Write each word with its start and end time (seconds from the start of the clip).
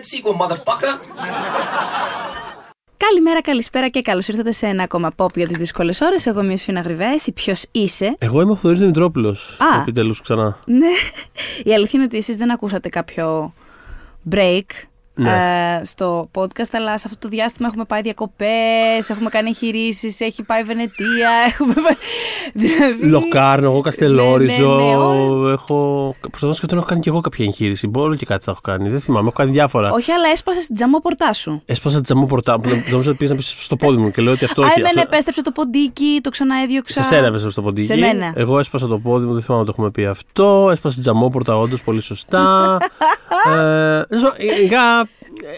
that 0.00 0.06
sequel, 0.06 0.34
motherfucker. 0.34 0.94
Καλημέρα, 2.96 3.40
καλησπέρα 3.40 3.88
και 3.88 4.00
καλώς 4.00 4.28
ήρθατε 4.28 4.52
σε 4.52 4.66
ένα 4.66 4.82
ακόμα 4.82 5.12
pop 5.16 5.36
για 5.36 5.46
τις 5.46 5.56
δύσκολες 5.56 6.00
ώρες. 6.00 6.26
Εγώ 6.26 6.42
είμαι 6.42 6.52
ο 6.52 6.56
Σφίνα 6.56 6.80
Γρυβέση. 6.80 7.32
Ποιος 7.32 7.64
είσαι; 7.72 8.16
Εγώ 8.18 8.40
είμαι 8.40 8.50
ο 8.50 8.54
Θοδωρής 8.54 8.80
Δημητρόπουλος. 8.80 9.56
Α. 9.60 9.80
Επιτέλους 9.80 10.20
ξανά. 10.20 10.58
Ναι. 10.66 10.86
Η 11.70 11.74
αλήθεια 11.74 11.90
είναι 11.92 12.04
ότι 12.04 12.16
εσείς 12.16 12.36
δεν 12.36 12.50
ακούσατε 12.50 12.88
κάποιο 12.88 13.54
break 14.30 14.66
Ναι. 15.22 15.76
ε, 15.80 15.84
στο 15.84 16.30
podcast, 16.34 16.70
αλλά 16.72 16.98
σε 16.98 17.04
αυτό 17.06 17.18
το 17.18 17.28
διάστημα 17.28 17.68
έχουμε 17.68 17.84
πάει 17.84 18.00
διακοπέ, 18.00 18.46
έχουμε 19.08 19.28
κάνει 19.30 19.48
εγχειρήσει, 19.48 20.14
έχει 20.18 20.42
πάει 20.42 20.62
Βενετία, 20.62 21.30
έχουμε 21.52 21.74
πάει. 21.74 21.94
δηλαδή. 22.52 23.06
Λοκάρνο, 23.06 23.70
εγώ 23.70 23.80
Καστελόριζο. 23.80 24.74
Ναι, 24.76 24.82
ναι, 24.84 24.88
ναι, 24.90 24.96
όλα. 24.96 25.52
έχω. 25.52 26.14
Προσπαθώ 26.20 26.46
να 26.46 26.52
σκεφτώ 26.52 26.74
να 26.74 26.80
έχω 26.80 26.88
κάνει 26.90 27.00
και 27.00 27.08
εγώ 27.08 27.20
κάποια 27.20 27.44
εγχείρηση. 27.44 27.86
Μπορώ 27.86 28.14
και 28.14 28.26
κάτι 28.26 28.44
θα 28.44 28.50
έχω 28.50 28.60
κάνει. 28.62 28.88
Δεν 28.88 29.00
θυμάμαι, 29.00 29.26
έχω 29.26 29.36
κάνει 29.36 29.50
διάφορα. 29.50 29.90
Όχι, 29.92 30.12
αλλά 30.12 30.28
έσπασε 30.28 30.58
την 30.66 30.74
τζαμόπορτά 30.74 31.32
σου. 31.32 31.62
Έσπασα 31.66 31.96
τη 31.96 32.02
τζαμού 32.02 32.26
πορτά. 32.26 32.58
Νόμιζα 32.90 33.08
ότι 33.10 33.14
πήγα 33.18 33.30
να 33.30 33.36
πει 33.36 33.42
στο 33.42 33.76
πόδι 33.76 33.96
μου 33.96 34.10
και 34.10 34.22
λέω 34.22 34.32
ότι 34.32 34.44
αυτό 34.44 34.62
Α, 34.62 34.64
όχι. 34.66 34.74
εμένα 34.80 34.88
αυτό- 35.00 35.08
επέστρεψε 35.12 35.42
το 35.42 35.50
ποντίκι, 35.50 36.20
το 36.22 36.30
ξαναέδιωξα. 36.30 37.02
Σε 37.02 37.08
σένα 37.08 37.26
έπεσε 37.26 37.50
στο 37.50 37.62
ποντίκι. 37.62 37.86
Σε 37.86 37.96
μένα. 37.96 38.32
Εγώ 38.36 38.58
έσπασα 38.58 38.86
το 38.86 38.98
πόδι 38.98 39.26
μου, 39.26 39.32
δεν 39.32 39.42
θυμάμαι 39.42 39.60
αν 39.60 39.66
το 39.66 39.72
έχουμε 39.76 39.90
πει 39.90 40.06
αυτό. 40.06 40.68
Έσπασα 40.72 40.94
την 40.94 41.02
τζαμόπορτα, 41.02 41.56
όντω 41.58 41.76
πολύ 41.84 42.00
σωστά. 42.00 42.78
ε, 43.58 44.16
ζω- 44.18 44.34
γενικά 44.38 45.08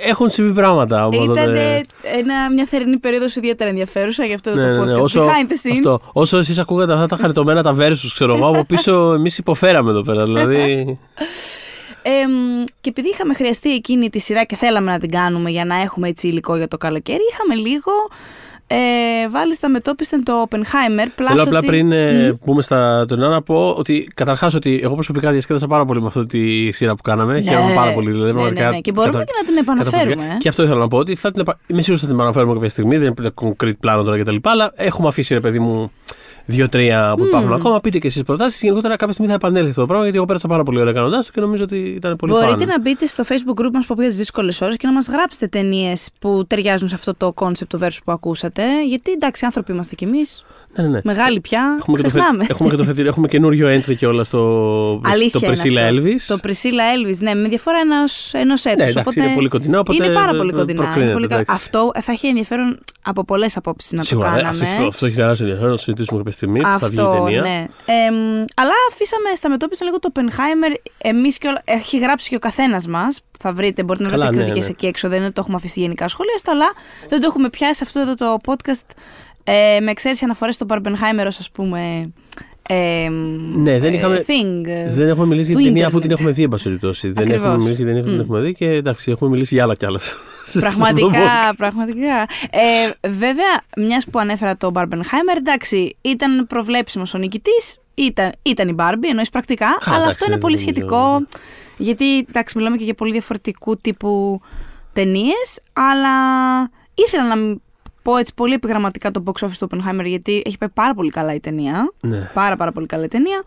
έχουν 0.07 0.31
συμβεί 0.31 0.53
πράγματα. 0.53 1.03
από 1.03 1.25
τότε. 1.27 1.41
Ήταν 1.43 1.55
ένα, 2.19 2.51
μια 2.53 2.67
θερινή 2.67 2.99
περίοδος 2.99 3.37
ιδιαίτερα 3.37 3.71
ενδιαφέρουσα 3.71 4.25
για 4.25 4.35
αυτό 4.35 4.55
Ναι, 4.55 4.63
το 4.63 4.69
ναι, 4.69 4.81
podcast. 4.83 4.87
ναι. 4.87 4.95
Όσο, 4.95 5.25
Behind 5.27 5.51
the 5.51 5.71
scenes. 5.71 5.77
αυτό, 5.77 6.01
όσο 6.13 6.39
εσείς 6.39 6.59
ακούγατε 6.59 6.93
αυτά 6.93 7.07
τα 7.07 7.17
χαριτωμένα 7.17 7.63
τα 7.63 7.77
versus, 7.79 8.11
ξέρω 8.15 8.37
εγώ, 8.37 8.47
από 8.47 8.65
πίσω 8.65 9.13
εμείς 9.15 9.39
υποφέραμε 9.39 9.91
εδώ 9.91 10.03
πέρα. 10.03 10.25
Δηλαδή, 10.25 10.85
Εμ, 12.03 12.63
και 12.81 12.89
επειδή 12.89 13.09
είχαμε 13.09 13.35
χρειαστεί 13.35 13.75
εκείνη 13.75 14.11
τη 14.11 14.19
σειρά 14.19 14.45
και 14.45 14.57
θέλαμε 14.57 14.91
να 14.91 14.99
την 14.99 15.11
κάνουμε 15.11 15.51
για 15.51 15.65
να 15.65 15.77
έχουμε 15.81 16.09
έτσι 16.09 16.29
υλικό 16.29 16.57
για 16.57 16.69
το 16.69 16.77
καλοκαίρι, 16.77 17.21
είχαμε 17.33 17.55
λίγο 17.69 17.93
ε, 18.73 19.29
βάλεις 19.29 19.57
στα 19.57 19.69
μετώπισθεν 19.69 20.25
το 20.25 20.47
Oppenheimer. 20.49 21.07
Πλάς 21.15 21.31
θέλω 21.31 21.43
απλά 21.43 21.59
ότι- 21.59 21.67
πριν 21.67 21.93
ε, 21.93 22.29
Μμ. 22.33 22.45
πούμε 22.45 22.63
στα 22.63 23.05
τον 23.09 23.19
να 23.19 23.43
πω 23.43 23.75
ότι 23.79 24.09
καταρχάς 24.15 24.55
ότι 24.55 24.81
εγώ 24.83 24.95
προσωπικά 24.95 25.31
διασκέδασα 25.31 25.67
πάρα 25.67 25.85
πολύ 25.85 26.01
με 26.01 26.07
αυτή 26.07 26.27
τη 26.27 26.71
σειρά 26.71 26.95
που 26.95 27.03
κάναμε. 27.03 27.33
Ναι. 27.33 27.41
Χαίρομαι 27.41 27.75
πάρα 27.75 27.93
πολύ. 27.93 28.11
Δηλαδή, 28.11 28.27
Ναι, 28.27 28.33
πραγματικά 28.33 28.65
ναι, 28.65 28.71
ναι. 28.71 28.81
Και 28.81 28.93
μπορούμε 28.93 29.25
και 29.25 29.33
να 29.41 29.47
την 29.49 29.57
επαναφέρουμε, 29.57 30.01
καταπληκτικά. 30.03 30.35
ε. 30.35 30.39
Και 30.39 30.49
αυτό 30.49 30.63
ήθελα 30.63 30.79
να 30.79 30.89
πω 30.89 30.97
ότι 30.99 31.15
θα 31.15 31.31
την, 31.31 31.41
επα- 31.41 31.59
είμαι 31.67 31.83
σίγουρος 31.83 32.03
ότι 32.03 32.07
θα 32.07 32.07
την 32.07 32.15
επαναφέρουμε 32.21 32.53
κάποια 32.55 32.69
στιγμή. 32.69 32.99
Δεν 32.99 33.15
είναι 33.19 33.31
concrete 33.43 33.77
πλάνο 33.81 34.03
τώρα 34.03 34.19
κτλ. 34.23 34.37
Αλλά 34.43 34.73
έχουμε 34.75 35.09
αφήσει 35.09 35.35
ρε 35.35 35.41
παιδί 35.41 35.59
μου 35.59 35.93
δύο-τρία 36.47 37.15
που 37.17 37.25
υπάρχουν 37.25 37.53
ακόμα. 37.53 37.81
Πείτε 37.81 37.99
και 37.99 38.07
εσείς 38.07 38.23
προτάσεις. 38.23 38.61
Γενικότερα 38.63 38.97
κάποια 38.97 39.13
στιγμή 39.13 39.31
θα 39.31 39.37
επανέλθει 39.37 39.69
αυτό 39.69 39.81
το 39.81 39.87
πράγμα 39.87 40.03
γιατί 40.03 40.19
εγώ 40.19 40.27
πέρασα 40.27 40.49
πάρα 40.49 40.63
πολύ 40.63 40.81
ωραία 40.81 40.93
κάνοντά 40.93 41.19
το 41.19 41.27
και 41.33 41.41
νομίζω 41.41 41.63
ότι 41.65 41.77
ήταν 41.77 42.17
πολύ 42.17 42.33
Μπορείτε 42.33 42.65
fun. 42.65 42.67
να 42.67 42.81
μπείτε 42.81 43.07
στο 43.07 43.25
facebook 43.29 43.61
group 43.65 43.71
μας 43.73 43.87
που 43.87 43.95
για 43.99 44.09
τις 44.09 44.17
δύσκολες 44.17 44.61
ώρες 44.61 44.77
και 44.77 44.87
να 44.87 44.93
μας 44.93 45.09
γράψετε 45.09 45.47
ταινίες 45.47 46.09
που 46.19 46.45
ταιριάζουν 46.47 46.89
σε 46.89 46.95
αυτό 46.95 47.15
το 47.15 47.33
concept 47.37 47.67
το 47.69 47.79
versus 47.83 47.99
που 48.05 48.13
ακούσατε. 48.13 48.63
Γιατί 48.87 49.11
εντάξει, 49.13 49.45
άνθρωποι 49.45 49.73
είμαστε 49.73 49.95
κι 49.95 50.05
εμείς, 50.05 50.45
Ναι, 50.77 50.83
ναι, 50.83 50.89
ναι. 50.89 51.01
μεγάλοι 51.05 51.41
πια, 51.41 51.77
Έχουμε 51.81 51.97
και, 51.97 52.03
το 52.03 52.09
ξεχνάμε. 52.09 52.45
φε... 52.45 52.53
έχουμε 52.53 52.69
και 52.69 52.77
το 52.77 52.85
φετήρι, 52.85 53.09
έχουμε 53.09 53.29
καινούριο 53.29 53.69
entry 53.69 53.97
και 53.97 54.07
όλα 54.07 54.25
στο 54.25 54.41
Αλήθεια 55.05 55.41
το 55.41 55.47
είναι 55.47 55.55
Priscilla 55.55 55.81
αυτό. 55.83 56.01
Elvis. 56.03 56.21
Το 56.27 56.39
Priscilla 56.43 57.07
Elvis, 57.09 57.17
ναι, 57.21 57.35
με 57.35 57.49
διαφορά 57.49 57.79
ενός, 57.79 58.33
ενός 58.35 58.65
έτους. 58.65 58.77
Ναι, 58.79 58.83
εντάξει, 58.91 58.99
οπότε 58.99 59.23
είναι 59.25 59.35
πολύ 59.35 59.49
κοντινά, 59.49 59.79
οπότε 59.79 60.05
είναι 60.05 60.15
πάρα 60.15 60.33
πολύ 60.37 60.53
κοντινά. 60.53 60.75
προκρίνεται, 60.83 61.05
είναι 61.05 61.13
πολύ 61.13 61.27
κα- 61.27 61.35
εντάξει. 61.35 61.55
Αυτό 61.55 61.91
θα 62.01 62.13
έχει 62.13 62.27
ενδιαφέρον 62.27 62.79
από 63.03 63.25
πολλές 63.25 63.57
απόψεις 63.57 63.93
να 63.93 64.03
Σίγουρα, 64.03 64.31
το 64.33 64.39
ε, 64.39 64.43
κάναμε. 64.43 64.65
αυτό, 64.67 64.87
αυτό 64.87 65.07
έχει 65.07 65.17
τεράστιο 65.17 65.45
ενδιαφέρον 65.45 65.71
να 65.71 65.77
το 65.77 65.83
συζητήσουμε 65.83 66.23
κάποια 66.33 66.49
στιγμή 66.49 66.61
που 66.61 66.79
θα 66.79 66.87
βγει 66.89 66.97
η 66.97 67.01
Αυτό, 67.01 67.25
ταινία. 67.25 67.41
ναι. 67.41 67.67
Εμ, 68.07 68.45
αλλά 68.57 68.73
αφήσαμε 68.91 69.29
στα 69.35 69.49
μετώπιση 69.49 69.85
λίγο 69.85 69.99
το 69.99 70.09
Oppenheimer. 70.15 70.75
Εμείς 70.99 71.39
και 71.39 71.49
όλα, 71.49 71.61
έχει 71.65 71.99
γράψει 71.99 72.29
και 72.29 72.37
ο 72.37 72.39
καθένας 72.39 72.87
μας. 72.87 73.21
Θα 73.39 73.53
βρείτε, 73.53 73.83
μπορείτε 73.83 74.05
να 74.05 74.11
Καλά, 74.11 74.27
βρείτε 74.27 74.39
ναι, 74.43 74.49
κριτικέ 74.51 74.67
ναι. 74.67 74.73
εκεί 74.77 74.87
έξω. 74.87 75.09
Δεν 75.09 75.17
είναι 75.17 75.27
ότι 75.27 75.35
το 75.35 75.41
έχουμε 75.41 75.57
αφήσει 75.57 75.81
γενικά 75.81 76.09
σχόλια, 76.09 76.35
αλλά 76.47 76.73
δεν 77.09 77.21
το 77.21 77.27
έχουμε 77.27 77.49
πιάσει 77.51 77.83
αυτό 77.85 78.01
εδώ 78.01 78.15
το 78.15 78.37
podcast. 78.47 78.89
Ε, 79.45 79.79
με 79.81 79.91
εξαίρεση 79.91 80.25
αναφορές 80.25 80.55
στο 80.55 80.67
Barbenheimer 80.69 81.25
ως 81.27 81.39
ας 81.39 81.51
πούμε. 81.51 82.13
Ε, 82.69 83.09
Ναι, 83.55 83.79
δεν 83.79 83.93
είχαμε- 83.95 84.25
Thing. 84.27 84.67
ε, 84.69 84.89
Δεν 84.93 85.09
έχουμε 85.09 85.27
μιλήσει 85.27 85.47
για 85.51 85.57
του 85.57 85.63
την 85.65 85.73
ταινία 85.73 85.87
αφού 85.87 85.97
ίντερνετ. 85.97 86.01
την 86.03 86.11
έχουμε 86.13 86.31
δει, 86.31 86.43
εν 86.43 86.49
πάση 86.49 86.63
περιπτώσει. 86.65 87.11
Δεν 87.11 87.23
Ακριβώς. 87.25 87.47
έχουμε 87.47 87.63
μιλήσει 87.63 87.83
για 87.83 87.93
την 87.93 87.95
ταινία 87.95 88.01
αφού 88.01 88.11
την 88.11 88.19
Μμ. 88.19 88.23
έχουμε 88.25 88.41
δει 88.41 88.55
και 88.55 88.67
εντάξει, 88.69 89.11
έχουμε 89.11 89.31
μιλήσει 89.31 89.55
για 89.55 89.63
άλλα 89.65 89.75
κι 89.75 89.85
άλλα. 89.87 90.01
Πραγματικά, 90.61 91.31
πραγματικά. 91.63 92.17
Ε, 92.51 93.09
βέβαια, 93.09 93.53
μιας 93.77 94.07
που 94.11 94.19
ανέφερα 94.19 94.57
τον 94.57 94.73
Barbenheimer, 94.75 95.37
εντάξει, 95.37 95.97
ήταν 96.01 96.47
προβλέψιμος 96.47 97.15
ο 97.15 97.19
νικητής. 97.19 97.77
Ήταν, 97.95 98.33
ήταν 98.43 98.69
η 98.69 98.75
Barbie, 98.79 99.09
εννοείς 99.09 99.31
πρακτικά. 99.31 99.67
Καλά, 99.67 99.97
αλλά 99.97 100.05
εντάξει, 100.05 100.11
αυτό 100.11 100.25
είναι 100.25 100.33
δεν 100.33 100.39
πολύ 100.41 100.55
νομίζω. 100.55 100.73
σχετικό. 100.73 101.27
Γιατί, 101.77 102.19
εντάξει, 102.19 102.59
μιλάμε 102.59 102.77
και 102.77 102.85
για 102.85 102.95
πολύ 102.95 103.13
διαφορετικού 103.13 103.77
τύπου 103.77 104.41
ταινίες. 104.93 105.61
Αλλά 105.73 106.11
ήθελα 106.95 107.27
να 107.27 107.37
μ- 107.37 107.57
πω 108.03 108.17
έτσι 108.17 108.33
πολύ 108.35 108.55
επιγραμματικά 108.55 109.11
το 109.11 109.23
box 109.27 109.47
office 109.47 109.57
του 109.59 109.69
Oppenheimer, 109.71 110.05
γιατί 110.05 110.43
έχει 110.47 110.59
πάει 110.59 110.69
πάρα 110.69 110.95
πολύ 110.95 111.11
καλά 111.11 111.35
η 111.35 111.41
ταινία. 111.41 111.93
Ναι. 112.01 112.31
Πάρα 112.35 112.57
πάρα 112.57 112.73
πολύ 112.73 112.87
καλή 112.87 113.09
ταινία. 113.09 113.43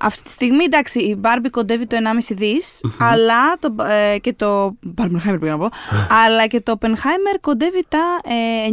Αυτή 0.00 0.22
τη 0.22 0.30
στιγμή, 0.30 0.64
εντάξει, 0.64 1.00
η 1.00 1.20
Barbie 1.22 1.48
κοντεύει 1.50 1.86
το 1.86 1.96
1,5 2.28 2.34
δις, 2.36 2.80
αλλά 2.98 3.58
το, 3.58 3.74
ε, 4.12 4.18
και 4.18 4.32
το... 4.32 4.76
Barbenheimer 4.98 5.36
πήγα 5.40 5.50
να 5.50 5.58
πω. 5.58 5.68
αλλά 6.26 6.46
και 6.46 6.60
το 6.60 6.74
Oppenheimer 6.80 7.38
κοντεύει 7.40 7.84
τα 7.88 7.98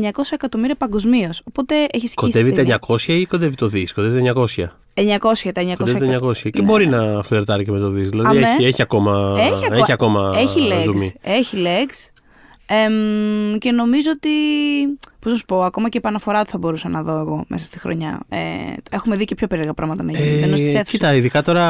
ε, 0.03 0.09
900 0.15 0.21
εκατομμύρια 0.31 0.75
παγκοσμίως. 0.75 1.41
Οπότε 1.47 1.75
έχει 1.91 2.07
σκίσει 2.07 2.31
Κοντεύει 2.31 2.47
η 2.49 2.51
τα 2.51 2.57
ταινία. 2.61 2.79
900 2.87 3.01
ή 3.07 3.25
κοντεύει 3.25 3.55
το 3.55 3.67
δις, 3.67 3.93
κοντεύει 3.93 4.21
τα 4.33 4.33
900. 4.35 4.43
900, 4.93 5.51
τα 5.53 5.61
900 5.61 5.73
Κοντεύει 5.77 6.07
τα 6.07 6.19
900. 6.21 6.49
Και 6.51 6.61
μπορεί 6.61 6.87
να 6.87 7.23
φλερτάρει 7.23 7.63
και 7.63 7.71
με 7.71 7.79
το 7.79 7.89
δις. 7.89 8.09
Δηλαδή 8.09 8.37
Αμέ. 8.37 8.47
έχει, 8.49 8.65
έχει 8.65 8.81
ακόμα, 8.81 9.35
Έχει, 9.39 9.65
ακο- 9.65 9.73
έχει 9.75 9.91
ακόμα 9.91 10.33
έχει 10.37 10.59
legs. 10.71 10.83
ζουμί. 10.83 11.13
Έχει 11.21 11.57
legs. 11.63 12.18
Εμ, 12.71 13.57
και 13.57 13.71
νομίζω 13.71 14.11
ότι. 14.15 14.29
Πώς 15.19 15.31
να 15.31 15.37
σου 15.37 15.45
πω, 15.45 15.63
ακόμα 15.63 15.89
και 15.89 15.97
επαναφορά 15.97 16.43
του 16.43 16.49
θα 16.49 16.57
μπορούσα 16.57 16.89
να 16.89 17.01
δω 17.03 17.19
εγώ 17.19 17.45
μέσα 17.47 17.65
στη 17.65 17.79
χρονιά. 17.79 18.19
Ε, 18.29 18.37
έχουμε 18.91 19.15
δει 19.15 19.25
και 19.25 19.35
πιο 19.35 19.47
περίεργα 19.47 19.73
πράγματα 19.73 20.03
να 20.03 20.11
γίνονται. 20.11 20.43
ενώ 20.45 20.55
στις 20.55 20.59
Ε, 20.59 20.63
αίθουσες- 20.77 20.89
κοίτα, 20.89 21.13
ειδικά 21.13 21.41
τώρα 21.41 21.63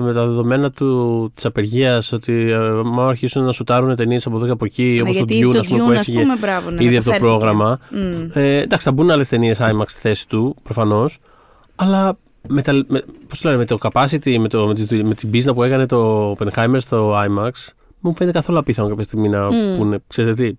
με 0.00 0.12
τα 0.12 0.26
δεδομένα 0.26 0.70
του, 0.70 1.30
της 1.34 1.44
απεργίας 1.44 2.12
ότι 2.12 2.32
ε, 2.50 2.58
μάλλον 2.84 3.08
αρχίσουν 3.08 3.44
να 3.44 3.52
σουτάρουν 3.52 3.96
ταινίες 3.96 4.26
από 4.26 4.36
εδώ 4.36 4.44
και 4.44 4.50
από 4.50 4.64
εκεί 4.64 4.98
όπως 5.02 5.16
το 5.16 5.24
Ναι, 5.24 5.34
γιατί 5.34 5.46
Dune, 5.48 5.52
το 5.52 5.58
ας 5.58 5.66
πούμε, 5.68 5.82
Dune, 5.82 5.86
που 5.86 5.92
ας 5.92 5.98
έφυγε 5.98 6.20
πούμε, 6.20 6.36
μπράβο, 6.36 6.70
ναι, 6.70 6.84
ήδη 6.84 6.96
από 6.96 7.04
το 7.04 7.10
μεταφέρθηκε. 7.10 7.38
πρόγραμμα. 7.38 7.78
Μμ. 7.90 8.30
Ε, 8.32 8.58
εντάξει, 8.60 8.86
θα 8.86 8.92
μπουν 8.92 9.10
άλλες 9.10 9.28
ταινίες 9.28 9.58
IMAX 9.60 9.84
στη 9.86 10.00
θέση 10.00 10.28
του, 10.28 10.56
προφανώς, 10.62 11.18
αλλά 11.76 12.16
με, 12.48 12.62
τα, 12.62 12.72
με, 12.86 13.04
πώς 13.28 13.40
το 13.40 13.48
λένε, 13.48 13.58
με 13.60 13.64
το 13.64 13.78
capacity, 13.80 14.36
με, 14.38 14.48
το, 14.48 14.66
με, 14.66 14.74
τη, 14.74 15.04
με 15.04 15.14
την 15.14 15.30
πίσνα 15.30 15.54
που 15.54 15.62
έκανε 15.62 15.86
το 15.86 16.30
Oppenheimer 16.38 16.76
στο 16.78 17.14
IMAX, 17.26 17.50
μου 18.08 18.14
φαίνεται 18.16 18.38
καθόλου 18.38 18.58
απίθανο 18.58 18.88
κάποια 18.88 19.02
στιγμή 19.04 19.28
να 19.28 19.48
πούνε, 19.76 19.98
ξέρετε 20.06 20.42
τι, 20.42 20.56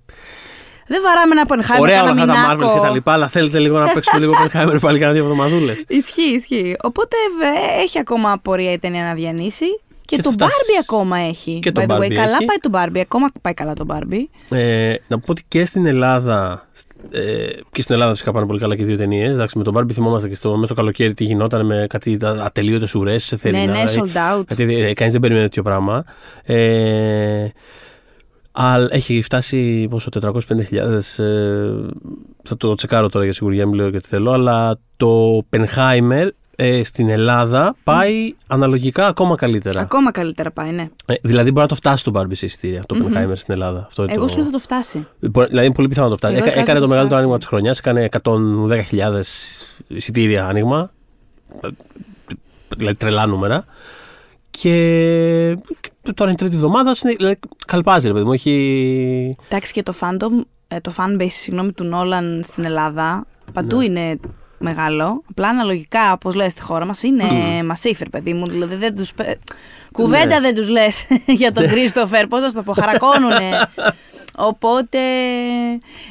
Δεν 0.87 1.01
βαράμε 1.01 1.31
ένα 1.31 1.45
Oppenheimer. 1.47 1.79
ωραία 1.81 2.01
όλα 2.03 2.13
κάνα 2.15 2.33
αυτά 2.33 2.43
τα 2.47 2.53
Marvels 2.53 2.57
μηνάκο. 2.57 2.73
και 2.79 2.85
τα 2.87 2.89
λοιπά, 2.93 3.13
αλλά 3.13 3.27
θέλετε 3.27 3.59
λίγο 3.59 3.79
να 3.79 3.87
παίξουμε 3.93 4.19
λίγο 4.19 4.33
Oppenheimer 4.45 4.77
πάλι 4.81 4.99
κάνα 4.99 5.11
δύο 5.13 5.21
εβδομαδούλες. 5.23 5.83
Ισχύει, 5.87 6.21
ισχύει. 6.35 6.75
Οπότε 6.83 7.15
ε, 7.77 7.81
έχει 7.83 7.99
ακόμα 7.99 8.31
απορία 8.31 8.71
η 8.71 8.79
ταινία 8.79 9.03
να 9.03 9.13
διανύσει. 9.13 9.65
Και, 10.05 10.15
Και 10.15 10.21
το 10.21 10.29
θα 10.29 10.35
φτάσει- 10.35 10.53
Barbie 10.53 10.79
ακόμα 10.89 11.17
έχει. 11.17 11.59
Και 11.61 11.71
το 11.71 11.81
By 11.81 11.91
the 11.91 11.95
way, 11.97 11.99
Barbie 12.01 12.13
καλά 12.13 12.35
έχει. 12.39 12.45
πάει 12.45 12.57
το 12.61 12.69
Barbie. 12.73 12.99
Ακόμα 13.01 13.27
πάει 13.41 13.53
καλά 13.53 13.73
το 13.73 13.85
Barbie. 13.89 14.23
Ε, 14.49 14.95
να 15.07 15.19
πω 15.19 15.25
ότι 15.31 15.43
και 15.47 15.65
στην 15.65 15.85
Ελλάδα. 15.85 16.67
Ε, 17.11 17.47
και 17.71 17.81
στην 17.81 17.93
Ελλάδα 17.93 18.11
φυσικά 18.11 18.31
πάνε 18.31 18.45
πολύ 18.45 18.59
καλά 18.59 18.75
και 18.75 18.81
οι 18.81 18.85
δύο 18.85 18.97
ταινίες. 18.97 19.37
Με 19.55 19.63
τον 19.63 19.77
Barbie 19.77 19.91
θυμόμαστε 19.91 20.27
και 20.27 20.35
στο, 20.35 20.53
μέσα 20.53 20.65
στο 20.65 20.73
καλοκαίρι 20.73 21.13
τι 21.13 21.23
γινόταν 21.23 21.65
με 21.65 21.85
κάτι 21.89 22.17
ατελείωτες 22.43 22.95
ουρές 22.95 23.23
σε 23.23 23.37
θερινά. 23.37 23.65
ναι, 23.65 23.71
ναι, 23.71 23.83
δηλαδή, 23.85 24.11
sold 24.15 24.39
out. 24.39 24.43
κάτι, 24.45 24.63
ε, 24.63 24.93
κανείς 24.93 25.13
δεν 25.13 25.21
περιμένει 25.21 25.45
τέτοιο 25.45 25.63
πράγμα. 25.63 26.05
Ε, 26.43 27.47
αλλά 28.51 28.87
έχει 28.91 29.21
φτάσει 29.21 29.87
πόσο, 29.89 30.09
450.000. 30.21 31.23
Ε, 31.23 31.71
θα 32.43 32.57
το 32.57 32.75
τσεκάρω 32.75 33.09
τώρα 33.09 33.25
για 33.25 33.33
σιγουριά, 33.33 33.65
μην 33.65 33.75
λέω 33.75 33.89
και 33.91 33.99
τι 33.99 34.07
θέλω. 34.07 34.31
Αλλά 34.31 34.79
το 34.97 35.41
Penheimer 35.49 36.27
ε, 36.55 36.83
στην 36.83 37.09
Ελλάδα 37.09 37.75
πάει 37.83 38.33
αναλογικά 38.47 39.07
ακόμα 39.07 39.35
καλύτερα. 39.35 39.81
Ακόμα 39.81 40.11
καλύτερα 40.11 40.51
πάει, 40.51 40.71
ναι. 40.71 40.87
Ε, 41.05 41.13
δηλαδή 41.21 41.49
μπορεί 41.49 41.61
να 41.61 41.67
το 41.67 41.75
φτάσει 41.75 42.03
το 42.03 42.11
Barbie 42.15 42.35
σε 42.35 42.45
εισιτήρια, 42.45 42.83
το 42.85 42.95
Penheimer 42.99 43.31
στην 43.33 43.53
Ελλάδα. 43.53 43.83
Αυτό 43.87 44.03
είναι 44.03 44.11
Εγώ 44.13 44.21
το... 44.21 44.27
σου 44.29 44.35
λέω 44.37 44.45
θα 44.45 44.51
το 44.51 44.59
φτάσει. 44.59 45.07
Μπορεί- 45.19 45.47
Δηλαδή 45.47 45.65
είναι 45.65 45.75
πολύ 45.75 45.87
πιθανό 45.87 46.05
να 46.05 46.11
το 46.11 46.17
φτάσει. 46.17 46.35
Εγώ 46.35 46.43
Έκα- 46.45 46.51
εικάζω 46.61 46.71
έκανε 46.71 46.79
να 46.79 46.85
το 46.85 46.91
το 46.91 46.95
μεγαλύτερο 46.95 47.19
φτάσει. 47.19 47.21
άνοιγμα 47.21 47.37
της 47.37 47.47
χρονιάς, 47.47 47.79
έκανε 47.79 49.21
110.000 49.87 49.95
εισιτήρια 49.95 50.45
άνοιγμα. 50.47 50.91
Ε, 51.61 51.67
Δηλαδή 52.77 52.95
τρελά 52.95 53.25
νούμερα. 53.25 53.65
Και 54.51 55.57
και 56.01 56.13
τώρα 56.13 56.29
είναι 56.29 56.39
τρίτη 56.39 56.55
εβδομάδα, 56.55 56.91
είναι- 57.03 57.15
δηλαδή, 57.17 57.39
καλπάζει 57.67 58.07
ρε 58.07 58.13
παιδί 58.13 58.25
μου. 58.25 58.33
Έχει... 58.33 59.35
Εντάξει 59.47 59.73
και 59.73 59.83
το 59.83 59.93
fandom, 59.99 60.29
ε, 60.67 60.79
το 60.79 60.93
fanbase 60.97 61.25
συγγνώμη, 61.29 61.71
του 61.71 61.83
Νόλαν 61.83 62.41
στην 62.43 62.63
Ελλάδα 62.65 63.25
παντού 63.53 63.77
Ναι. 63.77 63.83
είναι 63.85 64.19
μεγάλο. 64.57 65.23
Απλά 65.29 65.47
αναλογικά, 65.47 66.11
όπως 66.11 66.35
λέει 66.35 66.49
στη 66.49 66.61
χώρα 66.61 66.85
μας, 66.85 67.03
είναι 67.03 67.23
massive, 67.73 67.97
ρε 68.03 68.09
παιδί 68.09 68.33
μου. 68.33 68.45
Δηλαδή 68.45 68.75
δεν 68.75 68.95
τους... 68.95 69.13
πε- 69.13 69.37
Κουβέντα 69.91 70.25
Ναι. 70.25 70.39
δεν 70.39 70.55
τους 70.55 70.69
λες 70.69 71.07
για 71.25 71.51
τον 71.51 71.67
Κρίστοφερ, 71.67 72.27
πώς 72.27 72.41
να 72.41 72.49
σου 72.49 72.55
το 72.55 72.63
πω, 72.63 72.73
χαρακώνουνε. 72.73 73.69
Οπότε. 74.37 74.97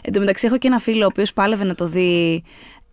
Εν 0.02 0.12
τω 0.12 0.20
μεταξύ, 0.20 0.46
έχω 0.46 0.58
και 0.58 0.66
ένα 0.68 0.78
φίλο 0.78 1.02
ο 1.04 1.06
οποίος 1.06 1.32
πάλευε 1.32 1.64
να 1.64 1.74
το 1.74 1.86
δει 1.86 2.42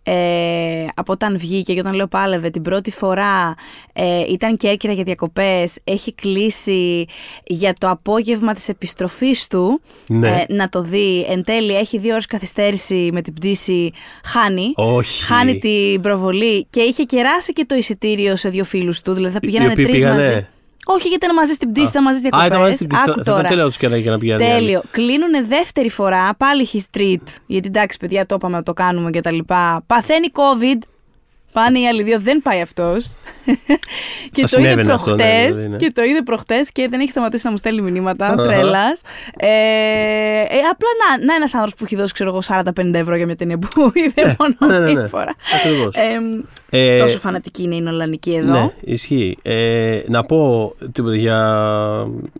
ε, 0.02 0.84
από 0.94 1.12
όταν 1.12 1.38
βγήκε 1.38 1.74
και 1.74 1.80
όταν 1.80 1.94
λέω 1.94 2.06
πάλευε 2.06 2.50
την 2.50 2.62
πρώτη 2.62 2.90
φορά 2.90 3.54
ε, 3.92 4.20
ήταν 4.32 4.56
Κέρκυρα 4.56 4.92
για 4.92 5.04
διακοπές 5.04 5.78
έχει 5.84 6.14
κλείσει 6.14 7.04
για 7.44 7.72
το 7.72 7.88
απόγευμα 7.88 8.54
της 8.54 8.68
επιστροφής 8.68 9.46
του 9.46 9.80
Ναι. 10.08 10.28
ε, 10.28 10.54
να 10.54 10.68
το 10.68 10.82
δει 10.82 11.26
εν 11.28 11.42
τέλει 11.44 11.76
έχει 11.76 11.98
δύο 11.98 12.12
ώρες 12.12 12.26
καθυστέρηση 12.26 13.08
με 13.12 13.22
την 13.22 13.32
πτήση 13.34 13.92
χάνει 14.24 14.72
Όχι. 14.76 15.22
χάνει 15.24 15.58
την 15.58 16.00
προβολή 16.00 16.66
και 16.70 16.80
είχε 16.80 17.02
κεράσει 17.02 17.52
και 17.52 17.64
το 17.64 17.74
εισιτήριο 17.74 18.36
σε 18.36 18.48
δύο 18.48 18.64
φίλους 18.64 19.00
του 19.00 19.12
δηλαδή 19.12 19.34
θα 19.34 19.40
πηγαίνανε 19.40 19.70
οποίοι 19.70 19.84
τρεις 19.84 20.00
πήγανε. 20.00 20.24
μαζί 20.24 20.46
όχι 20.86 21.08
γιατί 21.08 21.24
ήταν 21.24 21.36
μαζί 21.36 21.52
στην 21.52 21.70
πτήση, 21.70 21.88
ήταν 21.88 22.02
μαζί 22.02 22.18
στις 22.18 22.30
Α, 22.32 22.46
ήταν 22.46 22.60
μαζί 22.60 22.74
διακοπές 22.74 22.74
στην 22.74 22.88
πίστα. 22.88 23.04
Άκου 23.04 23.14
Θα 23.14 23.20
ήταν 23.22 23.34
τώρα. 23.34 23.48
τέλειο 23.48 23.66
τους 23.66 23.76
και 23.76 23.88
να, 23.88 23.96
για 23.96 24.10
να 24.10 24.18
πηγαίνει. 24.18 24.44
Τέλειο. 24.44 24.82
Κλείνουν 24.90 25.46
δεύτερη 25.48 25.90
φορά, 25.90 26.34
πάλι 26.36 26.68
his 26.72 26.98
treat. 26.98 27.22
Γιατί 27.46 27.68
εντάξει, 27.68 27.98
παιδιά, 27.98 28.26
το 28.26 28.34
είπαμε 28.34 28.56
να 28.56 28.62
το 28.62 28.72
κάνουμε 28.72 29.10
και 29.10 29.20
τα 29.20 29.30
λοιπά. 29.30 29.82
Παθαίνει 29.86 30.28
COVID. 30.32 30.78
Πάνε 31.52 31.78
οι 31.78 31.86
άλλοι 31.86 32.02
δύο, 32.02 32.20
δεν 32.20 32.42
πάει 32.42 32.60
αυτός. 32.60 33.04
και 34.32 34.42
το 34.42 34.60
είδε 34.60 34.70
συνέβαινε 34.70 34.92
αυτό, 34.92 35.10
ναι, 35.10 35.16
προχτές. 35.16 35.56
δηλαδή, 35.56 35.68
ναι. 35.68 35.76
Και 35.76 35.90
το 35.94 36.02
είδε 36.02 36.22
προχτές 36.22 36.72
και 36.72 36.88
δεν 36.90 37.00
έχει 37.00 37.10
σταματήσει 37.10 37.44
να 37.44 37.50
μου 37.50 37.56
στέλνει 37.56 37.80
μηνύματα. 37.80 38.26
Αχα. 38.26 38.42
Τρέλα. 38.42 38.86
Ε, 39.36 39.46
ε, 39.46 40.58
απλά 40.70 40.88
να, 41.00 41.24
να 41.24 41.34
ένας 41.34 41.54
άνθρωπος 41.54 41.78
που 41.78 41.84
έχει 41.84 41.96
δώσει, 41.96 42.12
ξέρω 42.12 42.28
εγώ, 42.30 42.40
40-50 42.80 42.94
ευρώ 42.94 43.16
για 43.16 43.26
μια 43.26 43.36
ταινία 43.36 43.58
που 43.58 43.92
είδε 44.04 44.36
μόνο 44.38 44.72
ναι, 44.72 44.78
ναι, 44.78 44.84
ναι. 44.84 44.92
μία 44.92 45.06
φορά. 45.06 45.34
Ακριβώς. 45.60 45.94
Ε, 45.94 46.20
Ε, 46.70 46.98
τόσο 46.98 47.18
φανατική 47.18 47.62
είναι 47.62 47.74
η 47.74 47.80
Νολανική 47.80 48.34
εδώ. 48.34 48.52
Ναι, 48.52 48.72
ισχύει. 48.80 49.38
Ε, 49.42 50.00
να 50.08 50.24
πω 50.24 50.72
τίποτα 50.92 51.16
για, 51.16 51.40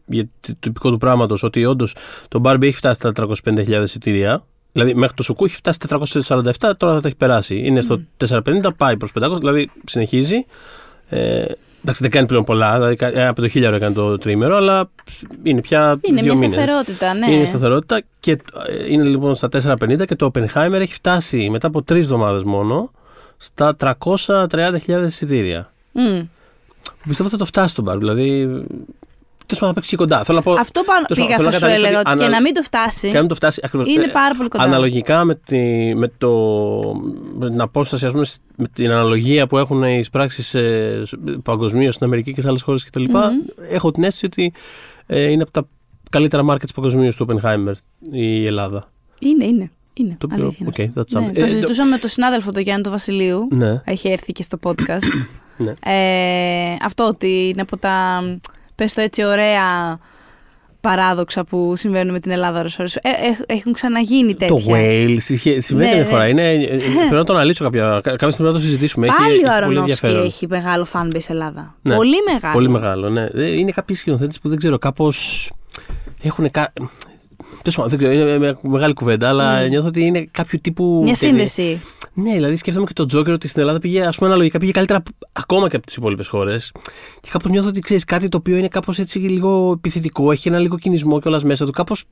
για 0.07 0.25
το 0.41 0.53
τυπικό 0.61 0.91
του 0.91 0.99
πράγματος 0.99 1.43
ότι 1.43 1.65
όντως 1.65 1.95
το 2.29 2.41
Barbie 2.45 2.63
έχει 2.63 2.77
φτάσει 2.77 2.95
στα 2.95 3.13
350.000 3.45 3.83
εισιτήρια. 3.83 4.45
Δηλαδή 4.73 4.95
μέχρι 4.95 5.17
το 5.17 5.23
Σουκού 5.23 5.45
έχει 5.45 5.57
φτάσει 5.57 5.79
στα 5.83 5.99
447, 6.71 6.73
τώρα 6.77 6.95
θα 6.95 7.01
τα 7.01 7.09
έχει 7.09 7.17
περάσει. 7.17 7.61
Είναι 7.65 7.81
στο 7.81 8.01
450, 8.29 8.41
πάει 8.77 8.97
προς 8.97 9.11
500, 9.21 9.37
δηλαδή 9.39 9.71
συνεχίζει. 9.87 10.47
Ε, 11.09 11.45
εντάξει, 11.83 12.03
δεν 12.03 12.11
κάνει 12.11 12.27
πλέον 12.27 12.45
πολλά, 12.45 12.75
δηλαδή 12.75 12.97
κα- 12.97 13.19
ε, 13.19 13.27
από 13.27 13.41
το 13.41 13.49
1000 13.55 13.63
έκανε 13.63 13.95
το 13.95 14.19
τρίμερο, 14.19 14.57
αλλά 14.57 14.91
είναι 15.43 15.61
πια 15.61 15.99
Είναι 16.01 16.21
δύο 16.23 16.33
μια 16.33 16.41
μήνες. 16.41 16.53
σταθερότητα, 16.63 17.15
ναι. 17.15 17.31
Είναι 17.31 17.45
σταθερότητα 17.45 18.01
και 18.21 18.31
ε, 18.33 18.93
είναι 18.93 19.03
λοιπόν 19.05 19.35
στα 19.35 19.49
450 19.63 20.05
και 20.07 20.17
το 20.17 20.31
Oppenheimer 20.35 20.73
έχει 20.81 20.95
φτάσει 20.95 21.51
μετά 21.51 21.67
από 21.67 21.83
τρεις 21.83 22.05
εβδομάδες 22.05 22.43
μόνο 22.43 22.91
στα 23.37 23.77
330.000 23.81 25.03
εισιτήρια. 25.07 25.73
Μμ. 25.93 26.21
Πιστεύω 27.07 27.29
θα 27.29 27.37
το 27.37 27.45
φτάσει 27.45 27.75
τον 27.75 27.85
Μπαρ. 27.85 27.99
Δηλαδή. 27.99 28.49
Τέλος 29.55 29.59
πάντων 29.59 29.69
θα 29.69 29.75
παίξει 29.75 29.91
και 29.91 29.97
κοντά. 29.97 30.25
Θέλω 30.25 30.39
να 30.39 30.45
πω. 30.45 30.61
Αυτό 30.61 30.83
πάνω 30.83 31.07
τέλος 31.07 31.27
πήγα 31.27 31.37
πάντων, 31.37 31.53
θα 31.53 31.59
σου 31.59 31.65
θέλω 31.67 31.73
να 31.73 31.79
έλεγα. 31.79 32.03
καταλήξω 32.03 32.11
Ότι 32.11 32.11
ότι 32.11 32.19
και 32.19 32.25
ανα- 32.25 32.37
να 32.37 32.43
μην 32.43 32.55
το 32.55 32.63
φτάσει. 32.63 33.11
Και 33.11 33.19
αν 33.19 33.29
το 33.29 33.35
φτάσει 33.35 33.61
ακριβώς, 33.65 33.87
Είναι 33.89 34.05
ε, 34.05 34.07
πάρα 34.07 34.35
πολύ 34.37 34.49
κοντά. 34.49 34.65
Αναλογικά 34.65 35.25
με, 35.25 35.35
τη, 35.35 35.59
με, 35.95 36.09
το, 36.19 36.31
με 37.39 37.51
την 37.51 37.61
απόσταση, 37.61 38.07
ας 38.07 38.13
πούμε, 38.13 38.25
σ- 38.25 38.41
με 38.57 38.67
την 38.73 38.91
αναλογία 38.91 39.47
που 39.47 39.59
έχουν 39.59 39.83
οι 39.83 40.05
πράξει 40.13 40.59
ε, 40.59 41.03
παγκοσμίως 41.43 41.95
στην 41.95 42.07
Αμερική 42.07 42.33
και 42.35 42.41
σε 42.41 42.49
άλλες 42.49 42.63
χώρες 42.63 42.85
κτλ. 42.85 43.05
Έχω 43.71 43.91
την 43.91 44.05
αίσθηση 44.05 44.27
ότι 44.27 44.53
ε, 45.07 45.31
είναι 45.31 45.43
από 45.43 45.51
τα 45.51 45.67
καλύτερα 46.11 46.43
markets 46.51 46.75
παγκοσμίως 46.75 47.17
του 47.17 47.27
Oppenheimer 47.29 47.73
η 48.13 48.45
Ελλάδα. 48.45 48.89
Είναι, 49.19 49.45
είναι. 49.45 49.71
είναι. 49.95 50.17
Το 50.19 50.29
οποίο, 50.33 50.45
Αλήθεια 50.45 50.67
είναι 50.85 50.93
οκ, 50.95 51.01
αυτό. 51.01 51.21
that's 51.21 51.21
Ναι, 51.23 51.27
something. 51.31 51.39
το 51.39 51.45
Ε, 51.45 51.49
συζητούσαμε 51.49 51.91
με 51.91 51.99
τον 51.99 52.09
συνάδελφο 52.11 52.53
τον 52.53 52.63
Γιάννη 52.63 52.83
του 52.83 52.91
Βασιλείου. 52.91 53.49
Ναι. 53.51 53.83
Έχει 53.85 54.09
έρθει 54.09 54.33
και 54.33 54.43
στο 54.43 54.59
podcast. 54.63 55.03
Ναι. 55.57 55.73
ε, 55.85 56.77
αυτό 56.85 57.05
ότι 57.07 57.49
είναι 57.49 57.61
από 57.61 57.77
τα, 57.77 58.23
πες 58.75 58.95
το 58.95 59.01
έτσι, 59.01 59.25
ωραία 59.25 59.99
παράδοξα 60.81 61.45
που 61.45 61.73
συμβαίνουν 61.77 62.13
με 62.13 62.21
την 62.21 62.31
Ελλάδα 62.33 62.59
ώρες 62.59 62.79
ώρες. 62.79 62.95
Ε, 62.97 63.09
ε, 63.47 63.55
έχουν 63.55 63.73
ξαναγίνει 63.73 64.35
τέτοια. 64.35 64.57
Το 64.57 64.63
Whale 64.69 65.29
είχε- 65.29 65.61
συμβαίνει 65.61 65.89
Ναι, 65.89 65.95
μια 65.95 66.05
ναι. 66.05 66.09
φορά. 66.11 66.27
Είναι, 66.29 66.51
ε, 66.53 66.63
ε, 66.65 66.77
πρέπει 66.99 67.15
να 67.15 67.25
το 67.25 67.33
αναλύσω 67.33 67.65
κάποια, 67.65 67.83
κα- 67.83 68.01
κάποια 68.01 68.31
στιγμή 68.31 68.51
να 68.53 68.57
το 68.57 68.63
συζητήσουμε. 68.63 69.07
Έχει- 69.07 69.17
Πάλι 69.17 69.33
έχει 69.35 69.39
ο 69.45 69.47
πολύ 69.49 69.55
Αρονόφσκι 69.57 69.91
ενδιαφέρον. 69.91 70.25
έχει 70.27 70.47
μεγάλο 70.49 70.87
fanbase 70.93 71.29
Ελλάδα. 71.29 71.75
Ναι. 71.83 71.95
Πολύ 71.95 72.17
μεγάλο. 72.33 72.53
Πολύ 72.53 72.69
μεγάλο, 72.69 73.09
ναι. 73.09 73.29
Ε, 73.35 73.59
Είναι 73.59 73.71
κάποιοι 73.71 73.97
σκηνοθέτες 73.97 74.39
που 74.39 74.49
δεν 74.49 74.59
ξέρω, 74.59 74.79
κάπως. 74.79 75.51
Έχουν. 76.23 76.51
Κα... 76.51 76.73
Τέλος 77.63 77.75
πάντων, 77.77 77.91
δεν 77.91 77.99
ξέρω, 77.99 78.13
είναι 78.13 78.39
μια 78.39 78.59
μεγάλη 78.63 78.93
κουβέντα, 78.93 79.29
αλλά 79.29 79.67
νιώθω 79.69 79.87
ότι 79.89 80.01
είναι 80.05 80.29
κάποιο 80.31 80.59
τύπου. 80.61 80.85
Μια 80.85 81.15
ταινία. 81.15 81.47
σύνδεση. 81.47 81.81
Ναι, 82.15 82.33
δηλαδή 82.33 82.57
σκέφτομαι 82.57 82.87
και 82.87 82.93
τον 82.93 83.07
Τζόκερ 83.07 83.33
ότι 83.33 83.49
στην 83.49 83.61
Ελλάδα 83.61 83.79
πήγε, 83.79 84.05
ας 84.07 84.17
πούμε, 84.17 84.29
αναλογικά 84.29 84.59
πήγε 84.59 84.71
καλύτερα 84.73 84.99
απ- 84.99 85.27
ακόμα 85.33 85.69
και 85.69 85.77
από 85.77 85.87
τις 85.87 85.97
υπόλοιπες 85.97 86.29
χώρες. 86.29 86.73
Και 87.21 87.29
κάπως 87.33 87.51
νιώθω 87.51 87.69
ότι 87.69 87.81
ξέρεις 87.81 88.05
κάτι 88.05 88.29
το 88.29 88.37
οποίο 88.37 88.57
είναι 88.57 88.69
κάπως 88.69 88.99
έτσι 88.99 89.19
λίγο 89.19 89.73
επιθετικό, 89.77 90.33
έχει 90.33 90.49
ένα 90.49 90.59
λίγο 90.59 90.79
κινησμό 90.79 91.21
κιόλας 91.21 91.45
μέσα 91.45 91.65
του. 91.65 91.71
Κάπως. 91.71 92.05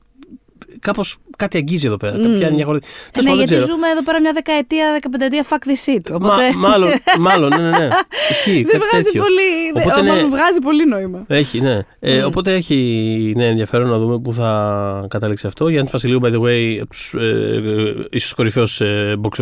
Κάπως 0.79 1.17
κάτι 1.37 1.57
αγγίζει 1.57 1.87
εδώ 1.87 1.97
πέρα. 1.97 2.11
Κάποια 2.11 2.51
μια 2.51 2.65
χώρα. 2.65 2.79
Τέλος 2.79 2.89
ναι, 3.15 3.21
πάντων, 3.21 3.23
δεν 3.23 3.35
γιατί 3.35 3.55
ξέρω. 3.55 3.65
ζούμε 3.65 3.87
εδώ 3.89 4.03
πέρα 4.03 4.19
μια 4.21 4.31
δεκαετία, 4.33 4.91
δεκαπενταετία 4.91 5.45
fuck 5.49 5.67
this 5.69 5.93
shit. 5.95 6.09
Μα- 6.09 6.15
Οπότε 6.15 6.43
μάλλον, 6.57 6.89
μάλλον, 7.27 7.49
ναι, 7.49 7.69
ναι, 7.69 7.77
ναι. 7.77 7.89
Ισχύει. 8.29 8.63
δεν 8.63 8.79
κάτι 8.79 8.83
βγάζει 8.89 9.03
τέτοιο. 9.05 9.21
πολύ, 9.21 9.41
Οπότε 9.75 9.99
Οπότε, 9.99 10.21
ναι. 10.21 10.27
βγάζει 10.27 10.59
πολύ 10.63 10.85
νόημα. 10.85 11.23
Έχει, 11.27 11.59
ναι. 11.61 11.79
Ε, 11.99 12.23
οπότε 12.23 12.53
έχει 12.53 13.33
ναι, 13.35 13.47
ενδιαφέρον 13.47 13.89
να 13.89 13.97
δούμε 13.97 14.19
πού 14.19 14.33
θα 14.33 15.05
καταλήξει 15.09 15.47
αυτό. 15.47 15.67
Γιάννη 15.69 15.89
Βασιλείου, 15.91 16.19
by 16.23 16.27
the 16.27 16.41
way, 16.41 16.77
από 16.81 16.89
τους, 16.89 17.13
ε, 17.13 17.25
ε, 17.25 18.05
ίσως 18.09 18.33
κορυφαίος 18.33 18.81
ε, 18.81 19.15
box 19.23 19.39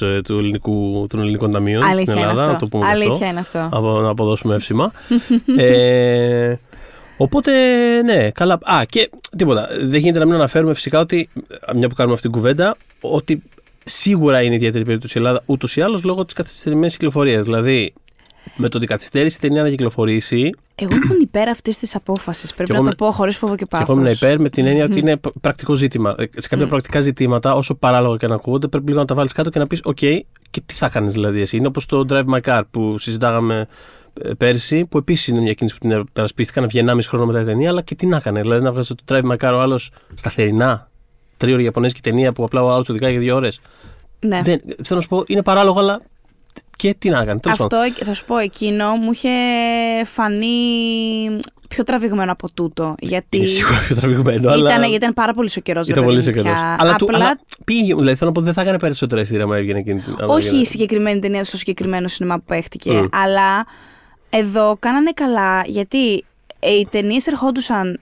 ε, 0.00 0.20
του 0.20 0.34
ελληνικού, 0.38 1.06
των 1.08 1.20
ελληνικών 1.20 1.50
ταμείων 1.50 1.82
Αλήθεια 1.82 2.00
στην 2.00 2.12
είναι 2.12 2.20
Ελλάδα. 2.20 2.40
αυτό. 2.40 2.52
Να 2.52 2.58
το 2.58 2.66
πούμε 2.66 2.84
και 2.84 2.90
Αλήθεια 2.90 3.12
αυτό. 3.12 3.26
είναι 3.26 3.40
αυτό. 3.40 3.68
Από, 3.72 4.00
να 4.00 4.08
αποδώσουμε 4.08 4.54
εύσημα. 4.54 4.92
ε, 5.56 6.54
οπότε, 7.24 7.52
ναι, 8.02 8.30
καλά. 8.30 8.58
Α, 8.62 8.82
και 8.88 9.10
τίποτα. 9.36 9.68
Δεν 9.80 10.00
γίνεται 10.00 10.18
να 10.18 10.24
μην 10.24 10.34
αναφέρουμε 10.34 10.74
φυσικά 10.74 10.98
ότι, 10.98 11.28
μια 11.76 11.88
που 11.88 11.94
κάνουμε 11.94 12.14
αυτή 12.14 12.28
την 12.28 12.36
κουβέντα, 12.36 12.76
ότι 13.00 13.42
σίγουρα 13.84 14.42
είναι 14.42 14.54
ιδιαίτερη 14.54 14.84
περίπτωση 14.84 15.18
η 15.18 15.20
Ελλάδα 15.20 15.42
ούτως 15.46 15.76
ή 15.76 15.80
άλλως 15.80 16.02
λόγω 16.02 16.24
της 16.24 16.34
καθυστερημένης 16.34 16.92
κυκλοφορίας. 16.92 17.44
Δηλαδή, 17.44 17.92
με 18.56 18.68
το 18.68 18.76
ότι 18.76 18.86
καθυστέρησε 18.86 19.36
η 19.36 19.40
ταινία 19.48 19.62
να 19.62 19.68
κυκλοφορήσει, 19.68 20.50
Εγώ 20.74 20.94
ήμουν 21.04 21.20
υπέρ 21.20 21.48
αυτής 21.48 21.78
της 21.78 21.94
απόφασης. 21.94 22.54
Πρέπει 22.54 22.70
Κι 22.70 22.76
να 22.76 22.82
εγώ 22.82 22.88
το 22.96 23.04
πω 23.04 23.10
χωρίς 23.12 23.36
φόβο 23.36 23.54
και 23.54 23.62
Και 23.64 23.68
πάθο. 23.70 23.92
εγώ 23.92 24.00
ήμουν 24.00 24.12
υπέρ 24.12 24.40
με 24.40 24.48
την 24.48 24.66
έννοια 24.66 24.84
ότι 24.84 24.98
είναι 24.98 25.16
π- 25.16 25.38
πρακτικό 25.40 25.74
ζήτημα. 25.74 26.14
Ε, 26.18 26.24
Σε 26.36 26.48
κάποια 26.48 26.66
πρακτικά 26.66 27.00
ζητήματα, 27.00 27.54
όσο 27.54 27.74
παράλογα 27.74 28.16
και 28.16 28.26
να 28.26 28.34
ακούγονται, 28.34 28.68
πρέπει 28.68 28.86
λίγο 28.88 28.98
να 28.98 29.04
τα 29.04 29.14
βάλεις 29.14 29.32
κάτω 29.32 29.50
και 29.50 29.58
να 29.58 29.66
πεις: 29.66 29.80
OK, 29.84 30.18
και 30.50 30.60
τι 30.66 30.74
θα 30.74 30.88
κάνεις 30.88 31.12
δηλαδή 31.12 31.40
εσύ. 31.40 31.56
Είναι 31.56 31.66
όπως 31.66 31.86
το 31.86 32.04
Drive 32.08 32.24
My 32.34 32.40
Car 32.44 32.60
που 32.70 32.98
συζητάγαμε 32.98 33.58
ε, 33.60 33.64
πέρσι, 34.36 34.86
που 34.86 34.98
επίσης 34.98 35.26
είναι 35.26 35.40
μια 35.40 35.52
κίνηση 35.52 35.78
που 35.78 35.88
την 35.88 36.06
περασπίστηκαν, 36.12 36.68
βγει 36.68 36.84
1,5 36.86 36.98
χρόνο 37.02 37.26
μετά 37.26 37.40
η 37.40 37.44
ταινία, 37.44 37.68
αλλά 37.70 37.82
και 37.82 37.94
τι 37.94 38.06
να 38.06 38.16
έκανε. 38.16 38.40
Δηλαδή 38.40 38.62
να 38.62 38.72
βγάζει 38.72 38.94
το 38.94 39.14
Drive 39.14 39.30
My 39.32 39.36
Car 39.48 39.52
ο 39.54 39.60
άλλος 39.60 39.90
σταθερινά. 40.14 40.90
Τρίωρη 41.36 41.64
Ιαπωνέζικη 41.64 42.00
ταινία 42.00 42.32
που 42.32 42.44
απλά 42.44 42.62
ο 42.64 42.70
άλλος 42.70 42.88
οδηγάει 42.88 43.10
για 43.10 43.20
δύο 43.20 43.36
ώρες. 43.36 43.60
Ναι. 44.20 44.40
Δεν, 44.44 44.60
θέλω 44.60 44.86
να 44.88 45.00
σου 45.00 45.08
πω, 45.08 45.24
είναι 45.26 45.42
παράλογο, 45.42 45.78
αλλά 45.78 46.00
και 46.76 46.94
τι 46.98 47.08
να 47.08 47.24
κάνει. 47.24 47.40
Τέλος 47.40 47.60
Αυτό 47.60 47.76
πάντων. 47.76 47.92
θα 48.04 48.14
σου 48.14 48.24
πω, 48.24 48.36
εκείνο 48.36 48.94
μου 48.96 49.10
είχε 49.12 49.28
φανεί 50.04 50.46
πιο 51.68 51.84
τραβηγμένο 51.84 52.32
από 52.32 52.52
τούτο. 52.54 52.94
Γιατί 53.00 53.36
Είναι 53.36 53.46
σίγουρα 53.46 53.78
πιο 53.86 53.96
τραβηγμένο. 53.96 54.38
ήταν, 54.54 54.66
αλλά... 54.66 54.78
γιατί 54.78 54.94
ήταν 54.94 55.12
πάρα 55.14 55.32
πολύ 55.32 55.50
ο 55.56 55.60
καιρός. 55.60 55.88
Ήταν 55.88 56.04
πολύ 56.04 56.22
σε 56.22 56.32
καιρός. 56.32 56.58
Αλλά, 56.78 56.96
του, 56.96 57.04
Απλά, 57.04 57.16
αλλά 57.18 57.38
πήγε, 57.64 57.94
δηλαδή 57.94 58.14
θέλω 58.16 58.30
να 58.30 58.36
πω 58.36 58.40
δεν 58.40 58.52
θα 58.52 58.60
έκανε 58.60 58.78
περισσότερα 58.78 59.20
εισιτήρια 59.20 59.44
άμα 59.44 59.56
έβγαινε 59.56 59.78
εκείνη 59.78 60.00
την. 60.00 60.16
άμα 60.20 60.34
όχι 60.34 60.44
έβγαινε. 60.46 60.62
η 60.62 60.66
συγκεκριμένη 60.66 61.18
ταινία 61.18 61.44
στο 61.44 61.56
συγκεκριμένο 61.56 62.08
σινεμά 62.08 62.36
που 62.36 62.44
παίχτηκε, 62.46 62.92
Μμ. 62.92 63.06
αλλά 63.10 63.66
εδώ 64.30 64.76
κάνανε 64.78 65.10
καλά 65.14 65.62
γιατί 65.66 66.24
ε, 66.58 66.70
οι 66.70 66.86
ταινίες 66.90 67.26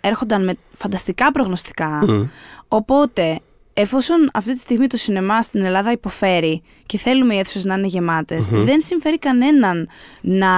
έρχονταν 0.00 0.44
με 0.44 0.54
φανταστικά 0.76 1.32
προγνωστικά. 1.32 2.04
Μμ. 2.06 2.22
Οπότε, 2.68 3.40
εφόσον 3.74 4.30
αυτή 4.34 4.52
τη 4.52 4.58
στιγμή 4.58 4.86
το 4.86 4.96
σινεμά 4.96 5.42
στην 5.42 5.64
Ελλάδα 5.64 5.90
υποφέρει 5.92 6.62
και 6.86 6.98
θέλουμε 6.98 7.34
οι 7.34 7.38
αίθουσες 7.38 7.64
να 7.64 7.74
είναι 7.74 7.86
γεμάτες, 7.86 8.48
δεν 8.48 8.80
συμφέρει 8.80 9.18
κανέναν 9.18 9.88
να 10.20 10.50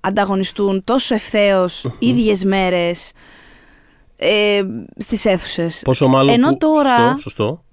ανταγωνιστούν 0.00 0.84
τόσο 0.84 1.14
ευθέως 1.14 1.86
ίδιες 1.98 2.44
μέρες 2.44 3.12
ε, 4.16 4.60
στις 4.96 5.24
αίθουσες. 5.24 5.82
Πόσο 5.84 6.08
μάλλον. 6.08 6.34
Ενώ 6.34 6.48
που, 6.48 6.56
τώρα- 6.56 6.96
Σωστό, 6.98 7.20
σωστό. 7.20 7.64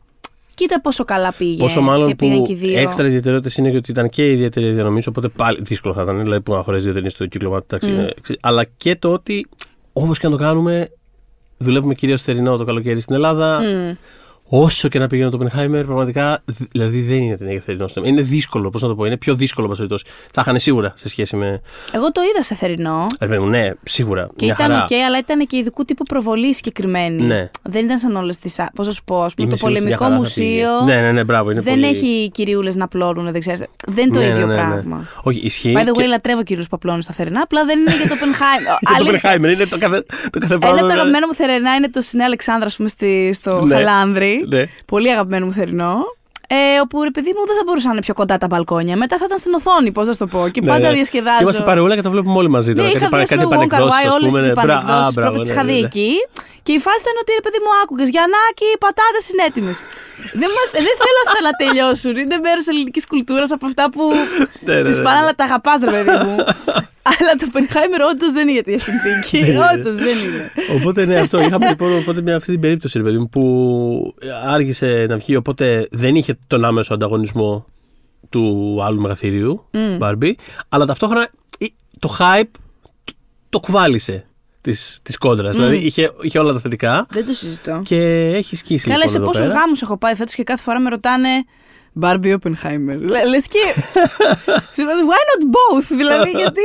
Κοίτα 0.55 0.81
πόσο 0.81 1.03
καλά 1.03 1.33
πήγε 1.37 1.57
Πόσο 1.63 1.81
μάλλον 1.81 2.07
και 2.07 2.15
πήγαν 2.15 2.37
που 2.37 2.43
και 2.43 2.51
οι 2.51 2.55
δύο. 2.55 2.79
έξτρα 2.79 3.05
ιδιαιτερότητες 3.05 3.57
είναι 3.57 3.71
και 3.71 3.77
ότι 3.77 3.91
ήταν 3.91 4.09
και 4.09 4.27
η 4.27 4.31
ιδιαίτερη 4.31 4.71
διανομής, 4.71 5.07
οπότε 5.07 5.27
πάλι 5.27 5.59
δύσκολο 5.61 5.93
θα 5.93 6.01
ήταν. 6.01 6.21
Δηλαδή 6.21 6.41
που 6.41 6.53
να 6.53 6.61
χωρέσει 6.61 6.83
δύο 6.83 6.93
ταινίε 6.93 7.09
στο 7.09 7.25
κύκλωμα 7.25 7.59
του 7.59 7.65
ταξί- 7.67 7.89
ε, 7.97 8.09
ξε- 8.21 8.39
Αλλά 8.41 8.63
και 8.77 8.95
το 8.95 9.11
ότι 9.11 9.47
όπως 9.93 10.19
και 10.19 10.27
να 10.27 10.37
το 10.37 10.43
κάνουμε, 10.43 10.89
δουλεύουμε 11.57 11.93
κυρίως 11.95 12.21
θερινό 12.21 12.57
το 12.57 12.63
καλοκαίρι 12.63 12.99
στην 12.99 13.15
Ελλάδα. 13.15 13.59
Μμ. 13.61 13.91
Όσο 14.47 14.87
και 14.87 14.99
να 14.99 15.07
πηγαίνει 15.07 15.29
το 15.31 15.37
Oppenheimer, 15.41 15.83
πραγματικά 15.85 16.41
δη- 16.45 16.67
δηλαδή 16.71 17.01
δεν 17.01 17.17
είναι 17.21 17.37
ταινία 17.37 17.53
για 17.53 17.61
θερινό 17.65 17.85
cinema. 17.93 18.05
Είναι 18.05 18.21
δύσκολο, 18.21 18.69
πώς 18.69 18.81
να 18.81 18.87
το 18.87 18.95
πω, 18.95 19.05
είναι 19.05 19.17
πιο 19.17 19.35
δύσκολο 19.35 19.67
εν 19.67 19.71
πάση 19.71 19.77
περιπτώσει. 19.77 20.05
Θα 20.33 20.41
είχαν 20.41 20.59
σίγουρα 20.59 20.93
σε 20.95 21.09
σχέση 21.09 21.35
με. 21.35 21.61
Εγώ 21.91 22.11
το 22.11 22.21
είδα 22.31 22.43
σε 22.43 22.55
θερινό 22.55 23.05
Ε, 23.19 23.25
βέβαια, 23.27 23.47
ναι, 23.49 23.71
σίγουρα. 23.83 24.27
και 24.35 24.45
μια 24.45 24.53
ήταν 24.57 24.67
χαρά. 24.71 24.83
οκ, 24.83 24.93
αλλά 25.07 25.17
ήταν 25.17 25.45
και 25.47 25.57
ειδικού 25.57 25.85
τύπου 25.85 26.03
προβολή 26.03 26.53
συγκεκριμένη. 26.53 27.21
Ναι. 27.21 27.49
Δεν 27.61 27.85
ήταν 27.85 27.97
σαν 27.99 28.15
όλες 28.15 28.37
τις. 28.37 28.59
Πώς 28.75 28.87
να 28.87 28.93
σου 28.93 29.03
πω, 29.03 29.23
ας 29.23 29.33
πούμε, 29.33 29.47
Είμαι 29.47 29.57
το 29.57 29.65
σίγουρος 29.65 29.77
ότι 29.79 29.87
μια 29.87 29.97
πολεμικό 29.97 30.03
χαρά 30.03 30.29
θα 30.29 30.39
πήγε. 30.39 30.65
μουσείο. 30.65 30.85
Ναι, 30.95 31.01
ναι, 31.01 31.11
ναι, 31.11 31.23
μπράβο. 31.23 31.51
Είναι 31.51 31.61
δεν 31.61 31.73
πολύ... 31.73 31.85
έχει 31.87 32.29
κυριούλες 32.33 32.75
να 32.75 32.87
απλώνουν, 32.87 33.31
δεν 33.31 33.39
ξέρεις. 33.39 33.63
Δεν 33.87 34.03
είναι 34.03 34.13
το 34.13 34.19
Ναι, 34.19 34.25
ίδιο 34.25 34.45
ναι, 34.45 34.53
ναι, 34.55 34.61
ναι. 34.61 34.67
πράγμα. 34.71 35.07
Όχι, 35.23 35.39
ισχύει. 35.39 35.73
By 35.77 35.81
the 35.81 35.89
way, 35.89 35.93
και- 35.93 36.05
λατρεύω 36.05 36.43
κυρίους 36.43 36.67
που 36.67 36.75
απλώνουν 36.75 37.01
στα 37.01 37.13
θερινά, 37.13 37.41
απλά 37.43 37.65
δεν 37.65 37.79
είναι 37.79 37.91
για 37.95 38.07
το 38.07 38.15
Oppenheimer. 38.15 38.77
Και 38.79 38.85
το 39.03 39.09
Αλήθεια. 39.09 39.31
Oppenheimer 39.35 39.53
είναι 39.53 39.65
το 39.65 39.77
κάθε, 39.77 40.05
το 40.31 40.39
κάθε 40.39 40.53
Ένα 40.53 40.59
πράγμα. 40.59 40.77
από 40.79 40.87
τα 40.87 40.93
αγαπημένα 40.93 41.27
μου 41.27 41.33
θερινά 41.33 41.75
είναι 41.75 41.89
το 41.89 42.01
Σινέ 42.01 42.23
Αλεξάνδρας, 42.23 42.71
ας 42.71 42.77
πούμε, 42.77 42.89
στη, 42.89 43.31
στο 43.33 43.61
Ναι. 43.65 43.75
Χαλάνδρη. 44.33 44.57
Ναι. 44.57 44.63
Πολύ 44.85 45.09
αγαπημένο 45.11 45.45
μου 45.45 45.51
θερινό. 45.51 45.95
Ε, 46.47 46.79
όπου 46.85 47.03
ρε 47.03 47.11
παιδί 47.11 47.31
μου 47.35 47.41
δεν 47.49 47.55
θα 47.59 47.63
μπορούσαν 47.65 47.87
να 47.87 47.93
είναι 47.95 48.01
πιο 48.07 48.13
κοντά 48.13 48.37
τα 48.37 48.47
μπαλκόνια. 48.47 48.95
Μετά 48.97 49.17
θα 49.17 49.25
ήταν 49.27 49.37
στην 49.43 49.53
οθόνη, 49.53 49.91
πώς 49.91 50.05
να 50.07 50.11
σου 50.13 50.19
το 50.19 50.27
πω. 50.33 50.47
Και 50.53 50.61
Ναι, 50.61 50.67
πάντα 50.67 50.87
ναι. 50.87 50.93
διασκεδάζω. 50.93 51.37
Και 51.37 51.43
είμαστε 51.43 51.63
παρεούλα 51.63 51.95
και 51.95 52.01
το 52.01 52.11
βλέπουμε 52.15 52.37
όλοι 52.37 52.49
μαζί 52.57 52.69
Ναι, 52.69 52.75
τώρα. 52.75 52.87
είχα 52.89 52.97
δει 53.09 53.15
ας 53.21 53.29
πούμε, 53.29 53.41
κάτι 53.43 53.45
Wong 53.53 53.73
Kar 53.75 53.83
Wai, 53.91 54.05
ας 54.07 54.13
όλες 54.17 54.27
πούμε, 54.29 54.39
τις 54.39 54.47
ναι. 54.47 54.53
Μπρα- 54.53 54.63
πανεκδόσεις, 54.65 55.03
Α, 55.03 55.07
τις 55.07 55.15
μπράβο, 55.15 55.29
πρώτες 55.31 55.47
τις 55.47 55.49
ναι, 55.49 55.53
είχα 55.55 55.63
δει 55.69 55.73
ναι, 55.73 55.79
ναι. 55.79 55.85
εκεί. 55.91 56.11
Και 56.65 56.73
η 56.77 56.79
φάση 56.85 56.99
ήταν 57.05 57.15
ότι 57.21 57.31
ρε 57.39 57.43
παιδί 57.45 57.59
μου 57.63 57.71
άκουγες 57.81 58.09
Γιαννάκη, 58.15 58.65
οι 58.75 58.77
πατάτες 58.85 59.23
είναι 59.31 59.43
έτοιμες. 59.49 59.77
δεν, 60.41 60.49
μα- 60.55 60.71
δεν 60.87 60.95
θέλω 61.03 61.19
αυτά 61.27 61.39
να 61.47 61.51
τελειώσουν. 61.61 62.13
Είναι 62.23 62.37
μέρος 62.47 62.65
ελληνικής 62.71 63.03
κουλτούρας 63.11 63.49
από 63.55 63.65
αυτά 63.71 63.83
που 63.93 64.03
Ναι, 64.67 64.73
ναι, 64.73 64.79
στη 64.83 64.89
ναι, 64.91 64.99
σπάνα 64.99 65.17
ναι. 65.17 65.21
αλλά 65.21 65.31
τα 65.39 65.43
αγαπάς 65.49 65.79
ρε 65.87 65.91
παιδί 65.95 66.15
μου. 66.25 66.35
αλλά 67.03 67.35
το 67.37 67.47
Πενχάιμερ 67.51 68.01
όντως 68.01 68.31
δεν 68.31 68.47
είναι 68.47 68.51
για 68.51 68.63
τη 68.63 68.79
συνθήκη. 68.79 69.39
Ναι, 69.39 69.47
ναι, 69.47 69.53
ναι. 69.53 69.65
όντως 69.73 69.95
δεν 69.95 70.17
είναι. 70.17 70.51
Οπότε 70.79 71.05
ναι, 71.05 71.15
αυτό. 71.19 71.41
Είχαμε 71.41 71.67
λοιπόν 71.69 71.97
οπότε 71.97 72.21
μια 72.21 72.35
αυτή 72.35 72.51
την 72.51 72.59
περίπτωση, 72.59 72.97
ρε 72.97 73.03
παιδί 73.03 73.17
μου, 73.17 73.29
που 73.29 74.13
άργησε 74.45 75.05
να 75.09 75.17
βγει, 75.17 75.35
οπότε 75.35 75.87
δεν 75.91 76.15
είχε 76.15 76.37
τον 76.47 76.65
άμεσο 76.65 76.93
ανταγωνισμό 76.93 77.65
του 78.29 78.77
άλλου 78.83 79.01
μεγαθύριου, 79.01 79.65
Barbie, 79.99 80.31
αλλά 80.69 80.85
ταυτόχρονα 80.85 81.29
η- 81.57 81.73
το 81.99 82.15
hype 82.19 82.49
το, 83.03 83.13
το 83.49 83.59
κουβάλισε 83.59 84.25
της, 84.61 84.99
της 85.03 85.17
κόντρας. 85.17 85.55
Δηλαδή 85.55 85.75
είχε, 85.77 86.11
είχε 86.21 86.39
όλα 86.39 86.53
τα 86.53 86.59
θετικά 86.59 87.05
Δεν 87.11 87.25
το 87.25 87.33
συζητώ. 87.33 87.81
και 87.85 87.97
έχει 88.35 88.55
σκίσει 88.55 88.83
Καλά, 88.87 88.95
λοιπόν 88.97 89.11
σε 89.11 89.17
εδώ 89.17 89.25
πόσους 89.25 89.47
πέρα. 89.47 89.59
γάμους 89.59 89.81
έχω 89.81 89.97
πάει 89.97 90.15
φέτος 90.15 90.33
και 90.35 90.43
κάθε 90.43 90.61
φορά 90.63 90.79
με 90.79 90.89
ρωτάνε 90.89 91.29
Barbie 92.01 92.35
Oppenheimer. 92.35 92.97
Λε, 92.99 93.25
λες 93.25 93.47
και. 93.47 93.59
Why 94.75 95.21
not 95.29 95.43
both? 95.45 95.85
δηλαδή, 95.89 96.29
γιατί. 96.29 96.61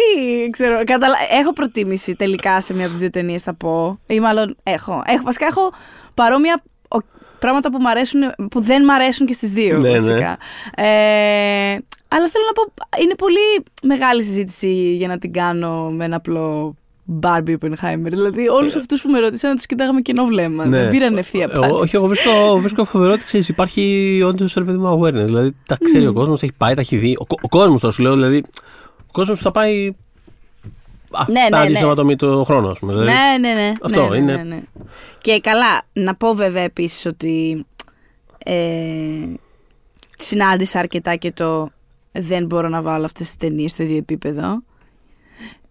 Ξέρω, 0.50 0.84
καταλα... 0.84 1.14
Έχω 1.40 1.52
προτίμηση 1.52 2.14
τελικά 2.14 2.60
σε 2.60 2.72
μία 2.74 2.82
από 2.82 2.90
τις 2.90 3.00
δύο 3.00 3.10
ταινίες, 3.10 3.42
θα 3.42 3.54
πω. 3.54 3.98
Ή 4.06 4.20
μάλλον 4.20 4.56
έχω. 4.62 5.02
έχω 5.06 5.22
βασικά 5.22 5.46
έχω 5.46 5.72
παρόμοια 6.14 6.62
ο- 6.88 6.98
πράγματα 7.38 7.70
που, 7.70 7.78
μ' 7.80 7.86
αρέσουν, 7.86 8.20
που 8.50 8.60
δεν 8.60 8.84
μ' 8.84 8.90
αρέσουν 8.90 9.26
και 9.26 9.32
στις 9.32 9.50
δύο, 9.50 9.78
Ναι, 9.78 9.90
ναι. 9.90 9.98
βασικά. 9.98 10.38
Ε, 10.74 11.76
αλλά 12.10 12.28
θέλω 12.28 12.44
να 12.46 12.52
πω, 12.52 12.72
είναι 13.02 13.14
πολύ 13.14 13.64
μεγάλη 13.82 14.22
συζήτηση 14.22 14.68
για 14.94 15.08
να 15.08 15.18
την 15.18 15.32
κάνω 15.32 15.90
με 15.90 16.04
ένα 16.04 16.16
απλό 16.16 16.74
Barbie 17.22 17.56
Oppenheimer. 17.60 18.08
Δηλαδή, 18.10 18.48
όλους 18.48 18.74
αυτούς 18.74 19.02
που 19.02 19.10
με 19.10 19.18
ρωτήσαν 19.20 19.50
να 19.50 19.56
τους 19.56 19.66
κοιτάγαμε 19.66 20.00
κοινό 20.00 20.24
βλέμμα. 20.24 20.66
Ναι. 20.66 20.76
Δεν 20.78 20.90
πήραν 20.90 21.16
ευθεία 21.16 21.42
Ε, 21.42 21.56
απάντηση. 21.56 21.80
όχι, 21.80 21.96
εγώ 21.96 22.06
βρίσκω, 22.06 22.58
βρίσκω 22.60 22.84
φοβερό 22.84 23.12
ότι 23.12 23.24
ξέρεις, 23.24 23.48
υπάρχει 23.48 24.20
όντως 24.24 24.54
ρε 24.54 24.64
παιδί 24.64 24.78
μου 24.78 25.00
awareness. 25.00 25.24
Δηλαδή 25.24 25.52
τα 25.66 25.76
ξέρει 25.82 26.06
ο 26.06 26.12
κόσμος, 26.12 26.42
έχει 26.42 26.52
πάει, 26.56 26.74
τα 26.74 26.80
έχει 26.80 26.96
δει. 26.96 27.16
Ο, 27.18 27.26
κο- 27.26 27.38
ο 27.42 27.48
κόσμος 27.48 27.80
τώρα 27.80 27.92
σου 27.94 28.02
λέω, 28.02 28.14
δηλαδή. 28.14 28.42
Ο 28.96 29.12
κόσμος 29.12 29.40
θα 29.40 29.50
πάει. 29.50 29.90
Α, 31.10 31.24
Ναι, 31.28 31.40
ναι, 31.42 31.48
τα 31.50 31.64
ναι. 31.68 32.02
ναι. 32.02 32.16
το 32.16 32.44
χρόνο, 32.44 32.68
ας 32.68 32.78
πούμε. 32.78 32.92
Δηλαδή, 32.92 33.10
Ναι, 33.10 33.48
ναι, 33.48 33.54
ναι. 33.54 33.72
Αυτό 33.82 34.02
ναι, 34.02 34.08
ναι, 34.08 34.16
είναι- 34.16 34.36
ναι, 34.36 34.42
ναι. 34.42 34.60
Και 35.20 35.40
καλά, 35.40 35.82
να 35.92 36.14
πω 36.14 36.34
βέβαια 36.34 36.62
επίσης 36.62 37.06
ότι 37.06 37.66
ε, 38.38 38.54
συνάντησα 40.18 40.78
αρκετά 40.78 41.14
και 41.14 41.32
το 41.32 41.70
δεν 42.12 42.46
μπορώ 42.46 42.68
να 42.68 42.82
βάλω 42.82 43.04
αυτές 43.04 43.26
τις 43.26 43.36
ταινίες 43.36 43.70
στο 43.70 43.82
ίδιο 43.82 43.96
επίπεδο. 43.96 44.62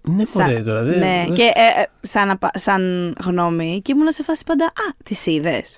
Ναι, 0.01 0.25
Σα- 0.25 0.43
ποτέ 0.43 0.61
τώρα. 0.61 0.83
Δεν, 0.83 0.99
ναι, 0.99 1.23
δεν- 1.27 1.33
και 1.35 1.43
ε, 1.43 1.81
ε, 1.81 1.85
σαν, 2.01 2.29
απα- 2.29 2.51
σαν 2.57 3.13
γνώμη 3.25 3.81
και 3.83 3.91
ήμουν 3.95 4.11
σε 4.11 4.23
φάση 4.23 4.43
πάντα 4.45 4.65
«Α, 4.65 4.93
τις 5.03 5.25
είδες». 5.25 5.77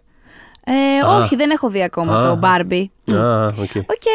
Ε, 0.65 1.05
Α. 1.05 1.15
όχι, 1.15 1.35
δεν 1.35 1.49
έχω 1.49 1.69
δει 1.69 1.83
ακόμα 1.83 2.19
Α. 2.19 2.21
το 2.21 2.39
Barbie. 2.43 2.83
Α, 3.15 3.45
OK. 3.45 3.75
OK. 3.75 4.07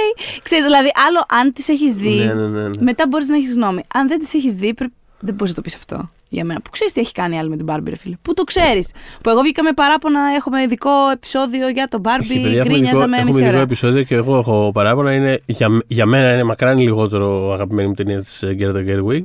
Ξέρεις, 0.43 0.65
δηλαδή, 0.65 0.91
άλλο 1.09 1.25
αν 1.43 1.53
τις 1.53 1.69
έχεις 1.69 1.95
δει, 1.95 2.15
Ναι, 2.15 2.33
ναι, 2.35 2.47
ναι, 2.47 2.63
ναι. 2.69 2.83
μετά 2.83 3.05
μπορείς 3.09 3.29
να 3.29 3.37
έχεις 3.37 3.55
γνώμη. 3.55 3.81
Αν 3.95 4.09
δεν 4.09 4.19
τις 4.19 4.35
έχεις 4.35 4.55
δει, 4.55 4.75
πρέ- 4.75 4.91
δεν 5.21 5.35
μπορείς 5.35 5.49
να 5.51 5.57
το 5.57 5.63
πεις 5.63 5.75
αυτό 5.75 6.11
για 6.29 6.45
μένα. 6.45 6.61
Που 6.61 6.71
ξέρεις 6.71 6.93
τι 6.93 7.01
έχει 7.01 7.13
κάνει 7.13 7.35
η 7.35 7.39
άλλη 7.39 7.49
με 7.49 7.57
την 7.57 7.67
Barbie, 7.71 7.89
ρε 7.89 7.97
φίλε. 7.97 8.17
Πού 8.23 8.35
το 8.35 8.45
ξέρεις. 8.45 8.91
Που 9.23 9.31
εγώ 9.31 9.41
βγήκα 9.41 9.63
με 9.63 9.73
παράπονα, 9.73 10.21
έχουμε 10.37 10.63
ειδικό 10.63 10.91
επεισόδιο 11.13 11.69
για 11.69 11.87
τον 11.91 12.01
Όχι, 12.07 12.17
Barbie, 12.19 12.27
παιδιά, 12.29 12.41
έχουμε 12.41 12.55
ειδικό, 12.55 12.69
γκρίνιαζαμε 12.69 13.17
έχουμε 13.17 13.25
μισή 13.25 13.39
ειδικό 13.39 13.53
ώρα. 13.55 13.63
επεισόδιο 13.63 14.03
και 14.03 14.15
εγώ 14.15 14.37
έχω 14.37 14.71
παράπονα. 14.75 15.13
Είναι, 15.15 15.41
για, 15.47 15.69
για 15.87 16.07
μένα 16.07 16.33
είναι 16.33 16.43
μακράν 16.45 16.79
λιγότερο 16.79 17.53
αγαπημένη 17.53 17.89
μου 17.89 17.95
ταινία 17.95 18.21
της 18.21 18.45
Greta 18.53 18.81
Gerwig. 18.87 19.23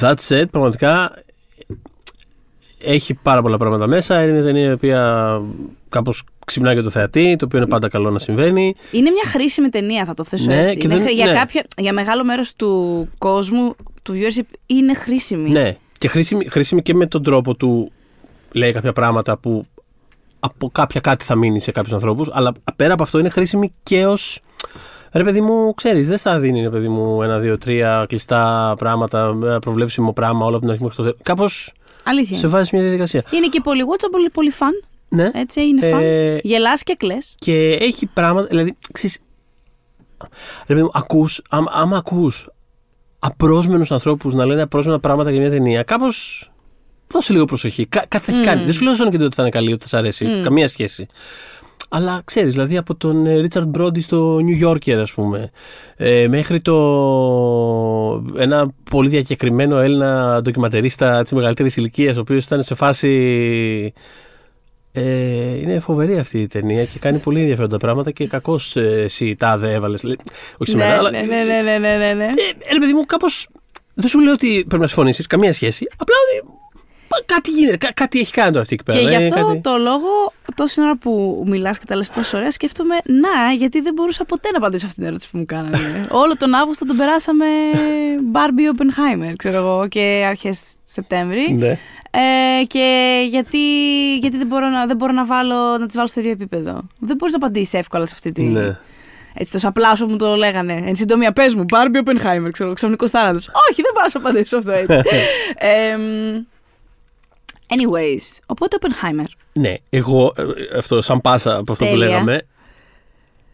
That 0.00 0.14
said, 0.28 0.44
πραγματικά 0.50 1.12
έχει 2.78 3.14
πάρα 3.14 3.42
πολλά 3.42 3.56
πράγματα 3.56 3.86
μέσα. 3.86 4.22
Είναι 4.22 4.32
μια 4.32 4.42
ταινία 4.42 4.68
η 4.68 4.72
οποία 4.72 5.40
κάπως 5.88 6.24
ξυπνάει 6.46 6.74
και 6.74 6.80
το 6.80 6.90
θεατή, 6.90 7.36
το 7.36 7.44
οποίο 7.44 7.58
είναι 7.58 7.68
πάντα 7.68 7.88
καλό 7.88 8.10
να 8.10 8.18
συμβαίνει. 8.18 8.74
Είναι 8.90 9.10
μια 9.10 9.24
χρήσιμη 9.26 9.68
ταινία, 9.68 10.04
θα 10.04 10.14
το 10.14 10.24
θέσω 10.24 10.50
Ναι, 10.50 10.64
έτσι. 10.66 10.78
και 10.78 10.86
Είναι 10.86 10.94
δεν- 10.96 11.04
χρη- 11.04 11.16
για, 11.16 11.26
ναι. 11.26 11.32
κάποια, 11.32 11.66
για 11.76 11.92
μεγάλο 11.92 12.24
μέρος 12.24 12.54
του 12.54 13.08
κόσμου, 13.18 13.74
του 14.02 14.12
viewership, 14.14 14.54
είναι 14.66 14.94
χρήσιμη. 14.94 15.48
Ναι, 15.50 15.76
και 15.98 16.08
χρήσιμη, 16.08 16.48
χρήσιμη 16.48 16.82
και 16.82 16.94
με 16.94 17.06
τον 17.06 17.22
τρόπο 17.22 17.54
του 17.54 17.92
λέει 18.52 18.72
κάποια 18.72 18.92
πράγματα 18.92 19.38
που 19.38 19.64
από 20.40 20.70
κάποια 20.70 21.00
κάτι 21.00 21.24
θα 21.24 21.34
μείνει 21.34 21.60
σε 21.60 21.72
κάποιους 21.72 21.92
ανθρώπους, 21.94 22.28
αλλά 22.32 22.52
πέρα 22.76 22.92
από 22.92 23.02
αυτό 23.02 23.18
είναι 23.18 23.28
χρήσιμη 23.28 23.72
και 23.82 24.06
ως. 24.06 24.40
Ρε 25.16 25.24
παιδί 25.24 25.40
μου, 25.40 25.74
ξέρεις, 25.74 26.08
δεν 26.08 26.16
στα 26.18 26.38
δίνει 26.38 26.60
ρε 26.62 26.70
παιδί 26.70 26.88
μου 26.88 27.22
ένα, 27.22 27.38
δύο, 27.38 27.58
τρία 27.58 28.04
κλειστά 28.08 28.74
πράγματα, 28.78 29.36
ένα 29.42 29.58
προβλέψιμο 29.58 30.12
πράγμα, 30.12 30.44
όλα 30.44 30.56
από 30.56 30.60
την 30.60 30.70
αρχή 30.70 30.82
μέχρι 30.82 30.96
το 30.96 31.02
τέλος. 31.02 31.18
Κάπως 31.22 31.72
Αλήθεια. 32.04 32.38
σε 32.38 32.46
βάζει 32.46 32.70
μια 32.72 32.82
διαδικασία. 32.82 33.24
Είναι 33.30 33.46
και 33.46 33.60
πολύ 33.60 33.82
watchable, 33.86 34.30
πολύ 34.32 34.52
fun. 34.58 34.86
Ναι. 35.08 35.30
Έτσι, 35.34 35.60
είναι 35.60 35.90
fun. 35.94 36.00
Ε, 36.02 36.38
Γελάς 36.42 36.82
και 36.82 36.94
κλαις. 36.98 37.34
Και 37.38 37.72
έχει 37.72 38.06
πράγματα, 38.06 38.46
δηλαδή, 38.46 38.76
ξέρεις, 38.92 39.18
ρε 40.66 40.74
παιδί 40.74 40.82
μου, 40.82 40.90
ακούς, 40.92 41.42
άμα, 41.50 41.70
άμα 41.74 41.96
ακούς 41.96 42.48
απρόσμενους 43.18 43.90
ανθρώπους 43.92 44.34
να 44.34 44.46
λένε 44.46 44.62
απρόσμενα 44.62 45.00
πράγματα 45.00 45.30
για 45.30 45.40
μια 45.40 45.50
ταινία, 45.50 45.82
κάπως 45.82 46.50
δώσε 47.12 47.32
λίγο 47.32 47.44
προσοχή. 47.44 47.86
Κά- 47.86 48.08
κάτι 48.08 48.24
θα 48.24 48.32
έχει 48.32 48.40
κάνει. 48.40 48.64
Δεν 48.64 48.72
σου 48.72 48.84
λέω 48.84 48.94
σαν 48.94 49.10
και 49.10 49.16
ότι 49.22 49.34
θα 49.34 49.42
είναι 49.42 49.50
καλή, 49.50 49.72
ότι 49.72 49.82
θα 49.82 49.88
σ' 49.88 49.94
αρέσει. 49.94 50.40
Καμία 50.42 50.68
σχέση. 50.68 51.06
Αλλά 51.88 52.22
ξέρεις, 52.24 52.52
δηλαδή 52.52 52.76
από 52.76 52.94
τον 52.94 53.24
Ρίτσαρντ 53.40 53.68
Μπρόντι 53.68 54.00
στο 54.00 54.38
New 54.38 54.68
Yorker, 54.68 54.92
ας 54.92 55.12
πούμε, 55.12 55.50
ε, 55.96 56.28
μέχρι 56.28 56.60
το 56.60 56.74
ένα 58.36 58.70
πολύ 58.90 59.08
διακεκριμένο 59.08 59.78
Έλληνα 59.78 60.40
ντοκιματερίστα 60.42 61.22
της 61.22 61.32
μεγαλύτερης 61.32 61.76
ηλικίας, 61.76 62.16
ο 62.16 62.20
οποίος 62.20 62.44
ήταν 62.44 62.62
σε 62.62 62.74
φάση 62.74 63.92
ε, 64.98 65.58
είναι 65.58 65.80
φοβερή 65.80 66.18
αυτή 66.18 66.40
η 66.40 66.46
ταινία 66.46 66.84
και 66.84 66.98
κάνει 66.98 67.18
πολύ 67.18 67.40
ενδιαφέροντα 67.40 67.76
πράγματα 67.76 68.10
και 68.10 68.26
κακώς 68.26 68.76
ε, 68.76 69.02
εσύ 69.02 69.34
τάδε 69.34 69.72
έβαλες. 69.72 70.04
Όχι 70.56 70.70
σε 70.70 70.76
μένα, 70.76 70.96
αλλά. 70.96 71.10
ναι, 71.10 71.20
ναι, 71.20 71.42
ναι, 71.42 71.62
ναι, 71.62 71.78
ναι, 71.78 71.96
ναι, 71.96 72.14
ναι. 72.14 72.24
Ε, 72.24 72.72
ρε 72.72 72.78
παιδί 72.80 72.92
μου, 72.92 73.04
κάπως. 73.06 73.48
Δεν 73.94 74.08
σου 74.08 74.20
λέω 74.20 74.32
ότι 74.32 74.64
πρέπει 74.68 74.82
να 74.82 74.86
συμφωνήσεις, 74.86 75.26
καμία 75.26 75.52
σχέση. 75.52 75.86
Απλά 75.96 76.14
ότι. 76.24 76.48
Πα, 77.08 77.16
Κάτι 77.26 77.50
γίνεται, 77.50 77.76
κά- 77.76 77.94
κάτι 77.94 78.18
έχει 78.20 78.32
κάνει 78.32 78.48
τώρα 78.48 78.60
αυτή 78.60 78.74
εκεί 78.74 78.82
πέρα. 78.82 78.98
Και 78.98 79.04
γι' 79.04 79.10
δηλαδή, 79.10 79.26
αυτό 79.34 79.46
κάτι- 79.46 79.60
το 79.60 79.76
λόγο, 79.76 80.32
τόση 80.54 80.80
ώρα 80.80 80.96
που 80.96 81.42
μιλάς 81.46 81.78
και 81.78 81.84
τα 81.88 81.96
λες 81.96 82.10
τόσο 82.10 82.36
ωραία, 82.36 82.50
σκέφτομαι 82.50 82.94
να, 83.04 83.52
γιατί 83.52 83.80
δεν 83.80 83.92
μπορούσα 83.94 84.24
ποτέ 84.24 84.50
να 84.50 84.58
απαντήσω 84.58 84.86
αυτή 84.86 84.98
την 84.98 85.06
ερώτηση 85.08 85.30
που 85.30 85.38
μου 85.38 85.44
κάνανε. 85.44 86.06
Όλο 86.22 86.36
τον 86.36 86.54
Αύγουστο 86.54 86.84
τον 86.84 86.96
περάσαμε 86.96 87.46
Barbie 88.32 88.74
Oppenheimer, 88.76 89.32
ξέρω 89.36 89.56
εγώ, 89.56 89.88
και 89.88 90.24
αρχές 90.28 90.62
Σεπτέμβρη. 90.84 91.52
Ναι. 91.58 91.78
Ε, 92.10 92.64
και 92.64 93.16
γιατί, 93.30 93.58
γιατί 94.18 94.36
δεν, 94.36 94.46
μπορώ 94.46 94.68
να, 94.68 94.86
δεν 94.86 94.96
μπορώ 94.96 95.12
να, 95.12 95.24
βάλω, 95.24 95.78
να 95.78 95.86
τις 95.86 95.96
βάλω 95.96 96.08
στο 96.08 96.20
ίδιο 96.20 96.32
επίπεδο. 96.32 96.82
Δεν 96.98 97.16
μπορείς 97.16 97.34
να 97.34 97.46
απαντήσεις 97.46 97.72
εύκολα 97.74 98.06
σε 98.06 98.12
αυτή 98.16 98.32
τη. 98.32 98.42
Ναι. 98.42 98.76
Έτσι, 99.38 99.52
τόσο 99.52 99.68
απλά 99.68 99.90
όσο 99.92 100.06
μου 100.08 100.16
το 100.16 100.34
λέγανε. 100.36 100.82
Εν 100.86 100.96
συντομία, 100.96 101.32
πες 101.32 101.54
μου, 101.54 101.64
Barbie 101.72 102.02
Oppenheimer, 102.04 102.48
ξέρω, 102.52 102.72
ξαφνικό 102.72 103.08
θάνατο. 103.08 103.38
Όχι, 103.70 103.82
δεν 103.82 103.90
μπορώ 103.94 104.02
να 104.04 104.08
σου 104.08 104.18
απαντήσω 104.18 104.56
αυτό 104.56 104.72
έτσι. 104.72 104.94
Εμ, 105.92 106.00
anyways, 107.68 108.38
οπότε 108.46 108.76
Oppenheimer. 108.80 109.24
Ναι, 109.52 109.74
εγώ, 109.90 110.32
ε, 110.36 110.78
αυτό 110.78 111.00
σαν 111.00 111.20
πάσα 111.20 111.56
από 111.56 111.72
αυτό 111.72 111.84
που 111.84 111.90
Τέλεια. 111.90 112.06
λέγαμε, 112.08 112.40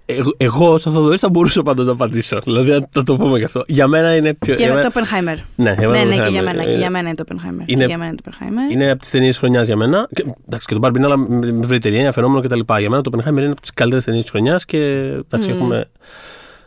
εγώ, 0.06 0.32
εγώ 0.36 0.78
σαν 0.78 0.92
Θοδωρής 0.92 1.20
θα 1.20 1.28
μπορούσα 1.28 1.62
πάντως 1.62 1.86
να 1.86 1.92
απαντήσω. 1.92 2.38
Δηλαδή, 2.44 2.70
να 2.70 2.88
θα 2.92 3.02
το 3.02 3.16
πούμε 3.16 3.38
και 3.38 3.44
αυτό. 3.44 3.62
Για 3.66 3.86
μένα 3.86 4.16
είναι 4.16 4.34
πιο. 4.34 4.54
Και 4.54 4.62
για 4.62 4.72
με 4.72 4.78
μένα- 4.78 4.90
το 4.90 5.00
Oppenheimer. 5.00 5.36
Ναι, 5.56 5.72
για 5.78 5.86
Ναι, 5.86 5.92
μένα 5.92 6.04
ναι, 6.04 6.16
το 6.16 6.22
και 6.22 6.28
για 6.28 6.40
Oppenheimer. 6.40 6.44
μένα. 6.44 6.62
Και 6.62 6.68
Είναι- 6.70 6.78
για 6.78 6.90
μένα 6.90 7.06
είναι 7.08 7.16
το 7.16 7.24
Oppenheimer. 7.28 7.62
είναι- 7.66 7.80
Και 7.80 7.84
για 7.84 7.98
μένα 7.98 8.06
είναι 8.10 8.16
το 8.24 8.30
Oppenheimer. 8.30 8.72
Είναι 8.72 8.90
από 8.90 9.00
τις 9.00 9.10
ταινίες 9.10 9.38
χρονιάς 9.38 9.66
για 9.66 9.76
μένα. 9.76 10.08
Και, 10.12 10.24
εντάξει, 10.46 10.66
και 10.66 10.74
το 10.74 10.80
Barbie 10.82 10.96
είναι 10.96 11.06
αλλά 11.06 11.16
με 11.16 11.52
με 11.52 11.60
ευρύτερη 11.64 11.94
έννοια, 11.94 12.12
φαινόμενο 12.12 12.40
κτλ. 12.48 12.60
Για 12.78 12.90
μένα 12.90 13.02
το 13.02 13.10
Oppenheimer 13.14 13.36
είναι 13.38 13.50
από 13.50 13.60
τις 13.60 13.72
καλύτερες 13.72 14.04
ταινίες 14.04 14.22
της 14.22 14.30
χρονιάς 14.32 14.64
και 14.64 14.78
εντάξει, 15.24 15.50
Μμμ. 15.50 15.56
έχουμε. 15.56 15.90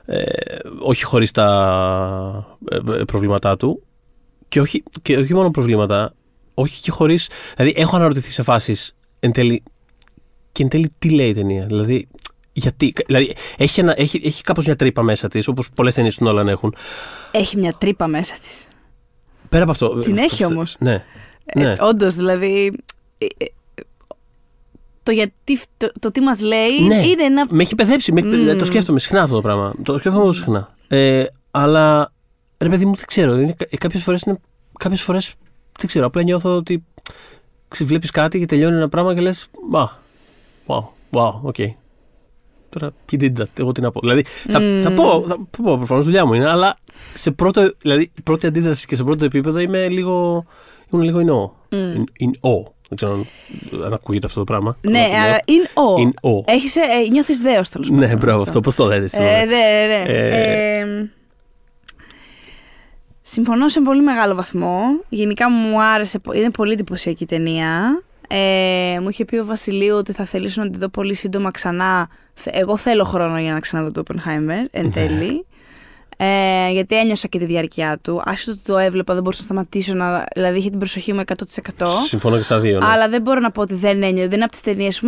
Ε, 0.05 0.23
όχι 0.79 1.03
χωρίς 1.03 1.31
τα 1.31 2.47
ε, 2.71 2.75
ε, 2.75 3.03
προβλήματά 3.03 3.57
του. 3.57 3.83
Και 4.47 4.59
όχι, 4.61 4.83
και 5.01 5.17
όχι 5.17 5.33
μόνο 5.33 5.51
προβλήματα, 5.51 6.13
όχι 6.55 6.81
και 6.81 6.91
χωρίς. 6.91 7.29
Δηλαδή, 7.55 7.73
έχω 7.81 7.95
αναρωτηθεί 7.95 8.31
σε 8.31 8.43
φάσεις 8.43 8.95
εν 9.19 9.31
τέλει. 9.31 9.63
Και 10.51 10.63
εν 10.63 10.69
τέλει, 10.69 10.93
τι 10.99 11.09
λέει 11.09 11.29
η 11.29 11.33
ταινία. 11.33 11.65
Δηλαδή, 11.65 12.07
γιατί. 12.53 12.93
Δηλαδή, 13.07 13.33
έχει, 13.57 13.79
ένα, 13.79 13.93
έχει, 13.97 14.21
έχει 14.25 14.43
κάπως 14.43 14.65
μια 14.65 14.75
τρύπα 14.75 15.01
μέσα 15.01 15.27
της, 15.27 15.47
όπως 15.47 15.69
πολλές 15.75 15.93
ταινίες 15.93 16.15
του 16.15 16.23
Νόλαν 16.23 16.47
έχουν. 16.47 16.75
Έχει 17.31 17.57
μια 17.57 17.73
τρύπα 17.73 18.07
μέσα 18.07 18.33
της. 18.41 18.65
Πέρα 19.49 19.63
από 19.63 19.71
αυτό. 19.71 19.99
Την 19.99 20.17
έχει 20.17 20.43
αυτό- 20.43 20.55
όμως. 20.55 20.75
Ναι. 20.79 21.03
ναι. 21.55 21.71
Ε, 21.71 21.75
Όντως, 21.79 22.15
δηλαδή. 22.15 22.79
ε, 23.17 23.25
ε, 23.37 23.45
το, 25.03 25.11
γιατί, 25.11 25.59
το, 25.77 25.91
το 25.99 26.11
τι 26.11 26.21
μας 26.21 26.41
λέει 26.41 26.81
Ναι. 26.81 27.05
είναι 27.07 27.23
ένα 27.23 27.47
Με 27.49 27.61
έχει 27.63 27.75
παιδέψει. 27.75 28.11
Με, 28.11 28.19
έχει- 28.19 28.29
Μμμ. 28.29 28.57
Το 28.57 28.65
σκέφτομαι 28.65 28.99
συχνά 28.99 29.21
αυτό 29.21 29.35
το 29.35 29.41
πράγμα. 29.41 29.73
Το 29.83 29.97
σκέφτομαι 29.97 30.23
πολύ 30.23 30.35
συχνά. 30.35 30.75
Ε, 30.87 31.25
αλλά 31.51 32.11
ρε 32.57 32.69
παιδί 32.69 32.85
μου, 32.85 32.95
δεν 32.95 33.05
ξέρω. 33.05 33.37
Είναι, 33.39 33.55
κάποιες 33.77 34.03
φορές 34.03 34.21
είναι. 34.21 34.37
Κάποιες 34.79 35.01
φορές 35.01 35.33
δεν 35.77 35.87
ξέρω. 35.87 36.05
Απλά 36.05 36.21
νιώθω 36.23 36.55
ότι 36.55 36.83
βλέπει 37.81 38.07
κάτι 38.07 38.39
και 38.39 38.45
τελειώνει 38.45 38.75
ένα 38.75 38.89
πράγμα 38.89 39.13
και 39.13 39.21
λες. 39.21 39.47
Wow, 39.73 39.87
wow, 40.67 40.83
wow, 41.11 41.33
OK. 41.41 41.55
Τώρα, 42.69 42.91
ποιοι 43.05 43.19
did 43.21 43.41
that, 43.41 43.59
εγώ 43.59 43.71
τι 43.71 43.81
να 43.81 43.91
πω. 43.91 43.99
Δηλαδή, 43.99 44.23
θα, 44.47 44.59
θα 44.81 44.91
πω, 44.91 45.25
θα 45.27 45.37
πω 45.63 45.77
προφανώς 45.77 46.05
δουλειά 46.05 46.25
μου 46.25 46.33
είναι, 46.33 46.49
αλλά 46.49 46.77
σε 47.13 47.31
πρώτο, 47.31 47.71
δηλαδή, 47.81 48.11
πρώτη 48.23 48.47
αντίδραση 48.47 48.85
και 48.87 48.95
σε 48.95 49.03
πρώτο 49.03 49.25
επίπεδο 49.25 49.59
είμαι 49.59 49.87
λίγο, 49.89 50.45
είμαι 50.93 51.03
λίγο 51.03 51.19
in 51.19 51.29
awe. 51.29 51.75
In, 51.77 51.99
in 51.99 52.29
awe. 52.49 52.63
Δεν 52.89 52.95
ξέρω 52.97 53.25
αν 53.85 53.93
ακούγεται 53.93 54.25
αυτό 54.25 54.39
το 54.39 54.43
πράγμα. 54.45 54.77
Ναι, 54.81 54.99
αλλά 54.99 55.09
το 55.09 55.19
λέω. 55.21 55.33
α, 55.33 55.39
in 55.45 55.65
awe. 55.79 56.07
In 56.07 56.29
awe. 56.29 56.43
Έχεις, 56.45 56.75
ε, 56.75 56.79
ε, 56.79 57.09
νιώθεις 57.09 57.39
δέος 57.41 57.69
τέλος 57.69 57.89
πάντων. 57.89 58.07
Ναι, 58.07 58.15
μπράβο, 58.15 58.41
αυτό 58.41 58.59
πώς 58.59 58.75
το 58.75 58.85
λέτε. 58.85 59.17
Ε, 59.17 59.45
ναι, 59.45 59.55
ναι, 59.55 59.87
ναι. 59.87 60.03
Ε, 60.07 60.79
Ε, 60.79 61.09
συμφωνώ 63.27 63.67
σε 63.67 63.81
πολύ 63.81 64.01
μεγάλο 64.01 64.35
βαθμό. 64.35 64.79
Γενικά 65.09 65.49
μου 65.51 65.81
άρεσε, 65.83 66.19
πο- 66.19 66.33
είναι 66.33 66.49
πολύ 66.51 66.73
εντυπωσιακή 66.73 67.23
η 67.23 67.25
ταινία. 67.25 68.01
Ε, 68.27 68.97
μου 69.01 69.09
είχε 69.09 69.25
πει 69.25 69.37
ο 69.37 69.45
Βασιλείου 69.45 69.95
ότι 69.95 70.11
θα 70.11 70.25
θελήσω 70.25 70.63
να 70.63 70.69
τη 70.69 70.77
δω 70.77 70.89
πολύ 70.89 71.13
σύντομα 71.13 71.51
ξανά. 71.51 72.07
Θε- 72.33 72.55
Εγώ 72.57 72.77
θέλω 72.77 73.03
χρόνο 73.03 73.39
για 73.39 73.53
να 73.53 73.59
ξαναδώ 73.59 73.91
το 73.91 74.03
Oppenheimer 74.07 74.65
εν 74.71 74.91
τέλει. 74.91 75.45
Ε, 76.17 76.69
γιατί 76.71 76.95
ένιωσα 76.99 77.27
και 77.27 77.37
τη 77.39 77.45
διάρκεια 77.45 77.99
του. 78.01 78.21
Άσχετο 78.25 78.51
ότι 78.51 78.61
το 78.63 78.77
έβλεπα, 78.77 79.13
δεν 79.13 79.23
μπορούσα 79.23 79.39
να 79.41 79.45
σταματήσω. 79.45 79.93
Να, 79.93 80.25
δηλαδή 80.35 80.57
είχε 80.57 80.69
την 80.69 80.79
προσοχή 80.79 81.13
μου 81.13 81.21
100%. 81.77 81.87
Συμφωνώ 82.07 82.37
και 82.37 82.43
στα 82.43 82.59
δύο. 82.59 82.79
Ναι. 82.79 82.85
Αλλά 82.85 83.07
δεν 83.09 83.21
μπορώ 83.21 83.39
να 83.39 83.51
πω 83.51 83.61
ότι 83.61 83.73
δεν 83.73 84.03
ένιωσα. 84.03 84.23
Δεν 84.27 84.31
είναι 84.35 84.43
από 84.43 84.51
τις 84.51 84.61
ταινίες. 84.61 85.01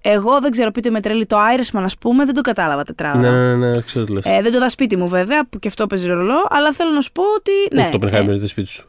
Εγώ 0.00 0.40
δεν 0.40 0.50
ξέρω, 0.50 0.70
πείτε 0.70 0.90
με 0.90 1.00
τρέλη 1.00 1.26
το 1.26 1.36
Irishman, 1.36 1.80
ας 1.84 1.98
πούμε, 1.98 2.24
δεν 2.24 2.34
το 2.34 2.40
κατάλαβα 2.40 2.82
τετράωρα. 2.84 3.30
ναι, 3.30 3.30
ναι, 3.30 3.54
ναι, 3.56 3.66
ναι, 3.70 3.80
ξέρω 3.80 4.04
τι 4.04 4.12
λες. 4.12 4.24
Ε, 4.24 4.40
δεν 4.42 4.52
το 4.52 4.58
δα 4.58 4.68
σπίτι 4.68 4.96
μου 4.96 5.08
βέβαια, 5.08 5.48
που 5.48 5.58
και 5.58 5.68
αυτό 5.68 5.86
παίζει 5.86 6.06
ρολό, 6.08 6.46
αλλά 6.50 6.72
θέλω 6.72 6.90
να 6.90 7.00
σου 7.00 7.12
πω 7.12 7.22
ότι. 7.36 7.52
Ναι, 7.74 7.80
Όχι, 7.82 7.98
το 7.98 7.98
Oppenheimer 8.06 8.24
είναι 8.36 8.46
σπίτι 8.46 8.68
σου. 8.68 8.88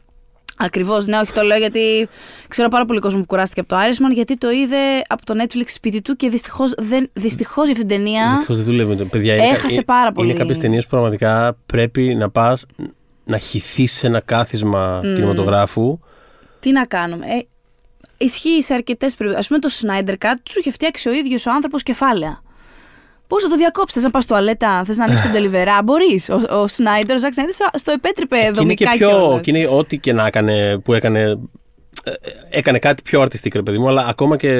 Ακριβώς, 0.62 1.06
ναι, 1.06 1.18
όχι 1.18 1.32
το 1.32 1.42
λέω 1.42 1.58
γιατί 1.58 2.08
ξέρω 2.48 2.68
πάρα 2.68 2.84
πολύ 2.84 2.98
κόσμο 3.00 3.20
που 3.20 3.26
κουράστηκε 3.26 3.60
από 3.60 3.68
το 3.68 3.76
Irishman, 3.76 4.14
γιατί 4.14 4.38
το 4.38 4.50
είδε 4.50 4.76
από 5.08 5.24
το 5.24 5.34
Netflix 5.42 5.62
σπίτι 5.66 6.02
του 6.02 6.16
και 6.16 6.28
δυστυχώς 6.28 6.74
δυστυχώς 7.12 7.64
για 7.64 7.72
αυτήν 7.74 7.88
την 7.88 7.96
ταινία. 7.96 8.28
Δυστυχώς 8.30 8.56
δεν 8.56 8.64
δουλεύει 8.64 8.88
με 8.88 8.96
το. 8.96 9.04
Παιδιά, 9.04 9.34
είναι- 9.34 9.44
Έχασε 9.44 9.74
είναι- 9.74 9.82
πάρα 9.84 10.12
πολύ. 10.12 10.28
Είναι 10.30 10.38
κάποιες 10.38 10.58
ταινίες 10.58 10.82
που 10.84 10.90
πραγματικά 10.90 11.56
πρέπει 11.66 12.14
να 12.14 12.30
πας 12.30 12.66
να 13.24 13.38
χυθείς 13.38 13.92
σε 13.92 14.06
ένα 14.06 14.20
κάθισμα 14.20 15.00
κινηματογράφου. 15.02 15.98
Τι 16.60 16.72
να 16.72 16.84
κάνουμε. 16.86 17.26
Ε, 17.26 17.46
ισχύει 18.24 18.62
σε 18.62 18.74
αρκετές 18.74 19.14
περιπτώσεις. 19.14 19.46
Α 19.46 19.48
πούμε 19.48 19.60
το 19.60 19.68
Snyder 19.80 20.26
Cut 20.26 20.36
τους 20.42 20.56
είχε 20.56 20.70
φτιάξει 20.70 21.08
ο 21.08 21.12
ίδιος 21.12 21.46
ο 21.46 21.50
άνθρωπος 21.50 21.82
κεφάλαια. 21.82 22.42
Πώς 23.26 23.42
θα 23.42 23.48
το 23.48 23.56
διακόψεις, 23.56 23.94
θες 23.94 24.04
να 24.04 24.10
πας 24.10 24.24
στο 24.24 24.34
αλέτα, 24.34 24.84
θες 24.84 24.96
να 24.96 25.04
ανοίξεις 25.04 25.24
τον 25.24 25.32
τελιβερά, 25.34 25.82
μπορείς. 25.82 26.28
Ο, 26.28 26.40
ο 26.60 26.66
Σνάιντερ, 26.66 27.14
ο 27.16 27.18
Ζακ 27.18 27.32
Σνάιντερ, 27.32 27.54
στο- 27.54 27.78
στο 27.78 27.92
επέτρεπε 27.92 28.36
Και 28.36 28.42
είναι 28.42 28.50
και 28.74 28.84
δομικά 28.84 28.90
πιο. 28.92 29.08
κιόλας. 29.08 29.40
Και 29.40 29.50
είναι 29.50 29.66
ό,τι 29.66 29.98
και 29.98 30.12
να 30.12 30.26
έκανε 30.26 30.78
που 30.78 30.94
έκανε. 30.94 31.38
ε, 32.04 32.12
Έκανε 32.50 32.78
κάτι 32.78 33.02
πιο 33.02 33.22
artistic, 33.22 33.52
ρε 33.54 33.62
παιδί 33.62 33.78
μου, 33.78 33.88
αλλά 33.88 34.06
ακόμα 34.08 34.36
και 34.36 34.50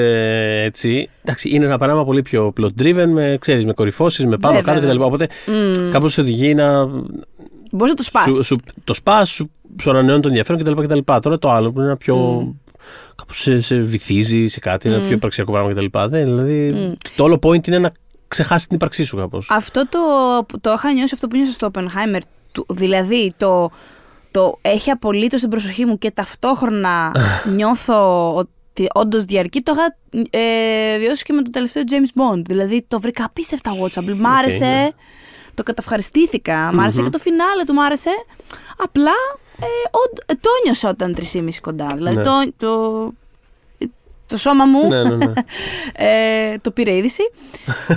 έτσι. 0.63 1.09
Εντάξει, 1.23 1.49
είναι 1.49 1.65
ένα 1.65 1.77
πράγμα 1.77 2.05
πολύ 2.05 2.21
πιο 2.21 2.53
plot 2.61 2.81
driven, 2.81 3.05
με, 3.07 3.37
ξέρεις, 3.39 3.65
με 3.65 3.73
κορυφώσεις, 3.73 4.25
με 4.25 4.37
πάνω 4.37 4.55
Βέβαια, 4.55 4.73
κάτω 4.73 4.87
κτλ. 4.87 5.01
Οπότε 5.01 5.27
Mm. 5.47 5.89
κάπως 5.91 6.13
σε 6.13 6.21
οδηγεί 6.21 6.53
να. 6.53 6.85
Μπορείς 7.71 7.89
να 7.89 7.93
το 7.95 8.03
σπάσει. 8.03 8.31
Σου, 8.31 8.43
σου, 8.43 8.57
το 8.83 8.93
σπάς, 8.93 9.29
σου, 9.29 9.51
σου 9.81 9.89
ανανεώνει 9.89 10.21
το 10.21 10.27
ενδιαφέρον 10.27 10.63
κτλ. 10.63 10.81
κτλ. 10.81 10.99
Τώρα 11.21 11.39
το 11.39 11.49
άλλο 11.51 11.71
που 11.71 11.77
είναι 11.79 11.87
ένα 11.87 11.97
πιο. 11.97 12.15
Κάπως 13.15 13.39
σε, 13.41 13.59
σε 13.59 13.77
βυθίζει 13.77 14.47
σε 14.47 14.59
κάτι, 14.59 14.89
ένα 14.89 14.99
πιο 14.99 15.11
υπαρξιακό 15.11 15.51
πράγμα 15.51 15.73
κτλ. 15.73 15.85
Δεν, 16.07 16.23
δηλαδή, 16.25 16.93
Το 17.15 17.23
όλο 17.23 17.39
point 17.43 17.67
είναι 17.67 17.79
να 17.79 17.91
ξεχάσεις 18.27 18.67
την 18.67 18.75
ύπαρξή 18.75 19.03
σου 19.03 19.17
κάπως. 19.17 19.47
Αυτό 19.49 19.87
το, 19.89 19.99
το 20.61 20.71
είχα 20.73 20.93
νιώσει 20.93 21.13
αυτό 21.13 21.27
που 21.27 21.35
νιώσα 21.35 21.51
στο 21.51 21.71
Oppenheimer. 21.73 22.19
του- 22.51 22.65
Δηλαδή 22.69 23.33
το, 23.37 23.71
το 24.31 24.57
έχει 24.61 24.89
απολύτως 24.89 25.39
την 25.41 25.49
προσοχή 25.49 25.85
μου 25.85 25.97
και 25.97 26.11
ταυτόχρονα 26.11 27.11
νιώθω 27.55 28.35
ότι 28.35 28.87
όντως 28.93 29.23
διαρκεί. 29.23 29.61
Το 29.61 29.73
είχα 29.75 29.95
ε, 30.29 30.97
βιώσει 30.99 31.23
και 31.23 31.33
με 31.33 31.41
το 31.41 31.49
τελευταίο 31.49 31.83
James 31.89 32.21
Bond. 32.21 32.41
Δηλαδή 32.45 32.85
το 32.87 32.99
βρήκα 32.99 33.23
απίστευτα 33.23 33.71
watchable. 33.71 34.15
Μ' 34.17 34.25
άρεσε. 34.27 34.65
ναι. 34.65 34.89
Το 35.53 35.63
καταυχαριστήθηκα. 35.63 36.71
Μ' 36.73 36.79
άρεσε 36.79 37.01
και 37.01 37.09
το 37.09 37.17
φινάλε 37.17 37.63
του, 37.65 37.73
μ' 37.73 37.79
άρεσε. 37.79 38.09
Απλά 38.77 39.11
ε, 39.61 39.87
ον- 39.91 40.23
ε, 40.25 40.33
το 40.33 40.49
νιώσα 40.63 40.89
όταν 40.89 41.15
3,5 41.33 41.59
κοντά. 41.61 41.87
Δηλαδή 41.95 42.15
Ναι. 42.15 42.23
το, 42.23 42.31
το, 42.57 43.11
το 44.27 44.37
σώμα 44.37 44.65
μου 44.65 44.87
ναι, 44.87 45.03
ναι, 45.03 45.15
ναι. 45.15 45.33
ε, 46.51 46.57
το 46.61 46.71
πήρε 46.71 46.95
είδηση. 46.95 47.21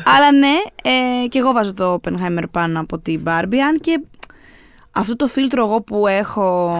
Αλλά 0.04 0.32
ναι, 0.32 0.54
ε, 0.82 1.26
και 1.28 1.38
εγώ 1.38 1.52
βάζω 1.52 1.74
το 1.74 1.94
Oppenheimer 2.02 2.44
πάνω 2.50 2.80
από 2.80 2.98
την 2.98 3.22
Barbie. 3.26 3.56
Αν 3.68 3.78
και 3.80 4.00
αυτό 4.90 5.16
το 5.16 5.26
φίλτρο 5.26 5.64
εγώ 5.64 5.80
που 5.82 6.06
έχω 6.06 6.70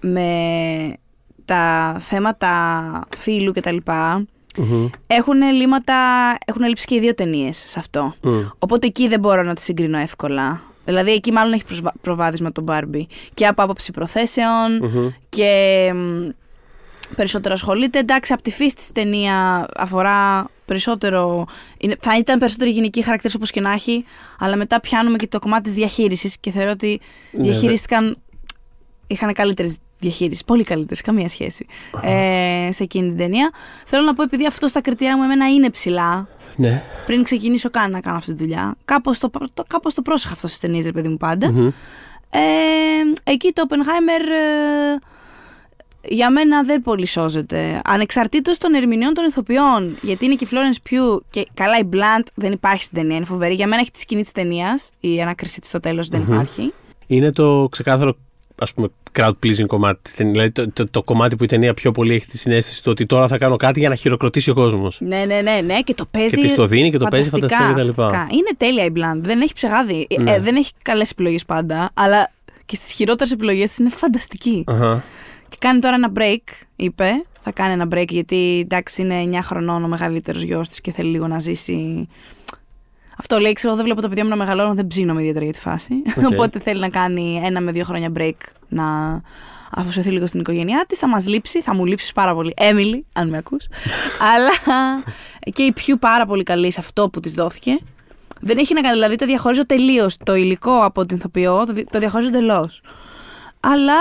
με 0.00 0.30
τα 1.44 1.96
θέματα 2.00 2.50
φίλου 3.16 3.52
και 3.52 3.60
τα 3.60 3.72
λοιπά, 3.72 4.24
Μμμ. 4.58 4.86
έχουν 5.06 5.42
λύματα, 5.42 5.94
έχουν 6.46 6.62
λείψει 6.64 6.86
και 6.86 6.94
οι 6.94 7.00
δύο 7.00 7.14
ταινίες 7.14 7.64
σε 7.66 7.78
αυτό. 7.78 8.14
Μμ. 8.22 8.40
Οπότε 8.58 8.86
εκεί 8.86 9.08
δεν 9.08 9.20
μπορώ 9.20 9.42
να 9.42 9.54
τη 9.54 9.62
συγκρίνω 9.62 9.98
εύκολα. 9.98 10.62
Δηλαδή 10.86 11.10
εκεί 11.12 11.32
μάλλον 11.32 11.52
έχει 11.52 11.64
προσβα- 11.64 11.94
προβάδισμα 12.00 12.52
το 12.52 12.64
Barbie. 12.68 13.02
Και 13.34 13.46
από 13.46 13.62
άποψη 13.62 13.92
προθέσεων 13.92 14.72
Μμμ. 14.82 15.08
και 15.28 15.90
μ, 15.94 16.28
περισσότερο 17.16 17.54
ασχολείται. 17.54 17.98
Εντάξει, 17.98 18.32
από 18.32 18.42
τη 18.42 18.50
φύση 18.50 18.74
της 18.76 18.92
ταινία 18.92 19.66
αφορά 19.76 20.46
περισσότερο. 20.64 21.46
Είναι, 21.78 21.96
θα 22.00 22.16
ήταν 22.18 22.38
περισσότερο 22.38 22.70
γενική 22.70 23.02
χαρακτήρα 23.02 23.32
όπως 23.36 23.50
και 23.50 23.60
να 23.60 23.72
έχει, 23.72 24.04
αλλά 24.38 24.56
μετά 24.56 24.80
πιάνουμε 24.80 25.16
και 25.16 25.26
το 25.26 25.38
κομμάτι 25.38 25.62
της 25.62 25.72
διαχείρισης 25.72 26.36
και 26.40 26.50
θεωρώ 26.50 26.70
ότι 26.70 27.00
Ναι, 27.32 27.42
διαχειρίστηκαν. 27.42 28.16
είχαν 29.06 29.32
καλύτερες 29.32 29.76
διαχείριση. 29.98 30.42
Πολύ 30.46 30.64
καλύτερες, 30.64 31.00
καμία 31.00 31.28
σχέση. 31.28 31.66
Ε, 32.02 32.68
σε 32.72 32.82
εκείνη 32.82 33.08
την 33.08 33.16
ταινία. 33.16 33.50
Θέλω 33.86 34.04
να 34.04 34.14
πω, 34.14 34.22
επειδή 34.22 34.46
αυτό 34.46 34.68
στα 34.68 34.80
κριτήρια 34.80 35.16
μου 35.16 35.22
εμένα 35.22 35.48
είναι 35.48 35.70
ψηλά, 35.70 36.28
Ναι. 36.56 36.82
πριν 37.06 37.22
ξεκινήσω 37.22 37.70
καν 37.70 37.90
να 37.90 38.00
κάνω 38.00 38.16
αυτή 38.16 38.34
τη 38.34 38.36
δουλειά, 38.44 38.76
κάπως 38.84 39.18
το, 39.18 39.30
το, 39.54 39.64
κάπως 39.68 39.94
το 39.94 40.02
πρόσεχα 40.02 40.32
αυτό 40.32 40.46
στις 40.46 40.60
ταινίες, 40.60 40.84
ρε 40.84 40.92
παιδί 40.92 41.08
μου 41.08 41.16
πάντα. 41.16 41.50
Μμμ. 41.50 41.66
Ε, 42.30 42.40
εκεί 43.24 43.52
το 43.52 43.62
Oppenheimer 43.68 44.22
ε, 44.30 44.96
για 46.08 46.30
μένα 46.30 46.62
δεν 46.62 46.82
πολύ 46.82 47.06
σώζεται. 47.06 47.80
Ανεξαρτήτως 47.84 48.58
των 48.58 48.74
ερμηνεών 48.74 49.14
των 49.14 49.24
ηθοποιών. 49.24 49.96
Γιατί 50.02 50.24
είναι 50.24 50.34
και 50.34 50.44
η 50.44 50.48
Florence 50.50 50.90
Pugh 50.90 51.18
και 51.30 51.46
καλά 51.54 51.78
η 51.78 51.88
Blunt 51.92 52.24
δεν 52.34 52.52
υπάρχει 52.52 52.82
στην 52.82 52.98
ταινία, 52.98 53.16
είναι 53.16 53.24
φοβερή. 53.24 53.54
Για 53.54 53.66
μένα 53.66 53.80
έχει 53.80 53.90
τη 53.90 53.98
σκηνή 54.00 54.20
της 54.22 54.32
ταινίας, 54.32 54.90
η 55.00 55.20
ανάκρισή 55.22 55.60
της 55.60 55.68
στο 55.68 55.80
τέλος 55.80 56.08
δεν 56.08 56.20
υπάρχει. 56.22 56.72
Είναι 57.06 57.32
το 57.32 57.68
ξεκάθαρο 57.70 58.16
ας 58.58 58.74
πούμε 58.74 58.88
crowd 59.18 59.32
pleasing 59.44 59.66
κομμάτι 59.66 60.00
της 60.02 60.14
ταινίας. 60.14 60.32
Δηλαδή 60.34 60.50
το, 60.50 60.70
το, 60.72 60.90
το 60.90 61.02
κομμάτι 61.02 61.36
που 61.36 61.44
η 61.44 61.46
ταινία 61.46 61.74
πιο 61.74 61.92
πολύ 61.92 62.14
έχει 62.14 62.26
τη 62.26 62.38
συνέστηση 62.38 62.82
του 62.82 62.90
ότι 62.90 63.06
τώρα 63.06 63.28
θα 63.28 63.38
κάνω 63.38 63.56
κάτι 63.56 63.78
για 63.80 63.88
να 63.88 63.94
χειροκροτήσει 63.94 64.50
ο 64.50 64.54
κόσμος. 64.54 64.98
Ναι, 65.00 65.24
ναι, 65.24 65.40
ναι, 65.40 65.60
ναι, 65.64 65.80
και 65.80 65.94
το 65.94 66.06
παίζει. 66.10 66.36
Και 66.36 66.42
της 66.42 66.54
το 66.54 66.66
δίνει 66.66 66.90
και 66.90 66.98
το 66.98 67.06
παίζει 67.10 67.30
φανταστικά 67.30 67.72
κτλ. 67.72 67.90
φανταστικά. 67.90 68.26
Είναι 68.30 68.50
τέλεια 68.56 68.84
η 68.84 68.92
Blunt. 68.96 69.20
Δεν 69.20 69.40
έχει 69.40 69.52
ψεγάδι. 69.52 70.06
Ε, 70.10 70.22
Ναι. 70.22 70.30
Ε, 70.32 70.38
δεν 70.40 70.56
έχει 70.56 70.70
καλές 70.82 71.10
επιλογές 71.10 71.44
πάντα, 71.44 71.90
αλλά 71.94 72.30
και 72.64 72.76
στις 72.76 72.92
χειρότερες 72.92 73.32
επιλογές 73.32 73.68
της 73.68 73.78
είναι 73.78 73.90
φανταστική. 73.90 74.64
Αχα. 74.66 75.04
Και 75.48 75.56
κάνει 75.60 75.78
τώρα 75.78 75.94
ένα 75.94 76.12
break, 76.16 76.52
είπε. 76.76 77.10
Θα 77.42 77.52
κάνει 77.52 77.72
ένα 77.72 77.88
break 77.94 78.08
γιατί 78.08 78.60
εντάξει 78.64 79.02
είναι 79.02 79.38
9 79.38 79.38
χρονών 79.42 79.84
ο 79.84 79.88
μεγαλύτερος 79.88 80.42
γιος 80.42 80.68
της 80.68 80.80
και 80.80 80.92
θέλει 80.92 81.10
λίγο 81.10 81.26
να 81.26 81.38
ζήσει. 81.38 82.08
Αυτό 83.18 83.38
λέει, 83.38 83.52
ξέρω, 83.52 83.74
δεν 83.74 83.84
βλέπω 83.84 84.00
τα 84.00 84.08
παιδιά 84.08 84.24
μου 84.24 84.30
να 84.30 84.36
μεγαλώνουν, 84.36 84.74
δεν 84.74 84.86
ψήνομαι 84.86 85.20
ιδιαίτερα 85.20 85.44
για 85.44 85.54
τη 85.54 85.60
φάση. 85.60 85.94
Οκ. 86.18 86.26
Οπότε 86.32 86.58
θέλει 86.58 86.80
να 86.80 86.88
κάνει 86.88 87.40
ένα 87.44 87.60
με 87.60 87.72
δύο 87.72 87.84
χρόνια 87.84 88.12
break 88.18 88.34
να 88.68 88.84
αφοσιωθεί 89.70 90.10
λίγο 90.10 90.26
στην 90.26 90.40
οικογένειά 90.40 90.84
της. 90.88 90.98
Θα 90.98 91.08
μας 91.08 91.26
λείψει, 91.26 91.62
θα 91.62 91.74
μου 91.74 91.84
λείψεις 91.84 92.12
πάρα 92.12 92.34
πολύ. 92.34 92.54
Έμιλι, 92.56 93.06
αν 93.12 93.28
με 93.28 93.36
ακούς. 93.36 93.66
Αλλά 94.34 94.50
και 95.54 95.62
η 95.62 95.72
Pugh 95.72 95.98
πάρα 95.98 96.26
πολύ 96.26 96.42
καλή 96.42 96.72
σε 96.72 96.80
αυτό 96.80 97.08
που 97.08 97.20
της 97.20 97.32
δόθηκε. 97.32 97.78
Δεν 98.40 98.58
έχει 98.58 98.74
να 98.74 98.80
κάνει, 98.80 98.94
δηλαδή 98.94 99.16
το 99.16 99.26
διαχωρίζω 99.26 99.66
τελείως 99.66 100.16
το 100.24 100.34
υλικό 100.34 100.84
από 100.84 101.06
την 101.06 101.16
ηθοποιό, 101.16 101.64
το, 101.66 101.72
δι- 101.72 101.90
το 101.90 101.98
διαχωρίζω 101.98 102.28
εντελώς. 102.28 102.80
Αλλά 103.60 103.98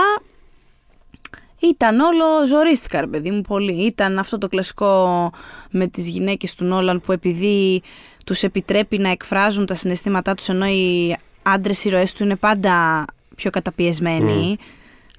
ήταν 1.60 2.00
όλο, 2.00 2.26
ζορίστηκα 2.48 3.00
ρε 3.00 3.08
παιδί 3.08 3.32
μου 3.32 3.42
πολύ. 3.42 3.86
Ήταν 3.86 4.20
αυτό 4.20 4.38
το 4.38 4.48
κλασικό 4.48 5.32
με 5.70 5.88
τις 5.88 6.10
γυναίκες 6.10 6.56
του 6.56 6.66
Νόλαν 6.66 7.02
που 7.02 7.12
επειδή 7.12 7.82
τους 8.26 8.44
επιτρέπει 8.44 8.98
να 8.98 9.10
εκφράζουν 9.10 9.66
τα 9.66 9.76
συναισθήματά 9.76 10.34
τους 10.34 10.50
ενώ 10.50 10.66
οι 10.66 11.16
άντρες 11.42 11.86
ήρωές 11.86 12.14
του 12.14 12.24
είναι 12.24 12.36
πάντα 12.36 13.06
πιο 13.36 13.50
καταπιεσμένοι. 13.50 14.58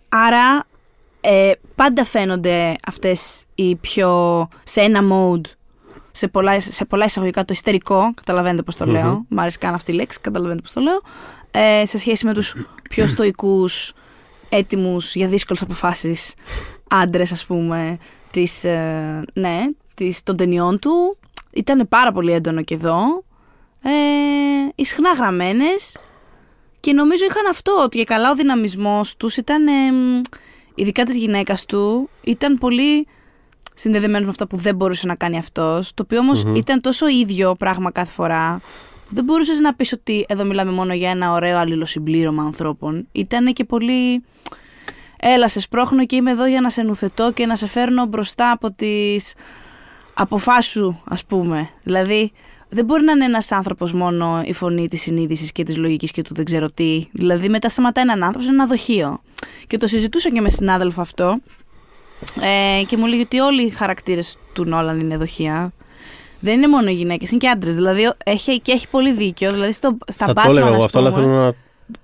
Άρα 0.08 0.66
ε, 1.20 1.52
πάντα 1.74 2.04
φαίνονται 2.04 2.74
αυτές 2.86 3.44
οι 3.54 3.74
πιο 3.76 4.48
σε 4.62 4.80
ένα 4.80 5.00
mode 5.12 5.50
σε 6.10 6.28
πολλά, 6.28 6.60
σε 6.60 6.84
πολλά 6.84 7.04
εισαγωγικά 7.04 7.44
το 7.44 7.52
ιστερικό, 7.52 8.12
καταλαβαίνετε 8.14 8.62
πώς 8.62 8.76
το 8.76 8.86
λέω, 8.86 9.24
μ' 9.28 9.40
αρέσει 9.40 9.58
καν 9.58 9.74
αυτή 9.74 9.90
η 9.90 9.94
λέξη, 9.94 10.20
καταλαβαίνετε 10.20 10.62
πώς 10.62 10.72
το 10.72 10.80
λέω, 10.80 11.00
ε, 11.50 11.86
σε 11.86 11.98
σχέση 11.98 12.26
με 12.26 12.34
τους 12.34 12.54
πιο 12.90 13.06
στοικούς, 13.06 13.92
έτοιμους 14.48 15.14
για 15.14 15.28
δύσκολες 15.28 15.62
αποφάσεις 15.62 16.34
άντρες 16.88 17.32
ας 17.32 17.46
πούμε, 17.46 17.98
της, 18.30 18.64
ε, 18.64 19.24
ναι, 19.32 19.64
της, 19.94 20.22
των 20.22 20.36
ταινιών 20.36 20.78
του. 20.78 21.18
Ήταν 21.56 21.88
πάρα 21.88 22.12
πολύ 22.12 22.32
έντονο 22.32 22.62
και 22.62 22.74
εδώ. 22.74 23.24
Ε, 23.82 23.90
ισχνά 24.74 25.12
γραμμένες 25.12 25.98
και 26.80 26.92
νομίζω 26.92 27.24
είχαν 27.24 27.46
αυτό, 27.50 27.72
ότι 27.84 27.98
και 27.98 28.04
καλά 28.04 28.30
ο 28.30 28.34
δυναμισμός 28.34 29.16
τους 29.16 29.36
ήταν, 29.36 29.66
ε, 29.66 29.92
μ, 29.92 30.20
ειδικά 30.74 31.04
της 31.04 31.16
γυναίκας 31.16 31.64
του, 31.64 32.08
ήταν 32.22 32.58
πολύ 32.58 33.06
συνδεδεμένος 33.74 34.24
με 34.24 34.30
αυτά 34.30 34.46
που 34.46 34.56
δεν 34.56 34.74
μπορούσε 34.74 35.06
να 35.06 35.14
κάνει 35.14 35.38
αυτός. 35.38 35.94
Το 35.94 36.02
οποίο 36.02 36.18
όμως 36.18 36.44
ήταν 36.54 36.80
τόσο 36.80 37.08
ίδιο 37.08 37.54
πράγμα 37.54 37.90
κάθε 37.90 38.12
φορά. 38.12 38.60
που 39.08 39.14
Δεν 39.14 39.24
μπορούσες 39.24 39.60
να 39.60 39.74
πεις 39.74 39.92
ότι 39.92 40.24
εδώ 40.28 40.44
μιλάμε 40.44 40.70
μόνο 40.70 40.92
για 40.94 41.10
ένα 41.10 41.32
ωραίο 41.32 41.58
αλληλοσυμπλήρωμα 41.58 42.42
ανθρώπων. 42.42 43.08
Ήταν 43.12 43.52
και 43.52 43.64
πολύ. 43.64 44.24
Έλα, 45.20 45.48
σε 45.48 45.60
σπρώχνω 45.60 46.06
και 46.06 46.16
είμαι 46.16 46.30
εδώ 46.30 46.46
για 46.46 46.60
να 46.60 46.70
σε 46.70 46.82
νουθετώ 46.82 47.32
και 47.32 47.46
να 47.46 47.56
σε 47.56 47.66
φέρνω 47.66 48.06
μπροστά 48.06 48.50
από 48.50 48.70
τις 48.70 49.34
αποφάσεις 50.16 50.72
σου, 50.72 51.00
ας 51.04 51.24
πούμε. 51.24 51.68
Δηλαδή, 51.82 52.32
δεν 52.68 52.84
μπορεί 52.84 53.04
να 53.04 53.12
είναι 53.12 53.24
ένας 53.24 53.52
άνθρωπος 53.52 53.92
μόνο 53.92 54.42
η 54.44 54.52
φωνή 54.52 54.88
της 54.88 55.02
συνείδησης 55.02 55.52
και 55.52 55.62
της 55.62 55.76
λογικής 55.76 56.10
και 56.10 56.22
του 56.22 56.34
δεν 56.34 56.44
ξέρω 56.44 56.66
τι. 56.74 57.06
Δηλαδή, 57.12 57.48
μετά 57.48 57.68
σταματάει 57.68 58.04
έναν 58.04 58.22
άνθρωπο 58.22 58.44
σε 58.44 58.50
ένα 58.52 58.66
δοχείο. 58.66 59.20
Και 59.66 59.76
το 59.76 59.86
συζητούσα 59.86 60.30
και 60.30 60.40
με 60.40 60.48
συνάδελφο 60.48 61.00
αυτό. 61.00 61.38
Ε, 62.40 62.82
και 62.84 62.96
μου 62.96 63.06
λέει 63.06 63.20
ότι 63.20 63.38
όλοι 63.38 63.62
οι 63.62 63.70
χαρακτήρες 63.70 64.36
του 64.52 64.64
Νόλαν 64.64 65.00
είναι 65.00 65.16
δοχεία. 65.16 65.72
Δεν 66.40 66.54
είναι 66.54 66.68
μόνο 66.68 66.88
οι 66.88 66.92
γυναίκες, 66.92 67.30
είναι 67.30 67.38
και 67.38 67.48
άντρες. 67.48 67.74
Δηλαδή, 67.74 68.12
έχει, 68.24 68.60
και 68.60 68.72
έχει 68.72 68.88
πολύ 68.88 69.12
δίκιο. 69.12 69.50
Δηλαδή, 69.50 69.72
στο, 69.72 69.96
στα 70.08 70.26
Θα 70.26 70.32
Batman, 70.32 70.42
το 70.44 70.50
έλεγα 70.50 70.66
εγώ 70.66 70.76
ας 70.76 70.84
αυτό, 70.84 70.98
αλλά 70.98 71.10
πούμε, 71.10 71.22
θέλω 71.22 71.34
να 71.34 71.54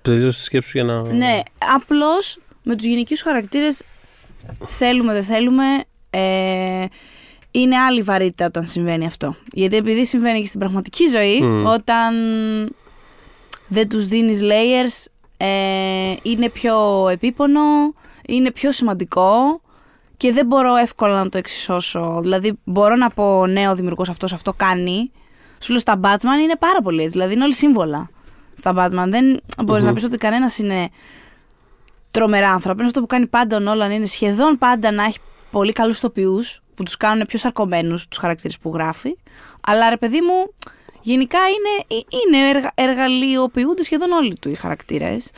τελειώσω 0.03 0.38
τη 0.38 0.44
σκέψη 0.44 0.70
σου 0.70 0.79
για 0.79 0.87
να. 0.87 1.12
ναι, 1.12 1.40
απλώς 1.75 2.38
με 2.62 2.77
τους 2.77 2.85
γυναικείους 2.85 3.22
χαρακτήρες 3.22 3.83
θέλουμε, 4.66 5.12
δεν 5.12 5.25
θέλουμε. 5.25 5.64
Ε, 6.11 6.85
είναι 7.52 7.76
άλλη 7.76 8.02
βαρύτητα 8.02 8.44
όταν 8.44 8.66
συμβαίνει 8.66 9.06
αυτό. 9.06 9.36
Γιατί 9.52 9.76
επειδή 9.76 10.06
συμβαίνει 10.06 10.40
και 10.40 10.46
στην 10.46 10.58
πραγματική 10.60 11.06
ζωή, 11.06 11.42
Μμ. 11.42 11.66
όταν 11.66 12.14
δεν 13.68 13.88
τους 13.88 14.06
δίνεις 14.06 14.40
layers, 14.42 15.10
ε, 15.36 16.14
είναι 16.22 16.48
πιο 16.48 17.08
επίπονο, 17.08 17.60
είναι 18.26 18.50
πιο 18.50 18.72
σημαντικό 18.72 19.60
και 20.16 20.32
δεν 20.32 20.46
μπορώ 20.46 20.76
εύκολα 20.76 21.22
να 21.22 21.28
το 21.28 21.38
εξισώσω. 21.38 22.18
Δηλαδή, 22.22 22.58
μπορώ 22.64 22.96
να 22.96 23.10
πω 23.10 23.46
ναι, 23.46 23.68
ο 23.68 23.74
δημιουργός 23.74 24.08
αυτός 24.08 24.32
αυτό 24.32 24.52
κάνει. 24.52 25.10
Σου 25.58 25.70
λέω 25.70 25.80
στα 25.80 26.00
Batman 26.02 26.42
είναι 26.42 26.56
πάρα 26.58 26.82
πολύ 26.82 26.98
έτσι. 27.02 27.10
Δηλαδή, 27.10 27.34
είναι 27.34 27.44
όλοι 27.44 27.54
σύμβολα 27.54 28.10
στα 28.54 28.74
Batman. 28.76 29.08
Δεν 29.08 29.40
μπορεις 29.64 29.84
να 29.84 29.92
πεις 29.92 30.04
ότι 30.04 30.16
κανένας 30.16 30.58
είναι 30.58 30.88
τρομερά 32.10 32.50
άνθρωποι. 32.50 32.82
Αυτό 32.82 33.00
που 33.00 33.06
κάνει 33.06 33.26
πάντα 33.26 33.56
ο 33.56 33.60
Νόλαν 33.60 33.90
είναι 33.90 34.06
σχεδόν 34.06 34.58
πάντα 34.58 34.90
να 34.92 35.04
έχει 35.04 35.18
πολύ 35.50 35.72
καλούς 35.72 36.00
τοπιούς 36.00 36.62
που 36.74 36.82
τους 36.82 36.96
κάνουν 36.96 37.26
πιο 37.26 37.38
σαρκωμένους 37.38 38.08
τους 38.08 38.18
χαρακτήρες 38.18 38.58
που 38.58 38.70
γράφει. 38.74 39.16
Αλλά 39.61 39.88
ρε 39.88 39.96
παιδί 39.96 40.20
μου, 40.20 40.54
γενικά 41.00 41.38
είναι, 41.38 42.00
ε, 42.00 42.16
είναι 42.26 42.48
εργα, 42.48 42.72
εργαλειοποιούνται 42.74 43.82
σχεδόν 43.82 44.12
όλοι 44.12 44.35
του 44.40 44.48
οι 44.48 44.54
χαρακτήρες. 44.54 45.30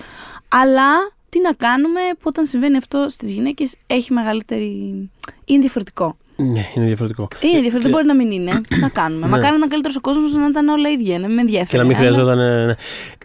Αλλά 0.49 1.12
τι 1.29 1.40
να 1.40 1.53
κάνουμε 1.53 2.01
που 2.12 2.23
όταν 2.23 2.44
συμβαίνει 2.44 2.77
αυτό 2.77 3.07
στις 3.09 3.33
γυναίκες 3.33 3.77
έχει 3.87 4.12
μεγαλύτερη... 4.12 5.11
Είναι 5.44 5.61
διαφορετικό. 5.61 6.16
Ναι, 6.37 6.66
είναι 6.75 6.87
διαφορετικό. 6.87 7.29
Είναι 7.40 7.61
διαφορετικό, 7.61 7.81
δεν 7.81 7.90
μπορεί 7.90 8.07
να 8.07 8.14
μην 8.14 8.31
είναι. 8.31 8.61
Τι 8.68 8.81
να 8.81 8.88
κάνουμε; 8.88 9.20
Ναι. 9.25 9.31
Μακάρι 9.31 9.51
να 9.51 9.57
ήταν 9.57 9.68
καλύτερος 9.68 9.97
ο 9.97 10.01
κόσμος 10.01 10.33
να 10.33 10.47
ήταν 10.47 10.68
όλα 10.68 10.90
ίδια. 10.90 11.18
Να 11.18 11.27
μην 11.27 11.35
με 11.35 11.40
ενδιαφέρει. 11.40 11.68
Και 11.70 11.77
να 11.77 11.85
μην 11.85 11.97
αλλά- 11.97 12.07
χρειαζόταν. 12.07 12.38
ε, 12.38 12.64
Ναι, 12.66 12.75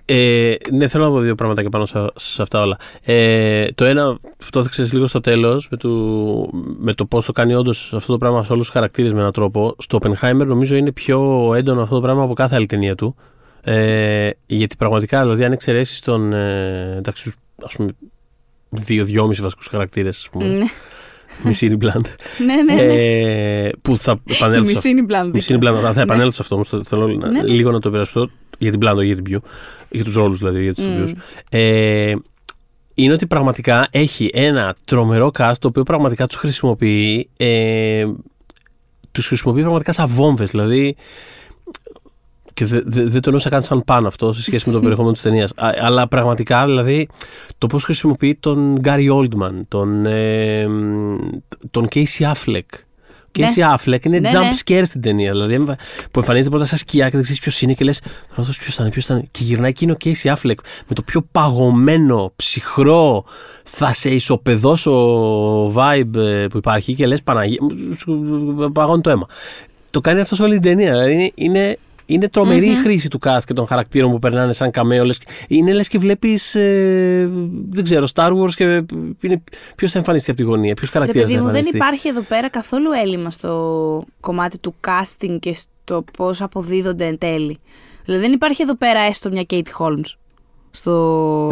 ε, 0.06 0.56
ναι 0.72 0.88
θέλω 0.88 1.04
να 1.04 1.10
πω 1.10 1.20
δύο 1.20 1.36
πράγματα 1.36 1.70
πάνω 1.70 1.86
σε, 1.86 2.00
σε 2.16 2.42
αυτά 2.42 2.62
όλα. 2.62 2.78
Ε, 3.04 3.66
το 3.76 3.86
ένα, 3.86 4.18
το 4.50 4.60
έδειξε 4.60 4.90
λίγο 4.92 5.08
στο 5.08 5.22
τέλος, 5.22 5.68
με, 5.72 5.78
το- 5.78 6.50
με 6.80 6.94
το 6.94 7.06
πώς 7.06 7.26
το 7.26 7.32
κάνει 7.32 7.54
όντως 7.54 7.94
αυτό 7.96 8.12
το 8.12 8.18
πράγμα 8.18 8.44
σε 8.44 8.52
όλους 8.54 8.66
τους 8.66 8.74
χαρακτήρες 8.74 9.14
με 9.14 9.20
έναν 9.20 9.32
τρόπο. 9.32 9.76
Στο 9.78 10.00
Oppenheimer 10.02 10.46
νομίζω 10.46 10.76
είναι 10.76 10.92
πιο 10.92 11.52
έντονο 11.56 11.82
αυτό 11.82 11.96
το 11.96 12.02
πράγμα 12.02 12.24
από 12.24 12.34
κάθε 12.34 12.56
άλλη 12.56 12.66
ταινία 12.66 12.96
του. 12.96 13.16
Ε, 13.64 14.30
γιατί 14.46 14.76
πραγματικά, 14.76 15.22
δηλαδή, 15.22 15.44
αν 15.44 15.52
εξαιρέσεις 15.52 16.00
τον. 16.02 16.34
Ε, 16.34 16.96
εντάξει, 16.98 17.34
ας 17.66 17.76
πούμε, 17.76 17.90
δύο-δυόμιση 18.70 19.42
βασικούς 19.42 19.68
χαρακτήρες, 19.68 20.18
ας 20.18 20.30
πούμε. 20.30 20.46
Ναι, 21.44 21.50
Μισή 21.50 21.66
είναι 21.66 21.78
Blunt. 21.82 22.06
ναι, 22.46 22.56
ναι. 22.56 22.74
ναι. 22.74 22.94
ε, 22.94 23.70
που 23.82 23.98
θα 23.98 24.20
Η 24.26 24.34
επανέλθω 24.34 24.64
σε 24.70 24.72
μισή 24.74 24.90
είναι 24.90 25.00
η 25.00 25.04
μπλάνδη. 25.08 25.32
Μισή 25.34 25.52
είναι 25.54 25.62
πλάνο. 25.62 25.94
Θα 25.94 26.02
επανέλθω 26.02 26.32
σε 26.32 26.42
αυτό 26.42 26.56
όμως. 26.56 26.88
Θέλω 26.88 27.08
να- 27.08 27.30
Ναι. 27.30 27.44
λίγο 27.44 27.72
να 27.72 27.80
το 27.80 27.88
επηρεαστώ 27.88 28.30
για 28.58 28.72
την 28.72 28.80
πλάνο, 28.80 29.02
για 29.02 29.16
την 29.16 29.24
πιού. 29.24 29.42
Για 29.90 30.04
τους 30.04 30.16
ρόλους 30.16 30.38
δηλαδή, 30.40 30.64
για 30.64 30.74
τους 30.74 30.84
Μμ. 30.84 30.90
ηθοποιούς. 30.92 31.14
Ε, 31.50 32.14
είναι 32.94 33.14
ότι 33.14 33.28
πραγματικά 33.28 33.88
έχει 33.92 34.30
ένα 34.34 34.76
τρομερό 34.86 35.32
cast 35.38 35.52
το 35.60 35.68
οποίο 35.68 35.84
πραγματικά 35.84 36.28
τους 36.28 36.38
χρησιμοποιεί. 36.38 37.30
Ε, 37.38 38.06
τους 39.12 39.28
χρησιμοποιεί 39.28 39.60
πραγματικά 39.62 39.92
σαν 39.94 40.08
βόμβες. 40.08 40.50
Δηλαδή. 40.52 40.96
Και 42.60 42.66
δε- 42.66 42.82
δε- 42.86 43.04
δεν 43.04 43.12
το 43.12 43.20
εννοούσα 43.26 43.50
καν 43.50 43.64
σαν 43.64 43.84
πάνω 43.86 44.08
αυτό 44.08 44.34
σε 44.34 44.42
σχέση 44.42 44.64
με 44.68 44.74
το 44.74 44.80
περιεχόμενο 44.80 45.14
της 45.14 45.22
ταινίας. 45.22 45.52
Αλλά 45.56 46.08
πραγματικά 46.08 46.66
δηλαδή 46.66 47.08
το 47.58 47.68
πώς 47.68 47.84
χρησιμοποιεί 47.84 48.36
τον 48.40 48.78
Γκάρι 48.80 49.10
Oldman, 49.14 49.52
τον, 49.68 50.06
ε, 50.06 50.68
τον 51.72 51.88
Casey 51.94 52.32
Affleck. 52.34 52.60
Ο 53.26 53.32
Ναι. 53.40 53.48
Casey 53.48 53.76
Affleck 53.76 54.06
είναι 54.06 54.20
Ναι, 54.20 54.30
jump 54.34 54.40
ναι. 54.42 54.50
scare 54.66 54.82
στην 54.86 55.02
ταινία. 55.02 55.32
Δηλαδή 55.32 55.54
εμφα- 55.54 55.76
που 56.12 56.20
εμφανίζεται 56.20 56.50
πρώτα 56.50 56.66
σαν 56.66 56.78
σκιά 56.78 57.06
και 57.06 57.12
δεν 57.12 57.22
ξέρεις 57.22 57.40
ποιος 57.42 57.62
είναι 57.62 57.74
και 57.74 57.84
λες: 57.84 58.00
Τώρα 58.00 58.14
αυτός 58.38 58.58
ποιος 58.58 58.74
ήταν, 58.74 58.90
ποιος 58.90 59.04
ήταν. 59.06 59.28
Και 59.32 59.44
γυρνάει 59.44 59.74
και 59.74 59.86
είναι 59.86 59.94
ο 59.94 59.98
Casey 60.04 60.34
Affleck 60.36 60.56
με 60.88 60.96
το 60.96 61.02
πιο 61.02 61.22
παγωμένο, 61.32 62.32
ψυχρό, 62.36 63.24
θα 63.64 63.94
σε 63.94 64.10
ισοπεδώσω 64.10 64.94
vibe 65.74 66.16
ε, 66.16 66.48
που 66.50 66.58
υπάρχει 66.58 66.94
και 66.94 67.08
λες 67.08 67.24
Παναγία. 67.24 67.60
Σου 67.98 68.24
παγώνει 68.74 69.02
το 69.02 69.10
αίμα. 69.10 69.26
Το 69.92 70.02
κάνει 70.02 70.20
αυτός 70.20 70.38
σε 70.38 70.44
όλη 70.44 70.54
την 70.54 70.62
ταινία. 70.62 70.92
Δηλαδή 70.92 71.32
είναι, 71.36 71.78
είναι, 72.10 72.18
είναι 72.18 72.28
τρομερή 72.28 72.68
η 72.68 72.76
χρήση 72.76 73.08
του 73.08 73.20
cast 73.24 73.44
και 73.46 73.54
των 73.54 73.68
χαρακτήρων 73.68 74.12
που 74.12 74.20
περνάνε 74.20 74.54
σαν 74.54 74.72
καμέο. 74.72 75.06
Λες, 75.06 75.20
είναι 75.48 75.74
λες 75.74 75.88
και 75.88 75.98
βλέπεις. 75.98 76.52
δεν 77.70 77.84
ξέρω, 77.84 78.06
Star 78.14 78.32
Wars 78.32 78.54
και 78.56 78.64
είναι, 79.22 79.44
ποιος 79.76 79.92
θα 79.92 79.98
εμφανιστεί 79.98 80.32
από 80.32 80.40
τη 80.40 80.46
γωνία, 80.46 80.74
ποιος 80.74 80.90
Ρε 80.90 81.00
χαρακτήρας 81.00 81.30
θα 81.30 81.36
παιδί 81.36 81.46
μου, 81.46 81.52
δεν 81.52 81.66
εμφανιστεί. 81.66 81.78
υπάρχει 81.78 82.08
εδώ 82.08 82.22
πέρα 82.22 82.50
καθόλου 82.50 82.92
έλλειμμα 83.04 83.32
στο 83.32 84.04
κομμάτι 84.20 84.60
του 84.60 84.76
casting 84.88 85.38
και 85.40 85.54
στο 85.54 86.04
πώς 86.18 86.42
αποδίδονται 86.42 87.06
εν 87.06 87.18
τέλει. 87.18 87.60
Δηλαδή 88.06 88.24
δεν 88.24 88.34
υπάρχει 88.34 88.62
εδώ 88.62 88.76
πέρα 88.76 89.00
έστω 89.00 89.30
μια 89.30 89.44
Kate 89.50 89.72
Holmes. 89.80 90.14
Στο... 90.72 90.92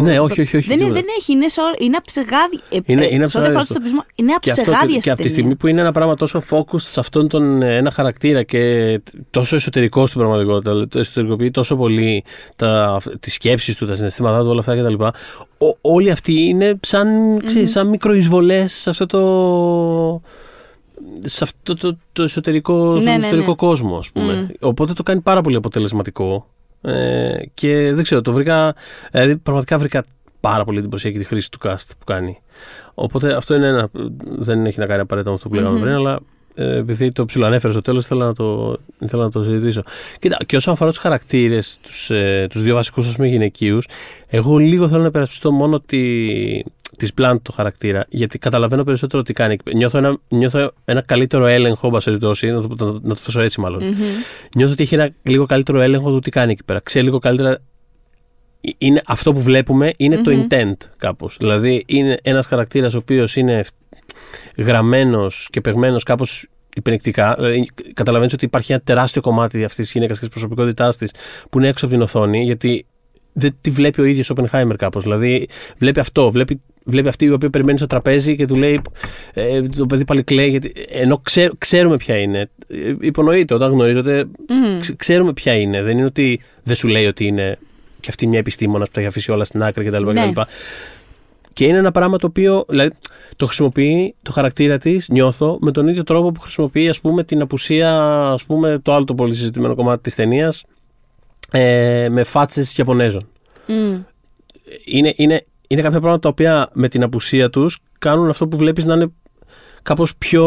Ναι, 0.01 0.11
στο- 0.13 0.21
όχι, 0.23 0.41
όχι, 0.41 0.57
όχι, 0.57 0.67
Δεν, 0.67 0.75
είναι, 0.79 0.85
τίποτα. 0.87 0.93
δεν 0.93 1.15
έχει, 1.19 1.33
είναι, 1.33 1.47
σε, 1.47 1.61
ό- 1.61 1.75
είναι 1.85 1.95
αψεγάδι. 1.97 2.59
Ε, 2.69 2.77
Είναι- 2.85 3.05
ε, 3.05 3.13
είναι 3.13 3.25
σε 3.27 3.37
ό,τι 3.37 3.45
αφορά 3.47 3.59
αψεγάδι 3.59 3.67
το 3.67 3.73
τοπισμό, 3.73 4.03
είναι 4.15 4.33
Και, 4.39 4.49
αυτό, 4.49 4.61
αψεγάδια 4.61 4.95
και, 4.95 5.01
και 5.01 5.09
από 5.09 5.21
τη 5.21 5.29
στην 5.29 5.29
στιγμή 5.29 5.41
ταινία. 5.41 5.55
που 5.57 5.67
είναι 5.67 5.81
ένα 5.81 5.91
πράγμα 5.91 6.15
τόσο 6.15 6.41
focused 6.49 6.79
σε 6.81 6.99
αυτόν 6.99 7.27
τον 7.27 7.61
ε, 7.61 7.75
ένα 7.77 7.91
χαρακτήρα 7.91 8.43
και 8.43 8.61
τόσο 9.29 9.55
εσωτερικό 9.55 10.05
στην 10.07 10.19
πραγματικότητα, 10.19 10.71
δηλαδή 10.71 10.89
το 10.89 10.99
εσωτερικοποιεί 10.99 11.51
τόσο 11.51 11.75
πολύ 11.75 12.23
τα, 12.55 12.99
τις 13.19 13.33
σκέψεις 13.33 13.75
του, 13.77 13.85
τα 13.87 13.95
συναισθήματά 13.95 14.41
του, 14.41 14.49
όλα 14.49 14.59
αυτά 14.59 14.75
κτλ. 14.81 15.03
Ο- 15.03 15.77
Όλοι 15.81 16.11
αυτοί 16.11 16.33
είναι 16.41 16.79
σαν, 16.81 17.07
ξέρεις, 17.45 17.71
σαν 17.71 17.87
μικροεισβολές 17.87 18.73
σε 18.73 18.89
αυτό 18.89 19.05
το 19.05 20.21
σε 21.19 21.43
αυτό 21.43 21.73
το, 21.75 21.97
το 22.13 22.23
εσωτερικό, 22.23 22.73
στον 22.91 23.03
Ναι, 23.03 23.11
ναι, 23.11 23.17
εσωτερικό 23.17 23.49
ναι. 23.49 23.55
κόσμο, 23.55 23.97
ας 23.97 24.11
πούμε. 24.11 24.51
Οπότε 24.59 24.93
το 24.93 25.03
κάνει 25.03 25.21
πάρα 25.21 25.41
πολύ 25.41 25.55
αποτελεσματικό. 25.55 26.47
Ε, 26.81 27.39
και 27.53 27.93
δεν 27.93 28.03
ξέρω, 28.03 28.21
το 28.21 28.33
βρήκα. 28.33 28.75
Δηλαδή, 29.11 29.37
πραγματικά 29.37 29.77
βρήκα 29.77 30.05
πάρα 30.39 30.63
πολύ 30.63 30.77
εντυπωσιακή 30.77 31.17
τη 31.17 31.23
χρήση 31.23 31.51
του 31.51 31.57
cast 31.63 31.89
που 31.99 32.05
κάνει. 32.05 32.39
Οπότε 32.93 33.33
αυτό 33.33 33.55
είναι 33.55 33.67
ένα. 33.67 33.89
Δεν 34.37 34.65
έχει 34.65 34.79
να 34.79 34.85
κάνει 34.85 35.01
απαραίτητα 35.01 35.29
με 35.29 35.35
αυτό 35.35 35.49
που 35.49 35.55
λέγαμε 35.55 35.75
Μμμ. 35.75 35.81
πριν, 35.81 35.93
αλλά 35.93 36.19
ε, 36.59 36.77
επειδή 36.77 37.11
το 37.11 37.25
ψιλοανέφερε 37.25 37.73
στο 37.73 37.81
τέλος, 37.81 38.03
ήθελα, 38.03 38.25
να 38.25 38.33
το, 38.33 38.77
ήθελα 38.99 39.23
να 39.23 39.31
το 39.31 39.43
συζητήσω. 39.43 39.83
Κοίτα, 40.19 40.37
και 40.45 40.55
όσον 40.55 40.73
αφορά 40.73 40.89
τους 40.89 40.99
χαρακτήρες, 40.99 41.77
τους 41.81 42.09
ε, 42.09 42.47
τους 42.49 42.61
δύο 42.61 42.75
βασικούς, 42.75 43.07
ας 43.07 43.15
πούμε, 43.15 43.27
γυναικείους, 43.27 43.87
εγώ 44.27 44.57
λίγο 44.57 44.87
θέλω 44.87 45.01
να 45.01 45.07
υπερασπιστώ 45.07 45.51
μόνο 45.51 45.79
τη, 45.79 45.99
της 46.97 47.11
Blunt 47.17 47.35
το 47.41 47.51
χαρακτήρα, 47.51 48.05
γιατί 48.09 48.37
καταλαβαίνω 48.37 48.83
περισσότερο 48.83 49.23
τι 49.23 49.33
κάνει. 49.33 49.57
Νιώθω 49.75 49.97
ένα, 49.97 50.17
νιώθω 50.29 50.71
ένα 50.85 51.01
καλύτερο 51.01 51.45
έλεγχο, 51.45 51.87
εν 51.87 51.93
πάση 51.93 52.05
περιπτώσει, 52.05 52.47
να 52.51 52.61
το, 52.61 52.67
να, 52.67 52.75
το- 52.75 52.99
να 53.01 53.09
το 53.09 53.15
θέσω 53.15 53.41
έτσι 53.41 53.59
μάλλον. 53.59 53.83
Μμμ. 53.83 53.93
Νιώθω 54.55 54.71
ότι 54.73 54.83
έχει 54.83 54.95
ένα 54.95 55.09
λίγο 55.23 55.45
καλύτερο 55.45 55.81
έλεγχο 55.81 56.11
του 56.11 56.19
τι 56.19 56.29
κάνει 56.31 56.51
εκεί 56.51 56.63
πέρα. 56.63 56.79
Ξέρει 56.79 57.05
λίγο 57.05 57.19
καλύτερα. 57.19 57.49
Ε, 58.61 58.69
Είναι, 58.77 59.01
αυτό 59.07 59.33
που 59.33 59.41
βλέπουμε 59.41 59.93
είναι 59.97 60.17
το 60.17 60.31
intent 60.49 60.73
κάπως. 60.97 61.37
Δηλαδή 61.39 61.83
είναι 61.87 62.17
ένας 62.21 62.45
χαρακτήρας 62.45 62.93
ο 62.93 62.97
οποίος 62.97 63.35
είναι 63.35 63.63
γραμμένος 64.57 65.47
και 65.51 65.61
παιγμένος 65.61 66.03
κάπως 66.03 66.47
υπενικτικά. 66.75 67.33
Δηλαδή, 67.37 67.67
καταλαβαίνεις 67.93 68.33
ότι 68.33 68.45
υπάρχει 68.45 68.71
ένα 68.71 68.81
τεράστιο 68.81 69.21
κομμάτι 69.21 69.63
αυτής 69.63 69.83
της 69.85 69.91
γυναίκας 69.91 70.15
και 70.19 70.21
της 70.25 70.33
προσωπικότητάς 70.33 70.97
της 70.97 71.11
που 71.49 71.57
είναι 71.59 71.67
έξω 71.67 71.85
από 71.85 71.93
την 71.93 72.03
οθόνη 72.03 72.43
γιατί 72.43 72.85
δεν 73.39 73.55
τη 73.61 73.69
βλέπει 73.69 74.01
ο 74.01 74.03
ίδιος 74.03 74.29
ο 74.29 74.33
Oppenheimer 74.37 74.75
κάπως. 74.77 75.03
Δηλαδή 75.03 75.47
βλέπει 75.77 75.99
αυτό, 75.99 76.31
βλέπει, 76.31 76.59
βλέπει 76.85 77.07
αυτή 77.07 77.25
η 77.25 77.31
οποία 77.31 77.49
περιμένει 77.49 77.77
στο 77.77 77.87
τραπέζι 77.87 78.35
και 78.35 78.45
του 78.45 78.55
λέει 78.55 78.81
ε, 79.33 79.61
το 79.61 79.85
παιδί 79.85 80.05
πάλι 80.05 80.23
κλαίει 80.23 80.49
γιατί, 80.49 80.71
ενώ 80.89 81.17
ξέ- 81.17 81.51
ξέρουμε 81.57 81.97
ποια 81.97 82.17
είναι. 82.17 82.49
Ε, 82.67 82.93
Υπονοείται 82.99 83.53
όταν 83.53 83.71
γνωρίζονται 83.71 84.25
Μμμ. 84.49 84.79
Ξε- 84.79 84.95
ξέρουμε 84.97 85.33
ποια 85.33 85.53
είναι. 85.53 85.81
Δεν 85.83 85.97
είναι 85.97 86.05
ότι 86.05 86.41
δεν 86.63 86.75
σου 86.75 86.87
λέει 86.87 87.05
ότι 87.05 87.25
είναι 87.25 87.57
και 87.99 88.07
αυτή 88.09 88.27
μια 88.27 88.39
επιστήμονας 88.39 88.87
που 88.87 88.93
τα 88.93 88.99
έχει 88.99 89.09
αφήσει 89.09 89.31
όλα 89.31 89.43
στην 89.43 89.63
άκρη 89.63 89.85
κτλ. 89.85 90.03
Ναι. 90.03 90.31
κτλ. 90.31 90.41
Και 91.53 91.65
είναι 91.65 91.77
ένα 91.77 91.91
πράγμα 91.91 92.17
το 92.17 92.27
οποίο 92.27 92.65
δηλαδή, 92.69 92.89
το 93.35 93.45
χρησιμοποιεί 93.45 94.15
το 94.21 94.31
χαρακτήρα 94.31 94.77
της, 94.77 95.09
νιώθω, 95.09 95.57
με 95.61 95.71
τον 95.71 95.87
ίδιο 95.87 96.03
τρόπο 96.03 96.31
που 96.31 96.39
χρησιμοποιεί 96.39 96.89
ας 96.89 96.99
πούμε, 96.99 97.23
την 97.23 97.41
απουσία, 97.41 97.91
ας 98.27 98.43
πούμε, 98.43 98.79
το 98.81 98.93
άλλο 98.93 99.05
το 99.05 99.13
πολύ 99.15 99.35
συζητημένο 99.35 99.75
κομμάτι 99.75 100.01
της 100.01 100.15
ταινίας 100.15 100.63
ε, 101.51 102.07
με 102.11 102.23
φάτσες 102.23 102.77
Ιαπωνέζων. 102.77 103.27
Μμ. 103.67 103.97
Είναι, 104.85 105.13
είναι, 105.15 105.45
είναι 105.67 105.81
κάποια 105.81 105.99
πράγματα 105.99 106.19
τα 106.19 106.29
οποία 106.29 106.69
με 106.73 106.87
την 106.87 107.03
απουσία 107.03 107.49
τους 107.49 107.77
κάνουν 107.99 108.29
αυτό 108.29 108.47
που 108.47 108.57
βλέπεις 108.57 108.85
να 108.85 108.93
είναι 108.93 109.11
κάπως 109.81 110.15
πιο 110.17 110.45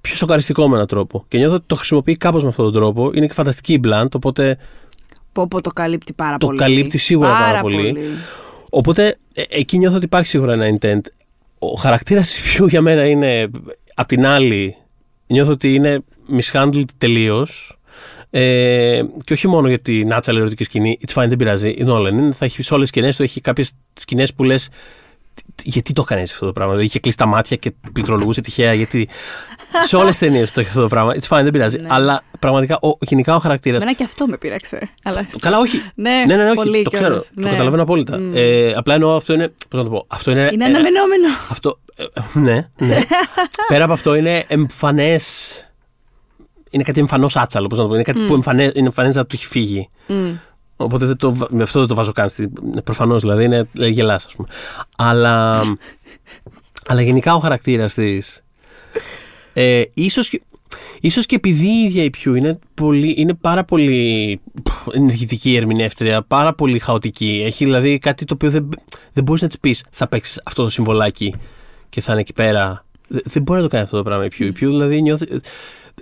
πιο 0.00 0.16
σοκαριστικό 0.16 0.68
με 0.68 0.74
έναν 0.74 0.86
τρόπο. 0.86 1.24
Και 1.28 1.38
νιώθω 1.38 1.54
ότι 1.54 1.64
το 1.66 1.74
χρησιμοποιεί 1.74 2.16
κάπως 2.16 2.42
με 2.42 2.48
αυτόν 2.48 2.64
τον 2.64 2.74
τρόπο. 2.74 3.10
Είναι 3.14 3.26
και 3.26 3.32
φανταστική 3.32 3.72
η 3.72 3.80
Blunt, 3.84 4.06
οπότε 4.14 4.58
Πω, 5.32 5.48
πω, 5.48 5.60
το 5.60 5.70
καλύπτει 5.70 6.12
πάρα 6.12 6.36
το 6.36 6.46
πολύ. 6.46 6.58
καλύπτει 6.58 6.98
σίγουρα 6.98 7.28
πάρα, 7.30 7.60
πολύ. 7.60 7.96
Οπότε 8.70 9.18
ε, 9.34 9.42
εκεί 9.48 9.78
νιώθω 9.78 9.96
ότι 9.96 10.04
υπάρχει 10.04 10.26
σίγουρα 10.26 10.52
ένα 10.52 10.78
intent. 10.78 11.00
Ο 11.58 11.74
χαρακτήρας 11.74 12.28
της 12.28 12.40
Πιού 12.40 12.66
για 12.66 12.80
μένα 12.80 13.06
είναι 13.06 13.50
απ' 13.94 14.06
την 14.06 14.26
άλλη. 14.26 14.76
Νιώθω 15.26 15.50
ότι 15.50 15.74
είναι 15.74 16.04
mishandled 16.40 16.84
τελείως. 16.98 17.78
Ε, 18.34 19.02
και 19.24 19.32
όχι 19.32 19.48
μόνο 19.48 19.68
για 19.68 19.78
την 19.78 20.12
άτσαλη 20.12 20.38
ερωτική 20.38 20.64
σκηνή. 20.64 20.98
It's 21.06 21.22
fine, 21.22 21.28
δεν 21.28 21.36
πειράζει. 21.36 21.68
Η 21.68 21.84
Nolan 21.86 22.08
είναι, 22.12 22.32
θα 22.32 22.44
έχεις 22.44 22.66
σε 22.66 22.74
όλες 22.74 22.90
τις 22.90 22.96
σκηνές 22.96 23.16
του 23.16 23.22
έχει 23.22 23.40
κάποιες 23.40 23.72
σκηνές 23.94 24.34
που 24.34 24.44
λες. 24.44 24.68
Γιατί 25.62 25.92
το 25.92 26.02
έκανε 26.04 26.22
αυτό 26.22 26.46
το 26.46 26.52
πράγμα. 26.52 26.70
Δηλαδή 26.70 26.88
είχε 26.88 26.98
κλείσει 26.98 27.16
τα 27.16 27.26
μάτια 27.26 27.56
και 27.56 27.72
πληκτρολογούσε 27.92 28.40
τυχαία. 28.40 28.72
Γιατί 28.72 29.08
σε 29.82 29.96
όλες 29.96 30.10
τις 30.10 30.18
ταινίες 30.18 30.52
το 30.52 30.60
έχει 30.60 30.68
αυτό 30.68 30.80
το 30.80 30.88
πράγμα. 30.88 31.14
It's 31.14 31.36
fine, 31.36 31.42
δεν 31.42 31.50
πειράζει. 31.50 31.78
Ναι. 31.78 31.86
Αλλά 31.90 32.22
πραγματικά 32.38 32.78
ο, 32.82 32.96
γενικά 33.00 33.34
ο 33.34 33.38
χαρακτήρα. 33.38 33.76
Εμένα 33.76 33.92
και 33.92 34.04
αυτό 34.04 34.26
με 34.26 34.36
πείραξε. 34.38 34.90
Αλλά... 35.02 35.26
Καλά, 35.40 35.58
όχι. 35.58 35.82
Ναι, 35.94 36.24
ναι, 36.26 36.36
ναι, 36.36 36.44
όχι. 36.44 36.54
πολύ 36.54 36.82
το 36.82 36.90
κιόλας. 36.90 37.22
ξέρω. 37.22 37.24
Ναι. 37.34 37.42
Το 37.42 37.48
καταλαβαίνω 37.50 37.82
απόλυτα. 37.82 38.18
Μμ. 38.18 38.32
Ε, 38.34 38.72
απλά 38.72 38.94
εννοώ 38.94 39.16
αυτό 39.16 39.32
είναι. 39.32 39.48
Πώς 39.48 39.80
να 39.80 39.84
το 39.84 39.90
πω. 39.90 40.04
Αυτό 40.08 40.30
είναι. 40.30 40.50
Είναι 40.52 40.64
ε, 40.64 40.66
αναμενόμενο. 40.66 41.28
αυτό. 41.50 41.78
ε, 41.96 42.38
ναι, 42.38 42.68
ναι. 42.78 42.98
Πέρα 43.68 43.84
από 43.84 43.92
αυτό 43.92 44.14
είναι 44.14 44.44
εμφανές. 44.48 45.56
Είναι 46.72 46.82
κάτι 46.82 47.00
εμφανώς 47.00 47.36
άτσαλο. 47.36 47.66
Πώς 47.66 47.78
να 47.78 47.84
το 47.84 47.88
πω. 47.90 47.94
Είναι 47.94 48.04
κάτι 48.04 48.20
που 48.20 48.34
εμφανέ, 48.34 48.62
είναι 48.74 48.86
εμφανές 48.86 49.14
να 49.14 49.26
του 49.26 49.34
έχει 49.34 49.46
φύγει. 49.46 49.88
Μμ. 50.06 50.30
Οπότε 50.76 51.06
δεν 51.06 51.16
το, 51.16 51.34
βα- 51.34 51.48
με 51.50 51.62
αυτό 51.62 51.78
δεν 51.78 51.88
το 51.88 51.94
βάζω 51.94 52.12
καν. 52.12 52.28
Προφανώς 52.84 53.20
δηλαδή 53.20 53.44
είναι 53.44 53.66
λέει, 53.72 53.90
γελάς, 53.90 54.24
ας 54.24 54.34
πούμε. 54.34 54.48
Αλλά, 54.96 55.62
αλλά 56.86 57.02
γενικά 57.02 57.34
ο 57.34 57.38
χαρακτήρας 57.38 57.94
της. 57.94 58.42
Ε, 59.52 59.82
ίσως, 59.94 60.28
και- 60.28 60.42
ίσως 61.00 61.26
και 61.26 61.34
επειδή 61.34 61.66
η 61.66 61.82
ίδια 61.84 62.02
η 62.04 62.10
Πιού 62.10 62.34
είναι, 62.34 62.58
πολύ, 62.74 63.14
είναι 63.18 63.34
πάρα 63.34 63.64
πολύ 63.64 64.40
πφ, 64.62 64.86
ενεργητική 64.94 65.56
ερμηνεύτρια, 65.56 66.22
πάρα 66.22 66.54
πολύ 66.54 66.78
χαοτική. 66.78 67.42
Έχει 67.46 67.64
δηλαδή 67.64 67.98
κάτι 67.98 68.24
το 68.24 68.34
οποίο 68.34 68.50
δεν, 68.50 68.68
δεν 69.12 69.24
μπορείς 69.24 69.42
να 69.42 69.48
της 69.48 69.58
πεις 69.60 69.84
θα 69.90 70.08
παίξεις 70.08 70.40
αυτό 70.44 70.62
το 70.62 70.68
συμβολάκι 70.68 71.34
και 71.88 72.00
θα 72.00 72.12
είναι 72.12 72.20
εκεί 72.20 72.32
πέρα. 72.32 72.84
Δεν, 73.08 73.22
δεν 73.24 73.42
μπορεί 73.42 73.58
να 73.58 73.64
το 73.64 73.70
κάνει 73.70 73.84
αυτό 73.84 73.96
το 73.96 74.02
πράγμα 74.02 74.24
η 74.24 74.28
Πιού. 74.28 74.46
Η 74.46 74.52
Πιού 74.52 74.68
δηλαδή 74.70 75.02
νιώθει. 75.02 75.26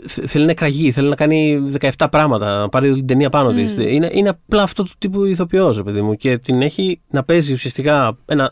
Θε- 0.06 0.28
Θέλει 0.28 0.44
να 0.44 0.50
εκραγεί, 0.50 0.90
θέλει 0.92 1.08
να 1.08 1.14
κάνει 1.14 1.62
17 1.80 2.06
πράγματα, 2.10 2.58
να 2.58 2.68
πάρει 2.68 2.86
όλη 2.86 2.96
την 2.96 3.06
ταινία 3.06 3.28
πάνω 3.30 3.52
της. 3.52 3.74
της. 3.74 3.84
Είναι, 3.92 4.10
είναι 4.12 4.28
απλά 4.28 4.62
αυτό 4.62 4.82
το 4.82 4.90
τύπου 4.98 5.24
ηθοποιός, 5.24 5.76
ρε 5.76 5.82
παιδί 5.82 6.00
μου. 6.00 6.14
Και 6.14 6.38
την 6.38 6.62
έχει 6.62 7.00
να 7.10 7.22
παίζει 7.24 7.52
ουσιαστικά 7.52 8.16
ένα. 8.26 8.50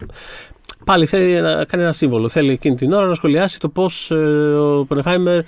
Πάλι 0.85 1.07
θέλει 1.07 1.41
να 1.41 1.65
κάνει 1.65 1.83
ένα 1.83 1.93
σύμβολο. 1.93 2.29
Θέλει 2.29 2.53
εκείνη 2.53 2.75
την 2.77 2.93
ώρα 2.93 3.07
να 3.07 3.15
σχολιάσει 3.15 3.59
το 3.59 3.69
πώς 3.69 4.11
ο 4.11 4.85
Πενεχάιμερ 4.89 5.41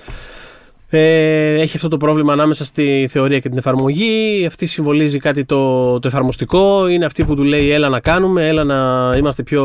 ε, 0.93 1.61
έχει 1.61 1.77
αυτό 1.77 1.89
το 1.89 1.97
πρόβλημα 1.97 2.33
ανάμεσα 2.33 2.65
στη 2.65 3.07
θεωρία 3.11 3.39
και 3.39 3.49
την 3.49 3.59
εφαρμογή. 3.59 4.45
Αυτή 4.47 4.67
συμβολίζει 4.67 5.19
κάτι 5.19 5.45
το, 5.45 5.99
το 5.99 6.09
εφαρμοστικό. 6.09 6.89
Είναι 6.89 7.05
αυτή 7.05 7.25
που 7.25 7.35
του 7.35 7.43
λέει 7.43 7.71
έλα 7.71 7.89
να 7.89 8.01
κάνουμε, 8.01 8.49
έλα 8.49 8.65
να 8.65 9.13
είμαστε 9.17 9.43
πιο. 9.43 9.63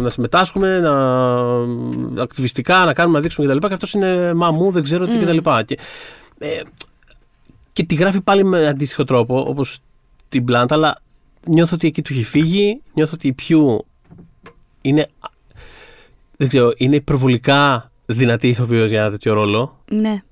να 0.00 0.08
συμμετάσχουμε, 0.08 0.80
να 0.80 2.22
ακτιβιστικά, 2.22 2.84
να 2.84 2.92
κάνουμε, 2.92 3.16
να 3.16 3.22
δείξουμε 3.22 3.46
κτλ. 3.46 3.66
Και 3.66 3.72
αυτός 3.72 3.92
είναι 3.92 4.34
μα 4.34 4.50
μου, 4.50 4.70
δεν 4.70 4.82
ξέρω 4.82 5.06
τι 5.06 5.18
κτλ. 5.18 5.50
Και, 5.64 5.78
ε, 6.38 6.60
και 7.72 7.84
τη 7.84 7.94
γράφει 7.94 8.20
πάλι 8.20 8.44
με 8.44 8.66
αντίστοιχο 8.66 9.04
τρόπο, 9.04 9.44
όπως 9.48 9.78
την 10.28 10.44
Blunt, 10.48 10.66
αλλά 10.68 10.98
νιώθω 11.46 11.74
ότι 11.74 11.86
εκεί 11.86 12.02
του 12.02 12.12
έχει 12.12 12.24
φύγει. 12.24 12.82
Νιώθω 12.94 13.12
ότι 13.14 13.28
η 13.28 13.32
Πιού 13.32 13.86
είναι. 14.82 15.08
Δεν 16.36 16.48
ξέρω, 16.48 16.72
είναι 16.76 16.96
υπερβολικά 16.96 17.90
δυνατή 18.06 18.48
ηθοποιός 18.48 18.90
για 18.90 19.00
ένα 19.00 19.10
τέτοιο 19.10 19.32
ρόλο 19.32 19.82
Ναι. 19.90 20.22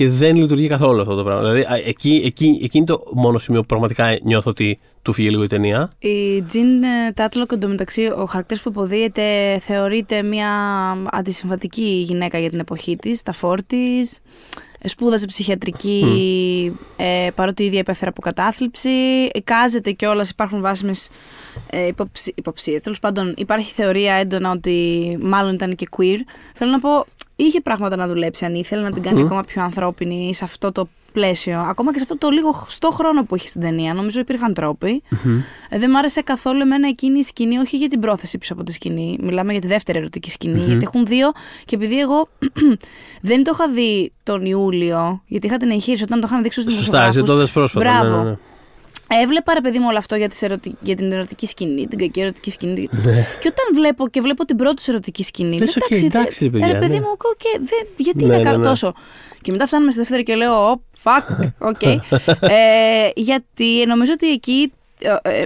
Και 0.00 0.08
δεν 0.08 0.36
λειτουργεί 0.36 0.66
καθόλου 0.68 1.00
αυτό 1.00 1.14
το 1.14 1.22
πράγμα. 1.22 1.42
Δηλαδή, 1.42 1.60
α, 1.60 1.82
εκεί, 1.86 2.22
εκεί, 2.24 2.60
εκεί 2.62 2.76
είναι 2.76 2.86
το 2.86 3.02
μόνο 3.12 3.38
σημείο 3.38 3.60
που 3.60 3.66
πραγματικά 3.66 4.18
νιώθω 4.22 4.50
ότι 4.50 4.78
του 5.02 5.12
φύγει 5.12 5.28
λίγο 5.30 5.42
η 5.42 5.46
ταινία. 5.46 5.92
Η 5.98 6.42
Τζιν 6.42 6.82
ε, 6.82 7.12
Τάτλοκ 7.14 7.52
εντωμεταξύ, 7.52 8.12
ο 8.16 8.24
χαρακτήρας 8.24 8.62
που 8.62 8.68
υποδίεται 8.68 9.22
θεωρείται 9.60 10.22
μια 10.22 10.48
αντισυμβατική 11.10 12.04
γυναίκα 12.06 12.38
για 12.38 12.50
την 12.50 12.58
εποχή 12.58 12.96
της, 12.96 13.22
τα 13.22 13.32
φόρτη. 13.32 14.08
Σπούδασε 14.84 15.26
ψυχιατρική, 15.26 16.04
ε, 16.96 17.28
παρότι 17.34 17.62
η 17.62 17.66
ίδια 17.66 17.78
υπέφερε 17.78 18.10
από 18.10 18.20
κατάθλιψη. 18.20 18.90
Εικάζεται 19.32 19.90
κιόλας, 19.90 20.30
υπάρχουν 20.30 20.60
βάσιμες 20.60 21.08
ε, 21.70 21.86
υποψι... 21.86 22.32
υποψίες. 22.36 22.82
Τέλος 22.82 22.98
πάντων, 22.98 23.34
υπάρχει 23.36 23.72
θεωρία 23.72 24.14
έντονα 24.14 24.50
ότι 24.50 25.18
μάλλον 25.20 25.52
ήταν 25.54 25.74
και 25.74 25.88
queer. 25.96 26.18
Θέλω 26.54 26.70
να 26.70 26.78
πω, 26.78 27.06
είχε 27.42 27.60
πράγματα 27.60 27.96
να 27.96 28.08
δουλέψει 28.08 28.44
αν 28.44 28.54
ήθελε 28.54 28.82
να 28.82 28.92
την 28.92 29.02
κάνει 29.02 29.20
ακόμα 29.20 29.42
πιο 29.42 29.62
ανθρώπινη 29.62 30.34
σε 30.34 30.44
αυτό 30.44 30.72
το 30.72 30.88
πλαίσιο. 31.12 31.60
Ακόμα 31.60 31.92
και 31.92 31.98
σε 31.98 32.04
αυτό 32.04 32.18
το 32.18 32.30
λίγο 32.30 32.64
στο 32.68 32.90
χρόνο 32.90 33.24
που 33.24 33.36
είχε 33.36 33.48
στην 33.48 33.60
ταινία. 33.60 33.94
Νομίζω 33.94 34.20
υπήρχαν 34.20 34.54
τρόποι. 34.54 35.02
Ε, 35.68 35.78
δεν 35.78 35.90
μ' 35.90 35.96
άρεσε 35.96 36.22
καθόλου 36.22 36.60
εμένα 36.60 36.88
εκείνη 36.88 37.18
η 37.18 37.22
σκηνή, 37.22 37.58
όχι 37.58 37.76
για 37.76 37.88
την 37.88 38.00
πρόθεση 38.00 38.38
πίσω 38.38 38.52
από 38.52 38.62
τη 38.62 38.72
σκηνή. 38.72 39.18
Μιλάμε 39.20 39.52
για 39.52 39.60
τη 39.60 39.66
δεύτερη 39.66 39.98
ερωτική 39.98 40.30
σκηνή, 40.30 40.60
γιατί 40.60 40.84
έχουν 40.86 41.06
δύο. 41.06 41.30
Και 41.64 41.74
επειδή 41.74 42.00
εγώ 42.00 42.28
δεν 43.30 43.42
το 43.42 43.50
είχα 43.54 43.68
δει 43.68 44.12
τον 44.22 44.44
Ιούλιο, 44.44 45.22
γιατί 45.26 45.46
είχα 45.46 45.56
την 45.56 45.70
εγχείρηση 45.70 46.02
όταν 46.02 46.20
το 46.20 46.26
είχαν 46.30 46.42
δείξει 46.42 46.60
στους 46.60 46.74
Σωστά, 46.74 47.04
εσύ 47.04 47.22
το 47.22 47.36
δες 47.36 47.50
πρόσφατα. 47.50 47.84
Μπράβο. 47.84 48.16
ναι, 48.16 48.22
ναι, 48.22 48.30
ναι. 48.30 48.36
Έβλεπα 49.22 49.54
ρε 49.54 49.60
παιδί 49.60 49.78
μου 49.78 49.86
όλο 49.88 49.98
αυτό 49.98 50.16
για, 50.16 50.28
τις 50.28 50.42
ερωτι... 50.42 50.74
για 50.80 50.94
την 50.96 51.12
ερωτική 51.12 51.46
σκηνή, 51.46 51.86
την 51.86 51.98
κακή 51.98 52.20
ερωτική 52.20 52.50
σκηνή. 52.50 52.88
και 53.40 53.48
όταν 53.48 53.64
βλέπω 53.74 54.08
και 54.08 54.20
βλέπω 54.20 54.44
την 54.44 54.56
πρώτη 54.56 54.82
σου 54.82 54.90
ερωτική 54.90 55.22
σκηνή. 55.22 55.58
Λες, 55.58 55.76
λέω, 55.76 55.86
οκ, 55.90 55.98
δε- 56.00 56.06
εντάξει, 56.06 56.44
ρε 56.44 56.50
παιδιά, 56.50 56.72
ρε 56.72 56.78
παιδί 56.78 56.92
ναι. 56.94 57.00
μου, 57.00 57.06
οκ, 57.10 57.60
δε, 57.60 57.86
γιατί 57.96 58.24
Ναι, 58.24 58.34
είναι 58.34 58.42
ναι, 58.42 58.50
κα- 58.50 58.56
ναι. 58.56 58.64
τόσο. 58.64 58.94
Και 59.42 59.50
μετά 59.50 59.66
φτάνουμε 59.66 59.90
στη 59.90 60.00
δεύτερη 60.00 60.22
και 60.22 60.34
λέω, 60.34 60.70
«Ω, 60.70 60.80
fuck, 61.02 61.48
OK. 61.58 61.82
ε, 62.40 63.10
γιατί 63.14 63.84
νομίζω 63.86 64.12
ότι 64.12 64.32
εκεί 64.32 64.72
ε, 65.00 65.40
ε, 65.40 65.44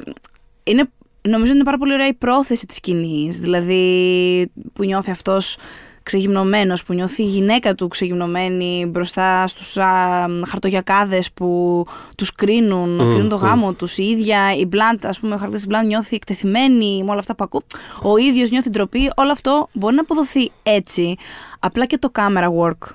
είναι, 0.65 0.89
νομίζω 1.23 1.45
ότι 1.47 1.55
είναι 1.55 1.65
πάρα 1.65 1.79
πολύ 1.79 1.93
ωραία 1.93 2.07
η 2.07 2.15
πρόθεση 2.15 2.67
της 2.67 2.77
σκηνής. 2.77 3.39
Δηλαδή 3.41 4.51
που 4.73 4.85
νιώθει 4.85 5.11
αυτός 5.11 5.57
ξεγυμνωμένος, 6.05 6.85
που 6.85 6.93
νιώθει 6.93 7.23
η 7.23 7.27
γυναίκα 7.27 7.75
του 7.75 7.89
ξεγυμνωμένη 7.89 8.87
μπροστά 8.89 9.47
στους 9.47 9.77
α, 9.77 10.29
χαρτογιακάδες 10.47 11.33
που 11.33 11.85
τους 12.17 12.33
κρίνουν, 12.35 12.89
Μμμ, 12.89 13.09
κρίνουν 13.11 13.29
το 13.29 13.37
μμ. 13.37 13.41
γάμο 13.41 13.73
τους. 13.73 13.99
Η 13.99 14.05
ίδια 14.05 14.55
η 14.55 14.65
Μπλαντ, 14.67 15.07
ας 15.07 15.21
πούμε, 15.21 15.35
ο 15.35 15.37
χαρακτήρας 15.37 15.63
της 15.63 15.67
Μπλαντ 15.67 15.87
νιώθει 15.87 16.17
εκτεθειμένη 16.17 17.03
με 17.05 17.11
όλα 17.11 17.19
αυτά 17.19 17.35
που 17.35 17.45
ακούω. 17.45 17.63
Ο 18.03 18.17
ίδιος 18.17 18.51
νιώθει 18.51 18.71
ντροπή. 18.71 19.11
Όλο 19.17 19.33
αυτό 19.33 19.69
μπορεί 19.73 19.95
να 19.95 20.01
αποδοθεί 20.01 20.51
έτσι. 20.63 21.17
Απλά 21.59 21.87
και 21.87 21.99
το 21.99 22.11
camera 22.15 22.49
work. 22.61 22.89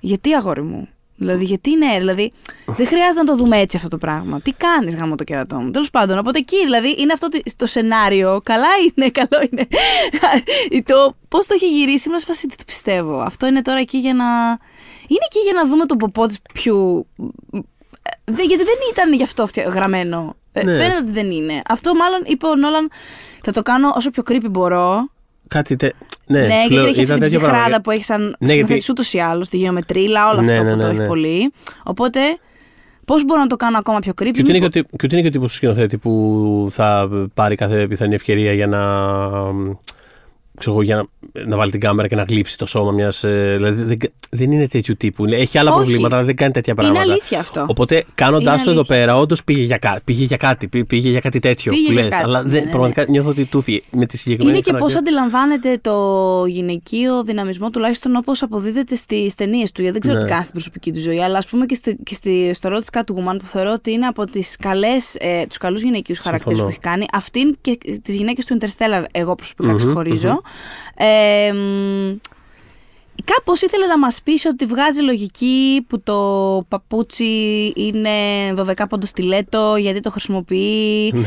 Γιατί 0.00 0.34
αγόρι 0.34 0.62
μου; 0.62 0.88
Δηλαδή, 1.22 1.44
γιατί 1.44 1.76
ναι, 1.76 1.96
δηλαδή, 1.98 2.32
δεν 2.66 2.86
χρειάζεται 2.86 3.18
να 3.18 3.24
το 3.24 3.36
δούμε 3.36 3.56
έτσι 3.56 3.76
αυτό 3.76 3.88
το 3.88 3.98
πράγμα. 3.98 4.40
Τι 4.40 4.52
κάνεις 4.52 4.96
γάμο 4.96 5.14
το 5.14 5.24
κερατό 5.24 5.56
μου. 5.56 5.70
Τέλος 5.70 5.90
πάντων, 5.90 6.18
οπότε 6.18 6.38
εκεί 6.38 6.56
δηλαδή 6.64 6.94
είναι 6.98 7.12
αυτό 7.12 7.28
το- 7.28 7.40
το 7.56 7.66
σενάριο. 7.66 8.40
Καλά 8.42 8.66
είναι, 8.96 9.10
καλό 9.20 9.48
είναι. 9.50 9.66
το 10.84 11.14
πώς 11.28 11.46
το 11.46 11.54
έχει 11.54 11.68
γυρίσει, 11.68 12.08
ήμουν 12.08 12.20
σε 12.20 12.26
φάση 12.26 12.46
τι 12.46 12.56
το 12.56 12.62
πιστεύω. 12.66 13.20
Αυτό 13.20 13.46
είναι 13.46 13.62
τώρα 13.62 13.78
εκεί 13.78 13.98
για 13.98 14.14
να. 14.14 14.24
Είναι 15.06 15.24
εκεί 15.30 15.38
για 15.44 15.52
να 15.52 15.66
δούμε 15.68 15.86
τον 15.86 15.96
ποπό 15.96 16.26
της 16.26 16.38
πιο. 16.54 17.06
Δε, 18.24 18.42
γιατί 18.42 18.64
δεν 18.64 18.74
ήταν 18.92 19.12
γι' 19.12 19.22
αυτό 19.22 19.46
φτια- 19.46 19.68
γραμμένο. 19.68 20.36
Ε, 20.52 20.64
Ναι. 20.64 20.72
Φαίνεται 20.76 20.98
ότι 21.00 21.10
δεν 21.10 21.30
είναι. 21.30 21.62
Αυτό 21.68 21.94
μάλλον 21.94 22.22
είπε 22.24 22.46
ο 22.46 22.54
Νόλαν. 22.56 22.90
Θα 23.42 23.52
το 23.52 23.62
κάνω 23.62 23.92
όσο 23.96 24.10
πιο 24.10 24.22
creepy 24.28 24.50
μπορώ. 24.50 25.08
Κάτι 25.52 25.76
τε... 25.76 25.90
Ναι, 26.26 26.38
Ναι, 26.40 26.46
σου 26.46 26.50
γιατί 26.54 26.74
λέω, 26.74 26.80
έχει 26.82 26.88
αυτή 26.90 27.02
ήταν 27.02 27.14
την 27.14 27.24
τέτοια 27.24 27.38
ψυχράδα 27.38 27.58
πράγματα. 27.58 27.80
που 27.80 27.90
έχεις 27.90 28.06
σαν 28.06 28.20
Ναι, 28.22 28.46
σκηνοθέτης 28.46 28.68
γιατί- 28.68 28.90
ούτως 28.90 29.12
ή 29.12 29.18
άλλως, 29.18 29.48
τη 29.48 29.56
γεωμετρίλα, 29.56 30.28
όλο 30.30 30.40
Ναι, 30.42 30.52
αυτό 30.52 30.64
ναι, 30.64 30.70
που 30.70 30.76
ναι, 30.76 30.82
το 30.82 30.92
ναι. 30.92 30.98
έχει 30.98 31.06
πολύ. 31.08 31.52
Οπότε, 31.84 32.20
πώς 33.04 33.24
μπορώ 33.24 33.40
να 33.40 33.46
το 33.46 33.56
κάνω 33.56 33.78
ακόμα 33.78 33.98
πιο 33.98 34.12
creepy; 34.12 34.30
Και 34.32 34.40
ούτε 34.40 34.40
είναι 34.40 34.52
και, 34.52 34.52
μήπως- 34.58 34.66
ο, 34.76 34.82
τι- 34.82 34.96
και 34.96 35.04
ούτε 35.04 35.12
είναι 35.16 35.22
και 35.22 35.28
ο 35.28 35.30
τύπος 35.30 35.48
του 35.50 35.56
σκηνοθέτη 35.56 35.98
που 35.98 36.66
θα 36.70 37.08
πάρει 37.34 37.54
κάθε 37.54 37.86
πιθανή 37.86 38.14
ευκαιρία 38.14 38.52
για 38.52 38.66
να, 38.66 38.80
ξέρω, 40.58 40.74
εγώ, 40.74 40.82
για 40.82 40.96
να, 41.32 41.44
να 41.46 41.56
βάλει 41.56 41.70
την 41.70 41.80
κάμερα 41.80 42.08
και 42.08 42.16
να 42.16 42.22
γλύψει 42.22 42.58
το 42.58 42.66
σώμα 42.66 42.90
μιας. 42.92 43.20
δηλαδή 43.56 43.82
δεν, 43.82 43.98
δεν 44.36 44.50
είναι 44.52 44.68
τέτοιου 44.68 44.94
τύπου. 44.96 45.24
Έχει 45.24 45.58
άλλα 45.58 45.70
Όχι. 45.72 45.78
προβλήματα, 45.84 46.16
αλλά 46.16 46.24
δεν 46.24 46.36
κάνει 46.36 46.52
τέτοια 46.52 46.72
Είναι 46.76 46.82
πράγματα. 46.86 47.10
αλήθεια 47.12 47.38
αυτό. 47.40 47.66
Οπότε 47.68 48.04
κάνοντάς 48.14 48.54
Είναι 48.54 48.64
το 48.64 48.70
εδώ 48.70 48.78
αλήθεια. 48.78 48.96
πέρα, 48.96 49.16
όντως 49.18 49.44
πήγε 49.44 49.62
για, 49.62 49.76
κα, 49.78 50.00
πήγε 50.04 50.24
για 50.24 50.36
κάτι. 50.36 50.68
πή- 50.68 50.86
Πήγε 50.86 51.08
για 51.10 51.20
κάτι 51.20 51.38
τέτοιο 51.38 51.72
Πήγε 51.72 51.86
που 51.86 51.92
για 51.92 52.02
λες, 52.02 52.10
κάτι, 52.12 52.24
Αλλά 52.24 52.42
ναι, 52.42 52.48
δεν, 52.48 52.58
ναι, 52.58 52.64
ναι. 52.64 52.70
πραγματικά 52.70 53.04
νιώθω 53.08 53.28
ότι 53.28 53.44
του 53.44 53.62
φύγει. 53.62 53.82
Με 53.90 54.06
τη 54.06 54.16
συγκεκριμένη 54.16 54.56
Είναι 54.56 54.64
και 54.66 54.72
πώς 54.76 54.92
χαρακτήρα. 54.92 55.22
αντιλαμβάνεται 55.22 55.78
το 55.80 56.44
γυναικείο 56.46 57.22
δυναμισμό, 57.24 57.70
τουλάχιστον 57.70 58.16
όπως 58.16 58.42
αποδίδεται 58.42 58.94
στις 58.94 59.34
ταινίες 59.34 59.72
του. 59.72 59.82
Γιατί 59.82 59.92
δεν 59.92 60.00
ξέρω 60.00 60.16
Ναι. 60.16 60.22
τι 60.24 60.28
κάνει 60.30 60.42
στην 60.42 60.54
προσωπική 60.54 60.92
του 60.92 61.00
ζωή, 61.00 61.22
αλλά 61.22 61.38
ας 61.38 61.46
πούμε 61.46 61.66
και, 61.66 61.74
στη, 61.74 61.98
και 62.02 62.14
στη, 62.14 62.50
στο 62.54 62.68
ρόλο 62.68 62.80
τη 62.80 62.86
Catwoman, 62.92 63.36
που 63.38 63.46
θεωρώ 63.46 63.72
ότι 63.72 63.90
είναι 63.90 64.06
από 64.06 64.24
τις 64.26 64.56
καλές, 64.56 65.14
ε, 65.14 65.46
τους 65.48 65.56
καλούς 65.58 65.82
γυναικείους 65.82 66.18
χαρακτήρες 66.18 66.58
που 66.62 66.70
Συμφωνώ. 66.70 66.90
έχει 66.94 66.96
κάνει. 66.98 67.06
Αυτήν 67.12 67.56
και 67.60 67.78
τις 68.02 68.14
γυναίκες 68.14 68.44
του 68.46 68.58
Interstellar, 68.60 69.04
εγώ 69.12 69.34
προσωπικά 69.34 69.68
Μμμ, 69.68 69.76
ξεχωρίζω. 69.76 70.40
Ε, 70.94 71.52
μ, 71.52 72.16
Κάπως 73.24 73.60
ήθελε 73.62 73.86
να 73.86 73.98
μας 73.98 74.22
πείσει 74.22 74.48
ότι 74.48 74.64
βγάζει 74.66 75.00
λογική 75.02 75.84
που 75.88 76.00
το 76.00 76.18
παπούτσι 76.68 77.72
είναι 77.76 78.10
12 78.56 78.72
πόντο 78.88 79.06
στιλέτο 79.06 79.76
γιατί 79.76 80.00
το 80.00 80.10
χρησιμοποιεί 80.10 81.12
Ναι. 81.14 81.26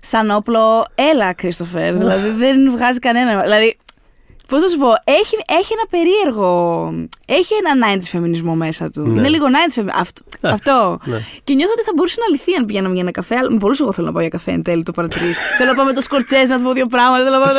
σαν 0.00 0.30
όπλο. 0.30 0.86
Έλα, 0.94 1.32
Κρίστοφερ. 1.32 1.96
δηλαδή 1.96 2.28
δεν 2.28 2.70
βγάζει 2.70 2.98
κανένα. 2.98 3.42
Δηλαδή, 3.42 3.76
Πώς 4.50 4.62
να 4.62 4.68
σου 4.68 4.78
πω, 4.78 4.88
έχει, 5.04 5.36
έχει 5.60 5.72
ένα 5.72 5.86
περίεργο. 5.90 6.50
Έχει 7.26 7.54
ένα 7.64 7.96
90s 7.96 8.02
φεμινισμό 8.02 8.54
μέσα 8.54 8.90
του. 8.90 9.00
Ναι. 9.00 9.18
Είναι 9.18 9.28
λίγο 9.28 9.46
90s 9.46 9.72
φεμινισμό. 9.72 10.00
Αυτό. 10.00 10.22
Εντάξει, 10.40 10.70
αυτό. 10.70 10.98
ναι. 11.04 11.18
Και 11.44 11.54
νιώθω 11.54 11.72
ότι 11.72 11.82
θα 11.82 11.92
μπορούσε 11.94 12.16
να 12.20 12.30
λυθεί 12.30 12.54
αν 12.54 12.64
πηγαίναμε 12.66 12.92
για 12.92 13.02
ένα 13.02 13.10
καφέ. 13.10 13.36
Αλλά 13.36 13.50
με 13.50 13.58
πολλούς 13.58 13.80
εγώ 13.80 13.92
θέλω 13.92 14.06
να 14.06 14.12
πάω 14.12 14.20
για 14.20 14.30
καφέ 14.30 14.50
εν 14.50 14.62
τέλει, 14.62 14.82
το 14.82 14.92
παρατηρείς. 14.92 15.38
θέλω 15.58 15.70
να 15.70 15.76
πάω 15.76 15.84
με 15.84 15.92
το 15.92 16.00
σκορτσέ 16.00 16.42
να 16.42 16.56
του 16.56 16.62
πω 16.62 16.72
δύο 16.72 16.86
πράγματα. 16.86 17.24
Θέλω 17.24 17.36
να 17.38 17.44
πάω... 17.44 17.52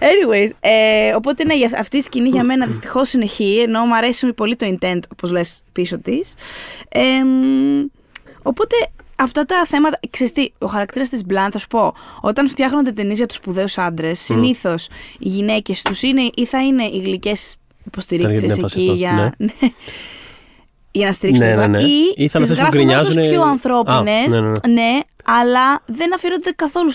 Anyways, 0.00 0.50
ε, 0.60 1.14
οπότε 1.14 1.44
ναι, 1.44 1.54
για 1.54 1.70
αυτή 1.78 1.96
η 1.96 2.00
σκηνή 2.00 2.28
για 2.28 2.44
μένα 2.44 2.66
δυστυχώς 2.66 3.12
είναι 3.12 3.26
χ, 3.26 3.40
ενώ 3.40 3.84
μου 3.84 3.96
αρέσει 3.96 4.32
πολύ 4.32 4.56
το 4.56 4.76
intent, 4.80 5.00
όπως 5.12 5.30
λες, 5.30 5.62
πίσω 5.72 5.98
της. 5.98 6.34
Ε, 6.88 7.24
μ, 7.24 7.84
οπότε 8.42 8.74
αυτά 9.18 9.44
τα 9.44 9.64
θέματα. 9.66 9.98
Ξέρεις 10.10 10.32
τι, 10.32 10.48
ο 10.58 10.66
χαρακτήρας 10.66 11.08
της 11.08 11.24
Μπλάν, 11.24 11.50
θα 11.50 11.58
σου 11.58 11.66
πω. 11.66 11.94
Όταν 12.20 12.48
φτιάχνονται 12.48 12.92
ταινίες 12.92 13.16
για 13.16 13.26
τους 13.26 13.36
σπουδαίους 13.36 13.78
άντρες, 13.78 14.18
συνήθως 14.20 14.86
οι 15.18 15.28
γυναίκες 15.28 15.82
τους 15.82 16.02
είναι 16.02 16.30
ή 16.34 16.44
θα 16.46 16.62
είναι 16.64 16.84
οι 16.84 16.98
γλυκές 16.98 17.56
υποστηρίκτρε 17.86 18.34
Ήταν 18.36 18.46
για 18.46 18.54
την 18.56 18.64
εκεί 18.64 18.80
έμφαση 18.80 18.96
για. 18.98 19.10
αυτό, 19.10 19.34
ναι. 19.60 19.68
Για 20.90 21.06
να 21.06 21.12
στηρίξουν 21.12 21.46
Ναι, 21.46 21.54
το 21.54 21.60
ναι, 21.60 21.66
πράγμα. 21.66 21.86
ναι. 21.86 21.92
Ή, 21.92 22.12
Ή 22.16 22.28
θα 22.28 22.40
τις 22.40 22.50
αυτές 22.50 22.68
που 22.68 22.78
γράφουν 22.78 22.88
όντως 22.90 23.08
γκρινιάζουν, 23.14 23.30
πιο 23.30 23.42
α, 23.42 23.50
ανθρώπινες. 23.50 24.26
ναι, 24.34 24.40
ναι, 24.40 24.50
ναι. 24.72 24.98
αλλά 25.24 25.82
δεν 25.86 26.14
αφιερώνται 26.14 26.50
καθόλου 26.56 26.92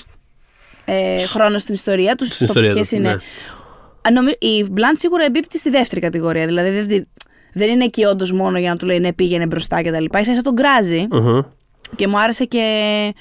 ε, 0.85 1.17
χρόνο 1.25 1.57
στην 1.57 1.73
ιστορία 1.73 2.15
τους, 2.15 2.27
Στην 2.27 2.35
στο 2.35 2.45
ιστορία 2.45 2.73
ποιες 2.73 2.87
τους, 2.89 2.97
είναι. 2.97 3.07
ναι. 3.09 3.13
Α, 4.07 4.11
νομι- 4.11 4.43
Η 4.43 4.65
Μπλαντ 4.71 4.97
σίγουρα 4.97 5.23
εμπίπτει 5.25 5.57
στη 5.57 5.69
δεύτερη 5.69 6.01
κατηγορία. 6.01 6.45
Δηλαδή 6.45 6.81
δεν, 6.81 7.07
δεν 7.53 7.69
είναι 7.69 7.83
εκεί 7.83 8.03
όντως 8.05 8.31
μόνο 8.31 8.57
για 8.59 8.69
να 8.69 8.75
του 8.75 8.85
λέει 8.85 8.99
ναι, 8.99 9.13
πήγαινε 9.13 9.45
μπροστά 9.45 9.81
κτλ. 9.83 10.05
σα 10.11 10.19
ίσα 10.19 10.41
τον 10.41 10.55
κράζει. 10.55 11.07
Μμμ. 11.11 11.39
Και 11.95 12.07
μου 12.07 12.19
άρεσε 12.19 12.45
και. 12.45 13.13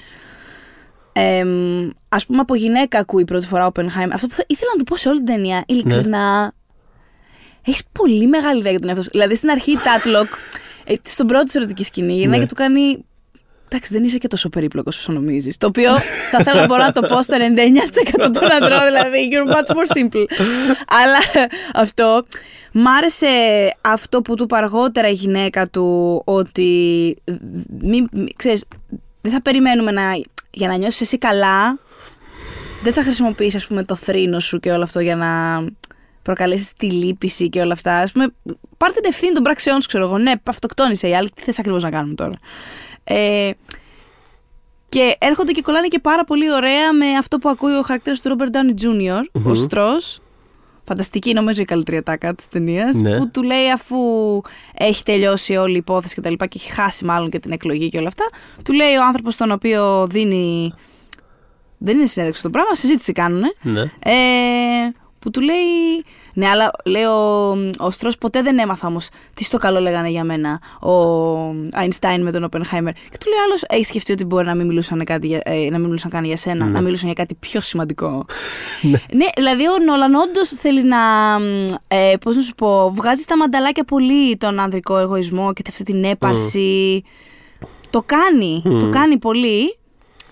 εμ, 1.13 1.89
ας 2.09 2.25
πούμε 2.25 2.39
από 2.39 2.55
γυναίκα 2.55 2.99
ακούει 2.99 3.23
πρώτη 3.25 3.47
φορά 3.47 3.65
ο 3.65 3.71
Oppenheimer. 3.73 4.09
Αυτό 4.13 4.27
που 4.27 4.33
θα, 4.33 4.43
ήθελα 4.47 4.71
να 4.73 4.77
του 4.77 4.83
πω 4.83 4.95
σε 4.95 5.09
όλη 5.09 5.17
την 5.17 5.25
ταινία, 5.27 5.63
ειλικρινά. 5.67 6.53
Έχεις 7.65 7.83
πολύ 7.91 8.27
μεγάλη 8.27 8.59
ιδέα 8.59 8.71
για 8.71 8.79
τον 8.79 8.89
εαυτό 8.89 9.03
σου. 9.03 9.09
Δηλαδή 9.11 9.35
στην 9.35 9.49
αρχή 9.49 9.71
η 9.71 9.77
Τάτλοκ, 9.77 10.27
ε, 10.85 10.93
στον 11.01 11.27
πρώτη 11.27 11.51
σου 11.51 11.57
ερωτικής 11.57 11.85
σκηνή, 11.85 12.13
η 12.13 12.17
γυναίκα 12.17 12.41
Ναι. 12.41 12.47
του 12.47 12.55
κάνει. 12.55 13.05
Εντάξει, 13.71 13.93
δεν 13.93 14.03
είσαι 14.03 14.17
και 14.17 14.27
τόσο 14.27 14.49
περίπλοκος 14.49 14.97
όσο 14.97 15.11
νομίζεις. 15.11 15.57
Το 15.57 15.67
οποίο 15.67 15.91
θα 16.31 16.43
θέλω 16.43 16.59
να 16.59 16.65
μπορώ 16.65 16.83
να 16.83 16.91
το 16.91 17.01
πω 17.01 17.21
στο 17.21 17.35
99% 18.17 18.29
των 18.33 18.51
ανδρών, 18.51 18.85
δηλαδή. 18.85 19.29
You're 19.31 19.51
much 19.51 19.75
more 19.75 19.97
simple. 19.97 20.25
Αλλά 21.03 21.47
αυτό. 21.73 22.25
Μ' 22.71 22.87
άρεσε 22.87 23.27
αυτό 23.81 24.21
που 24.21 24.35
του 24.35 24.43
είπε 24.43 24.55
αργότερα 24.57 25.07
η 25.07 25.13
γυναίκα 25.13 25.67
του, 25.67 26.21
ότι. 26.25 27.17
Μην, 27.81 28.07
μη- 28.11 28.35
ξέρεις, 28.35 28.63
δεν 29.21 29.31
θα 29.31 29.41
περιμένουμε 29.41 29.91
να. 29.91 30.01
Για 30.51 30.67
να 30.67 30.75
νιώσεις 30.75 31.01
εσύ 31.01 31.17
καλά, 31.17 31.77
δεν 32.83 32.93
θα 32.93 33.03
χρησιμοποιήσει 33.03 33.57
ας 33.57 33.67
πούμε 33.67 33.83
το 33.83 33.95
θρήνο 33.95 34.39
σου 34.39 34.59
και 34.59 34.71
όλο 34.71 34.83
αυτό 34.83 34.99
για 34.99 35.15
να 35.15 35.63
προκαλέσεις 36.21 36.73
τη 36.73 36.91
λύπηση 36.91 37.49
και 37.49 37.59
όλα 37.59 37.73
αυτά. 37.73 37.97
Ας 37.97 38.11
πούμε, 38.11 38.27
πάρ 38.77 38.91
την 38.91 39.03
ευθύνη 39.05 39.31
των 39.31 39.43
πράξεών 39.43 39.81
σου, 39.81 39.87
ξέρω 39.87 40.03
εγώ. 40.03 40.17
Ναι, 40.17 40.31
αυτοκτόνησε 40.43 41.07
η 41.07 41.15
άλλη. 41.15 41.29
Τι 41.35 41.41
θες 41.41 41.59
ακριβώς 41.59 41.83
να 41.83 41.89
κάνουμε 41.89 42.13
τώρα; 42.13 42.33
Ε, 43.09 43.51
και 44.89 45.15
έρχονται 45.19 45.51
και 45.51 45.61
κολλάνε 45.61 45.87
και 45.87 45.99
πάρα 45.99 46.23
πολύ 46.23 46.51
ωραία 46.51 46.93
με 46.93 47.05
αυτό 47.05 47.37
που 47.37 47.49
ακούει 47.49 47.75
ο 47.75 47.81
χαρακτήρας 47.81 48.21
του 48.21 48.35
Robert 48.37 48.55
Downey 48.55 48.83
Jr., 48.83 49.21
ο 49.31 49.39
Μμμ. 49.39 49.53
Στρό. 49.53 49.89
Φανταστική, 50.83 51.33
νομίζω, 51.33 51.61
η 51.61 51.65
καλύτερη 51.65 51.97
ατάκα 51.97 52.35
της 52.35 52.47
ταινίας. 52.47 52.99
Ναι. 52.99 53.17
Που 53.17 53.29
του 53.29 53.43
λέει, 53.43 53.71
αφού 53.71 53.97
έχει 54.73 55.03
τελειώσει 55.03 55.55
όλη 55.55 55.73
η 55.73 55.77
υπόθεση 55.77 56.15
και 56.15 56.21
τα 56.21 56.29
λοιπά 56.29 56.45
και 56.45 56.57
έχει 56.61 56.71
χάσει 56.71 57.05
μάλλον 57.05 57.29
και 57.29 57.39
την 57.39 57.51
εκλογή 57.51 57.89
και 57.89 57.97
όλα 57.97 58.07
αυτά, 58.07 58.23
του 58.63 58.73
λέει 58.73 58.95
ο 58.95 59.03
άνθρωπος 59.03 59.35
τον 59.35 59.51
οποίο 59.51 60.07
δίνει. 60.07 60.73
Δεν 61.77 61.97
είναι 61.97 62.05
συνέντευξη 62.05 62.43
το 62.43 62.49
πράγμα, 62.49 62.75
συζήτηση 62.75 63.11
κάνουν. 63.11 63.43
Ναι. 63.61 63.81
Ε, 63.81 64.15
που 65.19 65.31
του 65.31 65.41
λέει. 65.41 66.03
Ναι, 66.35 66.47
αλλά 66.47 66.71
λέει 66.85 67.03
ο, 67.03 67.49
ο 67.77 67.91
Στρός 67.91 68.17
ποτέ 68.17 68.41
δεν 68.41 68.59
έμαθα 68.59 68.87
όμως 68.87 69.07
τι 69.33 69.43
στο 69.43 69.57
καλό 69.57 69.79
λέγανε 69.79 70.09
για 70.09 70.23
μένα 70.23 70.59
ο 70.81 70.91
Αϊνστάιν 71.71 72.21
με 72.23 72.31
τον 72.31 72.43
Οπενχάιμερ. 72.43 72.93
Και 72.93 73.17
του 73.19 73.29
λέει 73.29 73.39
άλλος, 73.45 73.63
έχεις 73.67 73.87
σκεφτεί 73.87 74.11
ότι 74.11 74.25
μπορεί 74.25 74.45
να 74.45 74.55
μην 74.55 74.67
μιλούσαν, 74.67 75.03
κάτι, 75.03 75.27
για- 75.27 75.41
ε, 75.43 75.53
να 75.69 75.77
μην 75.77 75.85
μιλούσαν 75.85 76.09
καν 76.11 76.23
για 76.23 76.37
σένα, 76.37 76.65
Ναι. 76.65 76.71
να 76.71 76.81
μιλούσαν 76.81 77.05
για 77.05 77.13
κάτι 77.13 77.35
πιο 77.35 77.61
σημαντικό; 77.61 78.25
ναι, 79.11 79.25
δηλαδή 79.35 79.63
ο 79.67 79.77
Νόλαν 79.85 80.13
όντως 80.15 80.47
θέλει 80.49 80.83
να. 80.83 80.97
μ, 81.39 81.63
Ε, 81.87 82.13
Πώς 82.21 82.35
να 82.35 82.41
σου 82.41 82.55
πω, 82.55 82.91
βγάζει 82.95 83.21
στα 83.21 83.37
μανταλάκια 83.37 83.83
πολύ 83.83 84.37
τον 84.37 84.59
ανδρικό 84.59 84.97
εγωισμό 84.97 85.53
και 85.53 85.61
αυτή 85.69 85.83
την 85.83 86.03
έπαρση. 86.03 87.03
Το 87.89 88.03
κάνει. 88.05 88.61
Μμ. 88.65 88.79
Το 88.79 88.89
κάνει 88.89 89.17
πολύ. 89.17 89.78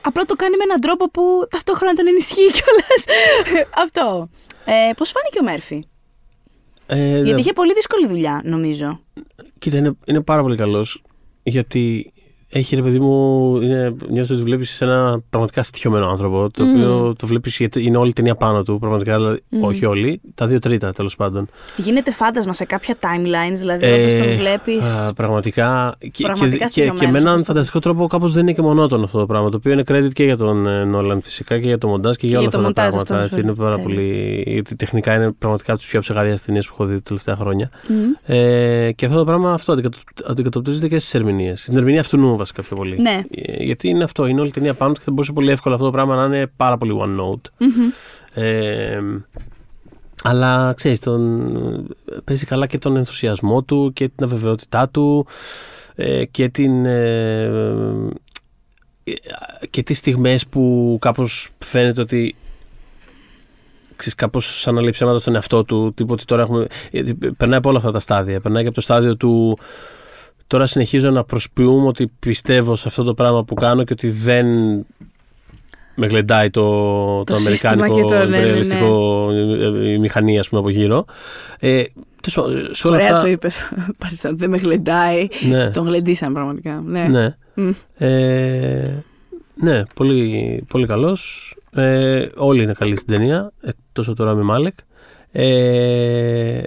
Απλά 0.02 0.26
το 0.26 0.36
κάνει 0.36 0.56
με 0.58 0.64
έναν 0.64 0.80
τρόπο 0.80 1.10
που 1.10 1.48
ταυτόχρονα 1.50 1.94
τον 1.94 2.08
ενισχύει 2.08 2.52
κιόλας. 2.52 3.06
Αυτό. 3.84 4.30
Ε, 4.66 4.94
Πώς 4.98 5.12
φάνηκε 5.12 5.40
ο 5.40 5.44
Μέρφυ; 5.44 5.84
Ε, 6.88 7.12
Γιατί 7.16 7.32
ναι. 7.32 7.40
είχε 7.40 7.54
πολύ 7.54 7.74
δύσκολη 7.74 8.08
δουλειά, 8.08 8.42
νομίζω. 8.44 9.00
Κοίτα, 9.60 9.78
είναι, 9.78 9.94
είναι 10.06 10.22
πάρα 10.22 10.42
πολύ 10.42 10.56
καλός. 10.56 11.02
Γιατί 11.44 12.14
έχει 12.50 12.76
ρε 12.76 12.82
παιδί 12.82 13.00
μου, 13.00 13.56
είναι, 13.62 13.96
νιώθω 14.10 14.34
ότι 14.36 14.44
βλέπεις 14.44 14.82
ένα 14.82 15.22
πραγματικά 15.30 15.64
στοιχειωμένο 15.64 16.08
άνθρωπο. 16.10 16.50
Το 16.54 16.64
Μμμ. 16.64 16.74
οποίο 16.76 17.14
το 17.18 17.28
βλέπεις 17.28 17.58
γιατί 17.58 17.84
είναι 17.86 17.98
όλη 17.98 18.10
η 18.10 18.14
ταινία 18.14 18.36
πάνω 18.36 18.64
του. 18.64 18.78
Πραγματικά, 18.80 19.16
δηλαδή, 19.16 19.44
Μμμ. 19.50 19.64
όχι 19.64 19.86
όλοι, 19.86 20.22
τα 20.36 20.48
δύο 20.48 20.60
τρίτα 20.60 20.92
τέλος 20.94 21.16
πάντων. 21.16 21.48
Γίνεται 21.78 22.12
φάντασμα 22.12 22.54
σε 22.54 22.66
κάποια 22.66 22.96
timelines, 23.02 23.56
δηλαδή 23.58 23.86
Ε, 23.86 23.94
όπως 24.04 24.28
τον 24.28 24.38
βλέπεις. 24.38 24.86
α, 25.10 25.14
πραγματικά. 25.14 25.96
Και, 26.12 26.24
Πραγματικά 26.24 26.58
και, 26.66 26.72
και, 26.72 26.82
και 26.82 26.88
στοιχειωμένος, 26.88 27.12
με 27.12 27.18
έναν 27.20 27.32
όπως 27.34 27.42
το 27.46 27.46
φανταστικό 27.54 27.80
τρόπο 27.80 28.08
κάπως 28.08 28.34
δεν 28.34 28.42
είναι 28.44 28.54
και 28.54 28.62
μονότονο 28.62 29.04
αυτό 29.04 29.20
το 29.20 29.26
πράγμα. 29.26 29.50
Το 29.50 29.58
οποίο 29.58 29.72
είναι 29.72 29.84
credit 29.88 30.12
και 30.14 30.24
για 30.24 30.38
τον 30.38 30.68
ε, 30.68 30.84
Νόλαν 30.84 31.22
φυσικά 31.22 31.60
και 31.60 31.68
για 31.68 31.78
το 31.78 31.88
μοντάζ 31.88 32.16
και, 32.16 32.28
για 32.28 32.40
όλα 32.40 32.48
για 32.50 32.58
αυτά 32.60 32.68
το 32.68 32.74
τα 32.74 32.82
μοντάζ 32.84 32.94
πράγματα. 32.94 33.14
αυτός, 33.14 33.28
έτσι, 33.32 33.40
είναι 33.48 33.54
πάρα 33.56 33.72
τέλειο. 33.72 33.84
πολύ. 33.84 34.44
Γιατί 34.48 34.76
τεχνικά 34.76 35.14
είναι 35.16 35.32
πραγματικά 35.32 35.72
από 35.72 35.82
τις 35.82 35.90
πιο 35.90 36.00
ψεγάδιε 36.00 36.34
ταινίες 36.46 36.66
που 36.68 36.72
έχω 36.74 36.86
δει 36.86 36.94
τα 36.96 37.02
τελευταία 37.02 37.36
χρόνια. 37.36 37.70
Μμ. 37.88 37.96
Ε, 38.34 38.92
και 38.96 39.06
αυτό 39.06 39.18
το 39.18 39.24
πράγμα 39.26 39.54
αυτό 39.54 39.72
αντικατοπ- 39.72 40.30
αντικατοπτρίζεται 40.30 40.88
και 40.88 41.00
στις 41.00 41.14
ερμηνείες. 41.14 41.62
Στην 41.62 41.78
ερμηνεία 41.78 42.00
αυτού 42.00 42.18
νου 42.38 42.44
βασικά 42.44 42.62
πιο 42.62 42.76
πολύ. 42.76 42.98
Ναι. 43.02 43.22
Ε, 43.32 43.64
γιατί 43.64 43.88
είναι 43.88 44.04
αυτό, 44.04 44.26
είναι 44.26 44.40
όλη 44.40 44.50
η 44.50 44.54
ταινία 44.54 44.74
πάνω 44.74 44.92
του 44.92 44.98
και 44.98 45.06
θα 45.06 45.12
μπορούσε 45.12 45.34
πολύ 45.34 45.52
εύκολα 45.52 45.76
αυτό 45.76 45.86
το 45.86 45.92
πράγμα 45.92 46.16
να 46.16 46.26
είναι 46.26 46.52
πάρα 46.56 46.78
πολύ 46.78 46.92
one 47.00 47.20
note. 47.20 47.52
Μμμ. 47.58 47.90
Ε, 48.34 49.00
αλλά 50.24 50.74
ξέρεις, 50.76 51.00
τον, 51.00 51.96
παίζει 52.24 52.46
καλά 52.46 52.68
και 52.68 52.78
τον 52.78 52.96
ενθουσιασμό 52.96 53.64
του 53.64 53.92
και 53.94 54.08
την 54.08 54.26
αβεβαιότητά 54.26 54.90
του 54.90 55.28
ε, 55.96 56.26
και 56.26 56.50
την... 56.50 56.86
ε, 56.86 57.44
ε, 59.04 59.14
και 59.70 59.84
τις 59.84 59.98
στιγμές 59.98 60.48
που 60.48 60.98
κάπως 61.02 61.50
φαίνεται 61.58 62.02
ότι 62.02 62.36
ξέρεις, 63.96 64.16
κάπως 64.16 64.60
σαν 64.60 64.74
να 64.74 64.82
λέει 64.82 64.90
ψέματα 64.90 65.20
στον 65.20 65.36
εαυτό 65.36 65.64
του 65.64 65.94
τύπου 65.94 66.14
ότι 66.14 66.26
τώρα 66.26 66.42
έχουμε 66.42 66.68
γιατί 66.92 67.16
περνάει 67.16 67.58
από 67.58 67.70
όλα 67.70 67.78
αυτά 67.78 67.92
τα 67.92 68.00
στάδια 68.00 68.42
περνάει 68.42 68.62
και 68.62 68.68
από 68.68 68.78
το 68.78 68.84
στάδιο 68.84 69.18
του 69.18 69.58
τώρα 70.48 70.66
συνεχίζω 70.66 71.10
να 71.10 71.24
προσποιούμε 71.24 71.88
ότι 71.88 72.12
πιστεύω 72.20 72.76
σε 72.76 72.88
αυτό 72.88 73.04
το 73.04 73.14
πράγμα 73.14 73.44
που 73.44 73.54
κάνω 73.54 73.84
και 73.84 73.94
ότι 73.94 74.10
δεν 74.10 74.46
με 76.00 76.08
γλεντάει 76.08 76.50
το, 76.50 76.62
το, 77.18 77.24
Το 77.24 77.36
σύστημα 77.40 77.72
αμερικάνικο 77.72 77.96
και 78.10 78.16
το- 78.16 78.18
ναι, 78.20 78.26
ναι, 78.26 78.38
ναι. 78.38 78.44
ρεαλιστικό 78.44 79.28
ε, 79.32 79.90
η 79.92 79.98
μηχανή 79.98 80.40
ας 80.40 80.50
πούμε 80.50 80.62
από 80.62 80.70
γύρω 80.70 81.06
ε, 81.60 81.84
τέλος 82.22 82.36
πάντων, 82.36 82.74
σε 82.76 82.88
όλα 82.88 82.96
Ωραία 82.96 83.08
αυτά 83.10 83.24
το 83.24 83.28
είπες. 83.32 83.60
Παριστά, 84.02 84.32
δεν 84.34 84.50
με 84.50 84.58
γλεντάει. 84.58 85.28
ναι, 85.50 85.70
Τον 85.70 85.86
γλεντήσαν 85.86 86.34
πραγματικά. 86.34 86.82
Ναι. 86.86 87.08
ναι. 87.08 87.36
Μμ. 87.54 87.70
Ε, 87.98 89.04
ναι, 89.56 89.84
πολύ, 89.96 90.64
πολύ 90.68 90.86
καλός. 90.86 91.52
Ε, 91.72 92.28
όλοι 92.36 92.64
είναι 92.64 92.74
καλοί 92.74 92.96
στην 92.96 93.08
ταινία, 93.08 93.52
εκτός 93.62 94.08
από 94.08 94.18
το 94.18 94.24
Ράμι 94.24 94.44
Μάλεκ. 94.44 94.74
Ε, 95.32 96.62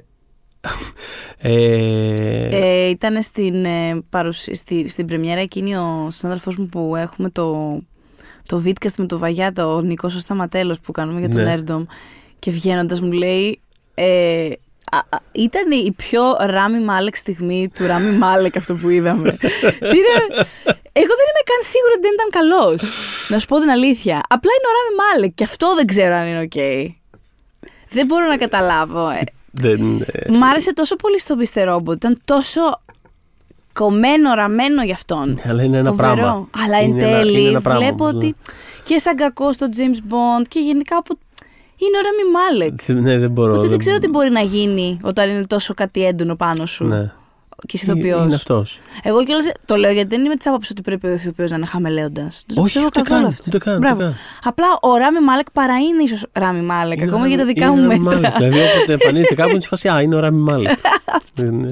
ε, 1.39 2.49
Ε, 2.51 2.89
ήταν 2.89 3.23
στην, 3.23 3.65
ε, 3.65 4.03
παρουσ- 4.11 4.55
στη, 4.55 4.89
στην 4.89 5.07
πρεμιέρα 5.07 5.41
εκείνη 5.41 5.77
ο 5.77 6.07
συνάδελφός 6.11 6.57
μου 6.57 6.67
που 6.67 6.97
έχουμε 6.97 7.31
το, 7.31 7.79
το 8.49 8.63
vidcast 8.65 8.95
με 8.99 9.07
το 9.07 9.19
Βαγιάτα, 9.19 9.67
ο 9.75 9.81
Νικός 9.81 10.15
ο 10.15 10.21
Σταματέλος 10.21 10.81
που 10.81 10.93
κάνουμε 10.93 11.21
για 11.21 11.29
τον 11.29 11.43
Ναι. 11.43 11.53
Έρντομ 11.53 11.85
και 12.39 12.51
βγαίνοντας 12.51 13.01
μου 13.01 13.13
λέει 13.13 13.61
ε, 13.95 14.49
α, 14.93 14.99
α, 14.99 15.19
ήταν 15.33 15.71
η 15.71 15.93
πιο 15.97 16.23
Ράμι 16.41 16.81
Μάλεκ 16.81 17.17
στιγμή 17.17 17.69
του 17.75 17.87
Ράμι 17.87 18.11
Μάλεκ 18.19 18.57
αυτό 18.57 18.75
που 18.75 18.89
είδαμε. 18.89 19.31
Τι 19.91 19.97
είναι- 19.99 20.47
Εγώ 20.93 21.13
δεν 21.19 21.27
είμαι 21.31 21.45
καν 21.51 21.61
σίγουρη 21.63 21.93
ότι 21.93 22.01
δεν 22.01 22.13
ήταν 22.19 22.31
καλός, 22.31 22.83
να 23.29 23.39
σου 23.39 23.47
πω 23.47 23.59
την 23.61 23.71
αλήθεια. 23.71 24.21
Απλά 24.29 24.51
είναι 24.59 24.69
ο 24.69 24.75
Ράμι 24.79 24.97
Μάλεκ 25.15 25.35
και 25.35 25.45
αυτό 25.45 25.75
δεν 25.75 25.87
ξέρω 25.87 26.15
αν 26.15 26.27
είναι 26.27 26.41
οκ. 26.41 26.53
Δεν 27.91 28.07
μπορώ 28.07 28.27
να 28.27 28.37
καταλάβω. 28.37 29.09
Ε. 29.63 29.69
δεν, 29.69 30.01
ε, 30.13 30.31
Μ' 30.33 30.43
άρεσε 30.45 30.73
τόσο 30.73 30.97
πολύ 30.97 31.21
στο 31.21 31.35
Mr. 31.39 31.75
Robot. 31.77 31.95
Ήταν 31.95 32.19
τόσο 32.25 32.61
κομμένο, 33.73 34.35
ραμμένο 34.35 34.83
για 34.83 34.95
αυτόν. 34.95 35.41
αλλά 35.49 35.63
είναι 35.63 35.79
ένα 35.79 35.91
Φοβερό. 35.91 36.15
πράγμα. 36.15 36.49
Αλλά 36.65 36.77
εν 36.77 36.89
Είναι 36.89 37.05
ένα- 37.05 37.09
είναι 37.09 37.23
τέλει 37.23 37.47
ένα 37.49 37.61
πράγμα 37.61 37.81
βλέπω 37.81 38.05
όμως, 38.05 38.15
ότι 38.17 38.35
και 38.85 38.99
σαν 38.99 39.17
κακό 39.17 39.53
στο 39.53 39.67
James 39.77 40.13
Bond 40.13 40.45
και 40.49 40.61
γενικά 40.61 40.97
όπου 40.97 41.19
είναι 41.77 41.97
ο 41.99 42.01
Ράμι 42.03 42.31
Μάλεκ. 42.33 43.03
ναι, 43.09 43.19
δεν 43.19 43.31
μπορώ. 43.31 43.53
Οπότε 43.53 43.67
δεν 43.69 43.79
ξέρω 43.79 43.99
τι 43.99 44.09
μπορεί 44.09 44.31
να 44.31 44.41
γίνει 44.41 44.99
όταν 45.03 45.29
είναι 45.31 45.47
τόσο 45.47 45.75
κάτι 45.75 46.05
έντονο 46.05 46.37
πάνω 46.37 46.67
σου. 46.67 46.85
Ναι. 46.85 47.13
Και 47.67 47.79
ηθοποιό. 47.83 48.23
Είναι 48.23 48.35
αυτός. 48.35 48.81
Εγώ 49.03 49.25
κιόλας 49.25 49.53
το 49.65 49.77
λέω 49.77 49.93
γιατί 49.93 50.09
δεν 50.09 50.25
είμαι 50.25 50.35
της 50.37 50.47
άποψης 50.47 50.71
ότι 50.71 50.83
πρέπει 50.83 51.07
ο 51.07 51.13
ηθοποιός 51.13 51.51
να 51.51 51.57
είναι 51.57 51.67
χαμελέοντας. 51.67 52.43
Όχι, 52.57 52.85
ούτε 52.85 53.01
καν. 53.01 53.23
Δεν 53.23 53.51
το 53.51 53.59
κάνω. 53.59 53.79
Μπράβο. 53.79 54.15
Απλά 54.45 54.67
ο 54.81 54.97
Ράμι 54.97 55.21
Μάλεκ 55.21 55.51
παρά 55.53 55.75
είναι 55.79 56.03
ίσως 56.03 56.27
Ράμι 56.33 56.61
Μάλεκ, 56.61 56.97
Είναι 56.99 57.07
ακόμα 57.07 57.23
Ράμι- 57.23 57.35
για 57.37 57.39
τα 57.39 57.53
δικά 57.53 57.67
είναι 57.67 57.75
μου 57.83 57.89
Ράμι 57.89 57.99
μέτρα. 58.03 58.15
Μάλεκ. 58.21 58.37
Δηλαδή, 58.37 58.59
όποτε 58.77 58.93
εμφανίζεται 58.93 59.35
κάπου, 59.35 59.51
είναι 59.51 59.61
σε 59.61 59.69
φάση 59.69 59.89
Α, 59.89 60.01
είναι 60.01 60.15
ο 60.15 60.19
Ράμι 60.21 60.39
Μάλεκ. 60.41 60.79
Είναι- 61.43 61.71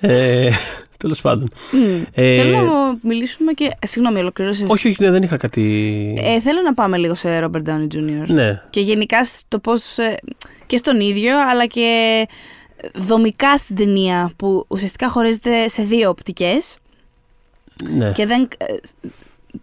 Ε, 0.00 0.50
Τέλος 0.96 1.20
πάντων. 1.20 1.48
Μμ. 1.72 2.02
Ε, 2.14 2.36
Θέλω 2.36 2.60
να 2.60 2.96
μιλήσουμε 3.02 3.52
και. 3.52 3.70
ε, 3.78 3.86
Συγγνώμη, 3.86 4.18
ολοκλήρωσε. 4.18 4.64
Όχι, 4.68 4.88
όχι, 4.88 4.96
ναι, 5.04 5.10
δεν 5.10 5.22
είχα 5.22 5.36
κάτι. 5.36 6.14
Ε, 6.18 6.40
θέλω 6.40 6.60
να 6.64 6.74
πάμε 6.74 6.96
λίγο 6.96 7.14
σε 7.14 7.40
Robert 7.44 7.68
Downey 7.68 7.86
Jr. 7.94 8.26
Ναι. 8.26 8.60
Και 8.70 8.80
γενικά 8.80 9.24
στο 9.24 9.58
πώς. 9.58 9.96
και 10.66 10.76
στον 10.76 11.00
ίδιο, 11.00 11.32
αλλά 11.50 11.66
και 11.66 12.26
δομικά 12.94 13.56
στην 13.56 13.76
ταινία 13.76 14.30
που 14.36 14.64
ουσιαστικά 14.68 15.08
χωρίζεται 15.08 15.68
σε 15.68 15.82
δύο 15.82 16.08
οπτικές 16.08 16.76
ναι. 17.90 18.12
και 18.12 18.26
δεν. 18.26 18.48
ε, 18.58 18.74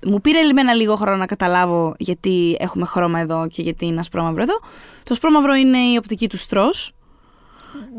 μου 0.06 0.22
πήρε 0.22 0.40
εμένα 0.40 0.74
λίγο 0.74 0.96
χρόνο 0.96 1.18
να 1.18 1.26
καταλάβω 1.26 1.96
γιατί 1.98 2.58
έχουμε 2.60 2.86
χρώμα 2.86 3.20
εδώ 3.20 3.48
και 3.48 3.62
γιατί 3.62 3.86
είναι 3.86 4.00
ασπρόμαυρο 4.00 4.42
εδώ. 4.42 4.60
Το 5.04 5.10
ασπρόμαυρο 5.10 5.54
είναι 5.54 5.78
η 5.78 5.98
οπτική 5.98 6.30
του 6.30 6.38
στρος. 6.38 6.94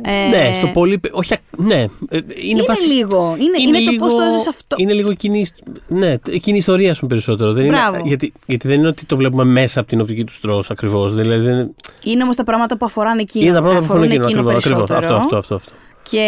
Ε, 0.02 0.28
Ναι, 0.28 0.52
στο 0.54 0.66
πολύ. 0.66 1.00
Όχι, 1.10 1.32
ακ- 1.34 1.42
ναι. 1.66 1.74
ε, 1.74 1.86
Είναι, 2.16 2.24
Είναι, 2.42 2.62
βασι- 2.66 2.86
λίγο. 2.88 3.36
Είναι, 3.38 3.62
είναι, 3.68 3.84
το 3.84 3.90
λίγο- 3.90 4.04
πώς 4.06 4.14
το 4.14 4.22
έζησε 4.22 4.48
αυτό. 4.48 4.76
Είναι 4.78 4.92
λίγο 4.92 5.14
κοινή, 5.14 5.46
ναι, 5.88 6.14
εκείνη 6.30 6.56
η 6.56 6.58
ιστορία 6.58 6.94
σου 6.94 7.06
περισσότερο. 7.06 7.52
Δεν 7.52 7.64
είναι, 7.64 7.76
Μπράβο. 7.76 8.02
γιατί, 8.06 8.32
γιατί 8.46 8.68
δεν 8.68 8.78
είναι 8.78 8.88
ότι 8.88 9.06
το 9.06 9.16
βλέπουμε 9.16 9.44
μέσα 9.44 9.80
από 9.80 9.88
την 9.88 10.00
οπτική 10.00 10.24
του 10.24 10.32
στρό 10.32 10.62
ακριβώς. 10.68 11.14
Δηλαδή 11.14 11.44
δεν 11.44 11.52
είναι, 11.54 11.70
Είναι 12.04 12.22
όμως 12.22 12.36
τα 12.36 12.44
πράγματα 12.44 12.76
που 12.76 12.84
αφορούν 12.84 13.18
εκείνο. 13.18 13.44
είναι 13.44 13.54
τα 13.54 13.60
πράγματα 13.60 13.86
που 13.86 13.92
αφορούν 13.92 14.10
εκείνο. 14.10 14.24
εκείνο 14.26 14.40
Ακριβώς, 14.40 14.64
ακριβώς. 14.64 14.86
περισσότερο. 14.88 15.16
Αυτό, 15.16 15.36
αυτό, 15.36 15.36
αυτό, 15.36 15.54
αυτό. 15.54 15.72
Και 16.02 16.24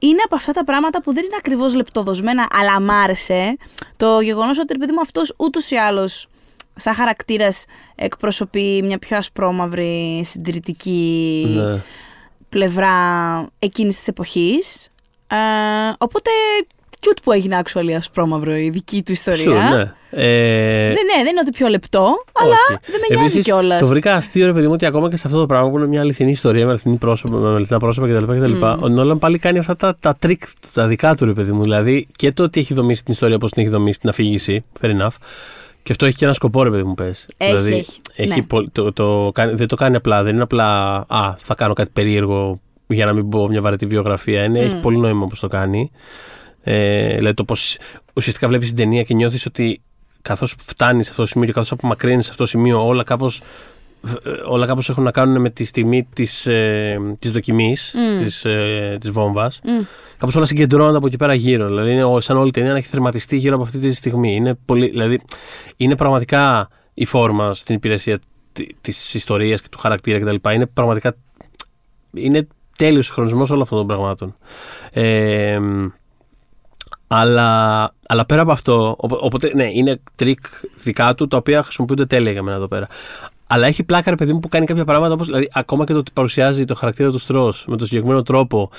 είναι 0.00 0.20
από 0.24 0.34
αυτά 0.36 0.52
τα 0.52 0.64
πράγματα 0.64 1.02
που 1.02 1.12
δεν 1.12 1.24
είναι 1.24 1.34
ακριβώς 1.38 1.74
λεπτοδοσμένα, 1.74 2.46
αλλά 2.60 2.80
μ' 2.80 2.90
άρεσε 2.90 3.56
το 3.96 4.20
γεγονός 4.20 4.58
ότι, 4.58 4.72
ρε 4.72 4.78
παιδί 4.78 4.92
μου, 4.92 5.00
αυτός 5.00 5.34
ούτως 5.36 5.70
ή 5.70 5.76
άλλως 5.76 6.26
σαν 6.76 6.94
χαρακτήρας 6.94 7.64
εκπροσωπεί 7.94 8.82
μια 8.84 8.98
πιο 8.98 9.16
ασπρόμαυρη 9.16 10.20
συντηρητική 10.24 11.44
Ναι. 11.56 11.82
πλευρά 12.48 12.88
εκείνης 13.58 13.96
της 13.96 14.08
εποχής. 14.08 14.88
Ε, 15.28 15.36
οπότε, 15.98 16.30
cute 17.00 17.18
που 17.22 17.32
έγινε 17.32 17.60
actually 17.64 17.90
ασπρόμαυρο 17.96 18.56
η 18.56 18.70
δική 18.70 19.02
του 19.02 19.12
ιστορία. 19.12 19.68
Sure, 19.70 19.74
ναι. 19.74 19.92
Ε, 20.14 20.86
Δεν, 20.86 20.92
ναι, 20.92 21.16
δεν 21.16 21.26
είναι 21.26 21.40
ό,τι 21.40 21.50
πιο 21.50 21.68
λεπτό, 21.68 22.24
αλλά 22.32 22.54
όχι. 22.68 22.78
δεν 22.86 23.00
με 23.00 23.06
νοιάζει 23.08 23.22
Επίσης, 23.24 23.44
κιόλας. 23.44 23.80
Το 23.80 23.86
βρήκα 23.86 24.14
αστείο, 24.14 24.46
ρε 24.46 24.52
παιδί 24.52 24.66
μου, 24.66 24.72
ότι 24.72 24.86
ακόμα 24.86 25.08
και 25.10 25.16
σε 25.16 25.26
αυτό 25.26 25.38
το 25.40 25.46
πράγμα 25.46 25.70
που 25.70 25.76
είναι 25.78 25.86
μια 25.86 26.00
αληθινή 26.00 26.30
ιστορία 26.30 26.64
με 26.64 26.70
αληθινή 26.70 26.96
πρόσωπα, 26.96 27.36
με 27.36 27.48
αληθινά 27.54 27.78
πρόσωπα 27.78 28.06
κτλ. 28.08 28.24
κτλ. 28.40 28.54
Μμ. 28.62 28.76
Ο 28.80 28.88
Νόλαν 28.88 29.18
πάλι 29.18 29.38
κάνει 29.38 29.58
αυτά 29.58 29.76
τα, 29.76 29.96
τα 30.00 30.16
τρίκ 30.18 30.42
τα 30.74 30.86
δικά 30.86 31.14
του, 31.14 31.24
ρε 31.24 31.32
παιδί 31.32 31.52
μου. 31.52 31.62
Δηλαδή 31.62 32.08
και 32.16 32.32
το 32.32 32.42
ότι 32.42 32.60
έχει 32.60 32.74
δομήσει 32.74 33.04
την 33.04 33.12
ιστορία 33.12 33.36
όπως 33.36 33.50
την 33.50 33.62
έχει 33.62 33.70
δομήσει 33.70 33.98
την 33.98 34.08
αφήγηση. 34.08 34.64
Fair 34.80 35.00
enough. 35.00 35.14
Και 35.82 35.92
αυτό 35.92 36.06
έχει 36.06 36.16
και 36.16 36.24
ένα 36.24 36.34
σκοπό, 36.34 36.62
ρε 36.62 36.70
παιδί 36.70 36.82
μου, 36.82 36.94
πες. 36.94 37.26
Έχει, 37.36 37.50
δηλαδή, 37.56 37.84
έχει, 38.16 38.34
ναι. 38.34 38.42
πολ- 38.42 38.68
το, 38.72 38.92
το, 38.92 39.30
κάνει- 39.34 39.54
δεν 39.54 39.68
το 39.68 39.76
κάνει 39.76 39.96
απλά. 39.96 40.22
Δεν 40.22 40.34
είναι 40.34 40.42
απλά, 40.42 40.94
α, 41.08 41.34
θα 41.38 41.54
κάνω 41.54 41.72
κάτι 41.74 41.90
περίεργο 41.92 42.60
για 42.86 43.06
να 43.06 43.12
μην 43.12 43.28
πω 43.28 43.48
μια 43.48 43.60
βαρετή 43.60 43.86
βιογραφία. 43.86 44.44
Είναι, 44.44 44.58
Έχει 44.58 44.74
Mm. 44.78 44.82
πολύ 44.82 44.96
νόημα 44.98 45.24
όπως 45.24 45.40
το 45.40 45.48
κάνει. 45.48 45.90
Ε, 46.62 47.16
δηλαδή 47.16 47.34
το 47.34 47.44
πώς 47.44 47.78
ουσιαστικά 48.14 48.48
βλέπεις 48.48 48.68
την 48.68 48.76
ταινία 48.76 49.02
και 49.02 49.14
νιώθεις 49.14 49.46
ότι 49.46 49.80
καθώς 50.22 50.54
φτάνεις 50.62 51.04
σε 51.04 51.10
αυτό 51.10 51.22
το 51.22 51.28
σημείο 51.28 51.46
και 51.46 51.52
καθώς 51.52 51.72
απομακρύνεις 51.72 52.24
σε 52.24 52.30
αυτό 52.30 52.42
το 52.42 52.48
σημείο, 52.48 52.86
όλα 52.86 53.02
κάπως 53.02 53.40
όλα 54.48 54.66
κάπως 54.66 54.88
έχουν 54.90 55.02
να 55.04 55.10
κάνουν 55.10 55.40
με 55.40 55.50
τη 55.50 55.64
στιγμή 55.64 56.08
της, 56.12 56.46
ε, 56.46 56.98
της 57.18 57.30
δοκιμής 57.30 57.94
Mm. 57.96 58.22
της, 58.24 58.44
ε, 58.44 58.96
της 59.00 59.10
βόμβας. 59.10 59.60
Μμ. 59.64 59.70
Κάπως 60.18 60.36
όλα 60.36 60.44
συγκεντρώνονται 60.44 60.96
από 60.96 61.06
εκεί 61.06 61.16
πέρα 61.16 61.34
γύρω. 61.34 61.66
Δηλαδή 61.66 61.92
είναι 61.92 62.04
ο- 62.04 62.20
σαν 62.20 62.36
όλη 62.36 62.48
η 62.48 62.50
ταινία 62.50 62.70
να 62.72 62.76
έχει 62.76 62.86
φορματιστεί 62.86 63.36
γύρω 63.36 63.54
από 63.54 63.62
αυτή 63.64 63.78
τη 63.78 63.92
στιγμή. 63.92 64.34
Είναι, 64.34 64.54
πολύ, 64.64 64.88
δηλαδή, 64.88 65.20
είναι 65.76 65.96
πραγματικά 65.96 66.68
η 66.94 67.04
φόρμα 67.04 67.54
στην 67.54 67.74
υπηρεσία 67.74 68.18
τη- 68.52 68.66
της 68.80 69.14
ιστορίας 69.14 69.60
και 69.60 69.68
του 69.70 69.78
χαρακτήρα 69.78 70.18
κτλ. 70.20 70.50
Είναι 70.50 70.66
πραγματικά 70.66 71.14
είναι 72.14 72.46
τέλειος 72.76 73.10
ο 73.10 73.12
χρονισμός 73.14 73.50
όλων 73.50 73.62
αυτών 73.62 73.78
των 73.78 73.86
πραγμάτων. 73.86 74.36
Ε, 74.92 75.58
αλλά, 77.06 77.90
αλλά 78.06 78.24
πέρα 78.26 78.40
από 78.42 78.52
αυτό, 78.52 78.94
οπο- 78.98 79.18
οπότε 79.20 79.50
ναι, 79.54 79.68
είναι 79.72 80.00
τρικ 80.14 80.38
δικά 80.74 81.14
του 81.14 81.26
τα 81.26 81.36
οποία 81.36 81.62
χρησιμοποιούνται 81.62 82.06
τέλεια 82.06 82.32
για 82.32 82.42
μένα 82.42 82.56
εδώ 82.56 82.68
πέρα. 82.68 82.86
Αλλά 83.52 83.66
έχει 83.66 83.82
πλάκα, 83.84 84.10
ρε 84.10 84.16
παιδί 84.16 84.32
μου, 84.32 84.40
που 84.40 84.48
κάνει 84.48 84.66
κάποια 84.66 84.84
πράγματα 84.84 85.14
όπως, 85.14 85.26
δηλαδή, 85.26 85.48
ακόμα 85.52 85.84
και 85.84 85.92
το 85.92 85.98
ότι 85.98 86.10
παρουσιάζει 86.14 86.64
το 86.64 86.74
χαρακτήρα 86.74 87.10
του 87.10 87.18
Strauss 87.18 87.52
με 87.66 87.76
τον 87.76 87.86
συγκεκριμένο 87.86 88.22
τρόπο 88.22 88.70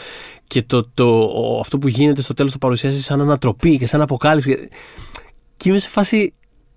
και 0.47 0.63
το, 0.63 0.89
το, 0.93 1.19
ο- 1.19 1.59
αυτό 1.59 1.77
που 1.77 1.87
γίνεται 1.87 2.21
στο 2.21 2.33
τέλος 2.33 2.51
το 2.51 2.57
παρουσιάζει 2.57 3.01
σαν 3.01 3.21
ανατροπή 3.21 3.77
και 3.77 3.87
σαν 3.87 4.01
αποκάλυψη. 4.01 4.67
Και 5.57 5.69
είμαι 5.69 5.79
σε 5.79 5.89
φάση. 5.89 6.33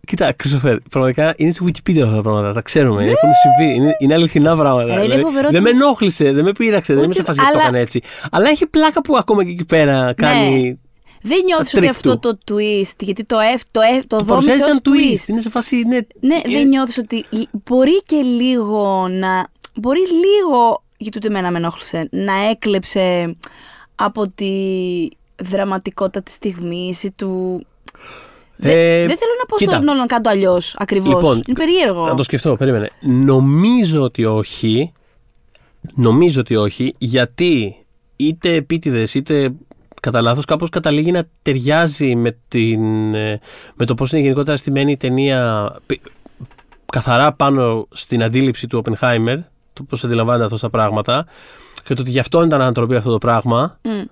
Κοίτα, 0.07 0.33
Κρίστοφερ, 0.33 0.79
πραγματικά 0.81 1.35
είναι 1.37 1.51
στη 1.51 1.65
Wikipedia 1.67 2.01
αυτά 2.01 2.15
τα 2.17 2.23
πράγματα. 2.23 2.53
Τα 2.53 2.63
ξέρουμε. 2.63 3.03
Έχουν 3.05 3.29
συμβεί. 3.43 3.75
Είναι, 3.75 3.97
είναι 3.99 4.15
αληθινά 4.15 4.57
πράγματα. 4.57 4.85
Ναι. 4.87 4.95
Ρε, 4.95 4.99
είναι 4.99 5.03
Δηλαδή, 5.05 5.23
φοβερό 5.23 5.51
δεν 5.51 5.63
ότι- 5.65 5.75
με 5.75 5.83
ενόχλησε, 5.85 6.33
δεν 6.33 6.45
με 6.45 6.53
πείραξε, 6.53 6.95
δεν 6.95 7.03
είμαι 7.03 7.13
Ούτε- 7.13 7.21
σε 7.21 7.27
φάση 7.27 7.41
ότι 7.41 7.49
το 7.49 7.55
αλλά- 7.55 7.65
έκανε 7.67 7.81
έτσι. 7.81 8.01
Αλλά 8.31 8.49
έχει 8.49 8.67
πλάκα 8.67 9.01
που 9.01 9.17
ακόμα 9.17 9.45
και 9.45 9.51
εκεί 9.51 9.65
πέρα 9.65 10.13
κάνει. 10.17 10.79
Δεν 11.23 11.45
νιώθεις 11.45 11.71
Τα 11.71 11.79
ότι 11.79 11.87
trick 11.87 11.91
αυτό 11.91 12.19
του. 12.19 12.39
το 12.45 12.55
twist, 12.55 12.97
γιατί 12.99 13.25
το, 13.25 13.37
F, 13.57 13.61
το, 13.71 13.81
F, 13.99 14.03
το, 14.07 14.17
Το 14.17 14.23
δόμησε 14.25 14.47
παρουσιάζει 14.49 14.61
ως 14.61 14.67
σαν 14.69 14.81
twist. 14.85 15.25
twist. 15.25 15.29
Είναι 15.29 15.41
σε 15.41 15.51
φάση. 15.51 15.77
Είναι, 15.77 16.07
Ναι, 16.21 16.35
είναι- 16.45 16.59
δεν 16.59 16.69
νιώθεις 16.69 16.99
ότι 16.99 17.25
λ- 17.31 17.49
μπορεί 17.65 18.03
και 18.03 18.17
λίγο 18.17 19.09
να. 19.09 19.47
Μπορεί 19.75 20.01
λίγο, 20.01 20.83
γιατί 20.97 21.19
ούτε 21.19 21.29
εμένα 21.29 21.51
με 21.51 21.59
ενόχλησε, 21.59 22.09
να 22.11 22.49
έκλεψε 22.51 23.37
από 23.95 24.29
τη 24.29 24.51
δραματικότητα 25.43 26.23
της 26.23 26.35
στιγμής 26.35 27.03
ή 27.03 27.13
του. 27.17 27.67
Δε- 28.57 28.71
Ε, 28.71 29.07
δεν 29.07 29.17
θέλω 29.17 29.33
να 29.39 29.47
πω 29.47 29.57
κοίτα. 29.57 29.71
στον 29.73 29.85
Νόλαν 29.85 30.07
κάτω 30.07 30.31
αλλιώς 30.31 30.75
ακριβώς. 30.79 31.09
Λοιπόν, 31.09 31.43
είναι 31.47 31.59
περίεργο. 31.59 32.07
Να 32.07 32.15
το 32.15 32.23
σκεφτώ, 32.23 32.53
περίμενε. 32.57 32.91
Νομίζω 33.01 34.03
ότι 34.03 34.25
όχι. 34.25 34.93
Νομίζω 35.95 36.41
ότι 36.41 36.57
όχι, 36.57 36.95
γιατί 36.99 37.77
είτε 38.17 38.55
επίτηδες 38.55 39.15
είτε 39.15 39.53
κατά 40.01 40.21
λάθος 40.21 40.45
κάπως 40.45 40.69
καταλήγει 40.69 41.11
να 41.11 41.25
ταιριάζει 41.43 42.15
με, 42.17 42.37
την, 42.49 43.15
ε, 43.15 43.41
με 43.75 43.85
το 43.87 43.95
πώς 43.95 44.13
είναι 44.13 44.21
γενικότερα 44.23 44.57
στημένη 44.57 44.93
η 44.93 44.97
ταινία 44.97 45.73
πι- 45.87 46.03
καθαρά 46.93 47.33
πάνω 47.33 47.87
στην 47.93 48.23
αντίληψη 48.23 48.67
του 48.67 48.83
Oppenheimer, 48.85 49.37
το 49.73 49.83
πώς 49.83 50.05
αντιλαμβάνεται 50.05 50.45
αυτό 50.45 50.59
τα 50.59 50.71
πράγματα 50.71 51.27
και 51.85 51.95
το 51.95 52.01
ότι 52.03 52.11
γι' 52.11 52.19
αυτό 52.19 52.45
ήταν 52.45 52.61
ανατροπή 52.61 52.95
αυτό 52.97 53.11
το 53.11 53.19
πράγμα. 53.19 53.79
Μμ. 53.83 54.03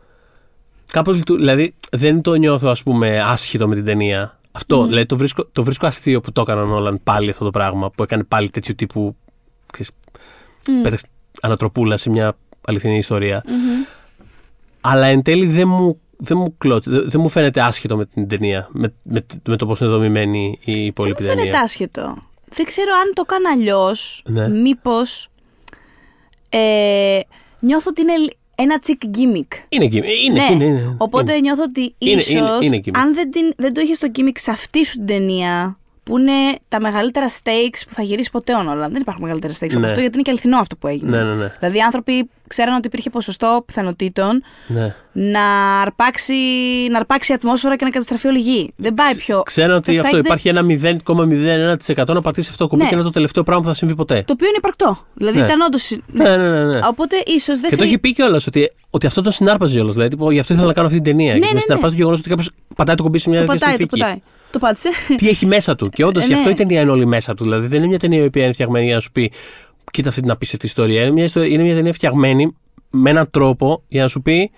Κάπως, 0.92 1.16
λειτου- 1.16 1.38
δηλαδή 1.38 1.74
δεν 1.92 2.20
το 2.22 2.34
νιώθω 2.34 2.68
ας 2.68 2.82
πούμε 2.82 3.20
άσχετο 3.20 3.68
με 3.68 3.74
την 3.74 3.84
ταινία. 3.84 4.38
Αυτό, 4.52 4.78
Μμμ. 4.80 4.86
δηλαδή 4.88 5.06
το 5.06 5.16
βρίσκω, 5.16 5.44
το 5.52 5.64
βρίσκω 5.64 5.86
αστείο 5.86 6.20
που 6.20 6.32
το 6.32 6.40
έκαναν 6.40 6.72
όλαν 6.72 7.00
πάλι 7.04 7.30
αυτό 7.30 7.44
το 7.44 7.50
πράγμα, 7.50 7.90
που 7.90 8.02
έκανε 8.02 8.24
πάλι 8.24 8.50
τέτοιου 8.50 8.74
τύπου 8.74 9.16
ξέρεις, 9.72 9.90
Μμ. 10.68 10.80
πέταξε 10.80 11.06
ανατροπούλα 11.40 11.96
σε 11.96 12.10
μια 12.10 12.36
αληθινή 12.66 12.96
ιστορία. 12.96 13.42
Μμμ. 13.46 13.56
Αλλά 14.86 15.06
εν 15.06 15.22
τέλει 15.22 15.46
δεν 15.46 15.68
μου, 15.68 16.00
δεν 16.16 16.38
μου, 16.38 16.54
κλώτσε, 16.58 16.90
δεν, 16.90 17.10
δεν 17.10 17.20
μου 17.20 17.28
φαίνεται 17.28 17.60
άσχετο 17.60 17.96
με 17.96 18.06
την 18.06 18.28
ταινία, 18.28 18.68
με, 18.72 18.94
με, 19.02 19.26
με 19.48 19.56
το 19.56 19.66
πώς 19.66 19.80
είναι 19.80 19.90
δομημένη 19.90 20.58
η 20.64 20.72
Δεν 20.74 20.84
υπόλοιπη 20.84 21.22
μου 21.22 21.28
φαίνεται 21.28 21.46
ταινία. 21.48 21.60
άσχετο. 21.62 22.16
Δεν 22.48 22.66
ξέρω 22.66 22.90
αν 23.04 23.12
το 23.14 23.22
κάνω 23.22 23.48
αλλιώς. 23.52 24.22
Ναι. 24.26 24.48
Μήπως. 24.48 25.28
Ε, 26.48 27.20
νιώθω 27.60 27.90
ότι 27.90 28.00
είναι 28.00 28.12
ένα 28.56 28.78
τσικ 28.78 29.00
gimmick. 29.04 29.52
Είναι 29.68 29.84
εκεί. 29.84 29.96
Είναι, 29.96 30.40
ναι. 30.48 30.54
είναι, 30.54 30.64
είναι, 30.64 30.94
Οπότε 30.98 31.32
είναι. 31.32 31.40
νιώθω 31.40 31.62
ότι 31.62 31.94
Είναι- 31.98 32.20
ίσως. 32.20 32.28
είναι- 32.30 32.58
είναι 32.60 32.80
gimmick. 32.84 32.90
αν 32.94 33.14
δεν, 33.14 33.30
την, 33.30 33.52
δεν 33.56 33.74
το 33.74 33.80
είχες 33.80 33.96
στο 33.96 34.06
gimmick 34.16 34.34
σε 34.38 34.50
αυτή 34.50 34.84
σου 34.84 34.92
την 34.96 35.06
ταινία, 35.06 35.78
που 36.02 36.18
είναι 36.18 36.32
τα 36.68 36.80
μεγαλύτερα 36.80 37.28
stakes 37.28 37.82
που 37.88 37.94
θα 37.94 38.02
γυρίσεις 38.02 38.30
ποτέ 38.30 38.54
ο 38.54 38.62
Νόλαν. 38.62 38.92
Δεν 38.92 39.00
υπάρχουν 39.00 39.22
μεγαλύτερα 39.22 39.52
stakes 39.52 39.70
από 39.70 39.78
Ναι. 39.78 39.86
αυτό, 39.86 40.00
γιατί 40.00 40.14
είναι 40.14 40.22
και 40.22 40.30
αληθινό 40.30 40.58
αυτό 40.58 40.76
που 40.76 40.86
έγινε. 40.86 41.10
Ναι, 41.10 41.22
ναι, 41.24 41.34
ναι. 41.34 41.52
Δηλαδή, 41.58 41.76
οι 41.76 41.80
άνθρωποι 41.80 42.30
ξέραν 42.56 42.74
ότι 42.74 42.86
υπήρχε 42.86 43.10
ποσοστό 43.10 43.62
πιθανότητων 43.66 44.42
ναι. 44.66 44.94
να 45.12 45.40
αρπάξει, 45.80 46.34
να 46.90 46.96
αρπάξει 46.98 47.32
η 47.32 47.34
ατμόσφαιρα 47.34 47.76
και 47.76 47.84
να 47.84 47.90
καταστραφεί 47.90 48.26
όλη 48.28 48.38
η 48.38 48.40
γη. 48.42 48.72
Δεν 48.76 48.94
πάει 48.94 49.16
πιο. 49.16 49.42
Ξέρω 49.42 49.74
ότι 49.74 49.94
Τα 49.94 50.00
αυτό 50.00 50.08
stakes 50.08 50.14
δεν- 50.20 50.24
υπάρχει 50.24 50.48
ένα 50.48 50.62
0,01% 50.62 52.14
να 52.14 52.20
πατήσει 52.20 52.48
αυτό 52.50 52.62
το 52.64 52.68
κουμπί 52.70 52.82
Ναι. 52.82 52.88
και 52.88 52.94
είναι 52.94 53.04
το 53.04 53.10
τελευταίο 53.10 53.42
πράγμα 53.42 53.62
που 53.62 53.68
θα 53.68 53.74
συμβεί 53.74 53.94
ποτέ. 53.94 54.22
Το 54.26 54.32
οποίο 54.32 54.46
είναι 54.48 54.56
υπαρκτό. 54.58 54.98
Δηλαδή, 55.14 55.38
Ναι. 55.38 55.44
ήταν 55.44 55.60
όντω. 55.60 55.78
Ναι, 56.06 56.36
ναι, 56.36 56.48
ναι. 56.50 56.64
ναι. 56.64 56.80
Οπότε 56.88 57.16
ίσως 57.26 57.58
δεν 57.60 57.70
Και 57.70 57.76
το 57.76 57.82
χρει- 57.82 57.88
έχει 57.88 57.98
πει 57.98 58.12
κιόλας 58.12 58.46
ότι, 58.46 58.70
ότι 58.90 59.06
αυτό 59.06 59.22
τον 59.22 59.32
συνάρπαζε 59.32 59.74
κιόλας. 59.74 59.92
Δηλαδή, 59.92 60.10
τύπου, 60.10 60.30
γι' 60.30 60.38
αυτό 60.38 60.52
ήθελα 60.52 60.68
να 60.68 60.74
κάνω 60.74 60.86
αυτή 60.86 61.00
την 61.00 61.10
ταινία. 61.10 61.32
Ναι, 61.32 61.38
γιατί 61.38 61.46
ναι, 61.46 61.52
με 61.52 61.54
ναι. 61.54 61.60
συναρπάζει 61.60 61.92
το 61.92 61.98
γεγονός 61.98 62.18
ότι 62.18 62.28
κάποιος 62.28 62.50
πατάει 62.76 62.96
το 62.96 63.02
κουμπί 63.02 63.18
σε 63.18 63.28
μια 63.28 63.38
Το 63.40 63.44
τέτοια 63.46 63.60
πατάει, 63.60 63.76
το 63.76 63.82
συνθήκη. 63.82 64.00
πατάει. 64.00 64.18
Το 64.50 64.58
πάτησε. 64.58 64.88
Τι 65.16 65.28
έχει 65.28 65.46
μέσα 65.46 65.74
του. 65.76 65.88
Και 65.88 66.04
όντως 66.04 66.22
Ε, 66.22 66.26
γι' 66.26 66.32
αυτό 66.32 66.46
ναι. 66.46 66.50
η 66.52 66.56
ταινία 66.56 66.80
είναι 66.80 66.90
όλη 66.90 67.06
μέσα 67.06 67.34
του. 67.34 67.42
Δηλαδή, 67.42 67.66
δεν 67.66 67.78
είναι 67.78 67.86
μια 67.88 67.98
ταινία 67.98 68.22
η 68.22 68.24
οποία 68.26 68.44
είναι 68.44 68.52
φτιαγμένη 68.52 68.86
για 68.86 68.94
να 68.94 69.00
σου 69.00 69.12
πει 69.12 69.32
Κοίτα 69.90 70.08
αυτή 70.08 70.20
την 70.20 70.30
απίστευτη 70.30 70.66
ιστορία. 70.66 71.00
Είναι 71.02 71.10
μια, 71.10 71.24
ιστορία- 71.24 71.48
είναι 71.54 71.62
μια 71.62 71.74
ταινία 71.74 71.92
φτιαγμένη 71.92 72.56
με 72.90 73.10
έναν 73.10 73.30
τρόπο 73.30 73.82
για 73.88 74.02
να 74.02 74.08
σου 74.08 74.22
πει. 74.22 74.50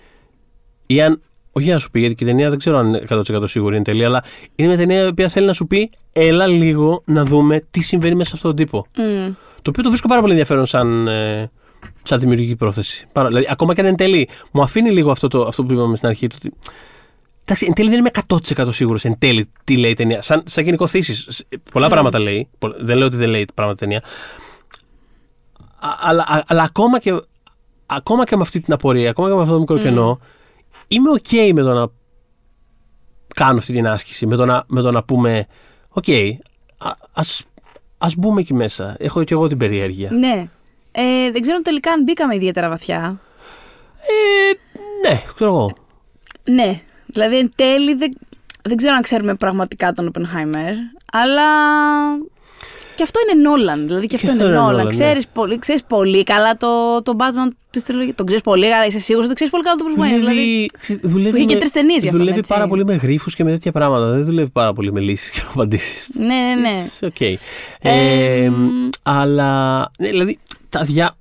Ή 0.86 1.02
αν, 1.02 1.20
όχι 1.52 1.64
για 1.64 1.74
να 1.74 1.80
σου 1.80 1.90
πει, 1.90 2.00
γιατί 2.00 2.14
και 2.14 2.24
η 2.24 2.26
ταινία 2.26 2.48
δεν 2.48 2.58
ξέρω 2.58 2.78
αν 2.78 2.86
είναι 2.88 3.02
100% 3.08 3.42
σίγουρη 3.44 3.74
είναι 3.74 3.84
τελεία, 3.84 4.06
αλλά 4.06 4.24
είναι 4.54 4.68
μια 4.68 4.76
ταινία 4.76 5.02
η 5.02 5.06
οποία 5.06 5.28
θέλει 5.28 5.46
να 5.46 5.52
σου 5.52 5.66
πει, 5.66 5.90
έλα 6.12 6.46
λίγο 6.46 7.02
να 7.06 7.24
δούμε 7.24 7.62
τι 7.70 7.80
συμβαίνει 7.80 8.14
μέσα 8.14 8.28
σε 8.28 8.34
αυτόν 8.36 8.56
τον 8.56 8.64
τύπο. 8.64 8.86
Μμ. 8.96 9.32
Το 9.62 9.70
οποίο 9.70 9.82
το 9.82 9.88
βρίσκω 9.88 10.08
πάρα 10.08 10.20
πολύ 10.20 10.32
ενδιαφέρον 10.32 10.66
σαν, 10.66 11.08
ε, 11.08 11.50
σαν 12.02 12.20
δημιουργική 12.20 12.56
πρόθεση. 12.56 13.06
Παρά, 13.12 13.28
δηλαδή, 13.28 13.46
ακόμα 13.50 13.74
και 13.74 13.80
αν 13.80 13.86
εν 13.86 13.96
τέλει 13.96 14.28
μου 14.52 14.62
αφήνει 14.62 14.90
λίγο 14.90 15.10
αυτό, 15.10 15.28
το, 15.28 15.42
αυτό 15.42 15.64
που 15.64 15.72
είπαμε 15.72 15.96
στην 15.96 16.08
αρχή. 16.08 16.26
Το, 16.26 16.36
ότι, 16.38 16.52
εντάξει, 17.44 17.64
εν 17.68 17.72
τέλει 17.74 17.88
δεν 17.90 17.98
είμαι 17.98 18.10
100% 18.26 18.68
σίγουρος 18.72 19.04
εν 19.04 19.18
τέλει 19.18 19.46
τι 19.64 19.76
λέει 19.76 19.90
η 19.90 19.94
ταινία. 19.94 20.20
Σαν, 20.20 20.42
σαν 20.46 20.64
γενικό 20.64 20.86
θύση. 20.86 21.44
Πολλά 21.72 21.86
Mm. 21.86 21.90
πράγματα 21.90 22.18
λέει. 22.18 22.48
Πο- 22.58 22.74
Δεν 22.80 22.96
λέω 22.96 23.06
ότι 23.06 23.16
δεν 23.16 23.28
λέει 23.28 23.44
πράγματα 23.54 23.84
η 23.84 23.88
ταινία. 23.88 24.02
Α, 25.78 25.88
αλλά, 26.00 26.22
α- 26.28 26.42
αλλά 26.46 26.62
ακόμα, 26.62 26.98
και, 26.98 27.20
ακόμα 27.86 28.24
και 28.24 28.36
με 28.36 28.42
αυτή 28.42 28.60
την 28.60 28.72
απορία, 28.72 29.10
ακόμα 29.10 29.28
και 29.28 29.34
με 29.34 29.40
αυτό 29.40 29.52
το 29.52 29.58
μικρό 29.60 29.76
Mm. 29.76 29.80
κενό, 29.80 30.20
είμαι 30.88 31.10
OK 31.22 31.50
με 31.54 31.62
το 31.62 31.72
να 31.74 31.86
κάνω 33.34 33.58
αυτή 33.58 33.72
την 33.72 33.86
άσκηση. 33.88 34.26
Με 34.26 34.36
το 34.36 34.44
να, 34.46 34.64
με 34.66 34.80
το 34.80 34.90
να 34.90 35.02
πούμε, 35.04 35.46
OK, 35.94 36.30
α, 36.78 36.90
ας, 37.12 37.44
ας 37.98 38.14
μπούμε 38.16 38.40
εκεί 38.40 38.54
μέσα. 38.54 38.96
Έχω 38.98 39.24
και 39.24 39.34
εγώ 39.34 39.46
την 39.46 39.58
περιέργεια. 39.58 40.10
Ναι. 40.10 40.48
Ε, 40.92 41.30
δεν 41.30 41.40
ξέρω 41.40 41.60
τελικά 41.62 41.92
αν 41.92 42.02
μπήκαμε 42.02 42.34
ιδιαίτερα 42.34 42.68
βαθιά. 42.68 43.20
Ε, 44.00 45.08
ναι, 45.08 45.22
ξέρω 45.34 45.50
εγώ. 45.50 45.72
Ναι. 46.50 46.80
Δηλαδή 47.06 47.38
εν 47.38 47.52
τέλει 47.54 47.94
δεν, 47.94 48.16
δεν 48.62 48.76
ξέρω 48.76 48.94
αν 48.94 49.02
ξέρουμε 49.02 49.34
πραγματικά 49.34 49.92
τον 49.92 50.06
Οπενχάιμερ, 50.06 50.74
αλλά 51.12 51.42
και 52.96 53.02
αυτό 53.02 53.20
είναι 53.20 53.42
Νόλαν. 53.48 53.86
Δηλαδή 53.86 54.06
και 54.06 54.16
αυτό 54.16 54.32
είναι 54.32 54.44
είναι 54.44 54.52
Νόλαν. 54.54 54.86
Nolan, 54.86 54.88
Ξέρεις, 54.88 55.28
πολύ, 55.28 55.58
ξέρεις 55.58 55.84
πολύ 55.84 56.22
καλά 56.22 56.56
το, 56.56 57.02
το 57.02 57.16
Batman 57.18 57.52
της 57.70 57.84
τριλογίας. 57.84 58.14
Τον 58.16 58.26
ξέρεις 58.26 58.44
πολύ 58.44 58.68
καλά. 58.68 58.86
Είσαι 58.86 58.98
σίγουρος 58.98 59.26
ότι 59.26 59.34
ξέρεις 59.34 59.52
πολύ 59.52 59.64
καλά 59.64 59.76
το 59.76 59.84
Bruce 59.88 60.00
Wayne. 60.02 60.18
Δηλαδή, 60.18 60.70
δουλεύει 61.02 61.30
που 61.30 61.36
είχε 61.36 61.46
και 61.46 61.52
με- 61.54 61.58
τρεις 61.60 61.72
ταινίες 61.72 61.98
γι' 62.02 62.06
αυτόν, 62.06 62.20
Δουλεύει 62.20 62.38
έτσι. 62.38 62.52
πάρα 62.52 62.68
πολύ 62.68 62.84
με 62.84 62.94
γρίφους 62.94 63.30
και 63.30 63.44
με 63.44 63.50
τέτοια 63.50 63.72
πράγματα. 63.72 64.10
Δεν 64.10 64.24
δουλεύει 64.24 64.50
πάρα 64.50 64.72
πολύ 64.72 64.92
με 64.92 65.00
λύσεις 65.00 65.30
και 65.30 65.40
απαντήσεις. 65.52 66.10
ναι, 66.14 66.24
ναι, 66.24 66.60
ναι. 66.60 67.06
Οκ. 67.06 67.20
Ε, 67.20 67.38
Ε, 67.80 68.50
αλλά. 69.02 69.78
Ναι, 69.98 70.08
δηλαδή. 70.08 70.38
Τα 70.68 70.80
διά... 70.82 71.16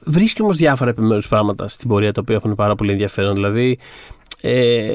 Βρίσκει 0.00 0.42
όμως 0.42 0.56
διάφορα 0.56 0.90
επιμέρους 0.90 1.28
πράγματα 1.28 1.68
στην 1.68 1.88
πορεία 1.88 2.12
τα 2.12 2.20
οποία 2.20 2.34
έχουν 2.36 2.54
πάρα 2.54 2.74
πολύ 2.74 2.90
ενδιαφέρον. 2.90 3.34
Δηλαδή. 3.34 3.78
Ε, 4.40 4.92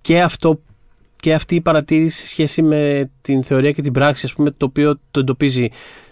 και 0.00 0.22
αυτό 0.22 0.60
και 1.24 1.34
αυτή 1.34 1.54
η 1.54 1.60
παρατήρηση 1.60 2.20
σε 2.20 2.26
σχέση 2.26 2.62
με 2.62 3.10
την 3.20 3.42
θεωρία 3.42 3.70
και 3.70 3.82
την 3.82 3.92
πράξη, 3.92 4.26
ας 4.26 4.34
πούμε, 4.34 4.50
το 4.50 4.66
οποίο 4.66 4.98
το 5.10 5.20
εντοπίζει 5.20 5.68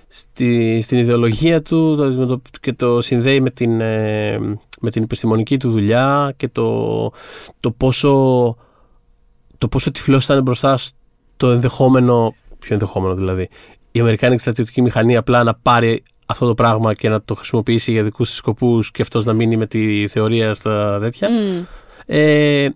στη, 0.08 0.80
στην 0.80 0.98
ιδεολογία 0.98 1.62
του 1.62 1.96
το, 1.96 2.04
με 2.10 2.26
το- 2.26 2.42
και 2.60 2.72
το 2.72 3.00
συνδέει 3.00 3.40
με 3.40 3.50
την, 3.50 3.80
ε, 3.80 4.38
με 4.80 4.90
την 4.90 5.02
επιστημονική 5.02 5.56
του 5.56 5.70
δουλειά 5.70 6.34
και 6.36 6.48
το, 6.48 7.12
το 7.60 7.70
πόσο 7.70 8.10
το 9.58 9.68
πόσο 9.68 9.90
τυφλός 9.90 10.24
ήταν 10.24 10.42
μπροστά 10.42 10.76
στο 10.76 11.50
ενδεχόμενο, 11.50 12.34
ποιο 12.58 12.74
ενδεχόμενο 12.74 13.14
δηλαδή, 13.14 13.48
η 13.92 14.00
Αμερικάνικη 14.00 14.40
στρατιωτική 14.40 14.82
μηχανή 14.82 15.16
απλά 15.16 15.42
να 15.42 15.54
πάρει 15.54 16.02
αυτό 16.26 16.46
το 16.46 16.54
πράγμα 16.54 16.94
και 16.94 17.08
να 17.08 17.22
το 17.22 17.34
χρησιμοποιήσει 17.34 17.92
για 17.92 18.02
δικούς 18.02 18.28
της 18.28 18.36
σκοπούς 18.36 18.90
και 18.90 19.02
αυτός 19.02 19.24
να 19.24 19.32
μείνει 19.32 19.56
με 19.56 19.66
τη 19.66 20.08
θεωρία 20.08 20.54
στα 20.54 20.98
τέτοια. 21.00 21.28
Μμ. 21.30 21.62
Ε, 22.06 22.68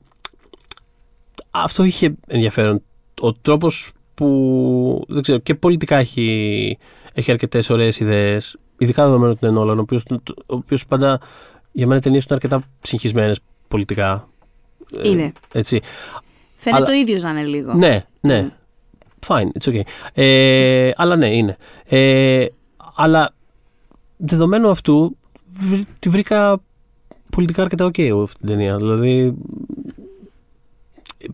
αυτό 1.64 1.84
είχε 1.84 2.14
ενδιαφέρον. 2.26 2.82
Ο 3.20 3.32
τρόπος 3.32 3.92
που 4.14 5.04
δεν 5.08 5.22
ξέρω, 5.22 5.38
και 5.38 5.54
πολιτικά 5.54 5.96
έχει, 5.96 6.78
έχει 7.12 7.30
αρκετές 7.30 7.70
ωραίες 7.70 8.00
ιδέες. 8.00 8.56
Ειδικά 8.78 9.04
δεδομένου 9.04 9.30
ότι 9.36 9.46
είναι 9.46 9.54
Νόλαν, 9.54 9.78
ο 9.78 9.80
οποίος 9.80 10.02
ο 10.10 10.16
οποίος 10.46 10.86
πάντα 10.86 11.20
για 11.72 11.86
μένα 11.86 11.98
οι 11.98 12.02
ταινίες 12.02 12.26
του 12.26 12.34
είναι 12.34 12.40
αρκετά 12.44 12.68
συγχυσμένες 12.82 13.40
πολιτικά. 13.68 14.28
Ε, 15.02 15.08
Είναι. 15.08 15.32
έτσι. 15.52 15.80
Φαίνεται 16.54 16.82
αλλά- 16.82 16.92
το 16.92 16.98
ίδιος 17.00 17.22
να 17.22 17.30
είναι 17.30 17.44
λίγο. 17.44 17.74
Ναι, 17.74 18.04
ναι. 18.20 18.42
Μμ. 18.42 18.48
Fine, 19.26 19.48
it's 19.60 19.70
okay. 19.72 19.80
Ε, 20.14 20.90
αλλά 20.96 21.16
ναι, 21.16 21.36
είναι. 21.36 21.56
Ε, 21.84 22.46
αλλά 22.96 23.34
δεδομένου 24.16 24.70
αυτού, 24.70 25.16
βρ- 25.52 25.88
τη 25.98 26.08
βρήκα 26.08 26.60
πολιτικά 27.30 27.62
αρκετά 27.62 27.86
ok 27.86 27.98
εγώ 27.98 28.22
αυτή 28.22 28.38
την 28.38 28.46
ταινία. 28.48 28.76
Δηλαδή, 28.76 29.34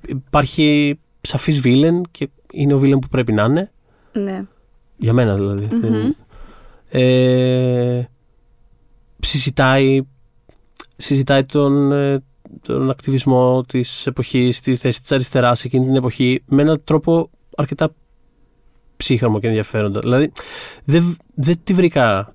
υπάρχει 0.07 0.99
σαφής 1.21 1.61
βίλεν 1.61 2.03
και 2.11 2.29
είναι 2.53 2.75
ο 2.75 2.79
βίλεν 2.79 2.99
που 2.99 3.09
πρέπει 3.09 3.33
να 3.33 3.45
είναι. 3.45 3.71
Ναι. 4.13 4.45
Για 4.97 5.13
μένα 5.13 5.35
δηλαδή. 5.35 5.69
Μμμ. 5.75 6.11
Ε, 6.89 8.09
συζητάει, 9.21 10.01
συζητάει 10.97 11.45
τον, 11.45 11.93
ε, 11.93 12.23
τον 12.63 12.91
ακτιβισμό 12.91 13.65
της 13.69 14.07
εποχής, 14.07 14.61
τη 14.61 14.77
θέση 14.77 15.01
της 15.01 15.13
αριστεράς 15.13 15.65
εκείνη 15.65 15.85
την 15.85 15.97
εποχή 15.97 16.43
με 16.47 16.63
έναν 16.63 16.81
τρόπο 16.85 17.31
αρκετά 17.57 17.95
ψύχαρμο 18.97 19.41
και 19.41 19.47
ενδιαφέροντα. 19.47 20.01
Δηλαδή 20.01 20.33
δεν, 20.85 21.17
δεν 21.35 21.57
τη 21.65 21.75
βρήκα 21.75 22.35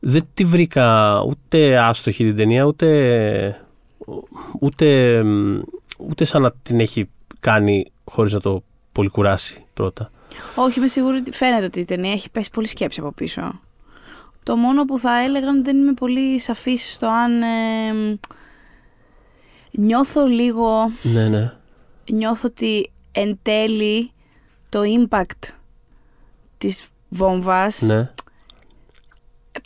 δεν 0.00 0.22
τη 0.34 0.44
βρήκα 0.44 1.18
ούτε 1.28 1.78
άστοχη 1.78 2.24
την 2.24 2.36
ταινία 2.36 2.64
ούτε 2.64 3.66
ούτε, 4.60 5.18
ούτε 6.08 6.24
σαν 6.24 6.42
να 6.42 6.52
την 6.52 6.80
έχει 6.80 7.08
κάνει 7.40 7.86
χωρίς 8.04 8.32
να 8.32 8.40
το 8.40 8.62
πολύ 8.92 9.08
κουράσει 9.08 9.64
πρώτα. 9.74 10.10
Όχι, 10.54 10.78
είμαι 10.78 10.88
σίγουρη 10.88 11.16
ότι 11.16 11.32
φαίνεται 11.32 11.64
ότι 11.64 11.80
η 11.80 11.84
ταινία 11.84 12.12
έχει 12.12 12.30
πέσει 12.30 12.50
πολύ 12.50 12.66
σκέψη 12.66 13.00
από 13.00 13.12
πίσω. 13.12 13.60
Το 14.42 14.56
μόνο 14.56 14.84
που 14.84 14.98
θα 14.98 15.18
έλεγα 15.18 15.46
είναι 15.48 15.58
ότι 15.58 15.62
δεν 15.70 15.76
είμαι 15.76 15.92
πολύ 15.92 16.38
σαφής 16.40 16.92
στο 16.92 17.06
αν 17.06 17.42
ε, 17.42 18.18
νιώθω 19.70 20.26
λίγο, 20.26 20.90
Ναι, 21.02 21.28
ναι. 21.28 21.52
νιώθω 22.10 22.48
ότι 22.50 22.90
εν 23.12 23.38
τέλει 23.42 24.10
το 24.68 24.80
impact 24.80 25.48
της 26.58 26.88
βόμβας 27.08 27.80
ναι. 27.80 28.10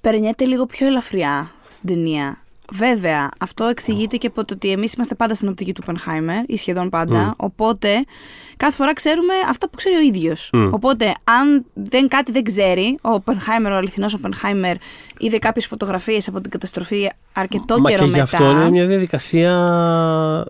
περνιέται 0.03 0.45
λίγο 0.45 0.66
πιο 0.66 0.87
ελαφριά 0.87 1.51
στην 1.68 1.89
ταινία. 1.89 2.41
Βέβαια, 2.73 3.29
αυτό 3.41 3.64
εξηγείται 3.64 4.17
και 4.17 4.27
από 4.27 4.45
το 4.45 4.55
ότι 4.55 4.71
εμείς 4.71 4.93
είμαστε 4.93 5.14
πάντα 5.14 5.35
στην 5.35 5.49
οπτική 5.49 5.73
του 5.75 5.83
Oppenheimer 5.87 6.45
ή 6.47 6.57
σχεδόν 6.57 6.89
πάντα. 6.89 7.19
Μμ. 7.19 7.31
Οπότε, 7.37 7.89
κάθε 8.57 8.73
φορά 8.77 8.93
ξέρουμε 8.93 9.35
αυτά 9.49 9.69
που 9.71 9.77
ξέρει 9.77 9.95
ο 9.97 10.01
ίδιος. 10.01 10.51
Μμ. 10.53 10.73
Οπότε, 10.73 11.14
αν 11.25 11.64
δεν, 11.75 12.09
κάτι 12.09 12.33
δεν 12.33 12.43
ξέρει, 12.45 12.99
ο 13.03 13.09
Oppenheimer, 13.25 13.71
ο 13.71 13.75
αληθινός 13.75 14.17
Oppenheimer, 14.23 14.75
είδε 15.19 15.39
κάποιες 15.39 15.67
φωτογραφίες 15.67 16.29
από 16.29 16.41
την 16.41 16.51
καταστροφή 16.51 17.09
αρκετό 17.33 17.79
Μα 17.81 17.91
καιρό 17.91 18.05
και 18.05 18.11
γι' 18.11 18.19
μετά. 18.19 18.23
αυτό 18.23 18.51
είναι 18.51 18.71
μια 18.71 18.87
διαδικασία. 18.87 19.67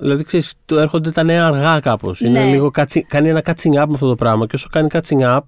Δηλαδή, 0.01 0.25
ξέρεις, 0.25 0.55
το 0.64 0.79
έρχονται 0.79 1.11
τα 1.11 1.23
νέα 1.23 1.47
αργά 1.47 1.81
κάπως. 1.81 2.21
Είναι 2.21 2.41
Ναι. 2.45 2.51
λίγο 2.51 2.71
catching- 2.77 3.01
κάνει 3.07 3.29
ένα 3.29 3.43
catching 3.47 3.83
up 3.83 3.87
με 3.87 3.95
αυτό 3.95 4.09
το 4.09 4.14
πράγμα. 4.14 4.47
Και 4.47 4.55
όσο 4.55 4.69
κάνει 4.73 4.89
catching 4.93 5.21
up, 5.37 5.39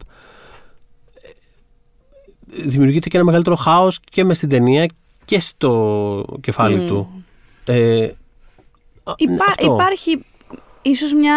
ε, 2.56 2.62
δημιουργείται 2.66 3.08
και 3.08 3.16
ένα 3.16 3.26
μεγαλύτερο 3.26 3.56
χάος 3.56 4.00
και 4.10 4.24
μες 4.24 4.36
στην 4.36 4.48
ταινία 4.48 4.86
και 5.28 5.40
στο 5.40 6.24
κεφάλι 6.40 6.76
Μμ. 6.76 6.86
του. 6.86 7.24
Ε, 7.66 7.74
α, 8.04 8.04
ναι, 8.04 8.12
Υπά- 9.16 9.48
αυτό. 9.48 9.72
Υπάρχει 9.74 10.24
ίσως 10.82 11.14
μια 11.14 11.34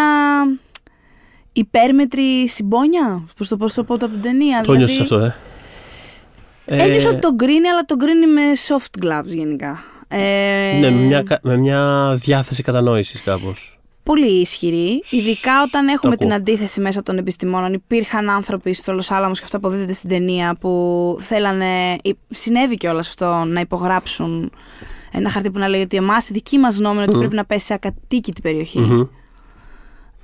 υπέρμετρη 1.52 2.48
συμπόνια, 2.48 3.24
πώς 3.36 3.48
το 3.48 3.56
πώς 3.56 3.74
το 3.74 3.84
πω 3.84 3.94
από 3.94 4.06
την 4.08 4.20
ταινία. 4.22 4.56
Το 4.62 4.72
δηλαδή... 4.72 4.78
νιώσεις 4.78 5.00
αυτό, 5.00 5.16
ε; 5.18 5.34
Ένιωσα 6.64 7.06
Ε, 7.08 7.10
ότι 7.10 7.18
τον 7.20 7.36
κρίνει, 7.36 7.68
αλλά 7.68 7.84
τον 7.84 7.98
κρίνει 7.98 8.26
με 8.26 8.42
soft 8.68 9.04
gloves 9.04 9.26
γενικά. 9.26 9.78
Ε, 10.08 10.78
Ναι, 10.80 10.90
με 10.90 10.96
μια, 11.04 11.22
κα- 11.22 11.40
με 11.42 11.56
μια 11.56 12.12
διάθεση 12.16 12.62
κατανόησης 12.62 13.22
κάπως. 13.22 13.78
Πολύ 14.02 14.40
ισχυρή. 14.40 15.02
Ειδικά 15.10 15.62
όταν 15.62 15.88
έχουμε 15.88 16.12
ακούω. 16.14 16.26
την 16.26 16.36
αντίθεση 16.36 16.80
μέσα 16.80 17.02
των 17.02 17.18
επιστημόνων. 17.18 17.72
Υπήρχαν 17.72 18.30
άνθρωποι 18.30 18.72
στο 18.72 18.92
Λος 18.92 19.10
Άλαμος 19.10 19.38
και 19.38 19.44
αυτό 19.44 19.56
αποδίδεται 19.56 19.92
στην 19.92 20.08
ταινία 20.08 20.56
που 20.60 21.16
θέλανε. 21.20 21.96
Συνέβη 22.28 22.76
κιόλας 22.76 23.08
αυτό 23.08 23.44
να 23.46 23.60
υπογράψουν 23.60 24.52
ένα 25.12 25.30
χαρτί 25.30 25.50
που 25.50 25.58
να 25.58 25.68
λέει 25.68 25.80
ότι 25.80 25.96
εμάς 25.96 26.28
η 26.28 26.32
δική 26.32 26.58
μας 26.58 26.76
γνώμη 26.78 26.94
είναι 26.94 27.04
ότι 27.04 27.14
Μμ. 27.14 27.18
πρέπει 27.18 27.34
να 27.34 27.44
πέσει 27.44 27.66
σε 27.66 27.74
ακατοίκητη 27.74 28.40
περιοχή. 28.40 28.78
Μμμ. 28.78 29.00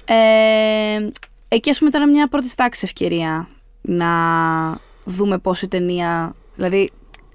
Ε, 0.05 1.09
εκεί, 1.49 1.71
ας 1.71 1.79
πούμε, 1.79 1.91
ήταν 1.95 2.11
μια 2.11 2.29
πρώτης 2.29 2.55
τάξης 2.55 2.83
ευκαιρία 2.83 3.49
να 3.81 4.09
δούμε 5.05 5.39
πόσο 5.39 5.65
η 5.67 5.69
ταινία. 5.69 6.35
Δηλαδή, 6.55 6.91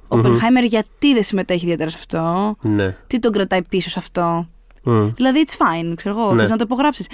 ο 0.07 0.17
Μμμ. 0.17 0.23
Oppenheimer 0.25 0.63
γιατί 0.67 1.13
δεν 1.13 1.23
συμμετέχει 1.23 1.63
ιδιαίτερα 1.63 1.89
σε 1.89 1.97
αυτό, 1.99 2.55
Ναι. 2.61 2.97
τι 3.07 3.19
τον 3.19 3.31
κρατάει 3.31 3.61
πίσω 3.61 3.89
σε 3.89 3.99
αυτό; 3.99 4.47
Μμ. 4.83 5.09
Δηλαδή, 5.15 5.43
it's 5.47 5.51
fine, 5.51 5.93
ξέρω 5.95 6.19
εγώ, 6.19 6.31
Ναι. 6.33 6.39
θες 6.41 6.49
να 6.49 6.57
το 6.57 6.63
υπογράψεις. 6.65 7.07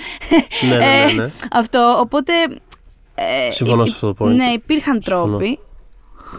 Ναι, 0.70 0.76
ναι, 0.78 0.86
Ε, 1.02 1.06
ναι, 1.06 1.12
ναι. 1.24 1.30
Αυτό, 1.52 1.98
οπότε. 2.02 2.34
ε, 3.16 3.52
Συμφωνώ 3.52 3.82
υ- 3.84 3.88
σε 3.88 3.94
αυτό 3.94 4.14
το 4.14 4.26
point. 4.26 4.36
Ναι, 4.36 4.46
υπήρχαν 4.46 5.02
Συμφωνώ. 5.04 5.28
τρόποι. 5.28 5.60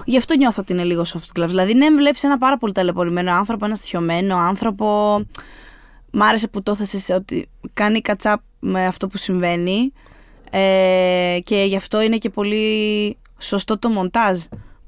Γι' 0.05 0.17
αυτό 0.17 0.37
νιώθω 0.37 0.61
ότι 0.61 0.73
είναι 0.73 0.85
λίγο 0.85 1.03
soft 1.07 1.41
gloves. 1.41 1.47
Δηλαδή, 1.47 1.75
ναι, 1.75 1.91
βλέπεις 1.91 2.25
ένα 2.25 2.39
πάρα 2.39 2.59
πολύ 2.59 2.73
ταλαιπωρημένο 2.73 3.33
άνθρωπο, 3.33 3.65
ένα 3.65 3.75
στοιχειωμένο 3.75 4.37
άνθρωπο. 4.37 5.19
Μ' 6.11 6.23
άρεσε 6.23 6.49
που 6.49 6.63
το 6.63 6.77
έθεσε 6.81 7.15
ότι 7.15 7.49
κάνει 7.75 8.01
catch-up 8.09 8.35
με 8.61 8.87
αυτό 8.87 9.07
που 9.09 9.17
συμβαίνει. 9.17 9.93
Ε, 10.51 11.39
και 11.45 11.57
γι' 11.67 11.77
αυτό 11.77 12.01
είναι 12.01 12.17
και 12.17 12.31
πολύ 12.31 13.17
σωστό 13.39 13.79
το 13.79 13.89
μοντάζ 13.89 14.39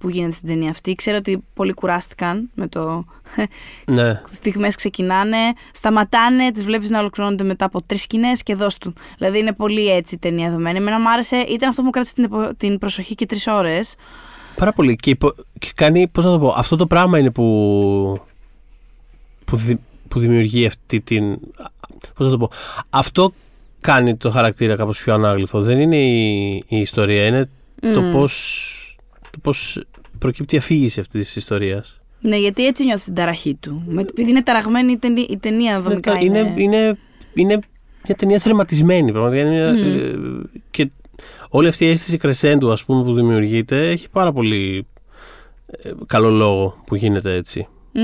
που 0.02 0.08
γίνεται 0.08 0.32
στην 0.32 0.48
ταινία 0.48 0.70
αυτή. 0.70 0.94
Ξέρω 0.94 1.16
ότι 1.16 1.42
πολλοί 1.54 1.72
κουράστηκαν 1.72 2.50
με 2.54 2.66
το 2.68 3.04
ναι. 3.86 4.20
στιγμές 4.36 4.74
ξεκινάνε, 4.74 5.36
σταματάνε, 5.72 6.50
τις 6.50 6.64
βλέπεις 6.64 6.90
να 6.90 6.98
ολοκληρώνονται 6.98 7.44
μετά 7.44 7.64
από 7.64 7.82
τρεις 7.86 8.02
σκηνές 8.02 8.42
και 8.42 8.54
δώσ' 8.54 8.78
του. 8.78 8.92
Δηλαδή 9.18 9.38
είναι 9.38 9.52
πολύ 9.52 9.86
έτσι 9.88 10.14
η 10.14 10.18
ταινία 10.18 10.50
δομένη. 10.50 10.78
Εμένα 10.78 11.00
μου 11.00 11.10
άρεσε, 11.10 11.36
ήταν 11.36 11.68
αυτό 11.68 11.80
που 11.80 11.86
μου 11.86 11.90
κράτησε 11.92 12.14
την, 12.14 12.24
επο- 12.24 12.54
την 12.56 12.78
προσοχή 12.78 13.14
και 13.14 13.26
τρεις 13.26 13.46
ώρες. 13.46 13.94
Πάρα 14.56 14.72
πολύ. 14.72 14.96
Και, 14.96 15.10
υπο- 15.10 15.34
και 15.58 15.70
κάνει, 15.74 16.08
πώς 16.08 16.24
να 16.24 16.30
το 16.30 16.38
πω, 16.38 16.54
αυτό 16.56 16.76
το 16.76 16.86
πράγμα 16.86 17.18
είναι 17.18 17.30
που, 17.30 18.16
που, 19.44 19.56
δη- 19.56 19.80
που 20.08 20.18
δημιουργεί 20.18 20.66
αυτή 20.66 21.00
την... 21.00 21.38
Πώς 22.14 22.26
να 22.26 22.30
το 22.32 22.38
πω. 22.38 22.50
Αυτό 22.90 23.32
κάνει 23.80 24.16
το 24.16 24.30
χαρακτήρα 24.30 24.76
κάπως 24.76 25.02
πιο 25.02 25.14
ανάγλυφο. 25.14 25.60
Δεν 25.60 25.80
είναι 25.80 25.96
η, 25.96 26.54
η 26.68 26.78
ιστορία, 26.78 27.26
είναι 27.26 27.48
το 27.94 28.00
Μμ. 28.02 28.12
πώς, 28.12 28.76
το 29.32 29.38
πώς 29.42 29.84
προκύπτει 30.18 30.54
η 30.54 30.58
αφήγηση 30.58 31.00
αυτής 31.00 31.24
της 31.26 31.36
ιστορίας. 31.36 32.00
Ναι, 32.20 32.36
γιατί 32.36 32.66
έτσι 32.66 32.84
νιώθεις 32.84 33.04
την 33.04 33.14
ταραχή 33.14 33.54
του. 33.54 33.82
Με, 33.86 34.00
επειδή 34.00 34.30
είναι 34.30 34.42
ταραγμένη 34.42 34.92
η 34.92 34.98
ταινία, 34.98 35.26
η 35.28 35.36
ταινία 35.36 35.80
δομικά. 35.80 36.18
είναι, 36.18 36.38
Είναι, 36.38 36.54
είναι, 36.56 36.98
είναι 37.34 37.58
μια 38.06 38.14
ταινία 38.16 38.38
θρηματισμένη 38.38 39.12
πραγματικά. 39.12 39.40
Είναι 39.42 39.50
μια- 39.72 39.72
Μμμ. 40.18 40.40
ε, 40.40 40.60
και 40.70 40.90
όλη 41.48 41.68
αυτή 41.68 41.84
η 41.84 41.88
αίσθηση 41.88 42.16
κρεσέντου 42.16 42.72
ας 42.72 42.84
πούμε 42.84 43.02
που 43.04 43.14
δημιουργείται 43.14 43.90
έχει 43.90 44.08
πάρα 44.10 44.32
πολύ 44.32 44.86
ε, 45.66 45.90
καλό 46.06 46.30
λόγο 46.30 46.82
που 46.86 46.94
γίνεται 46.94 47.34
έτσι. 47.34 47.68
Μμ. 47.92 48.02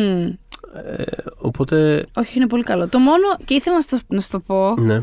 Ε, 0.86 1.02
οπότε, 1.38 2.04
Όχι, 2.16 2.38
είναι 2.38 2.46
πολύ 2.46 2.62
καλό. 2.62 2.88
Το 2.88 2.98
μόνο, 2.98 3.24
και 3.44 3.54
ήθελα 3.54 3.76
να 3.76 3.82
σου 3.82 3.88
το, 3.88 3.98
να 4.14 4.20
σου 4.20 4.30
το 4.30 4.40
πω, 4.40 4.74
ναι, 4.80 5.02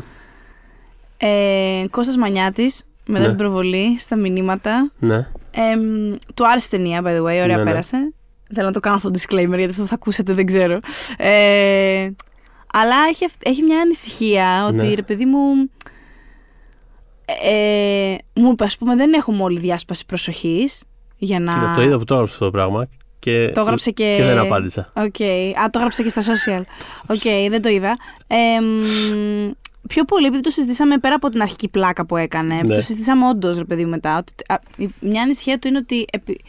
ε, 1.16 1.84
Κώστας 1.90 2.16
Μανιάτης, 2.16 2.82
μετά 3.06 3.20
Ναι. 3.22 3.28
την 3.28 3.36
προβολή, 3.36 3.96
στα 3.98 4.16
μηνύματα, 4.16 4.90
ναι. 4.98 5.28
Ε, 5.58 5.76
του 6.34 6.48
άρεσε 6.48 6.66
η 6.66 6.76
ταινία, 6.76 7.00
by 7.04 7.06
the 7.06 7.18
way, 7.20 7.22
ωραία 7.22 7.46
Ναι, 7.46 7.56
ναι. 7.56 7.62
πέρασε. 7.64 8.12
Θέλω 8.54 8.66
να 8.66 8.72
το 8.72 8.80
κάνω 8.80 8.96
αυτό 8.96 9.10
το 9.10 9.18
disclaimer 9.22 9.56
γιατί 9.56 9.64
αυτό 9.64 9.86
θα 9.86 9.94
ακούσετε, 9.94 10.32
δεν 10.32 10.46
ξέρω. 10.46 10.78
Ε, 11.16 12.08
αλλά 12.72 12.96
έχει, 13.10 13.24
αυ- 13.24 13.46
έχει 13.48 13.62
μια 13.62 13.80
ανησυχία 13.80 14.66
ότι 14.66 14.74
Ναι. 14.76 14.94
ρε 14.94 15.02
παιδί 15.02 15.24
μου. 15.24 15.70
Ε, 17.44 18.14
μου 18.34 18.50
είπε, 18.50 18.64
ας 18.64 18.76
πούμε, 18.78 18.96
δεν 18.96 19.12
έχουμε 19.12 19.42
όλη 19.42 19.58
διάσπαση 19.58 20.06
προσοχής 20.06 20.84
για 21.16 21.40
να. 21.40 21.52
Κοίτα, 21.52 21.72
το 21.74 21.82
είδα 21.82 21.98
που 21.98 22.04
το 22.04 22.14
έγραψε 22.14 22.32
αυτό 22.34 22.44
το 22.44 22.50
πράγμα 22.50 22.88
και, 23.18 23.50
Το 23.54 23.60
έγραψε 23.60 23.90
και. 23.90 24.14
και 24.16 24.22
δεν 24.22 24.38
απάντησα. 24.38 24.92
Οκ. 24.96 25.20
Α, 25.62 25.70
το 25.70 25.78
έγραψε 25.78 26.02
και 26.02 26.08
στα 26.08 26.22
social. 26.22 26.62
OK, 27.06 27.50
δεν 27.50 27.62
το 27.62 27.68
είδα. 27.68 27.96
Ε, 28.26 28.60
μ, 28.60 29.50
πιο 29.86 30.04
πολύ, 30.04 30.26
επειδή 30.26 30.42
το 30.42 30.50
συζητήσαμε 30.50 30.98
πέρα 30.98 31.14
από 31.14 31.28
την 31.28 31.42
αρχική 31.42 31.68
πλάκα 31.68 32.06
που 32.06 32.16
έκανε, 32.16 32.54
Ναι. 32.54 32.74
το 32.74 32.80
συζητήσαμε 32.80 33.28
όντως, 33.28 33.58
ρε 33.58 33.64
παιδί 33.64 33.84
μου, 33.84 33.90
μετά. 33.90 34.16
Ότι, 34.18 34.32
α, 34.48 34.56
η- 34.78 34.88
μια 35.00 35.22
ανησυχία 35.22 35.58
του 35.58 35.68
είναι 35.68 35.78
ότι 35.78 36.04
επί- 36.12 36.40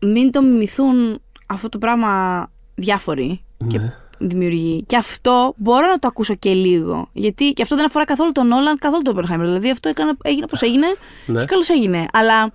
μην 0.00 0.30
το 0.30 0.42
μιμηθούν 0.42 1.20
αυτό 1.46 1.68
το 1.68 1.78
πράγμα 1.78 2.42
διάφοροι 2.74 3.44
και 3.66 3.78
Ναι. 3.78 3.94
δημιουργοί. 4.18 4.84
Και 4.86 4.96
αυτό 4.96 5.54
μπορώ 5.56 5.86
να 5.86 5.98
το 5.98 6.08
ακούσω 6.08 6.34
και 6.34 6.52
λίγο. 6.52 7.08
Γιατί 7.12 7.52
και 7.52 7.62
αυτό 7.62 7.76
δεν 7.76 7.84
αφορά 7.84 8.04
καθόλου 8.04 8.32
τον 8.32 8.52
Νόλαν, 8.52 8.78
καθόλου 8.78 9.02
τον 9.02 9.16
Oppenheimer. 9.16 9.38
Δηλαδή 9.40 9.70
αυτό 9.70 9.88
έκανε, 9.88 10.12
έγινε 10.22 10.44
όπως 10.44 10.62
έγινε 10.62 10.86
Ναι. 11.26 11.38
και 11.38 11.44
καλώς 11.44 11.68
έγινε. 11.68 12.06
Αλλά 12.12 12.50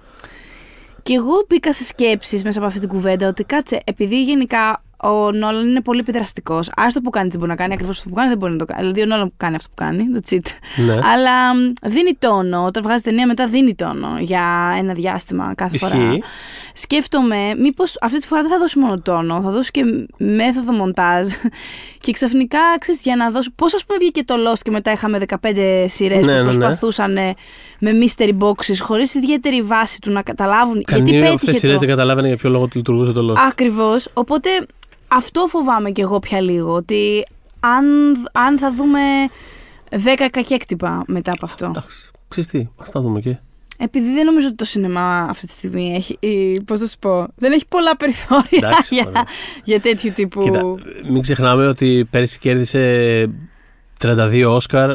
και 1.03 1.13
εγώ 1.13 1.31
μπήκα 1.47 1.73
σε 1.73 1.83
σκέψεις 1.83 2.43
μέσα 2.43 2.57
από 2.59 2.67
αυτή 2.67 2.79
την 2.79 2.89
κουβέντα 2.89 3.27
ότι 3.27 3.43
κάτσε, 3.43 3.79
επειδή 3.83 4.23
γενικά 4.23 4.83
ο 5.03 5.31
Νόλαν 5.31 5.67
είναι 5.67 5.81
πολύ 5.81 5.99
επιδραστικός. 5.99 6.69
Άστο 6.75 7.01
που 7.01 7.09
κάνει, 7.09 7.29
τι 7.29 7.37
μπορεί 7.37 7.49
να 7.49 7.55
κάνει, 7.55 7.73
ακριβώς 7.73 7.97
αυτό 7.97 8.09
που 8.09 8.15
κάνει 8.15 8.29
δεν 8.29 8.37
μπορεί 8.37 8.51
να 8.51 8.57
το 8.57 8.65
κάνει. 8.65 8.81
Δηλαδή 8.81 9.01
ο 9.01 9.05
Νόλαν 9.05 9.27
που 9.27 9.33
κάνει 9.37 9.55
αυτό 9.55 9.69
που 9.69 9.83
κάνει, 9.83 10.05
that's 10.15 10.33
it. 10.33 10.45
Ναι. 10.85 10.93
Αλλά 10.93 11.55
μ, 11.55 11.71
δίνει 11.83 12.15
τόνο. 12.19 12.63
Όταν 12.65 12.83
βγάζει 12.83 13.01
ταινία, 13.01 13.27
μετά 13.27 13.47
δίνει 13.47 13.75
τόνο 13.75 14.17
για 14.19 14.75
ένα 14.77 14.93
διάστημα 14.93 15.53
κάθε 15.55 15.77
φορά. 15.77 15.95
Ισχύει. 15.95 16.23
Σκέφτομαι, 16.73 17.55
μήπως 17.57 17.97
αυτή 18.01 18.19
τη 18.19 18.27
φορά 18.27 18.41
δεν 18.41 18.51
θα 18.51 18.57
δώσει 18.57 18.79
μόνο 18.79 18.93
τόνο, 19.01 19.41
θα 19.41 19.49
δώσει 19.51 19.71
και 19.71 19.83
μέθοδο 20.17 20.71
μοντάζ. 20.71 21.27
και 22.03 22.11
ξαφνικά, 22.11 22.59
ξέρεις, 22.79 23.01
για 23.01 23.15
να 23.15 23.29
δώσει. 23.29 23.51
Πώς, 23.55 23.73
ας 23.73 23.85
πούμε, 23.85 23.97
βγήκε 23.99 24.23
το 24.23 24.35
Lost 24.47 24.59
και 24.61 24.71
μετά 24.71 24.91
είχαμε 24.91 25.19
15 25.41 25.85
σειρές 25.87 26.25
Ναι, 26.25 26.25
που 26.25 26.27
ναι, 26.27 26.41
ναι. 26.41 26.57
προσπαθούσαν 26.57 27.17
ε, 27.17 27.33
με 27.79 27.91
mystery 27.91 28.37
boxes, 28.39 28.77
χωρίς 28.79 29.13
ιδιαίτερη 29.13 29.61
βάση 29.61 29.99
του 29.99 30.11
να 30.11 30.21
καταλάβουν. 30.21 30.83
Κανένα 30.83 31.09
γιατί 31.09 31.25
από 31.25 31.33
αυτές 31.35 31.39
τις 31.39 31.45
πέτυχε 31.45 31.59
σειρές 31.59 31.73
το. 31.73 31.79
δεν 31.79 31.89
καταλάβαινε 31.89 32.27
για 32.27 32.37
ποιο 32.37 32.49
λόγο 32.49 32.67
λειτουργούσε 32.73 33.11
το 33.11 33.21
λόγο. 33.21 33.39
Ακριβώς. 33.47 34.07
Οπότε 34.13 34.49
αυτό 35.11 35.47
φοβάμαι 35.47 35.91
κι 35.91 36.01
εγώ 36.01 36.19
πια 36.19 36.41
λίγο. 36.41 36.73
Ότι 36.73 37.25
αν, 37.59 37.85
αν 38.31 38.57
θα 38.57 38.73
δούμε 38.73 38.99
10 39.89 39.97
κακέκτυπα 40.31 41.03
μετά 41.07 41.31
από 41.31 41.45
αυτό. 41.45 41.65
Εντάξει, 41.65 42.11
ξέρεις 42.27 42.49
τι, 42.49 42.67
ας 42.77 42.91
τα 42.91 43.01
δούμε 43.01 43.19
και. 43.19 43.37
Επειδή 43.77 44.13
δεν 44.13 44.25
νομίζω 44.25 44.47
ότι 44.47 44.55
το 44.55 44.65
σινεμά 44.65 45.25
αυτή 45.29 45.45
τη 45.45 45.51
στιγμή 45.51 45.93
έχει. 45.95 46.17
Πώς 46.65 46.79
θα 46.79 46.87
σου 46.87 46.99
πω. 46.99 47.27
Δεν 47.35 47.51
έχει 47.51 47.65
πολλά 47.67 47.97
περιθώρια 47.97 48.47
Εντάξει, 48.51 48.95
για, 48.95 49.03
ωραία. 49.07 49.23
για 49.63 49.81
τέτοιου 49.81 50.11
τύπου. 50.11 50.41
Κοίτα, 50.41 50.61
μην 51.09 51.21
ξεχνάμε 51.21 51.67
ότι 51.67 52.07
πέρυσι 52.09 52.39
κέρδισε 52.39 53.29
32 54.01 54.43
Όσκαρ 54.47 54.91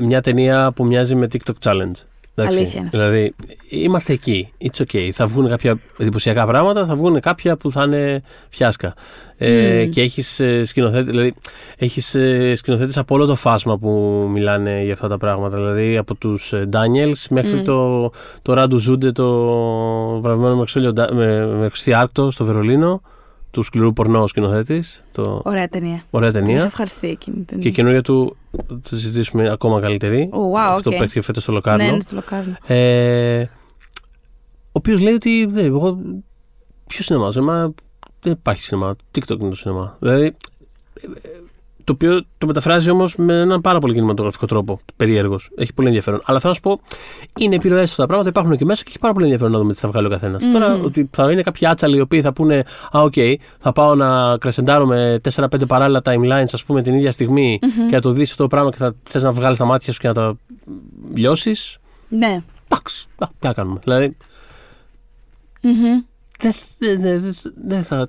μια 0.00 0.20
ταινία 0.20 0.72
που 0.72 0.86
μοιάζει 0.86 1.14
με 1.14 1.28
TikTok 1.32 1.70
Challenge. 1.70 2.04
Εντάξει, 2.42 2.58
Αλήθεια 2.58 2.78
είναι 2.78 2.88
αυτό. 2.92 2.98
Δηλαδή, 2.98 3.34
είμαστε 3.68 4.12
εκεί. 4.12 4.52
It's 4.62 4.82
okay. 4.82 5.08
Θα 5.12 5.26
βγουν 5.26 5.48
κάποια 5.48 5.78
εντυπωσιακά 5.98 6.46
πράγματα, 6.46 6.86
θα 6.86 6.96
βγουν 6.96 7.20
κάποια 7.20 7.56
που 7.56 7.70
θα 7.70 7.82
είναι 7.82 8.22
φιάσκα. 8.48 8.94
Ε, 9.40 9.82
Μμμ. 9.84 9.90
και 9.90 10.00
έχεις 10.00 10.40
ε, 10.40 10.64
σκηνοθέτη, 10.64 11.10
δηλαδή, 11.10 11.34
έχεις 11.78 12.14
ε, 12.14 12.52
σκηνοθέτες 12.54 12.98
από 12.98 13.14
όλο 13.14 13.26
το 13.26 13.34
φάσμα 13.34 13.78
που 13.78 13.90
μιλάνε 14.32 14.82
για 14.84 14.92
αυτά 14.92 15.08
τα 15.08 15.18
πράγματα. 15.18 15.56
Δηλαδή, 15.56 15.96
από 15.96 16.14
τους 16.14 16.52
ε, 16.52 16.68
Daniels 16.72 17.26
μέχρι 17.30 17.54
Μμ. 17.54 17.62
το, 17.62 18.10
το 18.42 18.52
Ράντου 18.52 18.78
Ζούντε, 18.78 19.12
το 19.12 19.26
βραβευμένο 20.20 20.54
με, 20.54 20.60
Χρυσόλιο 20.60 20.92
Ντα- 20.92 21.14
με, 21.14 21.46
με 21.46 21.68
Χρυσή 21.68 21.92
Άρκτο 21.92 22.30
στο 22.30 22.44
Βερολίνο, 22.44 23.02
του 23.50 23.62
σκληρού 23.62 23.92
πορνό 23.92 24.26
σκηνοθέτης. 24.26 25.04
Το... 25.12 25.40
Ωραία 25.44 25.68
ταινία. 25.68 26.02
Ωραία 26.10 26.30
Την 26.30 26.40
ταινία. 26.40 26.56
έχω 26.56 26.66
ευχαριστηθεί 26.66 27.08
εκείνη 27.08 27.36
την 27.36 27.44
Και 27.44 27.52
ταινία. 27.54 27.68
η 27.70 27.72
καινούργια 27.72 28.02
του 28.02 28.36
θα 28.82 28.96
συζητήσουμε 28.96 29.50
ακόμα 29.50 29.80
καλύτερη. 29.80 30.28
Ω, 30.32 30.52
wow, 30.52 30.56
Αυτό 30.56 30.90
οκ. 30.90 30.94
που 30.94 31.00
παίχτηκε 31.00 31.20
φέτος 31.20 31.42
στο 31.42 31.50
Ναι, 31.50 31.56
Λοκάρνο. 31.56 31.84
είναι 31.84 32.00
στο 32.00 32.14
Λοκάρνο. 32.14 32.56
Ε, 32.66 33.42
ο 34.66 34.70
οποίος 34.72 35.00
λέει 35.00 35.14
ότι 35.14 35.46
δεν, 35.46 35.64
εγώ, 35.64 35.98
ποιο 36.86 37.02
σινεμά, 37.02 37.32
σινεμά, 37.32 37.74
δεν 38.20 38.32
υπάρχει 38.32 38.62
σινεμά. 38.62 38.96
TikTok 39.14 39.38
είναι 39.40 39.48
το 39.48 39.56
σινεμά. 39.56 39.96
Δηλαδή, 40.00 40.24
ε, 40.26 40.36
το 41.88 41.94
οποίο 41.94 42.24
το 42.38 42.46
μεταφράζει 42.46 42.90
όμως 42.90 43.16
με 43.16 43.40
έναν 43.40 43.60
πάρα 43.60 43.78
πολύ 43.78 43.94
κινηματογραφικό 43.94 44.46
τρόπο. 44.46 44.80
Περίεργος. 44.96 45.50
Έχει 45.56 45.72
πολύ 45.74 45.88
ενδιαφέρον. 45.88 46.20
Αλλά 46.24 46.38
θέλω 46.40 46.54
να 46.62 46.70
σου 46.72 46.76
πω, 46.76 46.80
είναι 47.38 47.54
επιρροές 47.54 47.90
αυτά 47.90 47.96
τα 48.02 48.06
πράγματα, 48.06 48.28
υπάρχουν 48.30 48.52
εκεί 48.52 48.64
μέσα 48.64 48.82
και 48.82 48.88
έχει 48.88 48.98
πάρα 48.98 49.12
πολύ 49.12 49.24
ενδιαφέρον 49.24 49.52
να 49.52 49.58
δούμε 49.58 49.72
τι 49.72 49.78
θα 49.78 49.88
βγάλει 49.88 50.06
ο 50.06 50.10
καθένας. 50.10 50.44
Μμμ. 50.44 50.52
Τώρα, 50.52 50.74
ότι 50.74 51.08
θα 51.12 51.32
είναι 51.32 51.42
κάποιοι 51.42 51.66
άτσαλοι 51.66 51.96
οι 51.96 52.00
οποίοι 52.00 52.20
θα 52.20 52.32
πούνε, 52.32 52.64
Α, 52.92 53.00
οκ, 53.02 53.12
θα 53.58 53.72
πάω 53.72 53.94
να 53.94 54.38
κρεσεντάρω 54.38 54.86
με 54.86 55.20
4-5 55.36 55.66
παράλληλα 55.68 56.00
timelines, 56.04 56.48
ας 56.52 56.64
πούμε, 56.64 56.82
την 56.82 56.94
ίδια 56.94 57.10
στιγμή 57.10 57.58
και 57.88 57.94
να 57.94 58.00
το 58.00 58.10
δεις 58.10 58.30
αυτό 58.30 58.42
το 58.42 58.48
πράγμα 58.48 58.70
και 58.70 58.76
θα 58.76 58.94
θες 59.02 59.22
να 59.22 59.32
βγάλεις 59.32 59.58
τα 59.58 59.64
μάτια 59.64 59.92
σου 59.92 60.00
και 60.00 60.08
να 60.08 60.14
τα 60.14 60.36
λιώσεις. 61.14 61.78
Ναι. 62.08 62.42
Εντάξει, 62.68 63.06
α, 63.18 63.26
τι 63.38 63.46
να 63.46 63.52
κάνουμε. 63.52 63.78
Δηλαδή, 63.84 64.16
Μμμ. 65.62 66.02
δεν 66.40 66.54
δεν- 66.78 67.00
δεν- 67.20 67.34
δεν 67.66 67.82
θα. 67.84 68.08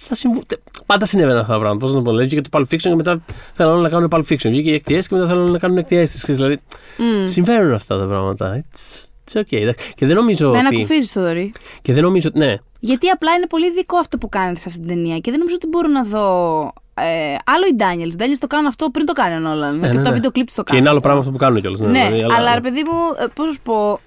Θα 0.00 0.14
συμβού... 0.14 0.42
τε- 0.46 0.60
Πάντα 0.86 1.06
συνέβαιναν 1.06 1.40
αυτά 1.40 1.52
τα 1.52 1.58
πράγματα. 1.58 1.80
Πώς 1.84 1.90
να 1.94 1.96
το 1.96 2.02
πω. 2.02 2.10
Δηλαδή, 2.10 2.28
και 2.28 2.40
το 2.40 2.48
Pulp 2.52 2.62
Fiction 2.74 2.78
και 2.78 2.94
μετά 2.94 3.20
θέλουν 3.52 3.80
να 3.80 3.88
κάνουν 3.88 4.08
Pulp 4.10 4.18
Fiction. 4.32 4.48
Βγήκε 4.48 4.70
η 4.70 4.74
έκτη 4.74 4.94
αίσθηση 4.94 5.08
και 5.08 5.14
μετά 5.14 5.26
θέλουν 5.26 5.50
να 5.50 5.58
κάνουν 5.58 5.76
έκτη 5.78 5.96
αίσθηση. 5.96 6.32
Δηλαδή, 6.32 6.58
Μμ. 6.98 7.26
συμβαίνουν 7.26 7.72
αυτά 7.74 7.98
τα 7.98 8.04
πράγματα. 8.06 8.64
It's, 8.64 8.94
it's 9.34 9.40
okay. 9.40 9.56
εντάξει. 9.60 9.92
Και 9.94 10.06
δεν 10.06 10.14
νομίζω 10.16 10.50
Με 10.50 10.58
ότι. 10.58 10.66
ανακουφίζει 10.66 11.12
το 11.12 11.20
δωρή. 11.20 11.52
Και 11.82 11.92
δεν 11.92 12.02
νομίζω 12.02 12.28
ότι. 12.28 12.38
Ναι, 12.38 12.56
Γιατί 12.80 13.08
απλά 13.08 13.32
είναι 13.32 13.46
πολύ 13.46 13.72
δικό 13.72 13.96
αυτό 13.96 14.18
που 14.18 14.28
κάνετε 14.28 14.58
σε 14.60 14.64
αυτή 14.68 14.80
την 14.80 14.88
ταινία 14.88 15.18
και 15.18 15.30
δεν 15.30 15.38
νομίζω 15.38 15.56
ότι 15.58 15.66
μπορώ 15.66 15.88
να 15.88 16.02
δω. 16.04 16.72
Ε, 16.98 17.04
άλλο 17.44 17.66
οι 17.66 17.74
Daniels. 17.78 18.12
Οι 18.12 18.16
Daniels 18.18 18.38
το 18.40 18.46
κάνουν 18.46 18.66
αυτό 18.66 18.90
πριν 18.90 19.06
το 19.06 19.12
κάνει 19.12 19.34
ο 19.34 19.38
Νόλαν. 19.38 19.78
Ναι, 19.78 19.88
και 19.88 19.96
ναι, 19.96 20.02
τα 20.02 20.08
ναι. 20.08 20.14
βίντεο 20.14 20.30
κλιπ 20.30 20.48
το 20.48 20.54
και 20.54 20.62
κάνουν. 20.62 20.80
είναι 20.80 20.88
άλλο 20.88 20.96
αυτό. 20.98 21.08
πράγμα 21.08 21.18
αυτό 21.20 21.30
που 21.32 21.38
κάνουν 21.38 21.60
κιόλας. 21.60 21.80
Ναι, 21.80 22.10
αλλά 22.36 22.54
ρε 22.54 22.60
παιδί 22.60 22.82
μου, 22.84 22.92
ε, 23.20 23.24
πώς 23.34 23.46
να 23.46 23.52
σου 23.52 23.60
πω. 23.62 24.00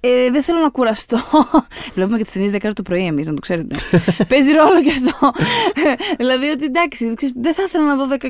Ε, 0.00 0.30
δεν 0.30 0.42
θέλω 0.42 0.60
να 0.60 0.68
κουραστώ. 0.70 1.16
Βλέπουμε 1.94 2.16
και 2.16 2.22
τις 2.22 2.32
ταινίες 2.32 2.50
10 2.52 2.70
το 2.74 2.82
πρωί 2.82 3.04
εμείς, 3.06 3.26
να 3.26 3.34
το 3.34 3.40
ξέρετε. 3.40 3.76
Παίζει 4.28 4.52
ρόλο 4.52 4.82
και 4.82 4.90
αυτό. 4.90 5.30
δηλαδή 6.20 6.48
ότι 6.48 6.64
εντάξει, 6.64 7.14
ξέρεις, 7.14 7.34
δεν 7.40 7.54
θα 7.54 7.62
ήθελα 7.62 7.84
να 7.84 7.96
δω 7.96 8.06
10 8.20 8.26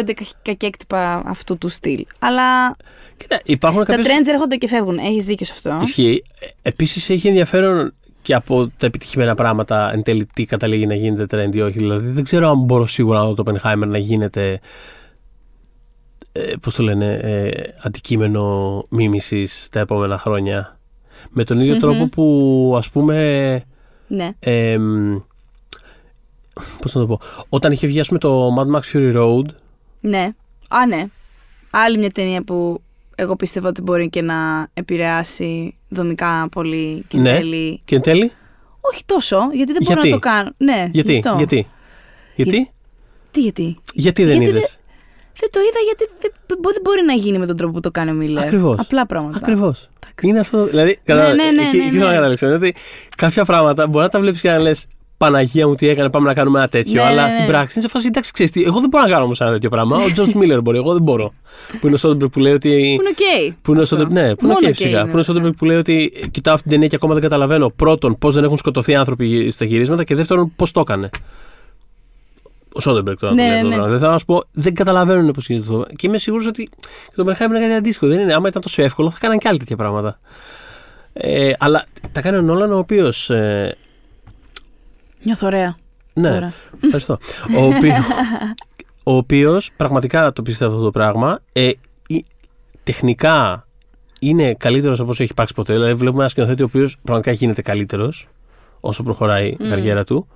15 0.00 0.12
κα- 0.14 0.26
κακέκτυπα 0.42 1.22
αυτού 1.26 1.58
του 1.58 1.68
στυλ. 1.68 2.06
Αλλά 2.18 2.76
Κοίτα, 3.16 3.40
υπάρχουν 3.44 3.84
τα 3.84 3.94
κάποιες... 3.94 4.06
trends 4.06 4.26
έρχονται 4.28 4.56
και 4.56 4.68
φεύγουν. 4.68 4.98
Έχεις 4.98 5.24
δίκιο 5.24 5.46
σε 5.46 5.52
αυτό. 5.54 5.78
Ισχύει. 5.82 6.22
Επίσης 6.62 7.10
έχει 7.10 7.28
ενδιαφέρον 7.28 7.94
και 8.22 8.34
από 8.34 8.70
τα 8.76 8.86
επιτυχημένα 8.86 9.34
πράγματα 9.34 9.90
εν 9.92 10.02
τέλει 10.02 10.26
τι 10.26 10.44
καταλήγει 10.44 10.86
να 10.86 10.94
γίνεται 10.94 11.44
trend 11.44 11.54
ή 11.56 11.60
όχι. 11.60 11.78
Δηλαδή 11.78 12.08
δεν 12.08 12.24
ξέρω 12.24 12.48
αν 12.50 12.58
μπορώ 12.58 12.86
σίγουρα 12.86 13.18
να 13.18 13.24
δω 13.24 13.34
το 13.34 13.42
Oppenheimer 13.46 13.86
να 13.86 13.98
γίνεται. 13.98 14.60
Ε, 16.32 16.52
πώς 16.60 16.74
το 16.74 16.82
λένε, 16.82 17.12
ε, 17.22 17.50
αντικείμενο 17.82 18.84
μίμησης 18.88 19.68
τα 19.68 19.80
επόμενα 19.80 20.18
χρόνια. 20.18 20.75
Με 21.30 21.44
τον 21.44 21.60
ίδιο 21.60 21.72
Μμμ. 21.72 21.78
τρόπο 21.80 22.06
που 22.08 22.74
ας 22.78 22.90
πούμε. 22.90 23.62
Ναι. 24.08 24.30
Ε, 24.38 24.76
πώς 26.80 26.94
να 26.94 27.00
το 27.00 27.06
πω. 27.06 27.20
Όταν 27.48 27.72
είχε 27.72 27.86
βγει 27.86 28.00
ας 28.00 28.06
πούμε, 28.06 28.18
το 28.18 28.48
Mad 28.58 28.74
Max 28.76 28.80
Fury 28.96 29.16
Road. 29.16 29.44
Ναι. 30.00 30.28
Α, 30.68 30.86
ναι. 30.86 31.04
Άλλη 31.70 31.98
μια 31.98 32.10
ταινία 32.10 32.42
που 32.42 32.80
εγώ 33.14 33.36
πιστεύω 33.36 33.68
ότι 33.68 33.82
μπορεί 33.82 34.08
και 34.10 34.22
να 34.22 34.68
επηρεάσει 34.74 35.76
δομικά 35.88 36.48
πολύ 36.50 37.04
και 37.08 37.16
εν 37.16 37.22
Ναι. 37.22 37.36
τέλει. 37.36 37.80
Και 37.84 37.94
εν 37.94 38.00
τέλει; 38.02 38.32
Όχι 38.80 39.02
τόσο, 39.06 39.38
γιατί 39.52 39.72
δεν 39.72 39.82
μπορώ 39.84 40.00
Γιατί; 40.00 40.08
να 40.08 40.14
το 40.14 40.28
κάνω. 40.28 40.50
Ναι, 40.56 40.88
Γιατί, 40.92 41.12
γι' 41.12 41.18
αυτό. 41.18 41.34
γιατί; 41.36 41.66
Γιατί, 42.36 42.70
Τι 43.30 43.40
γιατί; 43.40 43.76
γιατί 43.94 44.24
δεν 44.24 44.36
Γιατί 44.36 44.56
είδες; 44.56 44.78
Δεν 45.40 45.50
το 45.50 45.60
είδα 45.60 45.78
γιατί 45.86 46.04
δεν, 46.46 46.58
μπο- 46.60 46.72
δεν 46.72 46.80
μπορεί 46.84 47.02
να 47.06 47.12
γίνει 47.12 47.38
με 47.38 47.46
τον 47.46 47.56
τρόπο 47.56 47.72
που 47.72 47.80
το 47.80 47.90
κάνει 47.90 48.10
ο 48.10 48.14
Μίλλερ. 48.14 48.42
Ακριβώς. 48.44 48.78
Απλά 48.78 49.06
πράγματα. 49.06 49.36
Ακριβώς. 49.38 49.88
Εντάξει. 50.22 50.28
Είναι 50.28 50.38
αυτό. 50.40 50.64
Δηλαδή, 50.64 50.98
Ναι, 51.04 51.14
κατά, 51.14 51.28
ναι, 51.28 51.34
ναι, 51.34 51.62
εκεί, 51.62 51.76
ναι, 51.76 51.82
εκεί 51.84 51.90
θέλω 51.92 52.04
να 52.04 52.08
ναι. 52.10 52.14
καταλήξω. 52.14 52.46
Είναι 52.46 52.54
ότι 52.54 52.74
κάποια 53.16 53.44
πράγματα 53.44 53.86
μπορεί 53.86 54.04
να 54.04 54.10
τα 54.10 54.20
βλέπεις 54.20 54.40
και 54.40 54.48
να 54.50 54.58
λες 54.58 54.86
Παναγία 55.18 55.66
μου 55.68 55.74
τι 55.74 55.88
έκανε, 55.88 56.10
πάμε 56.10 56.26
να 56.26 56.34
κάνουμε 56.34 56.58
ένα 56.58 56.68
τέτοιο. 56.68 57.02
Ναι, 57.02 57.08
αλλά 57.08 57.24
ναι, 57.24 57.30
στην 57.30 57.42
ναι. 57.42 57.48
πράξη 57.48 57.78
είναι 57.78 57.86
σε 57.88 57.92
φάση 57.94 58.06
εντάξει, 58.06 58.32
ξέρεις 58.32 58.52
τι, 58.52 58.62
εγώ 58.62 58.80
δεν 58.80 58.88
μπορώ 58.88 59.04
να 59.04 59.10
κάνω 59.10 59.24
όμως 59.24 59.40
ένα 59.40 59.50
τέτοιο 59.52 59.68
πράγμα. 59.70 59.96
Ο 59.96 60.00
George 60.16 60.36
Miller 60.36 60.62
μπορεί, 60.62 60.78
εγώ 60.78 60.92
δεν 60.92 61.02
μπορώ. 61.02 61.32
Που 61.80 61.86
είναι 61.86 61.94
ο 61.94 61.98
Σόντεμπεργκ 61.98 62.30
που 62.30 62.38
λέει 62.40 62.52
ότι. 62.52 62.68
Που 62.96 63.02
είναι 63.02 63.10
οκ. 63.50 63.54
Που 63.62 63.70
είναι 63.70 63.80
ο 63.80 63.82
Αυτό. 63.82 63.96
Soderbergh- 63.96 64.10
ναι, 64.10 64.34
που 64.34 64.44
είναι 64.44 64.52
Μόνο 64.52 64.58
OK 64.62 64.62
OK 64.62 64.74
φυσικά. 64.74 64.88
είναι, 64.88 65.00
Που 65.10 65.10
είναι 65.18 65.24
ο 65.28 65.32
βέβαια. 65.32 65.42
Soderbergh 65.50 65.54
που 65.56 65.64
λέει 65.64 65.76
ότι 65.76 66.12
κοιτάω 66.30 66.54
αυτή 66.54 66.62
την 66.64 66.72
ταινία 66.72 66.88
και 66.88 66.96
ακόμα 66.96 67.12
δεν 67.12 67.22
καταλαβαίνω. 67.22 67.68
Πρώτον, 67.76 68.18
πώς 68.18 68.34
δεν 68.34 68.44
έχουν 68.44 68.56
σκοτωθεί 68.56 68.94
άνθρωποι 68.94 69.50
στα 69.50 69.64
γυρίσματα 69.64 70.04
και 70.04 70.14
δεύτερον, 70.14 70.52
πώς 70.56 70.72
το 70.72 70.80
έκανε. 70.80 71.10
Ο 72.76 72.80
Σόντεμπεργκ 72.80 73.16
τώρα 73.18 73.34
Ναι, 73.34 73.42
το 73.42 73.48
λέει 73.48 73.56
αυτό 73.56 73.66
ναι. 73.68 73.70
το 73.70 73.76
πράγμα. 73.76 73.90
Δεν 73.90 73.98
θέλω 73.98 74.10
να 74.12 74.18
σου 74.18 74.24
πω, 74.24 74.42
δεν 74.52 74.74
καταλαβαίνουν 74.74 75.30
πώς 75.32 75.48
γίνεται 75.48 75.66
αυτό. 75.72 75.86
Και 75.96 76.06
είμαι 76.06 76.18
σίγουρος 76.18 76.46
ότι 76.46 76.64
και 77.06 77.12
το 77.14 77.24
Μπερχάιμ 77.24 77.50
είναι 77.50 77.60
κάτι 77.60 77.72
αντίστοιχο. 77.72 78.06
Δεν 78.06 78.20
είναι, 78.20 78.34
άμα 78.34 78.48
ήταν 78.48 78.62
τόσο 78.62 78.82
εύκολο, 78.82 79.10
θα 79.10 79.18
κάναν 79.20 79.38
και 79.38 79.48
άλλοι 79.48 79.58
τέτοια 79.58 79.76
πράγματα. 79.76 80.18
Ε, 81.12 81.52
αλλά 81.58 81.84
τα 82.12 82.20
κάνει 82.20 82.36
ο 82.36 82.40
Νόλαν, 82.42 82.72
ο 82.72 82.78
οποίος. 82.78 83.30
Ε, 83.30 83.76
Νιώθω 85.22 85.46
ωραία. 85.46 85.76
ναι, 86.12 86.28
Τώρα. 86.28 86.52
ευχαριστώ. 86.84 87.18
ο 87.56 87.62
οποίο 87.64 87.94
ο 89.12 89.16
οποίος 89.16 89.70
πραγματικά 89.76 90.32
το 90.32 90.42
πιστεύω 90.42 90.72
αυτό 90.72 90.84
το 90.84 90.90
πράγμα. 90.90 91.38
Ε, 91.52 91.70
η- 92.08 92.24
τεχνικά 92.82 93.66
είναι 94.20 94.54
καλύτερος 94.54 95.00
από 95.00 95.10
όσο 95.10 95.22
έχει 95.22 95.32
υπάρξει 95.32 95.54
ποτέ. 95.54 95.72
Δηλαδή, 95.72 95.94
βλέπουμε 95.94 96.20
ένα 96.20 96.28
σκηνοθέτη 96.30 96.62
ο 96.62 96.64
οποίος 96.64 96.96
πραγματικά 97.02 97.32
γίνεται 97.36 97.62
καλύτερος 97.62 98.28
όσο 98.80 99.02
προχωράει 99.02 99.48
η 99.48 99.56
Μμμ. 99.60 99.68
καριέρα 99.68 100.04
του. 100.04 100.28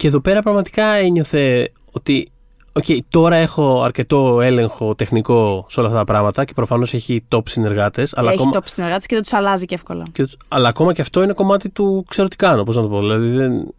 Και 0.00 0.06
εδώ 0.06 0.20
πέρα 0.20 0.42
πραγματικά 0.42 0.84
ένιωθε 0.84 1.72
ότι. 1.92 2.30
Οκ, 2.72 2.84
τώρα 3.08 3.36
έχω 3.36 3.82
αρκετό 3.82 4.40
έλεγχο 4.40 4.94
τεχνικό 4.94 5.66
σε 5.68 5.80
όλα 5.80 5.88
αυτά 5.88 6.00
τα 6.00 6.06
πράγματα 6.12 6.44
και 6.44 6.52
προφανώς 6.52 6.94
έχει 6.94 7.24
top 7.34 7.40
συνεργάτες. 7.48 8.16
Αλλά, 8.16 8.30
Έχει 8.30 8.40
ακόμα- 8.40 8.58
top 8.60 8.62
συνεργάτες 8.64 9.06
και 9.06 9.14
δεν 9.14 9.24
τους 9.24 9.32
αλλάζει 9.32 9.64
και 9.64 9.74
εύκολα. 9.74 10.06
και, 10.12 10.28
αλλά 10.48 10.68
ακόμα 10.68 10.92
και 10.92 11.00
αυτό 11.00 11.22
είναι 11.22 11.32
κομμάτι 11.32 11.68
του 11.70 12.04
ξέρω 12.08 12.28
τι 12.28 12.36
κάνω. 12.36 12.62
Πώς 12.62 12.76
να 12.76 12.82
το 12.82 12.88
πω. 12.88 12.98
Δηλαδή, 13.00 13.28
δεν, 13.28 13.74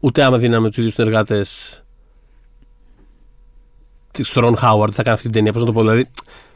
ούτε 0.00 0.22
άμα 0.22 0.38
δίναμε 0.38 0.68
τους 0.68 0.76
ίδιους 0.76 0.94
συνεργάτες. 0.94 1.82
Στο 4.20 4.40
Ρον 4.40 4.56
Χάουαρντ 4.56 4.92
θα 4.96 5.02
κάνει 5.02 5.14
αυτή 5.14 5.26
την 5.26 5.36
ταινία. 5.36 5.52
Πώς 5.52 5.60
να 5.60 5.66
το 5.66 5.72
πω. 5.72 5.80
Δηλαδή, 5.80 6.04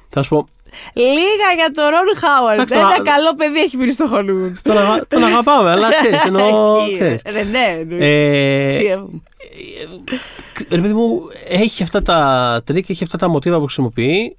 θα 0.09 0.23
σου 0.23 0.29
πω. 0.29 0.49
Λίγα 0.95 1.51
για 1.57 1.71
το 1.75 1.83
Ρον 1.83 2.17
Χάουαρντ. 2.17 2.55
Εντάξει, 2.59 2.75
Ένα 2.77 2.83
τώρα- 2.83 3.03
καλό 3.03 3.35
παιδί 3.35 3.59
έχει 3.61 3.77
μείνει 3.77 3.93
στο 3.93 4.07
Hollywood. 4.13 4.53
Τον, 4.63 4.79
αγα- 4.79 5.07
τον 5.09 5.25
αγαπάμε, 5.25 5.71
αλλά 5.71 5.89
ξέρει. 5.95 6.17
Εννοώ. 6.27 6.79
Ισχύει, 6.81 6.95
ξέρεις. 6.95 7.23
ρε. 7.25 7.43
Ναι, 7.45 7.85
ναι. 7.87 7.97
ναι. 7.97 8.07
Ε, 8.07 8.67
Αστεία. 8.67 9.07
ρε 10.69 10.81
παιδί 10.81 10.95
μου, 10.95 11.21
έχει 11.49 11.83
αυτά 11.83 12.03
τα 12.03 12.61
τρικ, 12.65 12.89
έχει 12.91 13.03
αυτά 13.05 13.19
τα 13.19 13.29
μοτίβα 13.29 13.57
που 13.59 13.65
χρησιμοποιεί, 13.65 14.37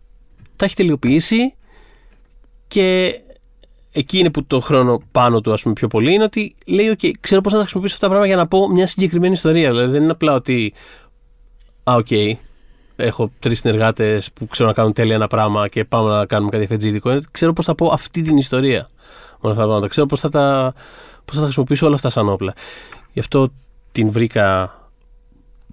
τα 0.55 0.65
έχει 0.65 0.75
τελειοποιήσει 0.75 1.55
και 2.67 3.19
εκεί 3.91 4.17
είναι 4.19 4.31
που 4.31 4.45
το 4.45 4.59
χρόνο 4.59 5.01
πάνω 5.11 5.41
του, 5.41 5.53
ας 5.53 5.61
πούμε, 5.61 5.73
πιο 5.73 5.87
πολύ 5.87 6.13
είναι 6.13 6.23
ότι 6.23 6.55
λέει: 6.67 6.97
OK, 7.01 7.11
ξέρω 7.19 7.41
πώς 7.41 7.49
να 7.49 7.55
τα 7.55 7.61
χρησιμοποιήσω 7.61 7.95
αυτά 7.95 8.07
τα 8.07 8.13
πράγματα 8.13 8.27
για 8.27 8.35
να 8.43 8.47
πω 8.47 8.69
μια 8.71 8.87
συγκεκριμένη 8.87 9.33
ιστορία. 9.33 9.69
Δηλαδή 9.69 9.91
δεν 9.91 10.01
είναι 10.03 10.11
απλά 10.11 10.33
ότι. 10.33 10.73
Α, 11.83 11.93
οκ, 11.95 12.07
έχω 12.95 13.31
τρεις 13.39 13.59
συνεργάτες 13.59 14.31
που 14.33 14.47
ξέρουν 14.47 14.71
να 14.71 14.77
κάνουν 14.77 14.93
τέλεια 14.93 15.15
ένα 15.15 15.27
πράγμα 15.27 15.67
και 15.67 15.83
πάμε 15.85 16.09
να 16.17 16.25
κάνουμε 16.25 16.51
κάτι 16.51 16.65
φετζίδικο. 16.65 17.09
Είναι 17.09 17.17
ότι 17.17 17.27
Ξέρω 17.31 17.53
πώς 17.53 17.65
θα 17.65 17.75
πω 17.75 17.87
αυτή 17.87 18.21
την 18.21 18.37
ιστορία. 18.37 18.87
Με 19.31 19.37
όλα 19.41 19.51
αυτά 19.51 19.55
τα 19.61 19.63
πράγματα. 19.63 19.87
Ξέρω 19.87 20.05
πώς 20.05 20.19
θα, 20.19 20.29
τα, 20.29 20.73
πώς 21.25 21.33
θα 21.35 21.39
τα 21.39 21.43
χρησιμοποιήσω 21.43 21.85
όλα 21.85 21.95
αυτά 21.95 22.09
σαν 22.09 22.29
όπλα. 22.29 22.53
Γι' 23.13 23.19
αυτό 23.19 23.47
την 23.91 24.11
βρήκα 24.11 24.73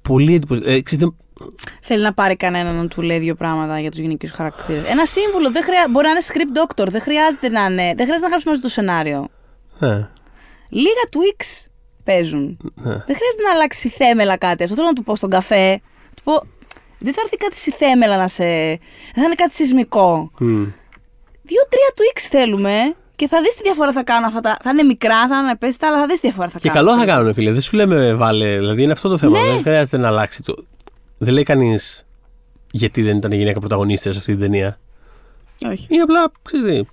πολύ 0.03 0.35
εντυπωσιακή. 0.35 0.71
Ε, 0.71 0.81
ξέρεις, 0.83 1.05
δεν- 1.05 1.17
Θέλει 1.81 2.03
να 2.03 2.13
πάρει 2.15 2.37
κανέναν 2.37 2.75
να 2.77 2.89
του 2.89 3.03
λέει 3.03 3.19
δύο 3.19 3.35
πράγματα 3.35 3.79
για 3.81 3.91
τους 3.91 3.99
γυναικείου 4.01 4.29
χαρακτήρες. 4.35 4.89
Ένα 4.89 5.05
σύμβουλο. 5.07 5.51
Δεν 5.51 5.63
χρειά... 5.63 5.87
Μπορεί 5.91 6.07
να 6.07 6.11
είναι 6.13 6.21
script 6.23 6.59
doctor. 6.63 6.87
Δεν 6.91 7.01
χρειάζεται 7.01 7.49
να 7.49 7.61
είναι. 7.65 7.83
Δεν 7.97 8.05
χρειάζεται 8.07 8.21
να 8.21 8.29
γράψει 8.29 8.49
μέσα 8.49 8.61
στο 8.61 8.69
σενάριο. 8.69 9.29
ναι, 9.79 10.09
Λίγα 10.69 11.05
tweaks 11.11 11.67
παίζουν. 12.05 12.59
ναι. 12.75 12.83
Δεν 12.91 13.17
χρειάζεται 13.17 13.43
να 13.47 13.53
αλλάξει 13.55 13.89
θέμελα 13.89 14.37
κάτι. 14.37 14.63
Αυτό 14.63 14.75
θέλω 14.75 14.87
να 14.87 14.93
του 14.93 15.03
πω 15.03 15.17
στον 15.17 15.31
καφέ. 15.31 15.81
Του 16.17 16.23
πω, 16.23 16.43
δεν 17.03 17.13
θα 17.15 17.21
έρθει 17.25 17.37
κάτι 17.37 17.57
στη 17.57 17.71
θέμελα 17.71 18.17
να 18.17 18.29
σε. 18.29 18.45
Δεν 18.45 19.15
θα 19.15 19.23
είναι 19.25 19.35
κάτι 19.35 19.55
σεισμικό. 19.55 20.31
Μμ. 20.41 20.65
Δύο-τρία 21.43 21.89
tweaks 21.95 22.21
θέλουμε 22.31 22.95
και 23.17 23.29
θα 23.29 23.41
δεις 23.43 23.55
τι 23.55 23.63
διαφορά 23.63 23.93
θα 23.93 24.03
κάνουν 24.03 24.25
αυτά. 24.25 24.41
τα- 24.41 24.57
Θα 24.63 24.71
είναι 24.71 24.83
μικρά, 24.83 25.27
θα 25.29 25.39
είναι 25.39 25.51
απέστα, 25.51 25.87
αλλά 25.89 25.99
θα 25.99 26.07
δεις 26.07 26.21
τι 26.21 26.27
διαφορά 26.27 26.49
θα 26.49 26.59
Και 26.59 26.69
κάνουν. 26.69 26.85
καλό 26.87 26.99
θα 27.01 27.07
κάνουν, 27.07 27.35
φίλε. 27.35 27.51
Δεν 27.53 27.61
σου 27.61 27.77
λέμε 27.77 28.15
βάλε. 28.15 28.59
Δηλαδή 28.59 28.83
είναι 28.83 28.93
αυτό 28.93 29.09
το 29.09 29.19
θέμα. 29.19 29.41
Ναι. 29.41 29.47
Δεν 29.53 29.63
χρειάζεται 29.63 29.97
να 29.97 30.09
αλλάξει 30.09 30.43
το. 30.43 30.55
Δεν 31.19 31.35
λέει 31.35 31.43
κανείς 31.43 32.07
γιατί 32.71 33.03
δεν 33.03 33.17
ήταν 33.17 33.33
η 33.33 33.37
γυναίκα 33.37 33.59
πρωταγωνίστρια 33.61 34.13
σε 34.13 34.19
αυτή 34.19 34.33
την 34.33 34.41
ταινία. 34.41 34.79
Όχι. 35.71 35.87
Είναι 35.91 36.03
απλά, 36.03 36.33
ξέρεις 36.43 36.67
τι. 36.67 36.87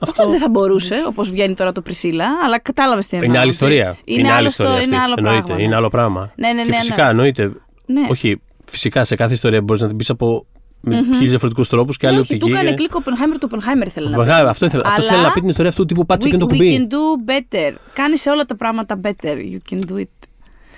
Αυτό 0.00 0.28
δεν 0.28 0.38
θα 0.38 0.48
μπορούσε, 0.48 1.02
όπως 1.06 1.30
βγαίνει 1.30 1.54
τώρα 1.54 1.72
το 1.72 1.80
Πρισίλα, 1.80 2.26
αλλά 2.44 2.58
κατάλαβες 2.58 3.06
τι 3.06 3.16
εννοώ. 3.16 3.28
Είναι 3.30 3.38
άλλη 3.38 3.46
ότι 3.50 3.56
ιστορία. 3.56 3.96
Είναι, 4.04 4.32
άλλο, 4.32 4.50
στο- 4.50 4.62
ιστορία 4.64 4.82
είναι 4.84 4.96
αυτή. 4.96 5.06
άλλο 5.06 5.14
Εννοείται, 5.18 5.42
πράγμα. 5.42 5.60
Είναι 5.62 5.68
ναι. 5.70 5.76
άλλο 5.76 5.88
πράγμα. 5.88 6.32
Ναι, 6.36 6.52
ναι, 6.52 6.62
και 6.64 6.70
ναι, 6.70 6.76
φυσικά 6.76 7.04
ναι. 7.04 7.10
εννοείται. 7.10 7.52
Ναι. 7.86 8.06
Όχι, 8.10 8.40
φυσικά 8.70 9.04
σε 9.04 9.14
κάθε 9.14 9.32
ιστορία 9.34 9.62
μπορείς 9.62 9.82
να 9.82 9.88
την 9.88 9.96
πεις 9.96 10.10
από 10.10 10.46
με 10.86 10.96
Μμμ. 10.96 11.12
χίλιους 11.12 11.28
διαφορετικούς 11.28 11.68
τρόπους 11.68 11.96
και 11.96 12.06
άλλη 12.06 12.14
Ναι, 12.16 12.20
όχι, 12.22 12.34
οπτική. 12.34 12.50
του 12.50 12.56
έκανε 12.56 12.70
και- 12.70 12.76
κλικ 12.76 12.94
Οπενχάιμερ, 12.94 13.38
το 13.38 13.46
Οπενχάιμερ 13.46 13.86
ήθελε 13.86 14.08
να 14.08 14.12
πει. 14.16 14.18
Μεγάλο, 14.18 14.48
αυτό 14.48 14.66
ήθελα. 14.66 14.82
Αυτό 14.86 15.00
Αλλά 15.00 15.10
θέλει 15.10 15.22
να 15.22 15.32
πει 15.32 15.40
την 15.40 15.48
ιστορία 15.48 15.70
αυτού 15.70 15.80
του 15.82 15.86
τύπου 15.88 16.06
πάτσε 16.06 16.28
We, 16.28 16.30
και 16.30 16.36
το 16.36 16.44
we 16.46 16.48
κουμπί. 16.48 16.88
can 16.88 16.92
do 16.92 17.30
better. 17.30 17.74
Κάνει 17.92 18.18
σε 18.18 18.30
όλα 18.30 18.44
τα 18.44 18.56
πράγματα 18.56 19.00
better. 19.02 19.34
You 19.36 19.72
can 19.72 19.78
do 19.92 19.94
it. 19.96 20.04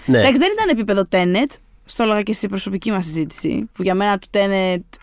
Ναι. 0.07 0.19
Εντάξει, 0.19 0.39
δεν 0.39 0.49
ήταν 0.53 0.69
επίπεδο 0.71 1.03
Tenet. 1.11 1.57
Στο 1.85 2.03
έλεγα 2.03 2.23
και 2.23 2.33
στην 2.33 2.49
προσωπική 2.49 2.91
μας 2.91 3.05
συζήτηση. 3.05 3.69
Που 3.73 3.83
για 3.83 3.95
μένα 3.95 4.19
του 4.19 4.29
Tenet 4.31 4.99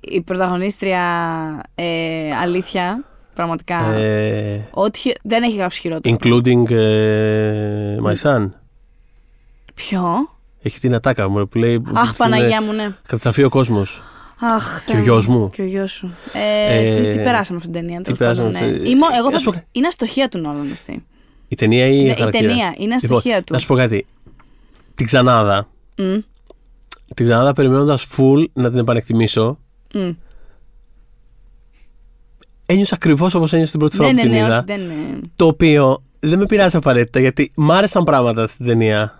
η 0.00 0.20
πρωταγωνίστρια 0.22 1.02
ε, 1.74 1.84
αλήθεια. 2.42 3.04
Πραγματικά. 3.34 3.92
Ε, 3.92 4.68
Ό,τι 4.70 4.98
χει- 4.98 5.18
δεν 5.22 5.42
έχει 5.42 5.56
γράψει 5.56 5.80
χειρότερο. 5.80 6.16
including 6.20 6.70
ε, 6.70 7.96
my 8.04 8.14
son. 8.22 8.50
Ποιο; 9.74 10.28
Έχει 10.62 10.80
την 10.80 10.94
ατάκα 10.94 11.28
μου 11.28 11.48
που 11.48 11.58
λέει. 11.58 11.82
Αχ, 11.94 12.06
είναι 12.08 12.14
Παναγία 12.16 12.62
μου, 12.62 12.72
ναι. 12.72 12.94
Καταστραφεί 13.02 13.42
ο 13.44 13.48
κόσμος. 13.48 14.02
Αχ, 14.40 14.84
Και 14.84 14.90
Θεέ 14.92 15.00
ο 15.00 15.02
γιος 15.02 15.26
μου. 15.26 15.50
Και 15.50 15.62
ο 15.62 15.64
γιος 15.64 15.90
σου. 15.92 16.14
Ε, 16.68 16.88
Ε, 16.88 17.02
τι, 17.02 17.08
τι 17.08 17.20
περάσαμε 17.20 17.58
αυτήν 17.58 17.72
την 17.72 17.80
ταινία. 17.82 18.00
τέλος 18.00 18.18
περάσαμε 18.18 18.50
πάντων, 18.52 18.68
ναι. 18.68 18.74
αυτή- 18.76 18.88
Ή 18.90 18.94
μο- 18.94 19.06
εγώ 19.18 19.30
Να 19.30 19.38
σου 19.38 19.44
θα... 19.44 19.58
πω- 19.58 19.66
Είναι 19.72 19.86
αστοχία 19.86 20.28
του 20.28 20.38
Νόλαν 20.38 20.70
αυτή. 20.72 21.04
Η 21.48 21.54
ταινία 21.54 21.86
ή 21.86 22.02
Ναι, 22.02 22.08
ο 22.08 22.12
η 22.12 22.14
χαρακτήρας; 22.14 22.46
ταινία, 22.46 22.74
είναι 22.78 22.96
Λοιπόν, 23.00 23.16
αστοχία 23.16 23.42
του. 23.42 23.52
Να 23.52 23.58
σου 23.58 23.66
πω 23.66 23.74
κάτι. 23.74 24.06
Την 24.94 25.06
ξανάδα. 25.06 25.68
Μμ, 25.96 26.18
Την 27.14 27.24
ξανάδα 27.24 27.52
περιμένοντας 27.52 28.06
full 28.16 28.44
να 28.52 28.70
την 28.70 28.78
επανεκτιμήσω. 28.78 29.58
μμ. 29.94 30.10
Ένιωσα 32.66 32.94
ακριβώς 32.94 33.34
όπως 33.34 33.52
ένιωσα 33.52 33.70
την 33.70 33.80
πρώτη 33.80 33.96
φορά 33.96 34.12
Ναι, 34.12 34.20
που 34.22 34.26
ναι, 34.28 34.32
την 34.32 34.40
ναι, 34.40 34.46
είδα. 34.46 34.56
όχι, 34.56 34.64
δεν 34.66 34.80
είναι. 34.80 35.20
Το 35.36 35.46
οποίο 35.46 36.02
δεν 36.20 36.38
με 36.38 36.46
πειράζει 36.46 36.76
απαραίτητα 36.76 37.20
γιατί 37.20 37.52
μ' 37.54 37.72
άρεσαν 37.72 38.04
πράγματα 38.04 38.46
στην 38.46 38.66
ταινία. 38.66 39.19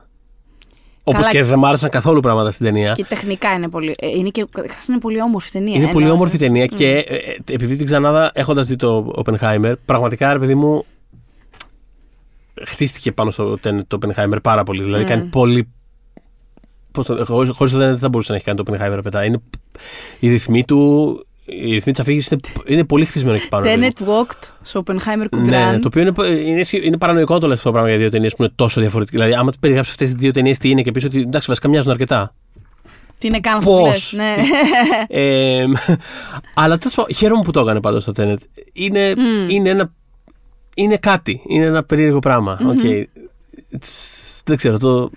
Όπως 1.05 1.21
Καλά. 1.27 1.33
και 1.33 1.43
δεν 1.43 1.59
μ' 1.59 1.65
άρεσαν 1.65 1.91
καθόλου 1.91 2.21
πράγματα 2.21 2.51
στην 2.51 2.67
ταινία. 2.67 2.93
Και 2.93 3.05
τεχνικά 3.05 3.53
είναι 3.53 3.69
πολύ. 3.69 3.95
ε, 3.99 4.07
Είναι 4.09 4.29
και 4.29 4.45
καταρχάς 4.53 4.87
είναι 4.87 4.99
πολύ 4.99 5.23
όμορφη 5.23 5.51
ταινία. 5.51 5.75
Είναι 5.77 5.85
ε, 5.85 5.93
πολύ 5.93 6.05
ναι, 6.05 6.11
όμορφη 6.11 6.37
ναι. 6.39 6.47
ταινία 6.47 6.65
Μμ. 6.71 6.75
και 6.75 6.89
ε, 6.97 7.15
ε, 7.15 7.37
επειδή 7.51 7.77
την 7.77 7.87
ξανάδα 7.87 8.31
έχοντας 8.35 8.67
δει 8.67 8.77
το 8.77 9.13
Oppenheimer, 9.25 9.73
πραγματικά 9.85 10.33
ρε 10.33 10.39
παιδί 10.39 10.55
μου. 10.55 10.85
Χτίστηκε 12.65 13.13
πάνω 13.13 13.31
στο 13.31 13.59
Tenet 13.65 13.81
το 13.87 13.99
Oppenheimer 14.03 14.37
πάρα 14.43 14.63
πολύ. 14.63 14.83
Δηλαδή 14.83 15.03
Ναι. 15.03 15.09
κάνει 15.09 15.23
πολύ. 15.25 15.69
Πώς 16.91 17.07
το, 17.07 17.25
χωρίς, 17.25 17.51
χωρίς 17.57 17.73
το 17.73 17.79
Tenet 17.79 17.83
δεν 17.83 17.99
θα 17.99 18.09
μπορούσε 18.09 18.31
να 18.31 18.37
έχει 18.37 18.45
κάνει 18.47 18.63
το 18.63 18.73
Oppenheimer 18.73 19.01
μετά. 19.05 19.25
Είναι, 19.25 19.41
η 20.19 20.29
ρυθμή 20.31 20.65
του, 20.65 21.27
η 21.63 21.73
ρυθμή 21.73 21.93
τη 21.93 22.01
αφήγηση 22.03 22.29
είναι, 22.35 22.63
είναι 22.67 22.85
πολύ 22.85 23.05
χτισμένο 23.05 23.37
εκεί 23.37 23.49
πάνω. 23.49 23.65
ρε 23.65 23.71
παιδί 23.75 23.81
μου. 23.81 23.89
Tenet 23.99 24.09
walked, 24.11 24.49
στο 24.61 24.83
Oppenheimer 24.87 25.25
could 25.37 25.43
Ναι, 25.43 25.75
run. 25.77 25.79
το 25.81 25.87
οποίο 25.87 26.01
είναι, 26.03 26.13
είναι, 26.49 26.63
είναι 26.83 26.99
παρανοϊκό 26.99 27.39
το 27.39 27.47
λες 27.47 27.57
αυτό 27.57 27.69
το 27.69 27.73
πράγμα 27.73 27.91
για 27.91 27.99
δύο 27.99 28.09
ταινίες 28.09 28.35
που 28.35 28.43
είναι 28.43 28.53
τόσο 28.55 28.81
διαφορετικές. 28.81 29.17
Δηλαδή, 29.17 29.35
άμα 29.35 29.53
περιγράψεις 29.61 29.93
αυτές 29.95 30.11
τις 30.11 30.21
δύο 30.21 30.31
ταινίες, 30.31 30.59
τι 30.59 30.71
είναι 30.71 30.83
και 30.83 30.91
πεις 30.93 31.07
ότι 31.07 31.21
εντάξει, 31.21 31.47
βασικά 31.49 31.69
μοιάζουν 31.69 31.91
αρκετά. 31.91 32.35
Τι 33.19 33.27
είναι 33.27 33.41
καν 33.41 33.57
αυτό 33.57 33.71
που 33.71 33.77
Πώς; 33.79 33.87
λες, 33.87 34.13
Ναι. 34.13 34.35
Ε, 35.09 35.65
αλλά 36.55 36.79
τόσο 36.79 37.07
χαίρομαι 37.15 37.43
που 37.43 37.51
το 37.51 37.61
έκανε 37.61 37.81
πάντως 37.81 38.05
το 38.05 38.13
Tenet. 38.17 38.37
Είναι, 38.73 39.15
Μμ. 39.17 39.49
είναι, 39.49 39.69
ένα, 39.71 39.93
είναι 40.75 40.97
κάτι. 40.97 41.41
Είναι 41.49 41.65
ένα 41.65 41.83
περίεργο 41.85 42.19
πράγμα. 42.19 42.59
Μμμ. 42.61 42.69
OK. 42.69 42.79
It's- 43.79 44.41
Δεν 44.45 44.57
ξέρω. 44.57 44.79
Το, 44.79 44.99
Ε, 45.03 45.07
π- 45.07 45.11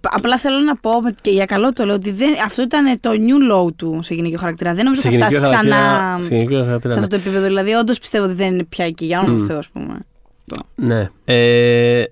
Απλά 0.00 0.38
θέλω 0.38 0.58
να 0.58 0.76
πω 0.76 1.00
με- 1.02 1.14
και 1.20 1.30
για 1.30 1.44
καλό 1.44 1.72
το 1.72 1.84
λέω 1.84 1.94
ότι 1.94 2.10
δεν, 2.10 2.34
αυτό 2.44 2.62
ήταν 2.62 3.00
το 3.00 3.10
new 3.10 3.52
low 3.54 3.74
του 3.76 3.98
σε 4.02 4.14
γυναικείο 4.14 4.38
χαρακτήρα. 4.38 4.74
Δεν 4.74 4.84
νομίζω 4.84 5.00
σε 5.00 5.08
θα 5.10 5.14
φτάσει 5.14 5.32
γυναικείο 5.34 5.50
χαρακτήρα- 5.50 5.76
ξανά 5.78 6.22
σε 6.22 6.36
γυναικείο 6.36 6.64
χαρακτήρα, 6.64 6.92
σε 6.92 6.98
ναι. 6.98 7.04
αυτό 7.04 7.16
το 7.16 7.22
επίπεδο. 7.24 7.46
Δηλαδή, 7.46 7.72
όντως 7.72 7.98
πιστεύω 7.98 8.24
ότι 8.24 8.34
δεν 8.34 8.52
είναι 8.52 8.64
πια 8.64 8.84
εκεί 8.84 9.04
για 9.04 9.20
όνομα 9.20 9.34
του 9.36 9.42
Μμ. 9.42 9.46
Θεού, 9.46 9.58
ας 9.58 9.68
πούμε. 9.68 9.98
Ναι. 10.74 11.10
Ε, 11.24 12.04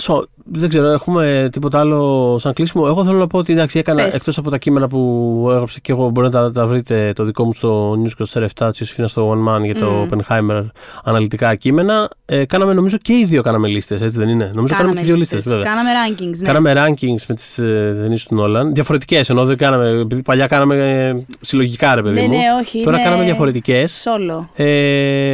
Σο- 0.00 0.28
δεν 0.48 0.68
ξέρω, 0.68 0.86
έχουμε 0.86 1.48
τίποτα 1.52 1.78
άλλο 1.80 2.36
σαν 2.40 2.52
κλείσιμο. 2.52 2.84
Εγώ 2.86 3.04
θέλω 3.04 3.18
να 3.18 3.26
πω 3.26 3.38
ότι 3.38 3.52
εντάξει, 3.52 3.78
έκανα 3.78 4.02
Πες. 4.02 4.14
εκτός 4.14 4.38
από 4.38 4.50
τα 4.50 4.58
κείμενα 4.58 4.88
που 4.88 5.46
έγραψα 5.52 5.78
και 5.82 5.92
εγώ, 5.92 6.10
μπορείτε 6.10 6.36
να 6.38 6.42
τα, 6.44 6.52
τα 6.60 6.66
βρείτε 6.66 7.12
το 7.14 7.24
δικό 7.24 7.44
μου 7.44 7.52
στο 7.52 7.92
News 7.92 8.24
24 8.40 8.46
τη 8.56 8.64
Ιωσήφινα 8.64 9.06
στο 9.06 9.30
One 9.32 9.48
Man 9.56 9.64
για 9.64 9.74
το 9.74 9.90
Μμμ. 9.90 10.06
Oppenheimer 10.10 10.66
αναλυτικά 11.04 11.54
κείμενα. 11.54 12.10
Ε, 12.24 12.44
κάναμε 12.44 12.72
νομίζω 12.72 12.96
και 13.02 13.12
οι 13.12 13.24
δύο 13.24 13.42
κάναμε 13.42 13.68
λίστες, 13.68 14.02
έτσι 14.02 14.18
δεν 14.18 14.28
είναι; 14.28 14.50
Νομίζω 14.54 14.74
κάναμε, 14.76 14.94
και 14.94 15.04
δύο 15.06 15.14
λίστες, 15.16 15.36
λίστες. 15.36 15.54
βέβαια. 15.54 15.70
Κάναμε 15.70 15.90
rankings, 16.08 16.36
ναι. 16.38 16.46
Κάναμε 16.46 16.72
rankings 16.76 17.24
με 17.28 17.34
τις 17.34 17.58
ε, 17.58 17.96
ταινίε 18.00 18.16
του 18.28 18.34
Νόλαν. 18.34 18.74
Διαφορετικές 18.74 19.30
ενώ 19.30 19.44
δεν 19.44 19.56
κάναμε. 19.56 19.88
Επειδή 19.88 20.22
παλιά 20.22 20.46
κάναμε 20.46 20.74
ε, 21.08 21.24
συλλογικά, 21.40 21.94
ρε 21.94 22.02
παιδί 22.02 22.14
ναι, 22.14 22.22
μου. 22.22 22.28
ναι, 22.28 22.42
όχι. 22.60 22.82
Τώρα 22.82 22.96
είναι 22.96 23.04
κάναμε 23.06 23.24
διαφορετικές. 23.24 24.04
Solo. 24.06 24.44
Ε, 24.54 24.64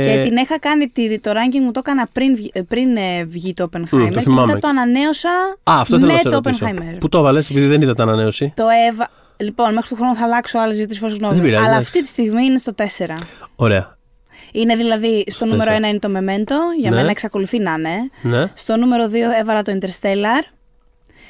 Και 0.05 0.21
την 0.23 0.37
είχα 0.37 0.59
κάνει 0.59 0.89
τη- 0.89 1.19
το 1.21 1.31
ranking 1.31 1.61
μου 1.65 1.71
το 1.73 1.81
έκανα 1.85 2.09
πριν, 2.13 2.35
βγει- 2.37 2.51
ε, 2.57 2.61
πριν 2.63 2.97
ε, 2.97 3.25
βγει 3.25 3.53
το 3.53 3.69
Oppenheimer 3.73 3.89
Μμ, 3.91 4.09
το 4.09 4.15
και 4.15 4.21
θυμάμαι. 4.21 4.47
μετά 4.47 4.59
το 4.59 4.69
ανανέωσα 5.03 5.29
Α, 5.63 5.81
αυτό 5.81 5.99
θέλω 5.99 6.11
με 6.11 6.17
να 6.17 6.23
σε 6.23 6.29
το 6.29 6.35
ρωτήσω. 6.45 6.67
Oppenheimer. 6.67 6.97
Πού 7.01 7.09
το 7.09 7.19
έβαλες, 7.19 7.51
επειδή 7.51 7.67
δεν 7.67 7.83
είδα 7.83 7.95
την 7.95 8.03
ανανέωση. 8.03 8.53
Το 8.57 8.65
έβα... 8.91 9.09
Λοιπόν, 9.37 9.73
μέχρι 9.75 9.89
του 9.89 9.95
χρόνου 9.97 10.15
θα 10.15 10.25
αλλάξω 10.25 10.59
άλλες 10.59 10.77
δύο-τρεις 10.77 10.99
φορές 10.99 11.15
γνώμη. 11.17 11.35
Δεν 11.35 11.43
πειράζει, 11.43 11.65
Αλλά 11.65 11.75
εντάξει. 11.75 11.89
αυτή 11.99 12.03
τη 12.03 12.09
στιγμή 12.09 12.45
είναι 12.45 12.59
στο 12.59 12.73
4. 12.77 12.85
Ωραία. 13.57 13.97
Είναι 14.53 14.77
δηλαδή 14.77 15.25
στο 15.27 15.47
νούμερο 15.47 15.73
1 15.73 15.75
4. 15.75 15.89
είναι 15.89 15.99
το 15.99 16.09
Memento, 16.09 16.55
για 16.81 16.91
Ναι. 16.91 16.97
μένα 16.97 17.11
εξακολουθεί 17.11 17.59
να 17.59 17.73
είναι. 17.79 17.97
Ναι. 18.23 18.51
Στο 18.55 18.77
νούμερο 18.77 19.05
2 19.11 19.15
έβαλα 19.41 19.63
το 19.63 19.73
Interstellar. 19.81 20.53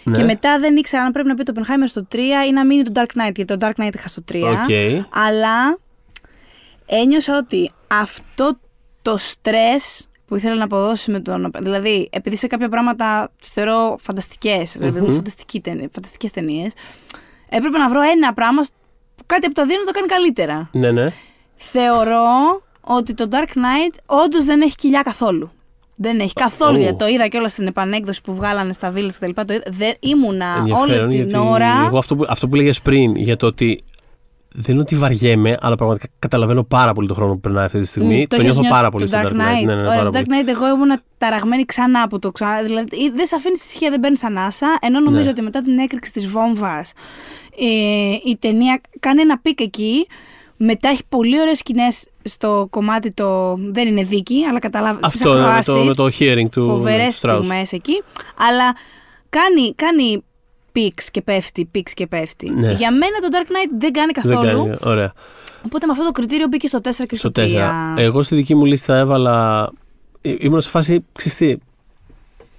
ναι. 0.04 0.16
Και 0.16 0.24
μετά 0.24 0.58
δεν 0.58 0.76
ήξερα 0.76 1.02
αν 1.02 1.12
πρέπει 1.12 1.28
να 1.28 1.34
μπει 1.34 1.42
το 1.42 1.52
Oppenheimer 1.56 1.84
στο 1.86 2.06
3 2.12 2.16
ή 2.48 2.52
να 2.52 2.66
μείνει 2.66 2.82
το 2.82 2.92
Dark 2.94 3.02
Knight, 3.18 3.34
γιατί 3.34 3.44
το 3.44 3.56
Dark 3.60 3.82
Knight 3.82 3.94
είχα 3.94 4.08
στο 4.08 4.22
3. 4.32 4.42
Οκ. 4.42 5.06
Αλλά 5.26 5.78
ένιωσα 6.86 7.36
ότι 7.36 7.70
αυτό 7.88 8.58
το 9.02 9.16
στρες 9.16 10.08
που 10.32 10.38
ήθελε 10.38 10.54
να 10.54 10.64
αποδώσει 10.64 11.10
με 11.10 11.20
τον. 11.20 11.50
Δηλαδή, 11.60 12.08
επειδή 12.12 12.36
σε 12.36 12.46
κάποια 12.46 12.68
πράγματα 12.68 13.30
τις 13.40 13.50
θεωρώ 13.52 13.96
φανταστικές, 14.02 14.76
δηλαδή 14.78 15.00
Μμμ. 15.00 15.12
φανταστική 15.14 15.60
ταινία- 15.60 15.88
φανταστικές 15.94 16.30
ταινίες, 16.30 16.72
έπρεπε 17.48 17.78
να 17.78 17.88
βρω 17.88 18.00
ένα 18.00 18.32
πράγμα 18.32 18.62
που 19.16 19.22
κάτι 19.26 19.46
από 19.46 19.54
τα 19.54 19.66
δύο 19.66 19.76
να 19.78 19.84
το 19.84 19.90
κάνει 19.90 20.06
καλύτερα. 20.06 20.68
Ναι, 20.72 20.90
ναι. 20.90 21.12
Θεωρώ 21.54 22.26
ότι 22.80 23.14
το 23.14 23.28
Dark 23.30 23.56
Knight 23.56 23.94
όντως 24.06 24.44
δεν 24.44 24.60
έχει 24.60 24.74
κοιλιά 24.74 25.02
καθόλου. 25.02 25.50
Δεν 25.96 26.20
έχει 26.20 26.32
καθόλου. 26.32 26.76
Ου. 26.78 26.80
γιατί 26.80 26.96
Το 26.96 27.06
είδα 27.06 27.28
κιόλας 27.28 27.52
στην 27.52 27.66
επανέκδοση 27.66 28.20
που 28.22 28.34
βγάλανε 28.34 28.72
στα 28.72 28.92
Village 28.92 29.10
και 29.10 29.18
τα 29.20 29.26
λοιπά. 29.26 29.44
Το 29.44 29.52
είδα. 29.54 29.64
Δεν, 29.68 29.94
ήμουνα 30.00 30.54
Ενδιαφέρον, 30.58 30.90
όλη 31.00 31.08
την 31.08 31.18
γιατί 31.28 31.36
ώρα. 31.36 31.84
Εγώ 31.86 31.98
αυτό 31.98 32.16
που, 32.16 32.24
αυτό 32.28 32.48
που 32.48 32.54
λέγες 32.54 32.80
πριν 32.80 33.16
για 33.16 33.36
το 33.36 33.46
ότι 33.46 33.84
δεν 34.54 34.74
είναι 34.74 34.80
ότι 34.80 34.96
βαριέμαι, 34.96 35.56
αλλά 35.60 35.74
πραγματικά 35.74 36.06
καταλαβαίνω 36.18 36.62
πάρα 36.64 36.92
πολύ 36.92 37.08
το 37.08 37.14
χρόνο 37.14 37.32
που 37.32 37.40
περνάει 37.40 37.64
αυτή 37.64 37.80
τη 37.80 37.86
στιγμή. 37.86 38.16
Μμ, 38.20 38.22
το, 38.28 38.36
έχεις 38.36 38.44
νιώθω 38.44 38.60
νιώσει 38.60 38.74
πάρα 38.74 38.90
το 38.90 38.96
πολύ 38.96 39.08
στο 39.08 39.18
Dark 39.18 39.26
Dark 39.26 39.26
Knight. 39.26 39.34
Knight. 39.34 39.64
Ναι, 39.64 39.74
ναι, 39.74 39.74
ναι, 39.74 39.74
Ωραία, 39.74 39.84
πάρα 39.88 40.02
στο 40.02 40.10
πολύ. 40.12 40.24
Dark 40.26 40.32
Knight 40.32 40.48
εγώ 40.48 40.68
ήμουν 40.68 41.00
ταραγμένη 41.18 41.64
ξανά 41.64 42.02
από 42.02 42.18
το 42.18 42.30
ξανά. 42.30 42.62
Δηλαδή 42.62 43.10
δεν 43.14 43.26
σε 43.26 43.34
αφήνει 43.36 43.54
ησυχία, 43.56 43.90
δεν 43.90 44.00
παίρνει 44.00 44.18
ανάσα. 44.22 44.78
Ενώ 44.80 45.00
νομίζω 45.00 45.22
Ναι. 45.24 45.30
ότι 45.30 45.42
μετά 45.42 45.60
την 45.60 45.78
έκρηξη 45.78 46.12
της 46.12 46.26
βόμβας 46.28 46.92
ε, 47.60 48.30
η 48.30 48.36
ταινία 48.38 48.80
κάνει 49.00 49.20
ένα 49.20 49.38
peak 49.38 49.60
εκεί. 49.60 50.06
Μετά 50.56 50.88
έχει 50.88 51.02
πολύ 51.08 51.40
ωραίες 51.40 51.58
σκηνές 51.58 52.08
στο 52.22 52.66
κομμάτι 52.70 53.12
το. 53.12 53.54
Δεν 53.58 53.88
είναι 53.88 54.02
δίκη, 54.02 54.44
αλλά 54.48 54.58
καταλαβαίνεις. 54.58 54.98
Στις 55.06 55.20
Αυτό 55.20 55.28
ναι, 55.34 55.40
με 55.40 55.42
το, 55.46 55.48
ακροάσεις. 55.72 55.84
με 55.84 55.94
το 55.94 56.08
hearing 56.18 56.48
του 56.50 56.64
Φοβερές 56.64 57.20
Strauss. 57.22 57.36
στιγμές 57.42 57.72
εκεί. 57.72 58.02
Αλλά 58.48 58.74
κάνει, 59.28 59.74
κάνει 59.74 60.24
peaks 60.72 61.10
και 61.10 61.22
πέφτει, 61.22 61.64
peaks 61.64 61.94
και 61.94 62.06
πέφτει. 62.06 62.50
Ναι. 62.50 62.72
Για 62.72 62.90
μένα 62.92 63.18
το 63.20 63.28
Dark 63.30 63.46
Knight 63.50 63.70
δεν 63.78 63.92
κάνει 63.92 64.12
Δεν 64.14 64.34
καθόλου. 64.36 64.64
κάνει, 64.64 64.76
ωραία. 64.84 65.12
Οπότε 65.64 65.86
με 65.86 65.92
αυτό 65.92 66.04
το 66.04 66.10
κριτήριο 66.10 66.46
μπήκε 66.46 66.66
στο 66.66 66.78
4 66.78 66.82
και 67.08 67.16
στο, 67.16 67.28
Στο 67.28 67.42
3. 67.42 67.94
4. 67.96 67.98
Εγώ 67.98 68.22
στη 68.22 68.34
δική 68.34 68.54
μου 68.54 68.64
λίστα 68.64 68.96
έβαλα. 68.96 69.68
Ή- 70.20 70.36
Ήμουν 70.40 70.60
σε 70.60 70.70
φάση, 70.70 71.04
ξέρεις 71.12 71.38
τι, 71.38 71.56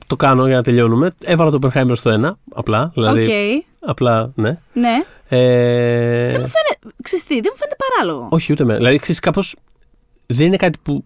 το 0.07 0.15
κάνω 0.15 0.47
για 0.47 0.55
να 0.55 0.63
τελειώνουμε. 0.63 1.11
Έβαλα 1.23 1.51
το 1.51 1.59
Oppenheimer 1.61 1.91
στο 1.95 2.11
1, 2.25 2.31
απλά. 2.53 2.91
Δηλαδή, 2.93 3.21
Οκ. 3.23 3.63
απλά, 3.89 4.31
ναι. 4.35 4.57
Ναι. 4.73 5.03
Ε, 5.27 6.27
Δεν 6.31 6.41
μου 6.41 6.47
φαίνεται. 6.47 6.95
Ξέρεις 7.03 7.25
τι, 7.25 7.33
δεν 7.33 7.51
μου 7.53 7.57
φαίνεται 7.57 7.75
παράλογο. 7.97 8.27
Όχι, 8.31 8.51
ούτε 8.51 8.63
με. 8.63 8.75
Δηλαδή, 8.75 8.97
ξέρεις, 8.97 9.19
κάπως 9.19 9.55
δεν 10.27 10.47
είναι 10.47 10.55
κάτι 10.57 10.79
που 10.83 11.03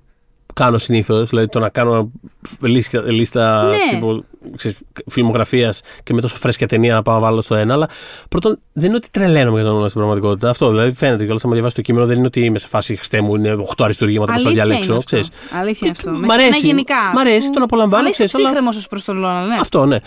κάνω 0.57 0.77
συνήθως. 0.77 1.29
Δηλαδή, 1.29 1.47
το 1.47 1.59
να 1.59 1.69
κάνω 1.69 2.11
λίστα, 2.59 3.01
λίστα 3.11 3.63
Ναι. 3.63 3.77
τύπου, 3.89 4.23
ξέρεις, 4.55 4.77
φιλμογραφίας 5.07 5.81
και 6.03 6.13
με 6.13 6.21
τόσο 6.21 6.35
φρέσκια 6.37 6.67
ταινία 6.67 6.93
να 6.93 7.01
πάω 7.01 7.15
να 7.15 7.21
βάλω 7.21 7.41
στο 7.41 7.55
ένα. 7.55 7.73
Αλλά 7.73 7.89
πρώτον, 8.29 8.59
δεν 8.73 8.85
είναι 8.87 8.95
ότι 8.95 9.09
τρελαίνομαι 9.11 9.59
για 9.61 9.69
τον 9.69 9.77
όλα 9.77 9.87
στην 9.87 9.99
πραγματικότητα. 9.99 10.49
Αυτό 10.49 10.69
δηλαδή 10.69 10.93
φαίνεται 10.93 11.23
κιόλας. 11.23 11.43
Αν 11.45 11.51
διαβάσεις 11.51 11.75
το 11.75 11.81
κείμενο, 11.81 12.05
δεν 12.05 12.17
είναι 12.17 12.25
ότι 12.25 12.41
είμαι 12.41 12.59
σε 12.59 12.67
φάση 12.67 12.95
χστέ 12.95 13.21
μου, 13.21 13.35
είναι 13.35 13.51
8 13.53 13.83
αριστούργήματα 13.83 14.33
που 14.33 14.39
θα 14.39 14.45
Αλήθεια 14.47 14.63
διαλέξω. 14.65 14.91
είναι 14.93 14.97
αυτό. 15.03 15.15
Ξέρεις. 15.19 15.29
Αλήθεια 15.61 15.87
είναι 15.87 15.95
Και 16.01 16.07
αυτό. 16.09 16.19
μ' 16.19 16.19
Μες 16.21 16.29
αρέσει. 16.31 16.53
σένα 16.53 16.67
γενικά. 16.67 16.95
Μ' 17.15 17.17
αρέσει, 17.17 17.49
τον 17.49 17.61
απολαμβάνω, 17.61 17.99
Αλλά 17.99 18.09
είσαι 18.09 18.25
ξέρεις, 18.25 18.35
αλλά- 18.35 18.45
ψύχρεμος 18.45 18.75
ως 18.77 18.87
προς 18.87 19.03
τον 19.03 19.17
Λόνα, 19.17 19.45
ναι. 19.45 19.55
Αυτό, 19.59 19.85
ναι. 19.85 19.97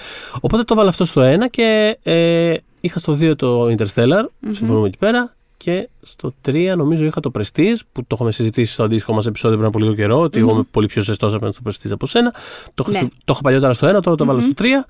Οπότε 0.41 0.63
το 0.63 0.75
βάλα 0.75 0.89
αυτό 0.89 1.05
στο 1.05 1.21
ένα 1.21 1.49
και 1.49 1.99
ε, 2.03 2.55
είχα 2.81 2.99
στο 2.99 3.13
2 3.21 3.37
το 3.37 3.65
Interstellar, 3.67 4.25
συμφωνούμε 4.53 4.87
εκεί 4.87 4.99
πέρα. 4.99 5.35
Και 5.65 5.89
στο 6.03 6.33
3 6.49 6.75
νομίζω 6.77 7.05
είχα 7.05 7.21
το 7.21 7.31
Prestige, 7.39 7.77
που 7.93 8.01
το 8.03 8.07
έχουμε 8.15 8.33
συζητήσει 8.33 8.73
στο 8.73 8.83
αντίστοιχο 8.83 9.13
μας 9.13 9.27
επεισόδιο 9.27 9.57
πριν 9.57 9.69
από 9.69 9.79
λίγο 9.79 9.95
καιρό, 9.95 10.21
ότι 10.21 10.39
εγώ 10.39 10.51
είμαι 10.51 10.63
πολύ 10.71 10.87
πιο 10.87 11.03
ζεστός 11.03 11.35
απέναντι 11.35 11.57
στο 11.57 11.71
Prestige 11.71 11.93
από 11.93 12.07
σένα. 12.07 12.35
Το, 12.75 12.85
είχα 12.89 12.91
Ναι. 12.91 12.97
στο- 12.97 13.09
το 13.25 13.33
είχα 13.33 13.41
παλιότερα 13.41 13.73
στο 13.73 13.87
1, 13.87 14.01
τώρα 14.03 14.17
το 14.17 14.25
βάλα 14.25 14.41
στο 14.41 14.53
3. 14.55 14.87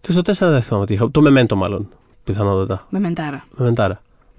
Και 0.00 0.12
στο 0.12 0.20
4 0.22 0.50
δεν 0.50 0.62
θυμάμαι 0.62 0.86
τι 0.86 0.94
είχα. 0.94 1.10
Το 1.10 1.20
Memento 1.26 1.54
μάλλον, 1.56 1.88
πιθανότατα. 2.24 2.86
Με 2.90 2.98
μεντάρα. 3.00 3.44
Memento. 3.58 3.90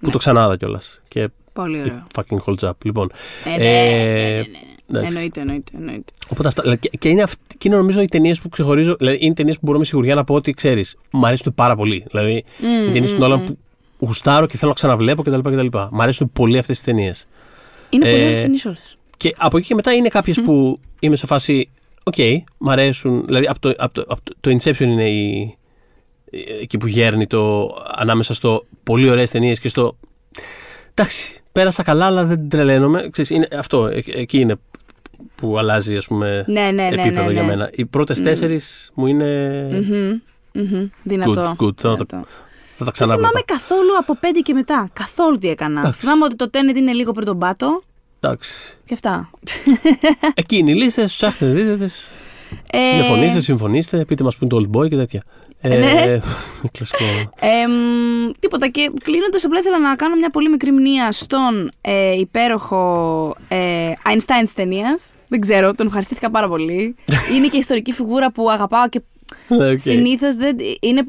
Που 0.01 0.09
το 0.09 0.17
ξανάδα 0.17 0.57
κιόλας. 0.57 1.01
Και 1.07 1.29
Πολύ 1.53 1.81
it 1.85 1.89
ωραίο. 1.89 2.07
fucking 2.15 2.37
holds 2.45 2.67
up. 2.69 2.71
Λοιπόν. 2.85 3.11
Ε, 3.45 3.49
ναι, 3.49 3.57
ναι, 3.57 3.63
Ε, 3.65 4.35
ναι, 4.35 4.39
ναι. 4.39 4.45
εντάξει. 4.89 5.15
Εννοείται, 5.15 5.41
εννοείται, 5.41 5.71
εννοείται. 5.77 6.13
Οπότε 6.29 6.47
αυτά. 6.47 6.61
δηλαδή, 6.61 6.79
Και, 6.79 6.89
και 6.97 7.09
είναι, 7.09 7.21
αυτ- 7.23 7.39
και 7.57 7.67
είναι 7.67 7.75
νομίζω 7.77 8.01
οι 8.01 8.05
ταινίες 8.07 8.39
που 8.41 8.49
ξεχωρίζω. 8.49 8.95
Δηλαδή 8.95 9.17
είναι 9.21 9.33
ταινίες 9.33 9.55
που 9.55 9.61
μπορώ 9.65 9.77
με 9.77 9.85
σιγουριά 9.85 10.15
να 10.15 10.23
πω 10.23 10.33
ότι 10.33 10.51
ξέρεις, 10.51 10.95
μου 11.11 11.25
αρέσουν 11.25 11.53
πάρα 11.55 11.75
πολύ. 11.75 12.05
Δηλαδή 12.11 12.43
οι 12.87 12.91
ταινίες 12.91 13.13
του 13.13 13.19
Νόλαν 13.19 13.43
που 13.43 13.57
γουστάρω 13.99 14.45
και 14.45 14.57
θέλω 14.57 14.69
να 14.69 14.75
ξαναβλέπω 14.75 15.21
κτλ. 15.21 15.39
κτλ. 15.39 15.67
Μ' 15.91 16.01
αρέσουν 16.01 16.31
πολύ 16.33 16.57
αυτές 16.57 16.79
οι 16.79 16.85
ταινίες. 16.85 17.27
Είναι 17.89 18.05
πολύ 18.05 18.21
Ε, 18.21 18.25
ωραίες 18.25 18.41
ταινίες 18.41 18.65
όλες. 18.65 18.97
Και 19.17 19.33
από 19.37 19.57
εκεί 19.57 19.67
και 19.67 19.75
μετά 19.75 19.93
είναι 19.93 20.07
κάποιες 20.07 20.41
που 20.43 20.79
είμαι 20.99 21.15
σε 21.15 21.25
φάση. 21.25 21.69
Οκ, 22.03 22.15
μ' 22.57 22.69
αρέσουν. 22.69 23.25
Δηλαδή 23.25 23.45
από 23.47 23.59
το, 23.59 23.73
από 23.77 23.93
το, 23.93 24.05
από 24.07 24.21
το, 24.23 24.33
το 24.41 24.57
Inception 24.59 24.79
είναι 24.79 25.09
η, 25.09 25.57
εκεί 26.61 26.77
που 26.77 26.87
γέρνει 26.87 27.27
το 27.27 27.69
ανάμεσα 27.95 28.33
στο 28.33 28.65
πολύ 28.83 29.09
ωραίες 29.09 29.31
ταινίες 29.31 29.59
και 29.59 29.67
στο. 29.67 29.97
Εντάξει, 30.93 31.43
πέρασα 31.51 31.83
καλά, 31.83 32.05
αλλά 32.05 32.23
δεν 32.23 32.49
τρελαίνομαι. 32.49 33.07
Ξέρεις, 33.11 33.29
είναι, 33.29 33.47
αυτό, 33.57 33.87
ε- 33.87 34.03
εκεί 34.05 34.39
είναι 34.39 34.55
που 35.35 35.57
αλλάζει 35.57 35.95
ας 35.95 36.07
πούμε, 36.07 36.43
Ναι, 36.47 36.61
ναι, 36.61 36.71
ναι. 36.71 37.01
επίπεδο 37.01 37.25
ναι, 37.25 37.31
για 37.31 37.41
ναι. 37.41 37.47
μένα. 37.47 37.69
Οι 37.73 37.85
πρώτες 37.85 38.21
τέσσερις 38.21 38.91
μου 38.93 39.07
είναι. 39.07 39.67
Μμμ, 39.71 40.19
μμμ. 40.51 40.87
Δυνατό. 41.03 41.55
Good, 41.59 41.63
good. 41.63 41.71
Θα, 41.77 41.89
δυνατό. 41.89 42.05
τα, 42.05 42.23
θα 42.77 42.85
τα 42.85 42.91
Δεν 42.91 42.91
ξανά 42.91 43.15
θυμάμαι 43.15 43.41
καθόλου 43.45 43.97
από 43.99 44.17
5 44.21 44.25
και 44.43 44.53
μετά. 44.53 44.89
Καθόλου 44.93 45.37
τι 45.37 45.49
έκανα. 45.49 45.79
Εντάξει. 45.79 45.99
Θυμάμαι 45.99 46.23
ότι 46.25 46.35
το 46.35 46.49
Tenet 46.53 46.75
είναι 46.75 46.93
λίγο 46.93 47.11
πριν 47.11 47.25
τον 47.25 47.39
πάτο 47.39 47.81
Εντάξει. 48.19 48.77
και 48.85 48.93
αυτά. 48.93 49.29
Εκεί 50.33 50.57
είναι 50.57 50.71
οι 50.71 50.73
λίστε, 50.73 51.03
ψάχτες, 51.03 51.53
δείτε 51.53 51.75
τις. 51.85 52.11
Ε, 52.71 52.99
Διαφωνήστε, 52.99 53.39
συμφωνήστε, 53.39 54.05
πείτε 54.05 54.23
μας 54.23 54.37
που 54.37 54.45
είναι 54.45 54.61
το 54.61 54.69
old 54.71 54.77
boy 54.77 54.89
και 54.89 54.95
τέτοια. 54.95 55.21
Ε, 55.61 55.77
ναι. 55.77 56.19
Κλασικό. 56.77 57.03
εμ, 57.39 58.31
τίποτα 58.39 58.67
και 58.67 58.91
κλείνοντας, 59.03 59.43
απλά 59.43 59.59
ήθελα 59.59 59.79
να 59.79 59.95
κάνω 59.95 60.15
μια 60.15 60.29
πολύ 60.29 60.49
μικρή 60.49 60.71
μνήμα 60.71 61.11
στον 61.11 61.71
ε, 61.81 62.11
υπέροχο 62.11 63.35
ε, 63.47 63.91
Einstein 64.05 64.43
της 64.43 64.53
ταινίας. 64.53 65.11
Δεν 65.27 65.39
ξέρω, 65.39 65.73
τον 65.73 65.85
ευχαριστήθηκα 65.85 66.31
πάρα 66.31 66.47
πολύ. 66.47 66.95
είναι 67.35 67.47
και 67.47 67.57
ιστορική 67.57 67.91
φιγούρα 67.91 68.31
που 68.31 68.49
αγαπάω 68.49 68.89
και 68.89 69.01
Ναι, 69.47 69.69
οκ. 69.71 69.79
συνήθως 69.79 70.35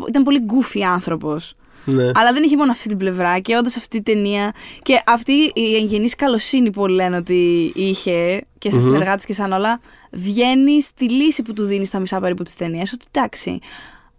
ήταν 0.08 0.22
πολύ 0.24 0.44
goofy 0.48 0.80
άνθρωπος. 0.80 1.54
Ναι. 1.84 2.10
Αλλά 2.14 2.32
δεν 2.32 2.42
είχε 2.42 2.56
μόνο 2.56 2.70
αυτή 2.70 2.88
την 2.88 2.96
πλευρά 2.96 3.38
και 3.38 3.56
όντως 3.56 3.76
αυτή 3.76 3.96
η 3.96 4.02
ταινία. 4.02 4.52
Και 4.82 5.02
αυτή 5.06 5.32
η 5.54 5.74
εγγενής 5.76 6.14
καλοσύνη 6.14 6.70
που 6.70 6.82
όλοι 6.82 6.94
λένε 6.94 7.16
ότι 7.16 7.72
είχε 7.74 8.40
και 8.58 8.70
σε 8.70 8.80
συνεργάτες 8.80 9.24
και 9.24 9.32
σαν 9.32 9.52
όλα, 9.52 9.80
βγαίνει 10.12 10.82
στη 10.82 11.10
λύση 11.10 11.42
που 11.42 11.52
του 11.52 11.64
δίνεις 11.64 11.88
στα 11.88 11.98
μισά 11.98 12.20
περίπου 12.20 12.42
της 12.42 12.56
ταινίας. 12.56 12.92
Ότι 12.92 13.04
εντάξει, 13.12 13.58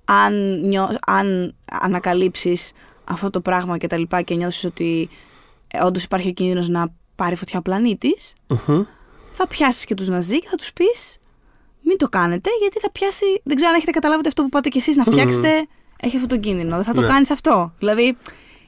αν, 0.06 0.60
νιώ, 0.60 0.98
αν 1.06 1.56
ανακαλύψεις 1.72 2.72
αυτό 3.04 3.30
το 3.30 3.42
πράγμα 3.42 3.78
και 3.78 3.88
τα 3.88 3.98
λοιπά 3.98 4.22
και 4.22 4.36
νιώσεις 4.36 4.68
ότι 4.68 5.10
ε, 5.68 5.84
όντως 5.84 6.04
υπάρχει 6.04 6.30
ο 6.30 6.32
κίνδυνος 6.32 6.70
να 6.70 6.88
πάρει 7.16 7.36
φωτιά 7.36 7.60
ο 7.60 7.62
πλανήτης, 7.62 8.34
Μμμ. 8.48 8.84
θα 9.34 9.48
πιάσεις 9.48 9.86
και 9.86 9.94
τους 9.94 10.08
Ναζί 10.08 10.40
και 10.40 10.48
θα 10.50 10.56
τους 10.56 10.74
πεις. 10.74 11.18
Μην 11.88 11.98
το 11.98 12.08
κάνετε, 12.10 12.50
γιατί 12.62 12.80
θα 12.80 12.92
πιάσει. 12.92 13.26
Δεν 13.44 13.56
ξέρω 13.56 13.70
αν 13.72 13.76
έχετε 13.76 13.92
καταλάβει 13.92 14.20
ότι 14.20 14.28
αυτό 14.28 14.44
που 14.44 14.50
πάτε 14.50 14.70
κι 14.70 14.78
εσείς 14.78 14.96
να 14.96 15.04
φτιάξετε 15.04 15.68
έχει 16.02 16.16
αυτό 16.16 16.28
το 16.28 16.38
κίνδυνο. 16.38 16.76
Δεν 16.76 16.86
θα 16.86 16.94
το 16.94 17.02
Ναι. 17.02 17.08
κάνεις 17.08 17.32
αυτό. 17.32 17.74
Δηλαδή. 17.80 18.18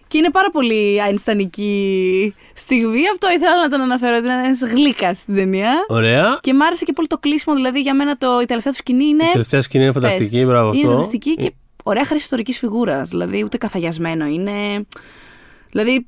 Και 0.07 0.17
είναι 0.17 0.29
πάρα 0.31 0.49
πολύ 0.51 1.01
αϊνστανική 1.01 2.33
στιγμή. 2.53 3.01
Αυτό 3.11 3.31
ήθελα 3.31 3.61
να 3.61 3.69
τον 3.69 3.81
αναφέρω. 3.81 4.17
ότι 4.17 4.25
είναι 4.25 4.45
ένας 4.45 4.59
γλύκας 4.61 5.17
στην 5.17 5.35
ταινία. 5.35 5.85
Ωραία. 5.87 6.39
Και 6.41 6.53
μ' 6.53 6.61
άρεσε 6.61 6.85
και 6.85 6.93
πολύ 6.93 7.07
το 7.07 7.17
κλείσιμο. 7.17 7.55
Δηλαδή 7.55 7.79
για 7.81 7.93
μένα 7.95 8.15
το, 8.15 8.39
η 8.41 8.45
τελευταία 8.45 8.71
του 8.71 8.77
σκηνή 8.77 9.05
είναι. 9.05 9.23
Η 9.23 9.31
τελευταία 9.31 9.61
σκηνή 9.61 9.83
είναι 9.83 9.93
φανταστική, 9.93 10.37
πες, 10.37 10.45
μπράβο 10.45 10.69
αυτό. 10.69 10.79
Είναι 10.79 10.89
φανταστική 10.89 11.33
και 11.35 11.53
ωραία 11.83 12.05
χρήση 12.05 12.23
ιστορικής 12.23 12.57
φιγούρας. 12.57 13.09
Δηλαδή 13.09 13.43
ούτε 13.43 13.57
καθαγιασμένο 13.57 14.25
είναι. 14.25 14.85
Δηλαδή. 15.71 16.07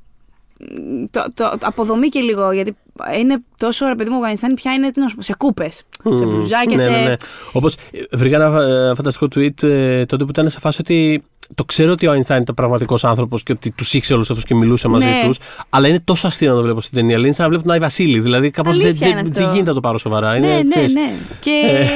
Το, 1.10 1.24
το, 1.34 1.54
το 1.58 1.66
αποδομεί 1.66 2.08
και 2.08 2.20
λίγο, 2.20 2.52
γιατί 2.52 2.76
είναι 3.18 3.42
τόσο 3.58 3.86
ρε 3.86 3.94
παιδί 3.94 4.10
μου, 4.10 4.18
ο 4.22 4.30
Einstein 4.32 4.52
πια 4.54 4.72
είναι 4.72 4.90
τι 4.90 5.00
να 5.00 5.08
σου 5.08 5.14
πω, 5.16 5.22
σε 5.22 5.34
κούπες. 5.38 5.82
Σε 6.14 6.24
μπλουζάκια, 6.24 6.76
ναι, 6.76 6.82
σε. 6.82 6.88
ναι, 6.88 6.96
ναι. 7.08 7.14
Όπω 7.52 7.68
βρήκα 8.12 8.36
ένα 8.36 8.62
ε, 8.62 8.94
φανταστικό 8.94 9.26
tweet 9.34 9.62
ε, 9.62 10.04
τότε 10.06 10.24
που 10.24 10.30
ήταν 10.30 10.50
σε 10.50 10.58
φάση 10.58 10.78
ότι 10.80 11.22
το 11.54 11.64
ξέρω 11.64 11.92
ότι 11.92 12.06
ο 12.06 12.12
Einstein 12.12 12.40
ήταν 12.40 12.54
πραγματικός 12.54 13.04
άνθρωπος 13.04 13.42
και 13.42 13.52
ότι 13.52 13.70
τους 13.70 13.94
ήξερε 13.94 14.14
όλους 14.14 14.30
αυτούς 14.30 14.44
και 14.44 14.54
μιλούσε 14.54 14.88
μαζί 14.88 15.06
Ναι. 15.06 15.22
τους. 15.26 15.38
Αλλά 15.68 15.88
είναι 15.88 16.00
τόσο 16.04 16.26
αστείο 16.26 16.50
να 16.50 16.56
το 16.56 16.62
βλέπω 16.62 16.80
στην 16.80 16.94
ταινία. 16.98 17.18
Είναι 17.18 17.32
σαν 17.32 17.42
να 17.44 17.48
βλέπω 17.48 17.62
τον 17.64 17.72
Άι 17.72 17.78
Βασίλη. 17.78 18.20
Δηλαδή 18.20 18.50
κάπως 18.50 18.76
δεν, 18.76 18.86
Αλήθεια 18.86 19.06
είναι 19.06 19.16
δεν, 19.16 19.24
αυτό. 19.24 19.38
δεν 19.40 19.48
γίνεται 19.50 19.68
να 19.68 19.74
το 19.74 19.80
πάρω 19.80 19.98
σοβαρά. 19.98 20.36
Είναι, 20.36 20.46
ναι, 20.46 20.54
ναι, 20.54 20.68
ξέρεις, 20.70 20.92
ναι. 20.92 21.12
Και 21.40 21.50
Ε. 21.50 21.72
η- 21.72 21.82
ε, 21.82 21.86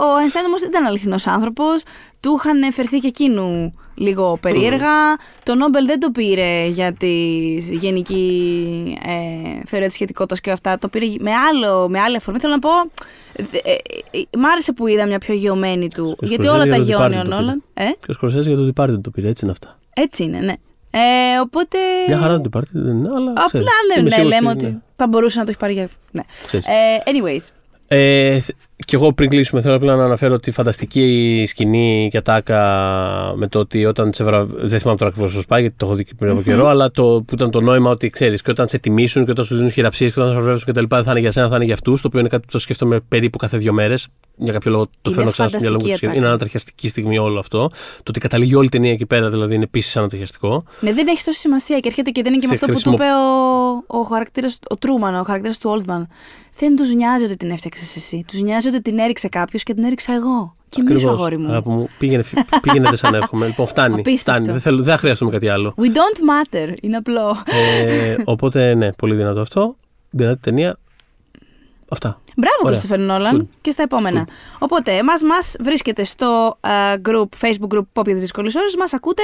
ο 0.00 0.06
Einstein 0.18 0.44
όμω 0.46 0.56
δεν 0.58 0.68
ήταν 0.68 0.84
αληθινός 0.84 1.26
άνθρωπος. 1.26 1.82
Του 2.20 2.36
είχαν 2.38 2.72
φερθεί 2.72 2.98
και 2.98 3.06
εκείνου 3.06 3.74
λίγο 3.94 4.38
περίεργα. 4.40 4.88
Το 5.42 5.54
Νόμπελ 5.54 5.86
δεν 5.86 6.00
το 6.00 6.10
πήρε 6.10 6.66
για 6.66 6.92
τη 6.92 7.14
γενική 7.58 8.98
ε, 9.06 9.60
θεωρία 9.66 9.86
της 9.86 9.94
σχετικότητας 9.94 10.40
και 10.40 10.50
αυτά. 10.50 10.78
Το 10.78 10.88
πήρε 10.88 11.06
με, 11.20 11.30
άλλο, 11.32 11.88
με 11.88 12.00
άλλη 12.00 12.16
αφορμή. 12.16 12.40
Θέλω 12.40 12.52
να 12.52 12.58
πω. 12.58 12.70
ε, 13.36 13.42
ε, 13.70 13.72
ε, 14.10 14.38
μ' 14.38 14.44
άρεσε 14.52 14.72
που 14.72 14.86
είδα 14.86 15.06
μια 15.06 15.18
πιο 15.18 15.34
γεωμένη 15.34 15.88
του. 15.90 16.12
Στο 16.16 16.26
γιατί 16.26 16.46
Scorsese 16.46 16.52
όλα 16.52 16.66
τα 16.66 16.76
για 16.76 16.76
το 16.76 16.82
γιώνει 16.82 17.14
Departed 17.16 17.20
ο 17.20 17.22
το 17.28 17.34
Νόλαν. 17.34 17.62
Ε, 17.74 17.84
Και 17.84 18.06
ο 18.08 18.12
Σκορσέζε 18.12 18.50
για 18.54 18.58
το 18.58 18.72
Departed 18.76 19.00
το 19.02 19.10
πήρε. 19.10 19.28
Έτσι 19.28 19.44
είναι 19.44 19.52
αυτά. 19.52 19.78
έτσι 19.94 20.22
είναι, 20.22 20.38
ναι. 20.38 20.54
Ε, 20.90 20.98
οπότε. 21.42 21.78
Μια 22.08 22.18
χαρά 22.18 22.40
το 22.40 22.50
Departed 22.52 22.62
δεν 22.72 22.96
είναι, 22.96 23.08
αλλά. 23.16 23.32
ξέρεις, 23.46 23.66
Απλά 23.66 23.70
ναι, 23.94 24.00
είμαι 24.00 24.08
ναι, 24.08 24.14
σίγουρος 24.14 24.34
λέμε 24.34 24.50
ότι- 24.50 24.64
ότι 24.64 24.74
ναι, 24.74 24.80
θα 24.96 25.06
μπορούσε 25.06 25.38
να 25.38 25.44
το 25.44 25.50
έχει 25.50 25.58
πάρει 25.58 25.72
για. 25.72 25.88
Ναι. 26.10 26.22
ξέρεις. 26.46 26.66
Ε, 26.66 26.70
anyways. 27.06 27.46
Ε, 28.80 28.84
θ- 28.84 28.84
και 28.84 28.96
εγώ 28.96 29.12
πριν 29.12 29.28
κλείσουμε 29.30 29.60
θέλω 29.60 29.74
απλά 29.74 29.96
να 29.96 30.04
αναφέρω 30.04 30.38
τη 30.38 30.50
φανταστική 30.50 31.44
σκηνή 31.46 32.08
και 32.10 32.16
ατάκα 32.16 32.58
με 33.36 33.46
το 33.46 33.58
ότι 33.58 33.84
όταν 33.86 34.12
σε 34.12 34.24
βρα... 34.24 34.44
δεν 34.44 34.78
θυμάμαι 34.78 34.98
τώρα 34.98 35.10
ακριβώς 35.10 35.34
πώς 35.34 35.46
πάει 35.46 35.60
γιατί 35.60 35.76
το 35.78 35.86
έχω 35.86 35.94
δει 35.94 36.04
και 36.04 36.12
πριν 36.18 36.30
από 36.30 36.42
καιρό 36.42 36.66
αλλά 36.68 36.90
το, 36.90 37.22
που 37.26 37.34
ήταν 37.34 37.50
το 37.50 37.60
νόημα 37.60 37.90
ότι 37.90 38.08
ξέρεις 38.08 38.42
και 38.42 38.50
όταν 38.50 38.68
σε 38.68 38.78
τιμήσουν 38.78 39.24
και 39.24 39.30
όταν 39.30 39.44
σου 39.44 39.54
δίνουν 39.56 39.70
χειραψίες 39.70 40.12
και 40.12 40.20
όταν 40.20 40.32
σε 40.32 40.38
βραβεύσουν 40.40 40.66
και 40.66 40.72
τα 40.72 40.80
λοιπά 40.80 40.96
δεν 40.96 41.04
θα 41.04 41.10
είναι 41.10 41.20
για 41.20 41.30
σένα 41.30 41.48
θα 41.48 41.56
είναι 41.56 41.64
για 41.64 41.74
αυτούς. 41.74 42.00
το 42.00 42.06
οποίο 42.06 42.20
είναι 42.20 42.28
κάτι 42.28 42.42
που 42.46 42.52
το 42.52 42.58
σκέφτομαι 42.58 43.00
περίπου 43.00 43.38
κάθε 43.38 43.56
δύο 43.56 43.72
μέρες. 43.72 44.06
για 44.36 44.52
κάποιο 44.52 44.70
λόγο 44.70 44.84
το 44.84 44.90
Είναι 45.04 45.14
φέρνω 45.14 45.30
ξανά 45.30 45.48
στο 45.48 45.58
μυαλό 45.60 45.74
μου. 45.74 45.80
φανταστική 45.80 46.04
Είναι 46.06 46.14
ατάκα. 46.16 46.28
ανατριχιαστική 46.28 46.88
στιγμή 46.88 47.18
όλο 47.18 47.38
αυτό. 47.38 47.68
Το 47.96 48.02
ότι 48.08 48.20
καταλήγει 48.20 48.54
όλη 48.54 48.66
η 48.66 48.68
ταινία 48.68 48.92
εκεί 48.92 49.06
πέρα 49.06 49.30
δηλαδή 49.30 49.54
είναι 49.54 49.64
επίσης 49.64 49.96
ανατριχιαστικό. 49.96 50.64
Ναι, 50.80 50.92
δεν 50.92 51.06
έχει 51.08 51.24
τόση 51.24 51.38
σημασία 51.40 51.78
και 51.78 51.88
έρχεται 51.88 52.10
και 52.10 52.22
δεν 52.22 52.32
είναι 52.32 52.40
και 52.40 52.46
με 52.50 52.56
Σε 52.56 52.64
αυτό 52.64 52.72
που 52.76 52.80
του 52.82 52.96
χρησιμο- 52.96 53.12
είπε 53.86 53.94
ο, 53.94 53.98
ο 53.98 54.02
χαρακτήρας, 54.02 54.58
ο 54.70 54.76
Τρούμαν, 54.76 55.14
ο 55.14 55.22
χαρακτήρας 55.22 55.58
του 55.58 55.82
Oldman. 55.82 56.06
Δεν 56.58 56.76
τους 56.76 56.94
νοιάζει 56.94 57.24
ότι 57.24 57.36
την 57.36 57.50
έφτιαξες 57.50 57.96
εσύ. 57.96 58.24
Τους 58.28 58.40
νοιάζει 58.42 58.67
ότι 58.68 58.82
την 58.82 58.98
έριξε 58.98 59.28
κάποιος 59.28 59.62
και 59.62 59.74
την 59.74 59.84
έριξα 59.84 60.12
εγώ. 60.14 60.54
Κοιμήσου, 60.68 60.94
Ακριβώς. 60.94 61.14
αγόρι 61.18 61.36
μου. 61.38 61.48
Αγάπη 61.48 61.68
μου. 61.68 61.88
Πήγαινε, 61.98 62.24
πήγαινε 62.62 62.88
δεν 62.88 62.96
σαν 62.96 63.14
έρχομαι. 63.14 63.46
Λοιπόν, 63.46 63.66
φτάνει. 63.66 63.94
Απίστευτο. 63.94 64.32
φτάνει. 64.32 64.52
Δεν, 64.52 64.60
θέλω, 64.60 64.76
δεν 64.76 64.92
θα 64.94 64.96
χρειαστούμε 64.98 65.30
κάτι 65.30 65.48
άλλο. 65.48 65.74
We 65.76 65.84
don't 65.86 66.54
matter. 66.54 66.74
Είναι 66.80 66.96
απλό. 66.96 67.42
ε, 67.84 68.16
οπότε 68.24 68.74
ναι, 68.74 68.92
πολύ 68.92 69.14
δυνατό 69.14 69.40
αυτό. 69.40 69.76
Δυνατή 70.10 70.40
ταινία. 70.40 70.78
Αυτά. 71.88 72.20
Μπράβο, 72.36 72.56
Ωραία. 72.62 72.78
Κρίστοφερ 72.78 72.98
Νόλαν. 73.04 73.42
Cool. 73.42 73.56
Και 73.60 73.70
στα 73.70 73.82
επόμενα. 73.82 74.26
Οπότε, 74.58 74.92
εμάς 74.92 75.22
μας 75.22 75.56
βρίσκεται 75.60 76.04
στο 76.04 76.58
ε, 76.60 76.94
group, 77.08 77.26
Facebook 77.40 77.74
group 77.74 77.86
Pop 77.92 78.04
για 78.04 78.12
τις 78.12 78.20
δύσκολες 78.20 78.54
ώρες. 78.54 78.76
Μας 78.76 78.92
ακούτε 78.92 79.22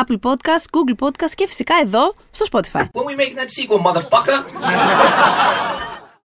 Apple 0.00 0.16
Podcast, 0.30 0.64
Google 0.76 1.04
Podcast 1.06 1.30
και 1.34 1.46
φυσικά 1.46 1.74
εδώ 1.82 2.14
στο 2.30 2.44
Spotify. 2.52 2.80
When 2.80 2.84
we 2.84 3.16
making 3.20 3.38
that 3.38 3.50
sequel, 3.50 3.92
motherfucker? 3.92 5.89